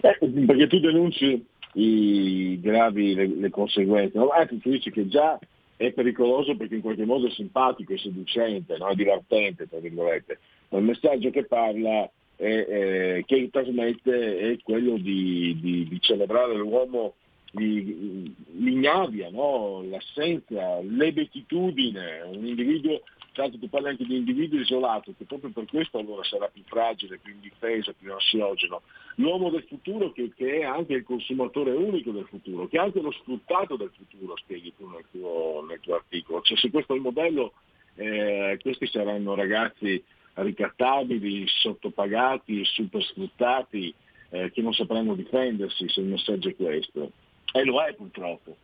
Eh, 0.00 0.18
perché 0.46 0.66
tu 0.66 0.78
denunci 0.80 1.44
i 1.74 2.58
gravi, 2.60 3.14
le, 3.14 3.26
le 3.26 3.50
conseguenze, 3.50 4.18
no? 4.18 4.28
anche 4.28 4.58
tu 4.58 4.70
dici 4.70 4.90
che 4.90 5.06
già 5.08 5.38
è 5.76 5.92
pericoloso 5.92 6.56
perché 6.56 6.76
in 6.76 6.80
qualche 6.80 7.04
modo 7.04 7.26
è 7.26 7.30
simpatico, 7.30 7.92
è 7.92 7.98
seducente, 7.98 8.76
no? 8.78 8.88
è 8.88 8.94
divertente, 8.94 9.68
tra 9.68 9.78
virgolette. 9.78 10.38
Ma 10.70 10.78
il 10.78 10.84
messaggio 10.84 11.30
che 11.30 11.44
parla, 11.44 12.10
è, 12.36 12.44
è, 12.44 13.24
che 13.24 13.48
trasmette 13.50 14.38
è 14.38 14.58
quello 14.62 14.96
di, 14.96 15.58
di, 15.60 15.86
di 15.88 16.00
celebrare 16.00 16.54
l'uomo, 16.54 17.14
di, 17.52 18.34
l'ignavia, 18.58 19.28
no? 19.30 19.82
l'assenza, 19.88 20.80
l'ebetitudine, 20.80 22.22
un 22.32 22.46
individuo 22.46 23.02
tanto 23.36 23.58
tu 23.58 23.68
parli 23.68 23.88
anche 23.88 24.04
di 24.04 24.16
individuo 24.16 24.58
isolato, 24.58 25.12
che 25.16 25.24
proprio 25.24 25.50
per 25.50 25.66
questo 25.66 25.98
allora 25.98 26.24
sarà 26.24 26.48
più 26.48 26.62
fragile, 26.64 27.18
più 27.18 27.32
indifeso, 27.32 27.94
più 27.98 28.12
ansiogeno. 28.12 28.82
L'uomo 29.16 29.50
del 29.50 29.64
futuro 29.64 30.10
che, 30.12 30.32
che, 30.34 30.60
è 30.60 30.62
anche 30.64 30.94
il 30.94 31.04
consumatore 31.04 31.70
unico 31.70 32.10
del 32.10 32.26
futuro, 32.26 32.66
che 32.66 32.78
è 32.78 32.80
anche 32.80 33.00
lo 33.00 33.12
sfruttato 33.12 33.76
del 33.76 33.92
futuro, 33.94 34.36
spieghi 34.36 34.72
tu 34.76 34.88
nel 34.88 35.04
tuo, 35.10 35.64
nel 35.68 35.80
tuo 35.80 35.94
articolo. 35.94 36.40
Cioè 36.40 36.56
se 36.56 36.70
questo 36.70 36.94
è 36.94 36.96
il 36.96 37.02
modello, 37.02 37.52
eh, 37.94 38.58
questi 38.60 38.86
saranno 38.86 39.34
ragazzi 39.34 40.02
ricattabili, 40.34 41.46
sottopagati, 41.46 42.64
super 42.64 43.02
sfruttati, 43.02 43.94
eh, 44.30 44.50
che 44.50 44.62
non 44.62 44.72
sapranno 44.72 45.14
difendersi 45.14 45.88
se 45.88 46.00
il 46.00 46.06
messaggio 46.06 46.48
è 46.48 46.56
questo. 46.56 47.10
E 47.52 47.64
lo 47.64 47.82
è 47.82 47.94
purtroppo. 47.94 48.56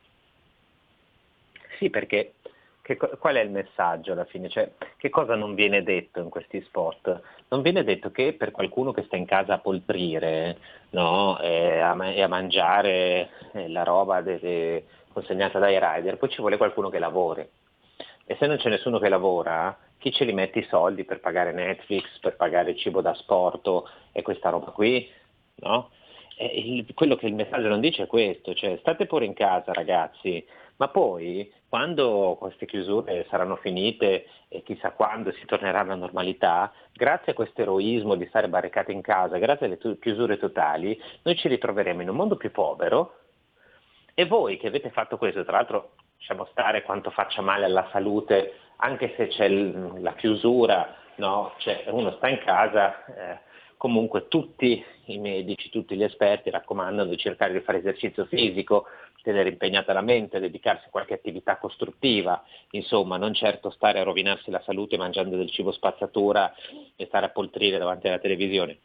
Sì, 1.78 1.90
perché 1.90 2.34
che, 2.82 2.96
qual 2.96 3.36
è 3.36 3.40
il 3.40 3.50
messaggio 3.50 4.12
alla 4.12 4.24
fine? 4.24 4.48
Cioè, 4.48 4.72
che 4.96 5.08
cosa 5.08 5.36
non 5.36 5.54
viene 5.54 5.84
detto 5.84 6.20
in 6.20 6.28
questi 6.28 6.60
spot? 6.62 7.20
Non 7.48 7.62
viene 7.62 7.84
detto 7.84 8.10
che 8.10 8.32
per 8.32 8.50
qualcuno 8.50 8.92
che 8.92 9.04
sta 9.04 9.16
in 9.16 9.24
casa 9.24 9.54
a 9.54 9.58
poltrire 9.58 10.58
no, 10.90 11.38
e, 11.40 11.78
a, 11.78 11.96
e, 12.12 12.20
a, 12.20 12.26
mangiare 12.26 13.30
eh, 13.52 13.68
la 13.68 13.84
roba 13.84 14.20
de, 14.20 14.40
de, 14.40 14.84
consegnata 15.12 15.60
dai 15.60 15.78
rider, 15.78 16.18
poi 16.18 16.28
ci 16.28 16.40
vuole 16.40 16.56
qualcuno 16.56 16.90
che 16.90 16.98
lavori. 16.98 17.48
E 18.24 18.36
se 18.36 18.46
non 18.46 18.56
c'è 18.56 18.68
nessuno 18.68 18.98
che 18.98 19.08
lavora, 19.08 19.76
chi 19.98 20.10
ce 20.10 20.24
li 20.24 20.32
mette 20.32 20.58
i 20.58 20.66
soldi 20.68 21.04
per 21.04 21.20
pagare 21.20 21.52
Netflix, 21.52 22.18
per 22.18 22.34
pagare 22.34 22.76
cibo 22.76 23.00
da 23.00 23.14
sport 23.14 23.70
e 24.10 24.22
questa 24.22 24.50
roba 24.50 24.72
qui? 24.72 25.08
No? 25.56 25.90
Il, 26.38 26.86
quello 26.94 27.16
che 27.16 27.26
il 27.26 27.34
messaggio 27.34 27.68
non 27.68 27.80
dice 27.80 28.04
è 28.04 28.06
questo, 28.06 28.54
cioè 28.54 28.76
state 28.78 29.06
pure 29.06 29.24
in 29.24 29.34
casa 29.34 29.72
ragazzi, 29.72 30.44
ma 30.76 30.88
poi 30.88 31.50
quando 31.68 32.36
queste 32.38 32.66
chiusure 32.66 33.26
saranno 33.30 33.56
finite 33.56 34.26
e 34.48 34.62
chissà 34.62 34.90
quando 34.90 35.32
si 35.32 35.44
tornerà 35.46 35.80
alla 35.80 35.94
normalità, 35.94 36.72
grazie 36.92 37.32
a 37.32 37.34
questo 37.34 37.62
eroismo 37.62 38.14
di 38.14 38.26
stare 38.26 38.48
barricati 38.48 38.92
in 38.92 39.00
casa, 39.00 39.38
grazie 39.38 39.66
alle 39.66 39.78
to- 39.78 39.98
chiusure 39.98 40.38
totali, 40.38 41.00
noi 41.22 41.36
ci 41.36 41.48
ritroveremo 41.48 42.02
in 42.02 42.08
un 42.08 42.16
mondo 42.16 42.36
più 42.36 42.50
povero 42.50 43.20
e 44.14 44.26
voi 44.26 44.58
che 44.58 44.66
avete 44.66 44.90
fatto 44.90 45.16
questo, 45.16 45.44
tra 45.44 45.56
l'altro 45.56 45.92
lasciamo 46.18 46.46
stare 46.50 46.82
quanto 46.82 47.10
faccia 47.10 47.40
male 47.40 47.64
alla 47.64 47.88
salute, 47.90 48.54
anche 48.76 49.14
se 49.16 49.28
c'è 49.28 49.48
l- 49.48 50.02
la 50.02 50.12
chiusura, 50.14 50.94
no? 51.16 51.54
cioè, 51.58 51.84
uno 51.88 52.10
sta 52.12 52.28
in 52.28 52.38
casa, 52.44 53.04
eh, 53.06 53.38
comunque 53.82 54.28
tutti 54.28 54.80
i 55.06 55.18
medici, 55.18 55.68
tutti 55.68 55.96
gli 55.96 56.04
esperti 56.04 56.50
raccomandano 56.50 57.10
di 57.10 57.16
cercare 57.16 57.52
di 57.52 57.58
fare 57.62 57.78
esercizio 57.78 58.26
fisico, 58.26 58.84
tenere 59.24 59.48
impegnata 59.48 59.92
la 59.92 60.02
mente, 60.02 60.38
dedicarsi 60.38 60.86
a 60.86 60.90
qualche 60.90 61.14
attività 61.14 61.56
costruttiva, 61.56 62.44
insomma, 62.70 63.16
non 63.16 63.34
certo 63.34 63.70
stare 63.70 63.98
a 63.98 64.04
rovinarsi 64.04 64.52
la 64.52 64.62
salute 64.64 64.96
mangiando 64.96 65.36
del 65.36 65.50
cibo 65.50 65.72
spazzatura 65.72 66.54
e 66.94 67.06
stare 67.06 67.26
a 67.26 67.30
poltrire 67.30 67.76
davanti 67.76 68.06
alla 68.06 68.20
televisione. 68.20 68.78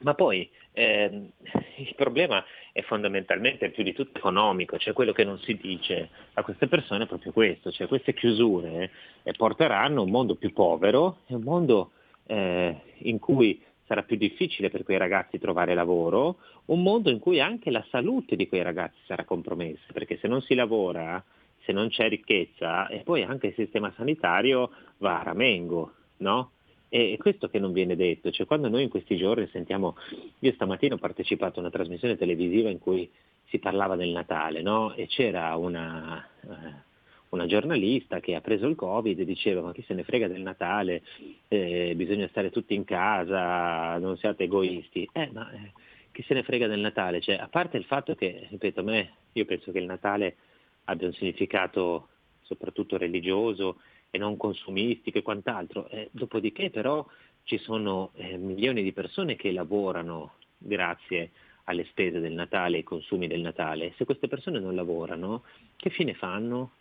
Ma 0.00 0.14
poi 0.14 0.50
ehm, 0.72 1.30
il 1.76 1.94
problema 1.94 2.42
è 2.72 2.80
fondamentalmente 2.80 3.68
più 3.72 3.82
di 3.82 3.92
tutto 3.92 4.16
economico, 4.16 4.78
cioè 4.78 4.94
quello 4.94 5.12
che 5.12 5.24
non 5.24 5.38
si 5.40 5.54
dice 5.58 6.08
a 6.32 6.42
queste 6.42 6.66
persone 6.66 7.04
è 7.04 7.06
proprio 7.06 7.30
questo, 7.30 7.70
cioè 7.70 7.88
queste 7.88 8.14
chiusure 8.14 8.90
eh, 9.22 9.32
porteranno 9.32 10.00
un 10.00 10.08
mondo 10.08 10.34
più 10.34 10.50
povero, 10.54 11.18
un 11.26 11.42
mondo 11.42 11.90
eh, 12.26 12.74
in 13.00 13.18
cui 13.18 13.60
sarà 13.86 14.02
più 14.02 14.16
difficile 14.16 14.70
per 14.70 14.82
quei 14.82 14.98
ragazzi 14.98 15.38
trovare 15.38 15.74
lavoro, 15.74 16.36
un 16.66 16.82
mondo 16.82 17.10
in 17.10 17.18
cui 17.18 17.40
anche 17.40 17.70
la 17.70 17.84
salute 17.90 18.36
di 18.36 18.48
quei 18.48 18.62
ragazzi 18.62 18.98
sarà 19.06 19.24
compromessa, 19.24 19.92
perché 19.92 20.18
se 20.18 20.28
non 20.28 20.40
si 20.42 20.54
lavora 20.54 21.22
se 21.64 21.72
non 21.72 21.88
c'è 21.88 22.08
ricchezza, 22.08 22.88
e 22.88 23.00
poi 23.00 23.22
anche 23.22 23.48
il 23.48 23.54
sistema 23.54 23.92
sanitario 23.96 24.70
va 24.98 25.20
a 25.20 25.22
ramengo, 25.22 25.92
no? 26.18 26.50
E 26.88 27.16
questo 27.18 27.48
che 27.48 27.58
non 27.58 27.72
viene 27.72 27.96
detto, 27.96 28.30
cioè 28.30 28.46
quando 28.46 28.68
noi 28.68 28.84
in 28.84 28.88
questi 28.88 29.16
giorni 29.16 29.48
sentiamo, 29.48 29.96
io 30.38 30.52
stamattina 30.52 30.94
ho 30.94 30.98
partecipato 30.98 31.58
a 31.58 31.62
una 31.62 31.70
trasmissione 31.70 32.16
televisiva 32.16 32.68
in 32.68 32.78
cui 32.78 33.10
si 33.46 33.58
parlava 33.58 33.96
del 33.96 34.10
Natale, 34.10 34.62
no? 34.62 34.94
E 34.94 35.06
c'era 35.06 35.56
una, 35.56 36.24
eh, 36.42 36.92
una 37.34 37.46
giornalista 37.46 38.20
che 38.20 38.34
ha 38.34 38.40
preso 38.40 38.66
il 38.66 38.76
Covid 38.76 39.18
e 39.18 39.24
diceva 39.24 39.60
ma 39.60 39.72
chi 39.72 39.82
se 39.86 39.94
ne 39.94 40.04
frega 40.04 40.28
del 40.28 40.40
Natale, 40.40 41.02
eh, 41.48 41.92
bisogna 41.96 42.28
stare 42.28 42.50
tutti 42.50 42.74
in 42.74 42.84
casa, 42.84 43.98
non 43.98 44.16
siate 44.16 44.44
egoisti. 44.44 45.08
Eh, 45.12 45.30
ma 45.32 45.50
eh, 45.52 45.72
chi 46.12 46.22
se 46.22 46.34
ne 46.34 46.42
frega 46.42 46.66
del 46.66 46.80
Natale? 46.80 47.20
Cioè, 47.20 47.36
a 47.36 47.48
parte 47.48 47.76
il 47.76 47.84
fatto 47.84 48.14
che, 48.14 48.46
ripeto, 48.50 48.80
a 48.80 48.84
me, 48.84 49.12
io 49.32 49.44
penso 49.44 49.72
che 49.72 49.78
il 49.78 49.86
Natale 49.86 50.36
abbia 50.84 51.08
un 51.08 51.12
significato 51.12 52.08
soprattutto 52.42 52.96
religioso 52.96 53.80
e 54.10 54.18
non 54.18 54.36
consumistico 54.36 55.18
e 55.18 55.22
quant'altro. 55.22 55.88
Eh, 55.88 56.08
dopodiché 56.12 56.70
però 56.70 57.04
ci 57.42 57.58
sono 57.58 58.12
eh, 58.14 58.36
milioni 58.36 58.82
di 58.82 58.92
persone 58.92 59.36
che 59.36 59.50
lavorano 59.50 60.34
grazie 60.56 61.32
alle 61.64 61.84
spese 61.86 62.20
del 62.20 62.32
Natale, 62.32 62.76
ai 62.76 62.82
consumi 62.82 63.26
del 63.26 63.40
Natale. 63.40 63.92
Se 63.96 64.04
queste 64.04 64.28
persone 64.28 64.60
non 64.60 64.74
lavorano, 64.74 65.42
che 65.76 65.90
fine 65.90 66.14
fanno? 66.14 66.72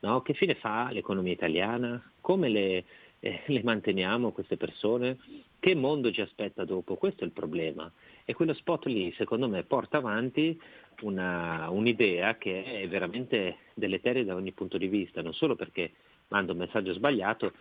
No? 0.00 0.22
Che 0.22 0.34
fine 0.34 0.54
fa 0.54 0.90
l'economia 0.90 1.32
italiana? 1.32 2.02
Come 2.20 2.48
le, 2.48 2.84
eh, 3.20 3.42
le 3.46 3.62
manteniamo 3.62 4.32
queste 4.32 4.56
persone? 4.56 5.18
Che 5.58 5.74
mondo 5.74 6.12
ci 6.12 6.20
aspetta 6.20 6.64
dopo? 6.64 6.96
Questo 6.96 7.22
è 7.22 7.26
il 7.26 7.32
problema. 7.32 7.90
E 8.24 8.34
quello 8.34 8.54
spot 8.54 8.86
lì, 8.86 9.12
secondo 9.16 9.48
me, 9.48 9.62
porta 9.62 9.98
avanti 9.98 10.60
una, 11.00 11.68
un'idea 11.70 12.36
che 12.36 12.82
è 12.82 12.88
veramente 12.88 13.58
deleteria 13.74 14.24
da 14.24 14.34
ogni 14.34 14.52
punto 14.52 14.78
di 14.78 14.88
vista, 14.88 15.22
non 15.22 15.34
solo 15.34 15.54
perché 15.56 15.92
manda 16.28 16.52
un 16.52 16.58
messaggio 16.58 16.92
sbagliato, 16.92 17.52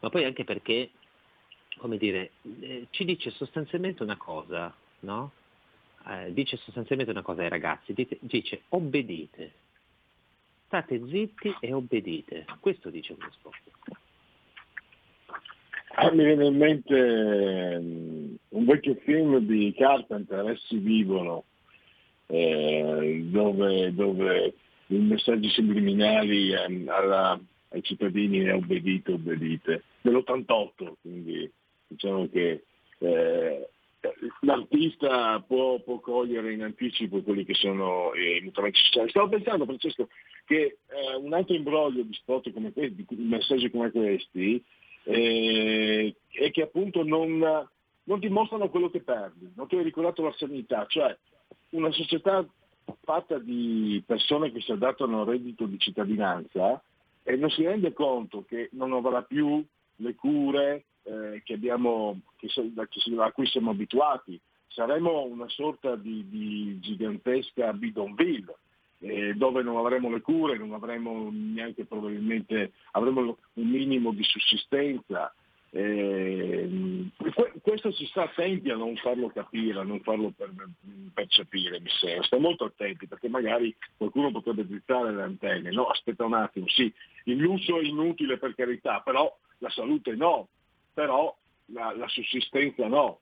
ma 0.00 0.10
poi 0.10 0.24
anche 0.24 0.44
perché, 0.44 0.90
come 1.76 1.98
dire, 1.98 2.32
eh, 2.60 2.86
ci 2.90 3.04
dice 3.04 3.30
sostanzialmente 3.30 4.02
una 4.02 4.16
cosa, 4.16 4.74
no? 5.00 5.32
Eh, 6.08 6.32
dice 6.32 6.56
sostanzialmente 6.56 7.12
una 7.12 7.22
cosa 7.22 7.42
ai 7.42 7.48
ragazzi, 7.48 7.92
dite- 7.92 8.18
dice 8.20 8.62
obbedite, 8.70 9.52
state 10.68 11.00
zitti 11.08 11.56
e 11.60 11.72
obbedite, 11.72 12.44
questo 12.60 12.90
dice 12.90 13.14
quello 13.14 13.32
spot. 13.32 13.54
Ah, 15.94 16.12
mi 16.12 16.24
viene 16.24 16.46
in 16.46 16.56
mente 16.56 17.78
mm, 17.80 18.34
un 18.50 18.64
vecchio 18.66 18.94
film 19.02 19.38
di 19.38 19.74
Carpenter, 19.76 20.50
Essi 20.50 20.76
vivono, 20.76 21.44
eh, 22.26 23.22
dove, 23.24 23.94
dove 23.94 24.54
i 24.88 24.98
messaggi 24.98 25.48
subliminali 25.48 26.52
ehm, 26.52 26.88
alla- 26.88 27.40
ai 27.70 27.82
cittadini 27.82 28.44
è 28.44 28.54
obbedite, 28.54 29.12
obbedite, 29.12 29.82
dell'88, 30.02 30.92
quindi 31.00 31.50
diciamo 31.86 32.28
che 32.28 32.64
eh, 32.98 33.68
l'artista 34.40 35.40
può, 35.40 35.80
può 35.80 35.98
cogliere 35.98 36.52
in 36.52 36.62
anticipo 36.62 37.22
quelli 37.22 37.44
che 37.44 37.54
sono 37.54 38.12
i 38.14 38.40
mutamenti 38.42 38.78
sociali. 38.78 39.10
Stavo 39.10 39.28
pensando, 39.28 39.64
Francesco, 39.64 40.08
che 40.44 40.78
eh, 40.86 41.16
un 41.16 41.32
altro 41.32 41.54
imbroglio 41.54 42.02
di 42.02 42.12
spot 42.14 42.52
come 42.52 42.72
questi, 42.72 43.04
di 43.08 43.24
messaggi 43.24 43.70
come 43.70 43.90
questi, 43.90 44.62
eh, 45.04 46.14
è 46.30 46.50
che 46.50 46.62
appunto 46.62 47.02
non, 47.02 47.38
non 48.04 48.18
dimostrano 48.18 48.68
quello 48.68 48.90
che 48.90 49.00
perdi. 49.00 49.52
Non 49.54 49.66
ti 49.66 49.76
hai 49.76 49.82
ricordato 49.82 50.22
la 50.22 50.34
sanità, 50.36 50.86
cioè 50.86 51.16
una 51.70 51.90
società 51.90 52.46
fatta 53.02 53.38
di 53.38 54.02
persone 54.06 54.52
che 54.52 54.60
si 54.60 54.72
adattano 54.72 55.20
al 55.20 55.26
reddito 55.26 55.66
di 55.66 55.78
cittadinanza 55.78 56.82
e 57.22 57.36
non 57.36 57.50
si 57.50 57.62
rende 57.64 57.92
conto 57.92 58.44
che 58.46 58.70
non 58.72 58.92
avrà 58.92 59.22
più 59.22 59.62
le 59.98 60.14
cure 60.14 60.84
eh, 61.02 61.42
che 61.44 61.54
abbiamo, 61.54 62.20
che 62.36 62.48
a 63.16 63.32
cui 63.32 63.46
siamo 63.46 63.70
abituati. 63.70 64.40
Saremo 64.66 65.24
una 65.24 65.48
sorta 65.48 65.96
di, 65.96 66.28
di 66.28 66.78
gigantesca 66.80 67.72
bidonville 67.72 68.54
eh, 69.00 69.34
dove 69.34 69.62
non 69.62 69.76
avremo 69.76 70.10
le 70.10 70.20
cure, 70.20 70.58
non 70.58 70.72
avremo 70.72 71.28
neanche 71.32 71.84
probabilmente, 71.84 72.72
avremo 72.92 73.38
un 73.54 73.68
minimo 73.68 74.12
di 74.12 74.24
sussistenza. 74.24 75.32
Eh, 75.70 77.10
que- 77.16 77.52
questo 77.60 77.92
si 77.92 78.06
sta 78.06 78.22
attenti 78.22 78.70
a 78.70 78.76
non 78.76 78.96
farlo 78.96 79.28
capire, 79.28 79.80
a 79.80 79.84
non 79.84 80.00
farlo 80.00 80.32
per- 80.34 80.52
percepire, 81.12 81.80
mi 81.80 81.90
sembra. 81.90 82.24
Sta 82.24 82.38
molto 82.38 82.64
attenti 82.64 83.06
perché 83.06 83.28
magari 83.28 83.74
qualcuno 83.96 84.30
potrebbe 84.32 84.66
drizzare 84.66 85.12
le 85.12 85.22
antenne. 85.22 85.70
No, 85.70 85.86
aspetta 85.86 86.24
un 86.24 86.34
attimo, 86.34 86.66
sì, 86.68 86.92
il 87.24 87.36
lusso 87.36 87.78
è 87.78 87.84
inutile 87.84 88.38
per 88.38 88.54
carità, 88.54 89.00
però 89.00 89.32
la 89.58 89.70
salute 89.70 90.14
no, 90.14 90.48
però 90.92 91.36
la, 91.66 91.94
la 91.96 92.08
sussistenza 92.08 92.86
no. 92.86 93.20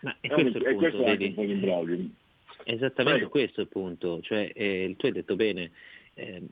Ma 0.00 0.16
è 0.20 0.28
questo 0.28 0.58
il 0.58 0.66
e 0.66 0.70
punto, 0.70 0.76
questo 0.76 1.02
è 1.02 1.10
anche 1.10 1.34
vedi? 1.34 2.14
Esattamente 2.64 3.18
Prego. 3.18 3.30
questo 3.30 3.60
è 3.60 3.62
il 3.64 3.68
punto, 3.68 4.20
cioè 4.22 4.50
eh, 4.54 4.94
tu 4.96 5.06
hai 5.06 5.12
detto 5.12 5.36
bene, 5.36 5.70
eh, 6.14 6.42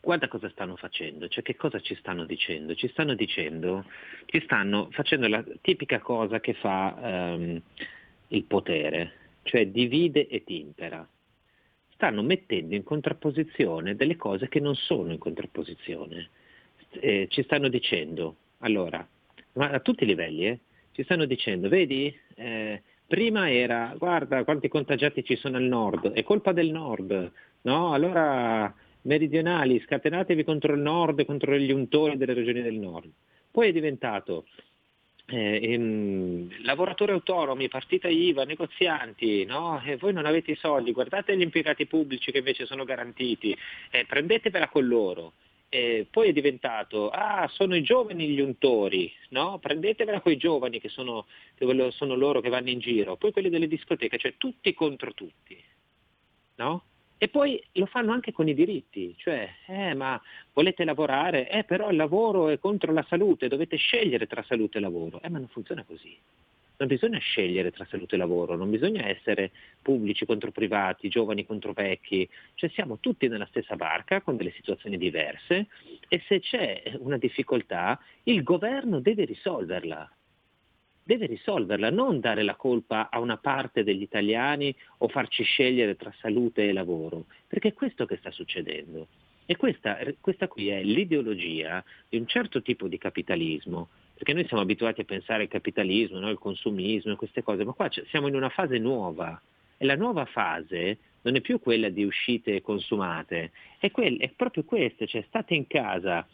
guarda 0.00 0.28
cosa 0.28 0.48
stanno 0.50 0.76
facendo, 0.76 1.28
cioè 1.28 1.42
che 1.42 1.56
cosa 1.56 1.80
ci 1.80 1.94
stanno 1.96 2.24
dicendo? 2.24 2.74
Ci 2.74 2.88
stanno 2.88 3.14
dicendo, 3.14 3.84
ci 4.26 4.40
stanno 4.42 4.88
facendo 4.90 5.28
la 5.28 5.44
tipica 5.60 6.00
cosa 6.00 6.40
che 6.40 6.54
fa 6.54 6.96
ehm, 7.34 7.62
il 8.28 8.44
potere, 8.44 9.12
cioè 9.42 9.66
divide 9.68 10.26
e 10.26 10.44
timpera. 10.44 11.06
Stanno 11.90 12.22
mettendo 12.22 12.74
in 12.74 12.84
contrapposizione 12.84 13.96
delle 13.96 14.16
cose 14.16 14.48
che 14.48 14.60
non 14.60 14.74
sono 14.76 15.12
in 15.12 15.18
contrapposizione. 15.18 16.30
Eh, 16.90 17.26
ci 17.30 17.42
stanno 17.42 17.68
dicendo, 17.68 18.36
allora, 18.58 19.06
ma 19.52 19.70
a 19.70 19.80
tutti 19.80 20.04
i 20.04 20.06
livelli, 20.06 20.46
eh, 20.46 20.58
ci 20.92 21.02
stanno 21.04 21.26
dicendo, 21.26 21.68
vedi, 21.68 22.14
eh, 22.34 22.82
prima 23.06 23.50
era, 23.50 23.94
guarda 23.96 24.44
quanti 24.44 24.68
contagiati 24.68 25.24
ci 25.24 25.36
sono 25.36 25.56
al 25.56 25.64
nord, 25.64 26.12
è 26.12 26.22
colpa 26.22 26.52
del 26.52 26.70
nord, 26.70 27.32
no? 27.62 27.92
Allora 27.92 28.74
meridionali, 29.02 29.80
scatenatevi 29.80 30.44
contro 30.44 30.74
il 30.74 30.80
nord, 30.80 31.24
contro 31.24 31.56
gli 31.56 31.70
untori 31.70 32.16
delle 32.16 32.34
regioni 32.34 32.62
del 32.62 32.74
nord. 32.74 33.10
Poi 33.50 33.68
è 33.68 33.72
diventato 33.72 34.44
eh, 35.26 35.60
ehm, 35.62 36.62
lavoratori 36.64 37.12
autonomi, 37.12 37.68
partita 37.68 38.08
IVA, 38.08 38.44
negozianti, 38.44 39.44
no? 39.44 39.80
E 39.84 39.96
voi 39.96 40.12
non 40.12 40.26
avete 40.26 40.52
i 40.52 40.56
soldi, 40.56 40.92
guardate 40.92 41.36
gli 41.36 41.42
impiegati 41.42 41.86
pubblici 41.86 42.32
che 42.32 42.38
invece 42.38 42.66
sono 42.66 42.84
garantiti, 42.84 43.56
eh, 43.90 44.04
prendetevela 44.06 44.68
con 44.68 44.86
loro. 44.86 45.32
Eh, 45.70 46.06
poi 46.10 46.28
è 46.30 46.32
diventato, 46.32 47.10
ah, 47.10 47.46
sono 47.52 47.76
i 47.76 47.82
giovani 47.82 48.28
gli 48.28 48.40
untori, 48.40 49.12
no? 49.30 49.58
Prendetevela 49.58 50.20
con 50.20 50.32
i 50.32 50.38
giovani 50.38 50.80
che 50.80 50.88
sono, 50.88 51.26
che 51.54 51.90
sono 51.90 52.14
loro 52.14 52.40
che 52.40 52.48
vanno 52.48 52.70
in 52.70 52.78
giro, 52.78 53.16
poi 53.16 53.32
quelli 53.32 53.50
delle 53.50 53.68
discoteche, 53.68 54.16
cioè 54.16 54.34
tutti 54.38 54.72
contro 54.72 55.12
tutti, 55.12 55.62
no? 56.56 56.84
E 57.18 57.28
poi 57.28 57.62
lo 57.72 57.86
fanno 57.86 58.12
anche 58.12 58.32
con 58.32 58.48
i 58.48 58.54
diritti, 58.54 59.14
cioè, 59.18 59.48
eh, 59.66 59.92
ma 59.92 60.20
volete 60.52 60.84
lavorare? 60.84 61.50
Eh, 61.50 61.64
però 61.64 61.90
il 61.90 61.96
lavoro 61.96 62.48
è 62.48 62.58
contro 62.58 62.92
la 62.92 63.04
salute, 63.08 63.48
dovete 63.48 63.76
scegliere 63.76 64.26
tra 64.26 64.42
salute 64.44 64.78
e 64.78 64.80
lavoro. 64.80 65.20
Eh, 65.20 65.28
ma 65.28 65.38
non 65.38 65.48
funziona 65.48 65.82
così. 65.84 66.16
Non 66.78 66.86
bisogna 66.86 67.18
scegliere 67.18 67.72
tra 67.72 67.84
salute 67.90 68.14
e 68.14 68.18
lavoro, 68.18 68.54
non 68.54 68.70
bisogna 68.70 69.06
essere 69.06 69.50
pubblici 69.82 70.24
contro 70.24 70.52
privati, 70.52 71.08
giovani 71.08 71.44
contro 71.44 71.72
vecchi, 71.72 72.28
cioè 72.54 72.70
siamo 72.70 72.98
tutti 73.00 73.26
nella 73.26 73.46
stessa 73.46 73.74
barca 73.74 74.20
con 74.20 74.36
delle 74.36 74.52
situazioni 74.52 74.96
diverse 74.96 75.66
e 76.08 76.22
se 76.28 76.38
c'è 76.38 76.94
una 76.98 77.18
difficoltà 77.18 78.00
il 78.24 78.44
governo 78.44 79.00
deve 79.00 79.24
risolverla 79.24 80.08
deve 81.08 81.24
risolverla, 81.24 81.88
non 81.88 82.20
dare 82.20 82.42
la 82.42 82.54
colpa 82.54 83.08
a 83.10 83.18
una 83.18 83.38
parte 83.38 83.82
degli 83.82 84.02
italiani 84.02 84.74
o 84.98 85.08
farci 85.08 85.42
scegliere 85.42 85.96
tra 85.96 86.12
salute 86.20 86.68
e 86.68 86.72
lavoro, 86.74 87.24
perché 87.46 87.68
è 87.68 87.72
questo 87.72 88.04
che 88.04 88.18
sta 88.18 88.30
succedendo. 88.30 89.08
E 89.46 89.56
questa, 89.56 89.96
questa 90.20 90.48
qui 90.48 90.68
è 90.68 90.82
l'ideologia 90.82 91.82
di 92.10 92.18
un 92.18 92.26
certo 92.26 92.60
tipo 92.60 92.88
di 92.88 92.98
capitalismo, 92.98 93.88
perché 94.18 94.32
noi 94.32 94.48
siamo 94.48 94.64
abituati 94.64 95.02
a 95.02 95.04
pensare 95.04 95.44
al 95.44 95.48
capitalismo, 95.48 96.18
al 96.26 96.40
consumismo 96.40 97.12
e 97.12 97.16
queste 97.16 97.44
cose, 97.44 97.64
ma 97.64 97.72
qua 97.72 97.88
siamo 98.08 98.26
in 98.26 98.34
una 98.34 98.48
fase 98.48 98.76
nuova 98.78 99.40
e 99.76 99.86
la 99.86 99.94
nuova 99.94 100.24
fase 100.24 100.98
non 101.22 101.36
è 101.36 101.40
più 101.40 101.60
quella 101.60 101.88
di 101.88 102.02
uscite 102.02 102.60
consumate, 102.60 103.52
è, 103.78 103.92
quel- 103.92 104.18
è 104.18 104.28
proprio 104.34 104.64
questa, 104.64 105.06
cioè 105.06 105.22
state 105.28 105.54
in 105.54 105.68
casa 105.68 106.26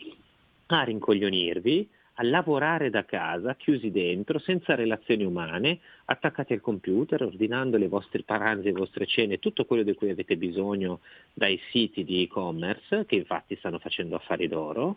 a 0.67 0.83
rincoglionirvi, 0.83 1.87
a 2.15 2.23
lavorare 2.23 2.89
da 2.89 3.05
casa, 3.05 3.55
chiusi 3.55 3.91
dentro, 3.91 4.39
senza 4.39 4.75
relazioni 4.75 5.25
umane, 5.25 5.81
attaccati 6.07 6.55
al 6.55 6.63
computer, 6.63 7.23
ordinando 7.23 7.77
le 7.77 7.89
vostre 7.89 8.23
pranzi, 8.23 8.69
le 8.69 8.73
vostre 8.73 9.05
cene, 9.05 9.41
tutto 9.41 9.67
quello 9.67 9.83
di 9.83 9.93
cui 9.93 10.09
avete 10.09 10.39
bisogno 10.39 11.01
dai 11.35 11.61
siti 11.71 12.03
di 12.03 12.23
e-commerce, 12.23 13.05
che 13.05 13.17
infatti 13.17 13.57
stanno 13.57 13.79
facendo 13.79 14.17
affari 14.17 14.49
d'oro. 14.49 14.97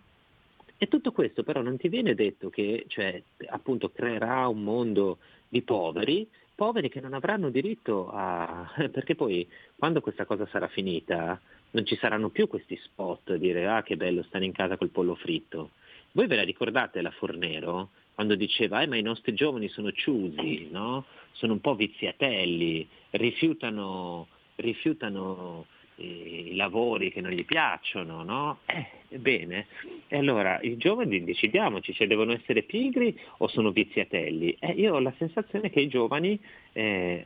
E 0.78 0.88
tutto 0.88 1.12
questo 1.12 1.44
però 1.44 1.62
non 1.62 1.78
ti 1.78 1.88
viene 1.88 2.14
detto 2.14 2.50
che 2.50 2.86
cioè, 2.88 3.22
appunto 3.48 3.90
creerà 3.90 4.48
un 4.48 4.64
mondo 4.64 5.18
di 5.48 5.62
poveri 5.62 6.28
poveri 6.58 6.90
che 6.90 7.00
non 7.00 7.14
avranno 7.14 7.52
diritto 7.52 8.10
a... 8.12 8.68
perché 8.92 9.14
poi 9.14 9.48
quando 9.76 10.02
questa 10.02 10.26
cosa 10.26 10.48
sarà 10.48 10.68
finita 10.68 11.40
non 11.72 11.86
ci 11.86 11.96
saranno 11.98 12.30
più 12.30 12.48
questi 12.48 12.76
spot 12.78 13.30
a 13.30 13.38
dire 13.38 13.68
ah 13.68 13.84
che 13.84 13.96
bello 13.96 14.24
stare 14.24 14.44
in 14.44 14.54
casa 14.54 14.76
col 14.76 14.90
pollo 14.90 15.14
fritto. 15.14 15.70
Voi 16.14 16.26
ve 16.26 16.36
la 16.36 16.44
ricordate 16.44 17.02
la 17.02 17.12
Fornero? 17.12 17.90
Quando 18.16 18.34
diceva 18.34 18.82
eh, 18.82 18.88
ma 18.88 18.96
i 18.96 19.04
nostri 19.04 19.36
giovani 19.36 19.70
sono 19.70 19.92
ciusi, 19.92 20.70
no? 20.72 21.06
sono 21.34 21.54
un 21.54 21.62
po' 21.62 21.76
viziatelli, 21.76 22.88
rifiutano, 23.12 24.28
rifiutano 24.56 25.68
i 25.98 26.56
lavori 26.56 27.12
che 27.12 27.22
non 27.22 27.32
gli 27.32 27.46
piacciono, 27.46 28.24
no? 28.24 28.60
Eh, 28.66 28.86
ebbene, 29.10 29.68
e 30.08 30.18
allora 30.18 30.60
i 30.62 30.78
giovani 30.78 31.24
decidiamoci 31.24 31.94
se 31.94 32.08
devono 32.08 32.34
essere 32.34 32.64
pigri 32.64 33.18
o 33.38 33.48
sono 33.48 33.72
viziatelli. 33.72 34.56
Eh, 34.60 34.72
io 34.74 34.96
ho 34.96 35.00
la 35.00 35.14
sensazione 35.18 35.70
che 35.70 35.80
i 35.80 35.88
giovani 35.88 36.40
eh, 36.74 37.26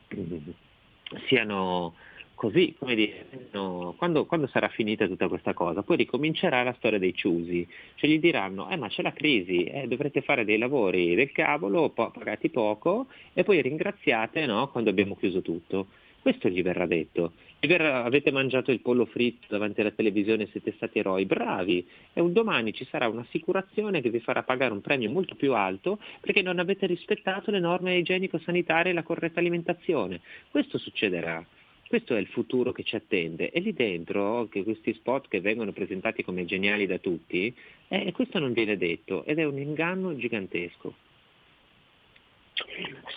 siano 1.27 1.95
così, 2.41 2.73
come 2.80 2.95
dire, 2.95 3.27
no, 3.52 3.93
quando, 3.98 4.26
quando, 4.26 4.48
sarà 4.48 4.68
finita 4.69 5.06
tutta 5.06 5.27
questa 5.27 5.53
cosa, 5.53 5.84
poi 5.84 5.98
ricomincerà 5.98 6.64
la 6.64 6.73
storia 6.73 6.98
dei 6.98 7.14
ciusi, 7.14 7.68
cioè 7.93 8.10
gli 8.10 8.19
diranno, 8.19 8.68
eh 8.72 8.77
ma 8.77 8.88
c'è 8.88 9.03
la 9.03 9.14
crisi, 9.14 9.65
eh, 9.65 9.85
dovrete 9.88 10.22
fare 10.22 10.43
dei 10.43 10.57
lavori 10.57 11.14
del 11.14 11.31
cavolo, 11.31 11.89
po- 11.89 12.10
pagati 12.10 12.49
poco, 12.49 13.06
e 13.34 13.43
poi 13.43 13.61
ringraziate 13.61 14.48
no, 14.48 14.69
quando 14.69 14.89
abbiamo 14.89 15.15
chiuso 15.18 15.43
tutto. 15.43 15.88
Questo 16.19 16.49
gli 16.49 16.64
verrà 16.64 16.88
detto. 16.88 17.34
Verrà, 17.63 18.03
avete 18.03 18.31
mangiato 18.31 18.71
il 18.71 18.81
pollo 18.81 19.05
fritto 19.05 19.45
davanti 19.49 19.81
alla 19.81 19.91
televisione 19.91 20.47
siete 20.47 20.73
stati 20.77 20.97
eroi, 20.97 21.25
bravi. 21.25 21.88
E 22.11 22.19
un 22.19 22.33
domani 22.33 22.73
ci 22.73 22.88
sarà 22.89 23.07
un'assicurazione 23.07 24.01
che 24.01 24.09
vi 24.09 24.19
farà 24.19 24.41
pagare 24.41 24.73
un 24.73 24.81
premio 24.81 25.11
molto 25.11 25.35
più 25.35 25.53
alto 25.53 25.99
perché 26.21 26.41
non 26.41 26.57
avete 26.57 26.88
rispettato 26.88 27.51
le 27.51 27.59
norme 27.59 27.97
igienico-sanitarie 27.97 28.91
e 28.91 28.95
la 28.95 29.03
corretta 29.03 29.39
alimentazione. 29.39 30.21
Questo 30.49 30.79
succederà. 30.79 31.45
Questo 31.88 32.15
è 32.15 32.19
il 32.19 32.27
futuro 32.27 32.71
che 32.71 32.83
ci 32.83 32.95
attende 32.95 33.51
e 33.51 33.59
lì 33.59 33.73
dentro 33.73 34.47
che 34.49 34.63
questi 34.63 34.93
spot 34.93 35.27
che 35.27 35.41
vengono 35.41 35.71
presentati 35.71 36.23
come 36.23 36.45
geniali 36.45 36.88
da 36.88 36.97
tutti, 36.97 37.53
eh, 37.89 38.11
questo 38.11 38.39
non 38.39 38.53
viene 38.53 38.75
detto 38.75 39.23
ed 39.25 39.38
è 39.38 39.43
un 39.43 39.59
inganno 39.59 40.15
gigantesco. 40.15 41.10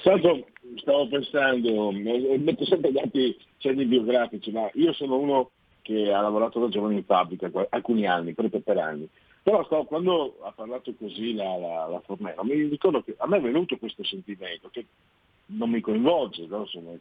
Stato, 0.00 0.46
stavo 0.76 1.08
pensando, 1.08 1.90
metto 1.92 2.64
sempre 2.64 2.92
dati 2.92 3.36
cenni 3.58 3.84
biografici, 3.84 4.50
ma 4.50 4.68
io 4.74 4.92
sono 4.92 5.18
uno 5.18 5.50
che 5.82 6.12
ha 6.12 6.20
lavorato 6.20 6.60
da 6.60 6.68
giovane 6.68 6.94
in 6.94 7.04
fabbrica 7.04 7.50
alcuni 7.70 8.06
anni, 8.06 8.32
proprio 8.32 8.60
per 8.60 8.78
anni. 8.78 9.08
Però 9.42 9.62
stavo, 9.64 9.84
quando 9.84 10.38
ha 10.42 10.52
parlato 10.52 10.94
così 10.94 11.34
la, 11.34 11.56
la, 11.56 11.86
la 11.86 12.00
Fornero, 12.00 12.42
mi 12.44 12.54
ricordo 12.66 13.02
che 13.02 13.14
a 13.18 13.26
me 13.28 13.36
è 13.36 13.40
venuto 13.40 13.76
questo 13.76 14.02
sentimento, 14.02 14.70
che 14.70 14.86
non 15.46 15.68
mi 15.68 15.80
coinvolge, 15.80 16.46
no? 16.46 16.64
Sono, 16.64 16.98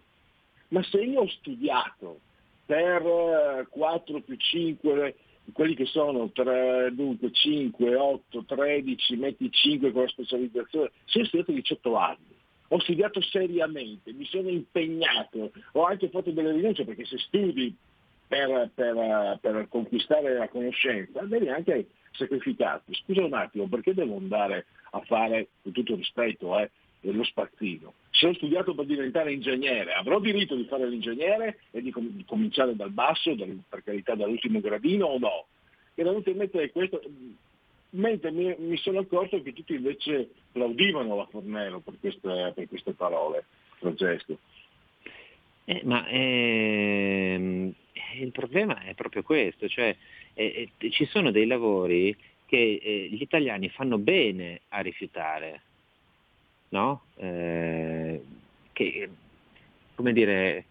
ma 0.68 0.84
se 0.84 1.00
io 1.00 1.22
ho 1.22 1.28
studiato 1.30 2.20
per 2.66 3.68
4 3.70 4.22
più 4.22 4.36
5, 4.36 5.16
quelli 5.54 5.76
che 5.76 5.86
sono 5.86 6.30
3, 6.32 6.92
dunque 6.94 7.32
5, 7.32 7.96
8, 7.96 8.44
13, 8.46 9.16
metti 9.16 9.50
5 9.50 9.92
con 9.94 10.02
la 10.02 10.08
specializzazione, 10.10 10.92
se 11.06 11.22
ho 11.22 11.26
studiato 11.26 11.52
18 11.54 11.96
anni, 11.96 12.33
ho 12.74 12.80
studiato 12.80 13.22
seriamente, 13.22 14.14
mi 14.14 14.26
sono 14.26 14.50
impegnato, 14.50 15.52
ho 15.74 15.84
anche 15.84 16.10
fatto 16.10 16.32
delle 16.32 16.54
rinunce 16.54 16.86
perché 16.86 17.06
se 17.06 17.20
studi 17.20 17.74
per, 18.28 18.72
per, 18.74 19.38
per 19.40 19.68
conquistare 19.70 20.34
la 20.34 20.50
conoscenza 20.50 21.22
devi 21.22 21.50
anche 21.50 21.90
sacrificarti. 22.14 22.96
Scusa 22.96 23.24
un 23.24 23.34
attimo, 23.34 23.68
perché 23.68 23.94
devo 23.94 24.18
andare 24.18 24.66
a 24.90 25.02
fare, 25.02 25.50
con 25.62 25.72
tutto 25.72 25.96
rispetto, 25.96 26.58
eh, 26.58 26.72
lo 27.02 27.24
spazzino. 27.24 27.94
Se 28.10 28.28
ho 28.28 28.34
studiato 28.34 28.74
per 28.74 28.86
diventare 28.86 29.34
ingegnere, 29.34 29.94
avrò 29.94 30.20
diritto 30.20 30.56
di 30.56 30.66
fare 30.66 30.88
l'ingegnere 30.88 31.60
e 31.70 31.82
di, 31.82 31.92
com- 31.92 32.10
di 32.10 32.26
cominciare 32.26 32.76
dal 32.76 32.92
basso, 32.92 33.36
dal, 33.36 33.56
per 33.70 33.84
carità 33.84 34.16
dall'ultimo 34.16 34.60
gradino 34.60 35.06
o 35.06 35.20
no? 35.20 35.46
Mi 35.94 36.04
è 36.04 36.08
venuto 36.08 36.32
in 36.32 36.38
mente 36.38 36.72
questo, 36.72 37.00
mentre 37.94 38.32
mi, 38.32 38.56
mi, 38.58 38.78
sono 38.78 39.00
accorto 39.00 39.42
che 39.42 39.54
tutti 39.54 39.74
invece 39.74 40.30
applaudivano 40.50 41.16
la 41.16 41.26
Fornero 41.26 41.80
per 41.80 41.96
queste, 42.00 42.52
per 42.56 42.68
queste 42.68 42.94
parole, 42.94 43.46
Francesco. 43.78 44.38
Eh, 45.66 45.82
ma 45.86 46.06
ehm, 46.08 47.74
il 48.20 48.32
problema 48.32 48.82
è 48.84 48.94
proprio 48.94 49.24
questo, 49.24 49.68
cioè 49.68 49.96
eh, 50.34 50.70
eh, 50.78 50.90
ci 50.92 51.06
sono 51.06 51.32
dei 51.32 51.46
lavori 51.46 52.16
che 52.46 52.80
eh, 52.82 53.08
gli 53.10 53.22
italiani 53.22 53.70
fanno 53.70 53.98
bene 53.98 54.62
a 54.70 54.82
rifiutare, 54.82 55.62
no? 56.70 57.04
Eh, 57.16 58.22
che, 58.74 59.10
come 59.96 60.14
dire, 60.14 60.66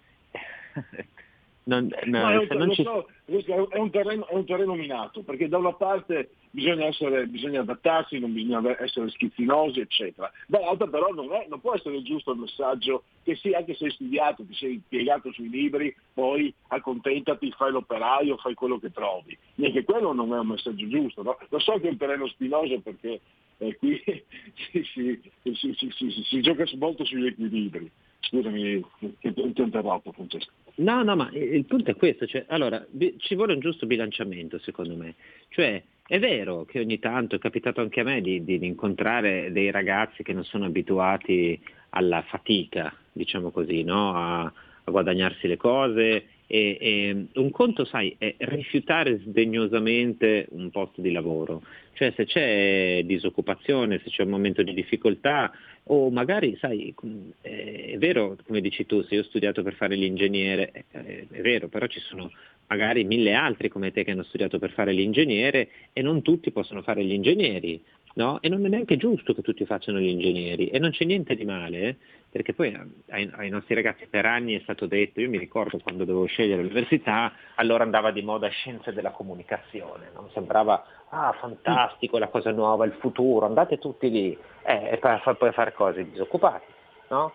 non, 1.64 1.88
no, 2.04 2.20
no, 2.20 2.40
è, 2.42 2.54
un, 2.54 2.72
ci... 2.72 2.82
so, 2.82 3.08
è, 3.24 3.78
un 3.78 3.90
terreno, 3.90 4.26
è, 4.28 4.34
un 4.34 4.44
terreno, 4.44 4.74
minato, 4.74 5.22
perché 5.22 5.48
da 5.48 5.58
una 5.58 5.72
parte 5.72 6.30
bisogna, 6.52 6.86
essere, 6.86 7.26
bisogna 7.26 7.60
adattarsi, 7.60 8.18
non 8.18 8.32
bisogna 8.32 8.62
essere 8.80 9.10
schizzinosi, 9.10 9.80
eccetera. 9.80 10.30
Dall'altra 10.46 10.86
però 10.86 11.08
non, 11.08 11.32
è, 11.32 11.46
non, 11.48 11.60
può 11.60 11.74
essere 11.74 12.02
giusto 12.02 12.32
il 12.32 12.38
messaggio 12.38 13.04
che 13.24 13.34
sì, 13.36 13.52
anche 13.52 13.74
se 13.74 13.86
hai 13.86 13.90
studiato, 13.90 14.44
ti 14.44 14.54
sei 14.54 14.74
impiegato 14.74 15.32
sui 15.32 15.48
libri, 15.48 15.94
poi 16.12 16.52
accontentati, 16.68 17.50
fai 17.52 17.72
l'operaio, 17.72 18.36
fai 18.36 18.54
quello 18.54 18.78
che 18.78 18.92
trovi. 18.92 19.36
Neanche 19.56 19.84
quello 19.84 20.12
non 20.12 20.32
è 20.34 20.38
un 20.38 20.46
messaggio 20.46 20.86
giusto. 20.86 21.22
No? 21.22 21.38
Lo 21.48 21.58
so 21.58 21.72
che 21.80 21.88
è 21.88 21.90
un 21.90 21.96
terreno 21.96 22.28
spinoso 22.28 22.78
perché 22.80 23.20
eh, 23.58 23.76
qui 23.76 24.00
si, 24.72 24.84
si, 24.84 25.74
si, 25.74 26.22
si 26.22 26.40
gioca 26.40 26.64
molto 26.76 27.04
sugli 27.04 27.26
equilibri. 27.26 27.90
Scusami, 28.20 28.84
ti 29.20 29.34
ho 29.34 29.62
interrotto 29.62 30.12
Francesco. 30.12 30.52
No, 30.76 31.02
no, 31.02 31.16
ma 31.16 31.28
il 31.32 31.66
punto 31.66 31.90
è 31.90 31.96
questo, 31.96 32.26
cioè, 32.26 32.44
allora, 32.48 32.84
ci 33.18 33.34
vuole 33.34 33.52
un 33.52 33.60
giusto 33.60 33.84
bilanciamento 33.84 34.58
secondo 34.58 34.96
me, 34.96 35.16
cioè 35.48 35.82
è 36.12 36.18
vero 36.18 36.66
che 36.66 36.78
ogni 36.78 36.98
tanto 36.98 37.36
è 37.36 37.38
capitato 37.38 37.80
anche 37.80 38.00
a 38.00 38.04
me 38.04 38.20
di, 38.20 38.44
di, 38.44 38.66
incontrare 38.66 39.50
dei 39.50 39.70
ragazzi 39.70 40.22
che 40.22 40.34
non 40.34 40.44
sono 40.44 40.66
abituati 40.66 41.58
alla 41.88 42.20
fatica, 42.20 42.94
diciamo 43.10 43.50
così, 43.50 43.82
no? 43.82 44.14
a, 44.14 44.42
a, 44.42 44.90
guadagnarsi 44.90 45.48
le 45.48 45.56
cose 45.56 46.24
e, 46.46 46.76
e, 46.78 47.26
un 47.32 47.50
conto, 47.50 47.86
sai, 47.86 48.14
è 48.18 48.34
rifiutare 48.40 49.20
sdegnosamente 49.24 50.48
un 50.50 50.70
posto 50.70 51.00
di 51.00 51.12
lavoro, 51.12 51.62
cioè 51.94 52.12
se 52.14 52.26
c'è 52.26 53.00
disoccupazione, 53.06 53.98
se 54.04 54.10
c'è 54.10 54.24
un 54.24 54.28
momento 54.28 54.62
di 54.62 54.74
difficoltà, 54.74 55.50
o 55.84 56.10
magari, 56.10 56.58
sai, 56.60 56.94
è 57.40 57.96
vero, 57.96 58.36
come 58.46 58.60
dici 58.60 58.84
tu, 58.84 59.02
se 59.04 59.14
io 59.14 59.22
ho 59.22 59.24
studiato 59.24 59.62
per 59.62 59.72
fare 59.76 59.94
l'ingegnere, 59.94 60.84
è 60.90 61.40
vero, 61.40 61.68
però 61.68 61.86
ci 61.86 62.00
sono 62.00 62.30
magari 62.72 63.04
mille 63.04 63.34
altri 63.34 63.68
come 63.68 63.92
te 63.92 64.02
che 64.02 64.12
hanno 64.12 64.22
studiato 64.22 64.58
per 64.58 64.70
fare 64.70 64.92
l'ingegnere 64.92 65.68
e 65.92 66.00
non 66.00 66.22
tutti 66.22 66.50
possono 66.50 66.80
fare 66.80 67.04
gli 67.04 67.12
ingegneri, 67.12 67.82
no? 68.14 68.40
E 68.40 68.48
non 68.48 68.64
è 68.64 68.68
neanche 68.68 68.96
giusto 68.96 69.34
che 69.34 69.42
tutti 69.42 69.66
facciano 69.66 69.98
gli 69.98 70.08
ingegneri 70.08 70.68
e 70.68 70.78
non 70.78 70.90
c'è 70.90 71.04
niente 71.04 71.34
di 71.34 71.44
male, 71.44 71.80
eh? 71.80 71.96
perché 72.30 72.54
poi 72.54 72.74
ai, 73.10 73.30
ai, 73.34 73.50
nostri 73.50 73.74
ragazzi 73.74 74.06
per 74.06 74.24
anni 74.24 74.56
è 74.56 74.60
stato 74.62 74.86
detto, 74.86 75.20
io 75.20 75.28
mi 75.28 75.36
ricordo 75.36 75.78
quando 75.80 76.06
dovevo 76.06 76.24
scegliere 76.24 76.62
l'università, 76.62 77.34
allora 77.56 77.84
andava 77.84 78.10
di 78.10 78.22
moda 78.22 78.48
scienze 78.48 78.94
della 78.94 79.10
comunicazione, 79.10 80.10
no? 80.14 80.30
sembrava 80.32 80.82
ah 81.10 81.36
fantastico, 81.38 82.16
la 82.16 82.28
cosa 82.28 82.50
nuova, 82.50 82.86
il 82.86 82.96
futuro, 82.98 83.44
andate 83.44 83.78
tutti 83.78 84.10
lì 84.10 84.36
eh, 84.62 84.92
e 84.92 84.96
poi, 84.96 85.18
poi 85.36 85.52
fare 85.52 85.74
cose 85.74 86.10
disoccupati. 86.10 86.64
No? 87.08 87.34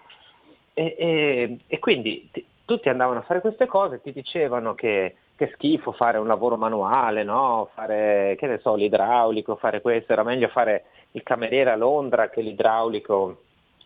E, 0.74 0.96
e, 0.98 1.58
e, 1.68 1.80
quindi 1.80 2.28
t- 2.32 2.44
tutti 2.66 2.90
andavano 2.90 3.20
a 3.20 3.24
fare 3.24 3.40
queste 3.40 3.68
cose, 3.68 4.02
ti 4.02 4.12
dicevano 4.12 4.74
che, 4.74 5.16
che 5.38 5.52
schifo 5.54 5.92
fare 5.92 6.18
un 6.18 6.26
lavoro 6.26 6.58
manuale, 6.58 7.24
no? 7.24 7.70
fare 7.76 8.36
che 8.40 8.48
ne 8.48 8.58
so, 8.58 8.74
l'idraulico, 8.76 9.56
fare 9.56 9.82
questo, 9.82 10.12
era 10.12 10.24
meglio 10.24 10.48
fare 10.48 10.86
il 11.12 11.22
cameriere 11.22 11.70
a 11.70 11.76
Londra 11.76 12.30
che 12.30 12.42
l'idraulico 12.42 13.44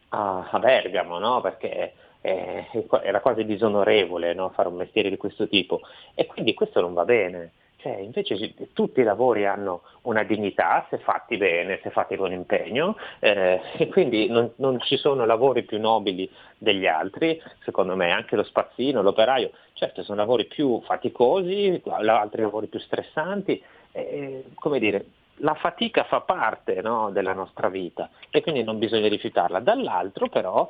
a, 0.10 0.48
a 0.50 0.60
Bergamo, 0.60 1.20
no? 1.20 1.42
perché 1.42 1.94
eh, 2.22 2.66
era 3.04 3.20
quasi 3.20 3.44
disonorevole 3.44 4.34
no? 4.34 4.50
fare 4.50 4.70
un 4.70 4.76
mestiere 4.76 5.10
di 5.10 5.18
questo 5.18 5.50
tipo 5.50 5.82
e 6.16 6.26
quindi 6.26 6.54
questo 6.54 6.80
non 6.80 6.94
va 6.94 7.04
bene. 7.04 7.52
Cioè, 7.82 7.98
invece 7.98 8.54
tutti 8.74 9.00
i 9.00 9.04
lavori 9.04 9.48
hanno 9.48 9.82
una 10.04 10.24
dignità 10.24 10.86
se 10.92 11.00
fatti 11.00 11.38
bene, 11.38 11.80
se 11.82 11.90
fatti 11.90 12.16
con 12.16 12.32
impegno 12.32 12.96
eh, 13.20 13.60
e 13.76 13.88
quindi 13.88 14.28
non, 14.28 14.52
non, 14.58 14.80
ci 14.82 14.98
sono 14.98 15.26
lavori 15.26 15.64
più 15.64 15.80
nobili 15.80 16.30
degli 16.60 16.86
altri, 16.86 17.42
secondo 17.64 17.96
me 17.96 18.12
anche 18.12 18.36
lo 18.36 18.44
spazzino, 18.44 19.02
l'operaio, 19.02 19.52
certo 19.74 20.04
sono 20.04 20.20
lavori 20.20 20.46
più 20.46 20.80
faticosi, 20.82 21.82
altri 22.06 22.44
lavori 22.44 22.68
più 22.68 22.80
stressanti, 22.80 23.62
eh, 23.94 24.46
come 24.54 24.78
dire, 24.78 25.06
la 25.38 25.56
fatica 25.56 26.04
fa 26.04 26.22
parte 26.22 26.82
no, 26.82 27.10
della 27.10 27.34
nostra 27.34 27.68
vita 27.68 28.12
e 28.30 28.42
quindi 28.42 28.62
non 28.62 28.78
bisogna 28.78 29.08
rifiutarla. 29.08 29.60
Dall'altro 29.60 30.30
però 30.30 30.70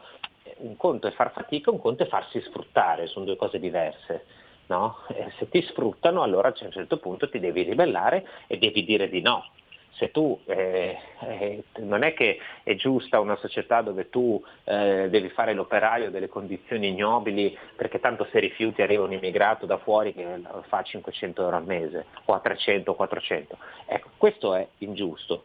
un 0.60 0.78
conto 0.78 1.08
è 1.08 1.12
far 1.12 1.32
fatica, 1.34 1.72
un 1.72 1.80
conto 1.80 2.04
è 2.04 2.08
farsi 2.08 2.40
sfruttare, 2.40 3.08
sono 3.08 3.26
due 3.26 3.36
cose 3.36 3.60
diverse. 3.60 4.26
No? 4.72 5.00
se 5.38 5.50
ti 5.50 5.62
sfruttano 5.64 6.24
allora 6.24 6.48
a 6.48 6.54
un 6.62 6.72
certo 6.72 6.96
punto 6.98 7.30
ti 7.30 7.40
devi 7.40 7.64
ribellare 7.64 8.26
e 8.48 8.58
devi 8.58 8.86
dire 8.86 9.10
di 9.10 9.20
no. 9.20 9.50
se 9.92 10.12
tu 10.12 10.40
eh, 10.46 10.98
eh, 11.28 11.64
non 11.80 12.04
è 12.04 12.14
che 12.14 12.40
è 12.64 12.76
giusta 12.76 13.20
una 13.20 13.36
società 13.36 13.82
dove 13.82 14.10
tu 14.10 14.42
eh, 14.64 15.10
devi 15.10 15.28
fare 15.28 15.54
l'operaio 15.54 16.10
delle 16.10 16.30
condizioni 16.30 16.88
ignobili 16.88 17.58
perché 17.76 18.00
tanto 18.00 18.26
se 18.32 18.40
rifiuti 18.40 18.82
arriva 18.82 19.04
un 19.04 19.12
immigrato 19.12 19.66
da 19.66 19.78
fuori 19.78 20.14
che 20.14 20.26
fa 20.70 20.78
a 20.78 20.84
500 20.84 21.42
euro 21.42 21.58
al 21.58 21.66
mese 21.66 22.06
o 22.24 22.34
a 22.34 22.40
300 22.40 22.92
o 22.92 22.96
400. 22.96 23.58
Ecco, 23.88 24.10
questo 24.16 24.56
è 24.56 24.66
ingiusto. 24.78 25.44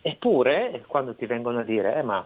Eppure 0.00 0.84
quando 0.86 1.16
ti 1.16 1.26
vengono 1.26 1.58
a 1.58 1.64
dire 1.64 1.96
eh, 1.96 2.02
ma 2.02 2.24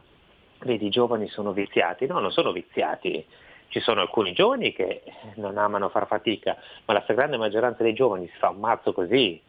vedi 0.61 0.87
i 0.87 0.91
giovani 0.91 1.27
sono 1.29 1.53
viziati, 1.53 2.05
no, 2.07 2.19
non 2.19 2.33
sono 2.33 2.53
viziati, 2.53 3.25
ci 3.69 3.81
sono 3.81 4.01
alcuni 4.01 4.33
giovani 4.33 4.73
che 4.73 5.03
non 5.37 5.59
amano 5.59 5.89
far 5.89 6.07
fatica, 6.07 6.57
ma 6.85 6.95
la 6.95 7.03
stragrande 7.03 7.37
maggioranza 7.37 7.83
dei 7.83 7.95
giovani 7.95 8.27
si 8.29 8.37
fa 8.39 8.49
un 8.51 8.59
mazzo 8.59 8.93
così, 8.93 9.41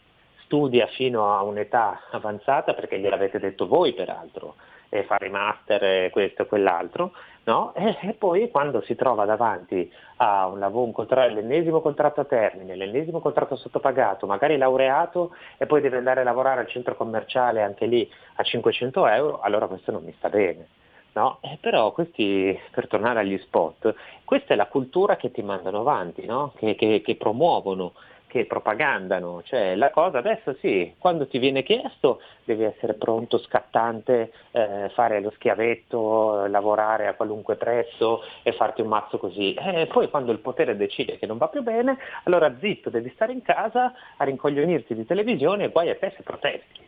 studia 0.43 0.87
fino 0.87 1.35
a 1.35 1.43
un'età 1.43 2.01
avanzata 2.11 2.73
perché 2.73 2.99
gliel'avete 2.99 3.39
detto 3.39 3.67
voi 3.67 3.93
peraltro, 3.93 4.55
e 4.89 5.03
fare 5.03 5.27
i 5.27 5.29
master 5.29 6.09
questo 6.09 6.41
e 6.41 6.45
quell'altro, 6.47 7.11
no? 7.43 7.73
e, 7.75 7.97
e 8.01 8.13
poi 8.13 8.49
quando 8.49 8.81
si 8.81 8.95
trova 8.95 9.25
davanti 9.25 9.91
a 10.17 10.47
un 10.47 10.57
lavoro, 10.59 10.85
un 10.85 10.91
contra- 10.91 11.27
l'ennesimo 11.27 11.79
contratto 11.79 12.21
a 12.21 12.25
termine, 12.25 12.75
l'ennesimo 12.75 13.19
contratto 13.19 13.55
sottopagato, 13.55 14.25
magari 14.25 14.57
laureato 14.57 15.35
e 15.57 15.67
poi 15.67 15.81
deve 15.81 15.97
andare 15.97 16.21
a 16.21 16.23
lavorare 16.23 16.61
al 16.61 16.67
centro 16.67 16.95
commerciale 16.95 17.61
anche 17.61 17.85
lì 17.85 18.09
a 18.35 18.43
500 18.43 19.07
euro, 19.07 19.39
allora 19.39 19.67
questo 19.67 19.91
non 19.91 20.03
mi 20.03 20.13
sta 20.17 20.29
bene. 20.29 20.67
No? 21.13 21.39
Eh, 21.41 21.57
però 21.59 21.91
questi, 21.91 22.57
per 22.71 22.87
tornare 22.87 23.19
agli 23.19 23.37
spot, 23.39 23.93
questa 24.23 24.53
è 24.53 24.55
la 24.55 24.67
cultura 24.67 25.15
che 25.15 25.31
ti 25.31 25.41
mandano 25.41 25.79
avanti, 25.79 26.25
no? 26.25 26.53
che, 26.55 26.75
che, 26.75 27.01
che 27.03 27.15
promuovono, 27.15 27.93
che 28.29 28.45
propagandano, 28.45 29.41
cioè 29.43 29.75
la 29.75 29.89
cosa 29.89 30.19
adesso 30.19 30.55
sì, 30.59 30.93
quando 30.99 31.27
ti 31.27 31.39
viene 31.39 31.63
chiesto 31.63 32.21
devi 32.43 32.63
essere 32.63 32.93
pronto, 32.93 33.39
scattante, 33.39 34.31
eh, 34.51 34.89
fare 34.93 35.19
lo 35.19 35.31
schiavetto, 35.31 36.45
lavorare 36.45 37.07
a 37.07 37.15
qualunque 37.15 37.55
prezzo 37.55 38.21
e 38.43 38.53
farti 38.53 38.81
un 38.81 38.87
mazzo 38.87 39.17
così. 39.17 39.55
E 39.55 39.87
poi 39.87 40.09
quando 40.09 40.31
il 40.31 40.39
potere 40.39 40.77
decide 40.77 41.17
che 41.17 41.25
non 41.25 41.37
va 41.37 41.47
più 41.47 41.63
bene, 41.63 41.97
allora 42.25 42.55
zitto, 42.59 42.91
devi 42.91 43.09
stare 43.15 43.33
in 43.33 43.41
casa 43.41 43.93
a 44.17 44.23
rincoglionirti 44.23 44.93
di 44.93 45.05
televisione 45.05 45.65
e 45.65 45.69
guai 45.69 45.89
a 45.89 45.95
te 45.95 46.13
se 46.15 46.21
protesti. 46.21 46.87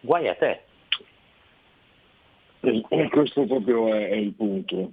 Guai 0.00 0.28
a 0.28 0.34
te. 0.34 0.62
E 2.62 2.84
e 2.88 3.08
questo 3.08 3.44
proprio 3.44 3.92
è, 3.92 4.08
è 4.08 4.16
il 4.16 4.32
punto. 4.34 4.92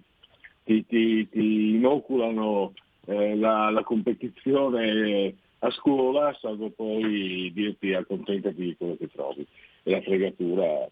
Ti, 0.63 0.85
ti- 0.85 1.27
ti 1.29 1.75
inoculano 1.75 2.73
eh, 3.05 3.35
la, 3.35 3.69
la 3.69 3.83
competizione 3.83 5.35
a 5.59 5.69
scuola, 5.71 6.35
salvo 6.39 6.69
poi 6.69 7.51
dirti 7.53 7.93
accontentati 7.93 8.61
di 8.61 8.75
quello 8.77 8.95
che 8.97 9.07
trovi. 9.07 9.45
E 9.83 9.91
la 9.91 10.01
fregatura. 10.01 10.89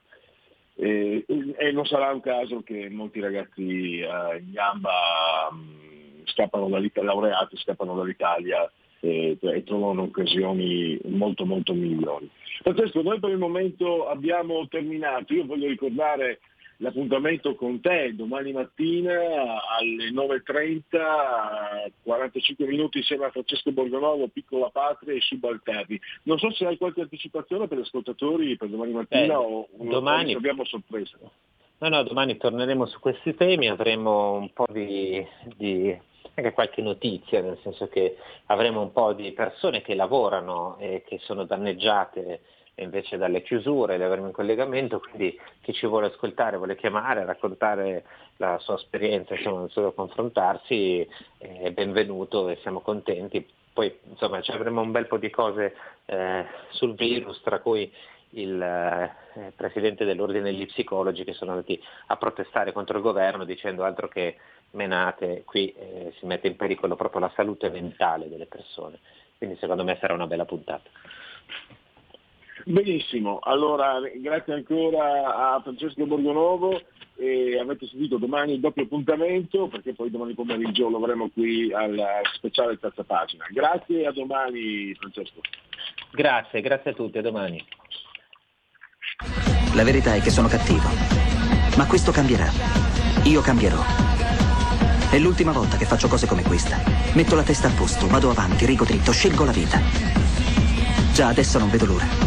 E, 0.75 1.25
e 1.27 1.71
non 1.71 1.85
sarà 1.85 2.11
un 2.11 2.21
caso 2.21 2.61
che 2.61 2.87
molti 2.89 3.19
ragazzi 3.19 3.99
eh, 3.99 4.37
in 4.39 4.51
gamba 4.51 5.49
mh, 5.51 6.25
scappano 6.25 6.69
dall'Italia, 6.69 7.09
laureati 7.09 7.57
scappano 7.57 7.95
dall'Italia 7.95 8.71
e, 8.99 9.37
e 9.39 9.63
trovano 9.63 10.03
occasioni 10.03 10.99
molto 11.05 11.45
molto 11.45 11.73
migliori. 11.73 12.29
Francesco, 12.61 13.01
noi 13.01 13.19
per 13.19 13.31
il 13.31 13.37
momento 13.37 14.07
abbiamo 14.07 14.67
terminato. 14.67 15.33
Io 15.33 15.45
voglio 15.45 15.67
ricordare 15.67 16.39
l'appuntamento 16.77 17.55
con 17.55 17.79
te 17.81 18.13
domani 18.15 18.51
mattina 18.51 19.11
alle 19.77 20.11
9.30, 20.11 21.91
45 22.03 22.65
minuti 22.65 22.99
insieme 22.99 23.25
a 23.25 23.31
Francesco 23.31 23.71
Borgonovo, 23.71 24.27
Piccola 24.27 24.69
Patria 24.69 25.13
e 25.13 25.21
Subalterni. 25.21 25.99
Non 26.23 26.37
so 26.37 26.51
se 26.51 26.65
hai 26.65 26.77
qualche 26.77 27.01
anticipazione 27.01 27.67
per 27.67 27.77
gli 27.79 27.81
ascoltatori 27.81 28.55
per 28.57 28.69
domani 28.69 28.91
mattina 28.91 29.33
Eh, 29.33 29.35
o 29.35 29.67
domani- 29.77 30.33
abbiamo 30.33 30.63
sorpresa. 30.65 31.17
No, 31.79 31.89
no, 31.89 32.03
domani 32.03 32.37
torneremo 32.37 32.85
su 32.87 32.99
questi 32.99 33.35
temi, 33.35 33.69
avremo 33.69 34.33
un 34.33 34.51
po' 34.51 34.65
di, 34.71 35.23
di- 35.55 35.95
anche 36.33 36.51
qualche 36.53 36.81
notizia, 36.81 37.41
nel 37.41 37.57
senso 37.61 37.87
che 37.87 38.17
avremo 38.47 38.81
un 38.81 38.91
po' 38.91 39.13
di 39.13 39.31
persone 39.31 39.81
che 39.81 39.93
lavorano 39.95 40.77
e 40.79 41.03
che 41.07 41.19
sono 41.19 41.45
danneggiate 41.45 42.41
invece 42.83 43.17
dalle 43.17 43.41
chiusure, 43.41 43.97
le 43.97 44.05
avremo 44.05 44.27
in 44.27 44.33
collegamento, 44.33 44.99
quindi 44.99 45.39
chi 45.61 45.73
ci 45.73 45.87
vuole 45.87 46.07
ascoltare, 46.07 46.57
vuole 46.57 46.75
chiamare, 46.75 47.25
raccontare 47.25 48.03
la 48.37 48.57
sua 48.59 48.75
esperienza, 48.75 49.33
insomma, 49.35 49.59
non 49.59 49.69
solo 49.69 49.93
confrontarsi, 49.93 51.07
è 51.37 51.71
benvenuto 51.71 52.49
e 52.49 52.57
siamo 52.61 52.81
contenti. 52.81 53.45
Poi 53.73 53.95
insomma 54.09 54.41
ci 54.41 54.51
avremo 54.51 54.81
un 54.81 54.91
bel 54.91 55.05
po' 55.05 55.17
di 55.17 55.29
cose 55.29 55.75
eh, 56.05 56.45
sul 56.69 56.95
virus, 56.95 57.41
tra 57.43 57.59
cui 57.59 57.91
il 58.31 58.61
eh, 58.61 59.53
presidente 59.55 60.03
dell'ordine 60.03 60.43
degli 60.43 60.65
psicologi 60.65 61.23
che 61.23 61.33
sono 61.33 61.51
andati 61.51 61.81
a 62.07 62.17
protestare 62.17 62.71
contro 62.71 62.97
il 62.97 63.03
governo 63.03 63.45
dicendo 63.45 63.83
altro 63.83 64.07
che 64.07 64.37
menate, 64.71 65.43
qui 65.45 65.71
eh, 65.73 66.13
si 66.17 66.25
mette 66.25 66.47
in 66.47 66.55
pericolo 66.55 66.95
proprio 66.95 67.21
la 67.21 67.31
salute 67.35 67.69
mentale 67.69 68.29
delle 68.29 68.47
persone. 68.47 68.99
Quindi 69.37 69.57
secondo 69.59 69.83
me 69.83 69.97
sarà 69.99 70.13
una 70.13 70.27
bella 70.27 70.45
puntata. 70.45 70.89
Benissimo, 72.67 73.39
allora 73.43 73.97
grazie 74.15 74.51
ancora 74.51 75.53
a 75.53 75.61
Francesco 75.61 76.05
Borgonovo 76.05 76.81
e 77.15 77.57
avete 77.57 77.87
sentito 77.87 78.17
domani 78.17 78.55
il 78.55 78.59
doppio 78.59 78.83
appuntamento 78.83 79.67
perché 79.67 79.93
poi 79.93 80.11
domani 80.11 80.33
pomeriggio 80.33 80.89
lo 80.89 80.97
avremo 80.97 81.29
qui 81.29 81.71
al 81.71 81.97
speciale 82.33 82.77
terza 82.77 83.05
pagina. 83.05 83.45
Grazie 83.51 84.01
e 84.01 84.07
a 84.07 84.11
domani 84.11 84.93
Francesco. 84.95 85.39
Grazie, 86.11 86.59
grazie 86.59 86.91
a 86.91 86.93
tutti, 86.93 87.17
a 87.17 87.21
domani. 87.21 87.65
La 89.73 89.85
verità 89.85 90.15
è 90.15 90.19
che 90.19 90.29
sono 90.29 90.49
cattivo. 90.49 90.89
Ma 91.77 91.87
questo 91.87 92.11
cambierà. 92.11 92.49
Io 93.23 93.39
cambierò. 93.39 93.79
È 95.09 95.17
l'ultima 95.19 95.53
volta 95.53 95.77
che 95.77 95.85
faccio 95.85 96.09
cose 96.09 96.27
come 96.27 96.43
questa. 96.43 96.75
Metto 97.15 97.35
la 97.35 97.43
testa 97.43 97.69
a 97.69 97.73
posto, 97.73 98.07
vado 98.07 98.29
avanti, 98.29 98.65
rigo 98.65 98.83
dritto, 98.83 99.13
scelgo 99.13 99.45
la 99.45 99.53
vita. 99.53 99.79
Già 101.13 101.29
adesso 101.29 101.59
non 101.59 101.69
vedo 101.69 101.85
l'ora. 101.85 102.26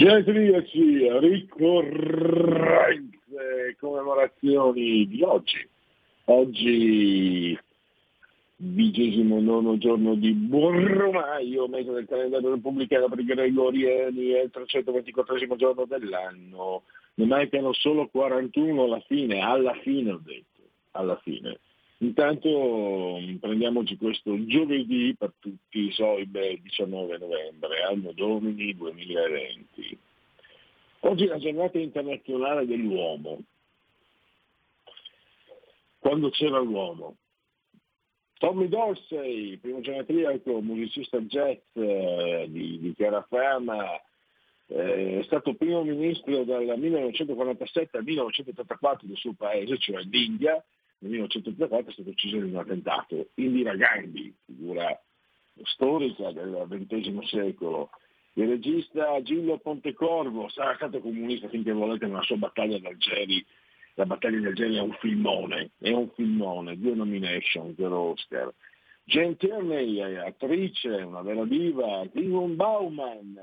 Genetriaci, 0.00 1.18
ricorrenze, 1.18 1.76
commemorazioni 3.78 5.06
di 5.06 5.22
oggi. 5.22 5.68
Oggi 6.24 7.58
vigesimo 8.56 9.40
nono 9.40 9.76
giorno 9.76 10.14
di 10.14 10.32
Borromaio, 10.32 11.68
mese 11.68 11.92
del 11.92 12.06
calendario 12.06 12.54
repubblicano 12.54 13.10
per 13.10 13.18
i 13.18 13.24
gregoriani, 13.26 14.28
è 14.30 14.40
il 14.44 14.50
324 14.50 15.56
giorno 15.56 15.84
dell'anno. 15.84 16.84
Ne 17.16 17.26
mancano 17.26 17.74
solo 17.74 18.08
41 18.08 18.84
alla 18.84 19.00
fine, 19.00 19.40
alla 19.40 19.74
fine 19.82 20.12
ho 20.12 20.20
detto, 20.24 20.62
alla 20.92 21.20
fine. 21.22 21.58
Intanto 22.02 23.18
mh, 23.20 23.36
prendiamoci 23.36 23.96
questo 23.96 24.46
giovedì 24.46 25.14
per 25.18 25.32
tutti 25.38 25.86
i 25.86 25.92
Soibe 25.92 26.60
19 26.62 27.18
novembre, 27.18 27.82
anno 27.82 28.12
domini 28.12 28.74
2020. 28.74 29.98
Oggi 31.00 31.24
è 31.24 31.28
la 31.28 31.38
giornata 31.38 31.78
internazionale 31.78 32.66
dell'uomo. 32.66 33.40
Quando 35.98 36.30
c'era 36.30 36.58
l'uomo. 36.58 37.16
Tommy 38.38 38.68
Dorsey, 38.68 39.58
primo 39.58 39.80
genetriaco, 39.80 40.62
musicista 40.62 41.18
jazz 41.18 41.58
eh, 41.74 42.46
di, 42.48 42.78
di 42.78 42.94
terraferma, 42.94 44.00
eh, 44.68 45.18
è 45.18 45.22
stato 45.24 45.52
primo 45.52 45.84
ministro 45.84 46.44
dal 46.44 46.64
1947 46.78 47.98
al 47.98 48.04
1984 48.04 49.06
del 49.06 49.16
suo 49.18 49.34
paese, 49.34 49.76
cioè 49.76 50.00
l'India, 50.04 50.64
nel 51.00 51.10
1934 51.12 51.90
è 51.90 51.92
stato 51.92 52.10
ucciso 52.10 52.36
in 52.36 52.44
un 52.44 52.56
attentato. 52.56 53.28
Indira 53.34 53.74
Gandhi, 53.74 54.34
figura 54.44 54.98
storica 55.64 56.30
del 56.32 56.66
XX 56.68 57.18
secolo. 57.26 57.90
Il 58.34 58.48
regista 58.48 59.20
Gillo 59.22 59.58
Pontecorvo 59.58 60.48
sarà 60.48 60.74
stato 60.76 61.00
comunista 61.00 61.48
finché 61.48 61.72
volete 61.72 62.06
nella 62.06 62.22
sua 62.22 62.36
battaglia 62.36 62.78
d'Algeri. 62.78 63.44
La 63.94 64.06
battaglia 64.06 64.38
di 64.38 64.46
Algeri 64.46 64.76
è 64.76 64.80
un 64.80 64.96
filmone, 65.00 65.70
è 65.78 65.90
un 65.90 66.10
filmone, 66.10 66.78
due 66.78 66.94
nomination 66.94 67.74
per 67.74 67.92
Oscar. 67.92 68.52
Jane 69.04 69.36
Tierney, 69.36 70.00
attrice, 70.16 70.88
una 70.88 71.22
vera 71.22 71.44
diva, 71.44 72.06
Klingon 72.12 72.54
Bauman, 72.56 73.36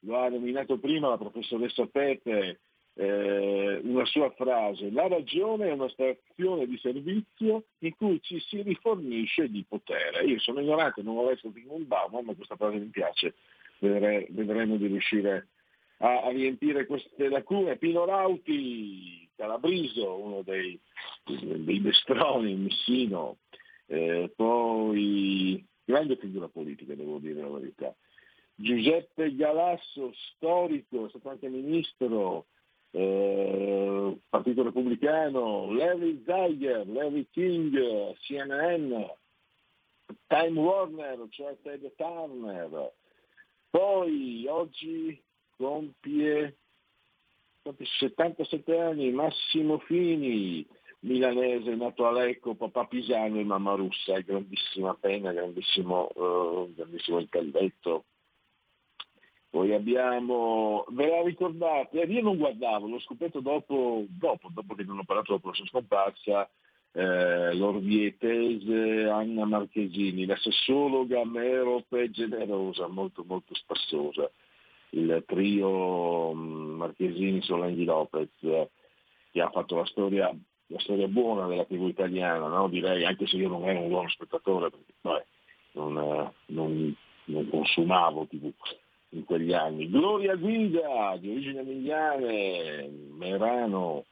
lo 0.00 0.16
ha 0.16 0.28
nominato 0.28 0.78
prima 0.78 1.08
la 1.08 1.18
professoressa 1.18 1.86
Pepe, 1.86 2.60
eh, 2.94 3.80
una 3.82 4.04
sua 4.04 4.30
frase, 4.30 4.90
la 4.90 5.08
ragione 5.08 5.68
è 5.68 5.72
una 5.72 5.88
stazione 5.88 6.66
di 6.66 6.76
servizio 6.78 7.64
in 7.78 7.94
cui 7.96 8.20
ci 8.22 8.38
si 8.40 8.62
rifornisce 8.62 9.48
di 9.48 9.64
potere. 9.66 10.24
Io 10.24 10.38
sono 10.40 10.60
ignorante, 10.60 11.02
non 11.02 11.16
ho 11.16 11.28
letto 11.28 11.50
Zygmunt 11.52 11.86
Bauman, 11.86 12.24
ma 12.24 12.34
questa 12.34 12.56
frase 12.56 12.78
mi 12.78 12.86
piace, 12.86 13.34
Vedere- 13.78 14.26
vedremo 14.30 14.76
di 14.76 14.88
riuscire 14.88 15.48
a, 15.98 16.22
a 16.22 16.30
riempire 16.30 16.84
queste 16.84 17.28
lacune. 17.28 17.76
Pino 17.76 18.04
Rauti, 18.04 19.26
Calabriso, 19.36 20.18
uno 20.18 20.42
dei, 20.42 20.78
dei 21.24 21.80
destroni, 21.80 22.54
Missino, 22.56 23.38
eh, 23.86 24.30
poi 24.36 25.64
grande 25.82 26.16
figura 26.16 26.48
politica, 26.48 26.94
devo 26.94 27.18
dire 27.18 27.40
la 27.40 27.48
verità. 27.48 27.94
Giuseppe 28.54 29.34
Galasso, 29.34 30.12
storico, 30.34 31.06
è 31.06 31.08
stato 31.08 31.30
anche 31.30 31.48
ministro, 31.48 32.46
eh, 32.92 34.18
Partito 34.28 34.62
Repubblicano, 34.62 35.72
Larry 35.72 36.22
Zeiger, 36.24 36.86
Larry 36.86 37.28
King, 37.30 37.76
CNN, 38.20 39.04
Time 40.26 40.60
Warner, 40.60 41.26
cioè 41.30 41.56
Ted 41.62 41.92
Turner. 41.96 42.92
Poi 43.70 44.46
oggi 44.48 45.22
compie 45.56 46.56
compie 47.62 47.86
77 47.98 48.78
anni 48.78 49.10
Massimo 49.12 49.78
Fini, 49.80 50.66
milanese, 51.00 51.74
nato 51.74 52.06
a 52.06 52.12
Lecco, 52.12 52.54
papà 52.54 52.86
pisano 52.86 53.38
e 53.38 53.44
mamma 53.44 53.74
russa, 53.74 54.18
grandissima 54.20 54.94
pena, 54.94 55.32
grandissimo, 55.32 56.08
eh, 56.10 56.72
grandissimo 56.74 57.20
intelletto. 57.20 58.04
Poi 59.50 59.74
abbiamo, 59.74 60.84
ve 60.90 61.08
la 61.08 61.22
ricordate? 61.22 61.98
Io 61.98 62.22
non 62.22 62.36
guardavo, 62.36 62.86
l'ho 62.86 63.00
scoperto 63.00 63.40
dopo, 63.40 64.04
dopo, 64.08 64.48
dopo 64.52 64.74
che 64.76 64.84
non 64.84 65.00
ho 65.00 65.04
parlato 65.04 65.32
dopo 65.32 65.48
la 65.48 65.54
sua 65.54 65.66
scomparsa, 65.66 66.48
eh, 66.92 67.54
l'orvietese 67.54 69.08
Anna 69.08 69.44
Marchesini, 69.44 70.24
la 70.24 70.36
sessologa 70.36 71.24
Merope 71.24 72.10
generosa, 72.10 72.86
molto 72.86 73.24
molto 73.26 73.52
spassosa, 73.54 74.30
il 74.90 75.24
trio 75.26 76.32
mm, 76.32 76.76
Marchesini 76.76 77.42
Solanghi 77.42 77.84
Lopez, 77.84 78.30
eh, 78.42 78.70
che 79.32 79.40
ha 79.40 79.50
fatto 79.50 79.76
la 79.76 79.86
storia, 79.86 80.32
la 80.66 80.78
storia 80.78 81.08
buona 81.08 81.48
della 81.48 81.64
TV 81.64 81.88
italiana, 81.88 82.46
no? 82.46 82.68
direi, 82.68 83.04
anche 83.04 83.26
se 83.26 83.36
io 83.36 83.48
non 83.48 83.64
ero 83.64 83.80
un 83.80 83.88
buono 83.88 84.08
spettatore, 84.08 84.70
perché 84.70 84.94
vabbè, 85.00 85.24
non, 85.72 85.98
eh, 85.98 86.32
non- 86.46 86.96
non 87.24 87.48
consumavo 87.48 88.26
TV 88.26 88.52
in 89.10 89.24
quegli 89.24 89.52
anni. 89.52 89.88
Gloria 89.88 90.36
Guida, 90.36 91.16
di 91.18 91.30
origine 91.30 91.60
emiliane, 91.60 92.88
Merano, 93.16 94.04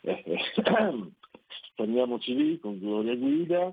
eh, 0.00 0.22
eh, 0.24 0.42
fermiamoci 1.74 2.34
lì 2.34 2.58
con 2.58 2.78
Gloria 2.78 3.14
Guida, 3.14 3.72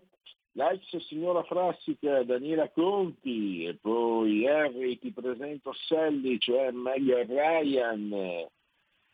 l'ex 0.54 0.96
signora 1.08 1.44
Frassica 1.44 2.24
Daniela 2.24 2.70
Conti 2.70 3.66
e 3.66 3.78
poi 3.80 4.48
Harry 4.48 5.00
ti 5.00 5.12
presento 5.12 5.74
Sally, 5.74 6.38
cioè 6.38 6.72
Meg 6.72 7.26
Ryan, 7.28 8.50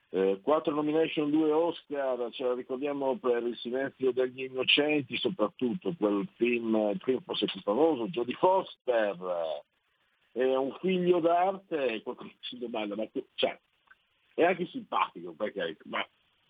eh, 0.09 0.41
nomination, 0.65 1.29
due 1.29 1.51
Oscar, 1.51 2.29
ce 2.31 2.43
la 2.43 2.53
ricordiamo 2.53 3.17
per 3.17 3.43
Il 3.43 3.57
silenzio 3.57 4.11
degli 4.11 4.43
innocenti, 4.43 5.17
soprattutto 5.17 5.93
quel 5.97 6.27
film, 6.35 6.75
il 6.93 6.99
film 7.01 7.21
forse 7.23 7.45
più 7.45 7.59
famoso, 7.61 8.07
Jodie 8.07 8.35
Foster, 8.35 9.17
è 10.43 10.55
un 10.55 10.75
figlio 10.79 11.19
d'arte 11.19 11.85
e 11.93 12.01
qualcuno 12.03 12.31
si 12.41 12.57
domanda, 12.57 12.95
ma 12.95 13.05
che- 13.07 13.27
cioè, 13.35 13.59
è 14.35 14.43
anche 14.43 14.67
simpatico 14.67 15.33
perché 15.33 15.77
ma 15.85 16.05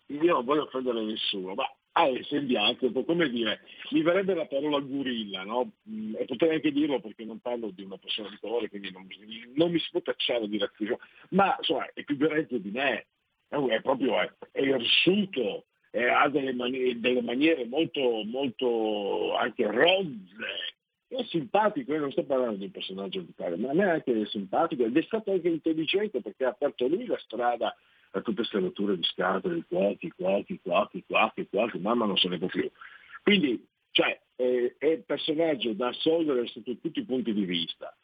io 0.06 0.32
non 0.32 0.44
voglio 0.44 0.62
offendere 0.64 1.02
nessuno, 1.02 1.54
ma 1.54 1.64
ha 1.92 2.06
il 2.06 2.24
sembiante, 2.26 2.86
un 2.86 2.92
po' 2.92 3.04
come 3.04 3.28
dire, 3.28 3.60
mi 3.90 4.02
verrebbe 4.02 4.34
la 4.34 4.46
parola 4.46 4.78
gorilla, 4.78 5.42
no? 5.44 5.72
Mm, 5.88 6.14
E 6.16 6.24
potrei 6.26 6.54
anche 6.56 6.70
dirlo 6.70 7.00
perché 7.00 7.24
non 7.24 7.40
parlo 7.40 7.70
di 7.70 7.82
una 7.82 7.96
persona 7.96 8.28
di 8.28 8.38
colore, 8.38 8.68
quindi 8.68 8.90
non, 8.92 9.06
non 9.54 9.70
mi 9.70 9.78
si 9.78 9.88
può 9.90 10.00
tacciare 10.00 10.46
di 10.48 10.58
razzismo, 10.58 10.98
ma 11.30 11.56
insomma 11.58 11.90
è 11.92 12.04
più 12.04 12.16
grezzo 12.16 12.56
di 12.58 12.70
me, 12.70 13.06
è, 13.48 13.80
proprio 13.80 14.20
è, 14.20 14.30
è 14.52 14.60
irsuto, 14.60 15.64
ha 15.92 16.28
delle, 16.28 16.52
mani- 16.52 17.00
delle 17.00 17.22
maniere 17.22 17.64
molto, 17.64 18.22
molto 18.24 19.34
anche 19.34 19.66
rozze, 19.66 20.76
è 21.08 21.24
simpatico, 21.24 21.92
io 21.92 22.00
non 22.00 22.12
sto 22.12 22.24
parlando 22.24 22.56
di 22.56 22.64
un 22.64 22.70
personaggio 22.70 23.20
vitale, 23.20 23.56
ma 23.56 23.72
me 23.72 24.02
è 24.02 24.26
simpatico 24.26 24.84
ed 24.84 24.96
è 24.96 25.02
stato 25.02 25.32
anche 25.32 25.48
intelligente 25.48 26.20
perché 26.20 26.44
ha 26.44 26.50
aperto 26.50 26.86
lui 26.86 27.06
la 27.06 27.18
strada 27.18 27.74
a 28.12 28.20
tutte 28.20 28.36
queste 28.36 28.58
rotture 28.58 28.96
di 28.96 29.02
scatole, 29.04 29.54
di 29.54 29.64
cuochi, 29.66 30.10
cuochi, 30.10 30.60
cuochi, 30.62 31.04
cuochi, 31.06 31.48
cuochi, 31.48 31.78
mamma 31.78 32.06
non 32.06 32.16
se 32.16 32.28
ne 32.28 32.38
può 32.38 32.48
più. 32.48 32.70
Quindi, 33.22 33.66
cioè, 33.90 34.20
è, 34.36 34.74
è 34.78 34.86
il 34.86 35.04
personaggio 35.04 35.72
da 35.72 35.88
assolvere 35.88 36.46
sotto 36.46 36.76
tutti 36.78 37.00
i 37.00 37.04
punti 37.04 37.32
di 37.32 37.44
vista. 37.44 37.94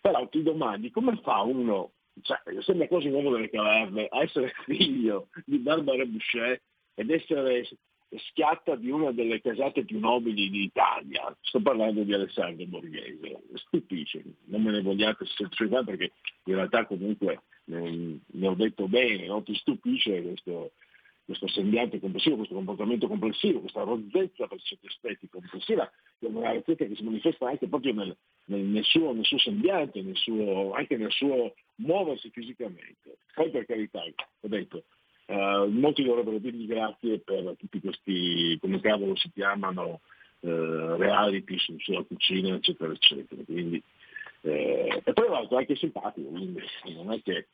Però 0.00 0.26
ti 0.28 0.42
domandi 0.42 0.90
come 0.90 1.18
fa 1.22 1.40
uno, 1.40 1.92
cioè, 2.22 2.40
sembra 2.60 2.88
quasi 2.88 3.08
un 3.08 3.14
uomo 3.14 3.32
delle 3.32 3.50
caverne, 3.50 4.06
a 4.08 4.22
essere 4.22 4.52
figlio 4.64 5.28
di 5.44 5.58
Barbara 5.58 6.04
Boucher 6.04 6.60
ed 6.94 7.10
essere 7.10 7.66
schiatta 8.18 8.74
di 8.74 8.90
una 8.90 9.12
delle 9.12 9.40
casate 9.40 9.84
più 9.84 9.98
nobili 10.00 10.50
d'Italia. 10.50 11.34
Sto 11.40 11.60
parlando 11.60 12.02
di 12.02 12.12
Alessandro 12.12 12.66
Borghese. 12.66 13.40
Stupisce, 13.54 14.22
non 14.46 14.62
me 14.62 14.72
ne 14.72 14.82
vogliate 14.82 15.24
semplicemente 15.26 15.96
perché 15.96 16.12
in 16.44 16.54
realtà 16.54 16.86
comunque 16.86 17.42
ne, 17.64 18.46
ho 18.46 18.54
detto 18.54 18.88
bene, 18.88 19.26
no? 19.26 19.42
ti 19.42 19.54
stupisce 19.54 20.22
questo, 20.22 20.72
questo 21.24 21.46
sembiante 21.48 22.00
complessivo, 22.00 22.36
questo 22.36 22.54
comportamento 22.54 23.06
complessivo, 23.06 23.60
questa 23.60 23.82
rozzezza 23.82 24.46
per 24.46 24.60
certi 24.60 24.86
aspetti 24.86 25.28
complessiva, 25.28 25.90
che 26.18 26.26
è 26.26 26.30
una 26.30 26.52
rozzezza 26.52 26.84
che 26.84 26.96
si 26.96 27.04
manifesta 27.04 27.48
anche 27.48 27.68
proprio 27.68 27.94
nel, 27.94 28.16
nel- 28.46 28.64
nel 28.64 28.84
suo, 28.84 29.12
nel 29.12 29.24
suo 29.24 29.38
sembiante, 29.38 30.02
suo- 30.14 30.72
anche 30.72 30.96
nel 30.96 31.12
suo 31.12 31.54
muoversi 31.76 32.30
fisicamente. 32.30 33.18
Poi 33.34 33.50
per 33.50 33.66
carità, 33.66 34.02
ho 34.02 34.48
detto, 34.48 34.84
eh, 35.30 35.66
molti 35.68 36.02
dovrebbero 36.02 36.38
dirgli 36.38 36.66
grazie 36.66 37.20
per 37.20 37.54
tutti 37.56 37.80
questi, 37.80 38.58
come 38.60 38.80
cavolo 38.80 39.14
si 39.14 39.30
chiamano, 39.32 40.00
eh, 40.40 40.96
reality 40.96 41.56
su- 41.56 41.78
sulla 41.78 42.02
cucina, 42.02 42.56
eccetera, 42.56 42.92
eccetera. 42.92 43.40
Quindi, 43.44 43.80
eh, 44.42 45.00
e 45.04 45.12
poi 45.12 45.28
l'altro 45.28 45.56
è 45.56 45.60
anche 45.60 45.76
simpatico, 45.76 46.28
quindi 46.30 46.60
non 46.96 47.12
è 47.12 47.22
che... 47.22 47.46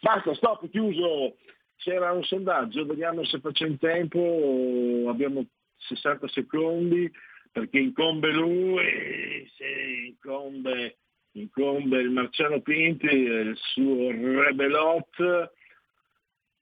Basta, 0.00 0.34
stop, 0.34 0.68
chiuso. 0.70 1.36
C'era 1.76 2.10
un 2.10 2.24
sondaggio, 2.24 2.84
vediamo 2.84 3.24
se 3.24 3.38
faccio 3.38 3.64
in 3.64 3.78
tempo, 3.78 5.06
abbiamo 5.08 5.46
60 5.76 6.26
secondi, 6.28 7.10
perché 7.52 7.78
incombe 7.78 8.32
lui, 8.32 9.48
se 9.56 10.08
incombe, 10.08 10.96
incombe 11.32 12.00
il 12.00 12.10
Marciano 12.10 12.60
Pinti 12.60 13.06
e 13.06 13.40
il 13.40 13.56
suo 13.56 14.10
Rebelot. 14.10 15.58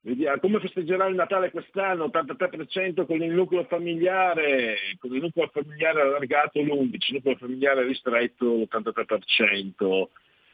Vediamo 0.09 0.41
come 0.41 0.59
festeggerà 0.59 1.07
il 1.07 1.17
Natale 1.17 1.51
quest'anno, 1.51 2.07
83% 2.07 3.05
con 3.05 3.23
il 3.23 3.31
nucleo 3.31 3.65
familiare, 3.65 4.77
con 4.99 5.15
il 5.15 5.21
nucleo 5.21 5.51
familiare 5.53 6.01
allargato 6.01 6.63
l'11%, 6.63 6.93
il 6.93 7.15
nucleo 7.17 7.37
familiare 7.37 7.85
ristretto 7.85 8.47
l'83%. 8.47 10.09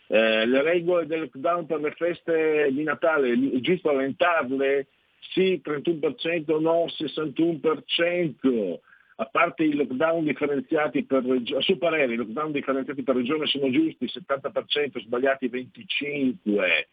Eh, 0.09 0.45
le 0.47 0.61
regole 0.61 1.07
del 1.07 1.21
lockdown 1.21 1.67
per 1.67 1.79
le 1.81 1.93
feste 1.93 2.69
di 2.73 2.83
Natale, 2.83 3.33
è 3.33 3.61
giusto 3.61 3.91
allentarle? 3.91 4.89
Sì, 5.21 5.63
31%, 5.65 6.61
no, 6.61 6.87
61%. 6.87 8.79
A 9.17 9.25
parte 9.27 9.63
i 9.63 9.73
lockdown 9.73 10.25
differenziati 10.25 11.05
per 11.05 11.25
regione, 11.25 11.61
a 11.61 11.63
suo 11.63 11.79
parere 11.79 12.15
i 12.15 12.17
lockdown 12.17 12.51
differenziati 12.51 13.05
per 13.05 13.15
regione 13.15 13.47
sono 13.47 13.71
giusti, 13.71 14.07
70%, 14.07 14.99
sbagliati 14.99 15.49
25%. 15.49 16.87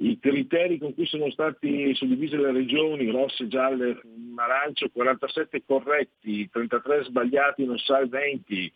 I 0.00 0.18
criteri 0.20 0.78
con 0.78 0.94
cui 0.94 1.06
sono 1.06 1.28
stati 1.30 1.92
suddivise 1.94 2.36
le 2.36 2.52
regioni, 2.52 3.10
rosse, 3.10 3.48
gialle, 3.48 4.00
arancio, 4.36 4.90
47 4.90 5.64
corretti, 5.66 6.48
33 6.48 7.04
sbagliati, 7.04 7.64
non 7.64 7.78
sa 7.78 7.98
il 7.98 8.08
20. 8.08 8.72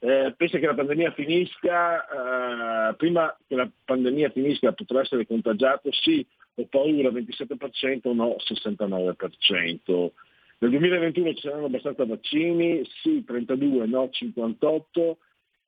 Eh, 0.00 0.34
pensa 0.36 0.58
che 0.58 0.66
la 0.66 0.74
pandemia 0.74 1.12
finisca, 1.12 2.90
eh, 2.90 2.94
prima 2.96 3.34
che 3.46 3.54
la 3.54 3.68
pandemia 3.84 4.28
finisca 4.30 4.72
potrà 4.72 5.00
essere 5.00 5.26
contagiato? 5.26 5.90
Sì, 5.90 6.24
ho 6.56 6.66
paura, 6.66 7.08
27%, 7.10 8.12
no, 8.12 8.36
69%. 8.38 10.12
Nel 10.58 10.70
2021 10.70 11.34
ci 11.34 11.40
saranno 11.40 11.66
abbastanza 11.66 12.04
vaccini? 12.04 12.82
Sì, 13.02 13.24
32, 13.24 13.86
no, 13.86 14.08
58. 14.10 15.18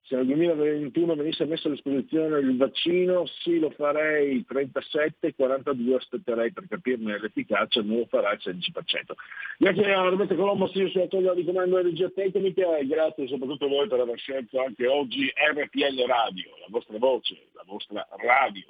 Se 0.03 0.17
nel 0.17 0.27
2021 0.27 1.15
venisse 1.15 1.45
messo 1.45 1.69
a 1.69 1.71
disposizione 1.71 2.41
il 2.41 2.57
vaccino, 2.57 3.27
sì, 3.27 3.59
lo 3.59 3.71
farei 3.71 4.45
37, 4.45 5.35
42 5.35 5.95
aspetterei 5.95 6.53
per 6.53 6.67
capirne 6.69 7.21
l'efficacia, 7.21 7.81
non 7.83 7.99
lo 7.99 8.07
farà 8.07 8.33
il 8.33 8.41
16%. 8.43 9.13
Grazie 9.59 9.95
a 9.95 10.09
Roberto 10.09 10.35
Colombo, 10.35 10.67
sì, 10.69 10.89
sulla 10.89 11.07
toglia 11.07 11.35
di 11.35 11.45
comando 11.45 11.81
regia 11.81 12.11
tecnica 12.11 12.77
e 12.77 12.87
grazie 12.87 13.29
soprattutto 13.29 13.67
a 13.67 13.69
voi 13.69 13.89
per 13.89 14.01
aver 14.01 14.19
scelto 14.19 14.61
anche 14.61 14.87
oggi 14.87 15.27
RPL 15.27 16.05
Radio, 16.07 16.51
la 16.59 16.67
vostra 16.69 16.99
voce, 16.99 17.37
la 17.53 17.65
vostra 17.65 18.07
radio. 18.19 18.65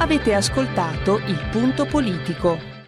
Avete 0.00 0.34
ascoltato 0.34 1.18
Il 1.18 1.48
Punto 1.52 1.86
Politico. 1.86 2.74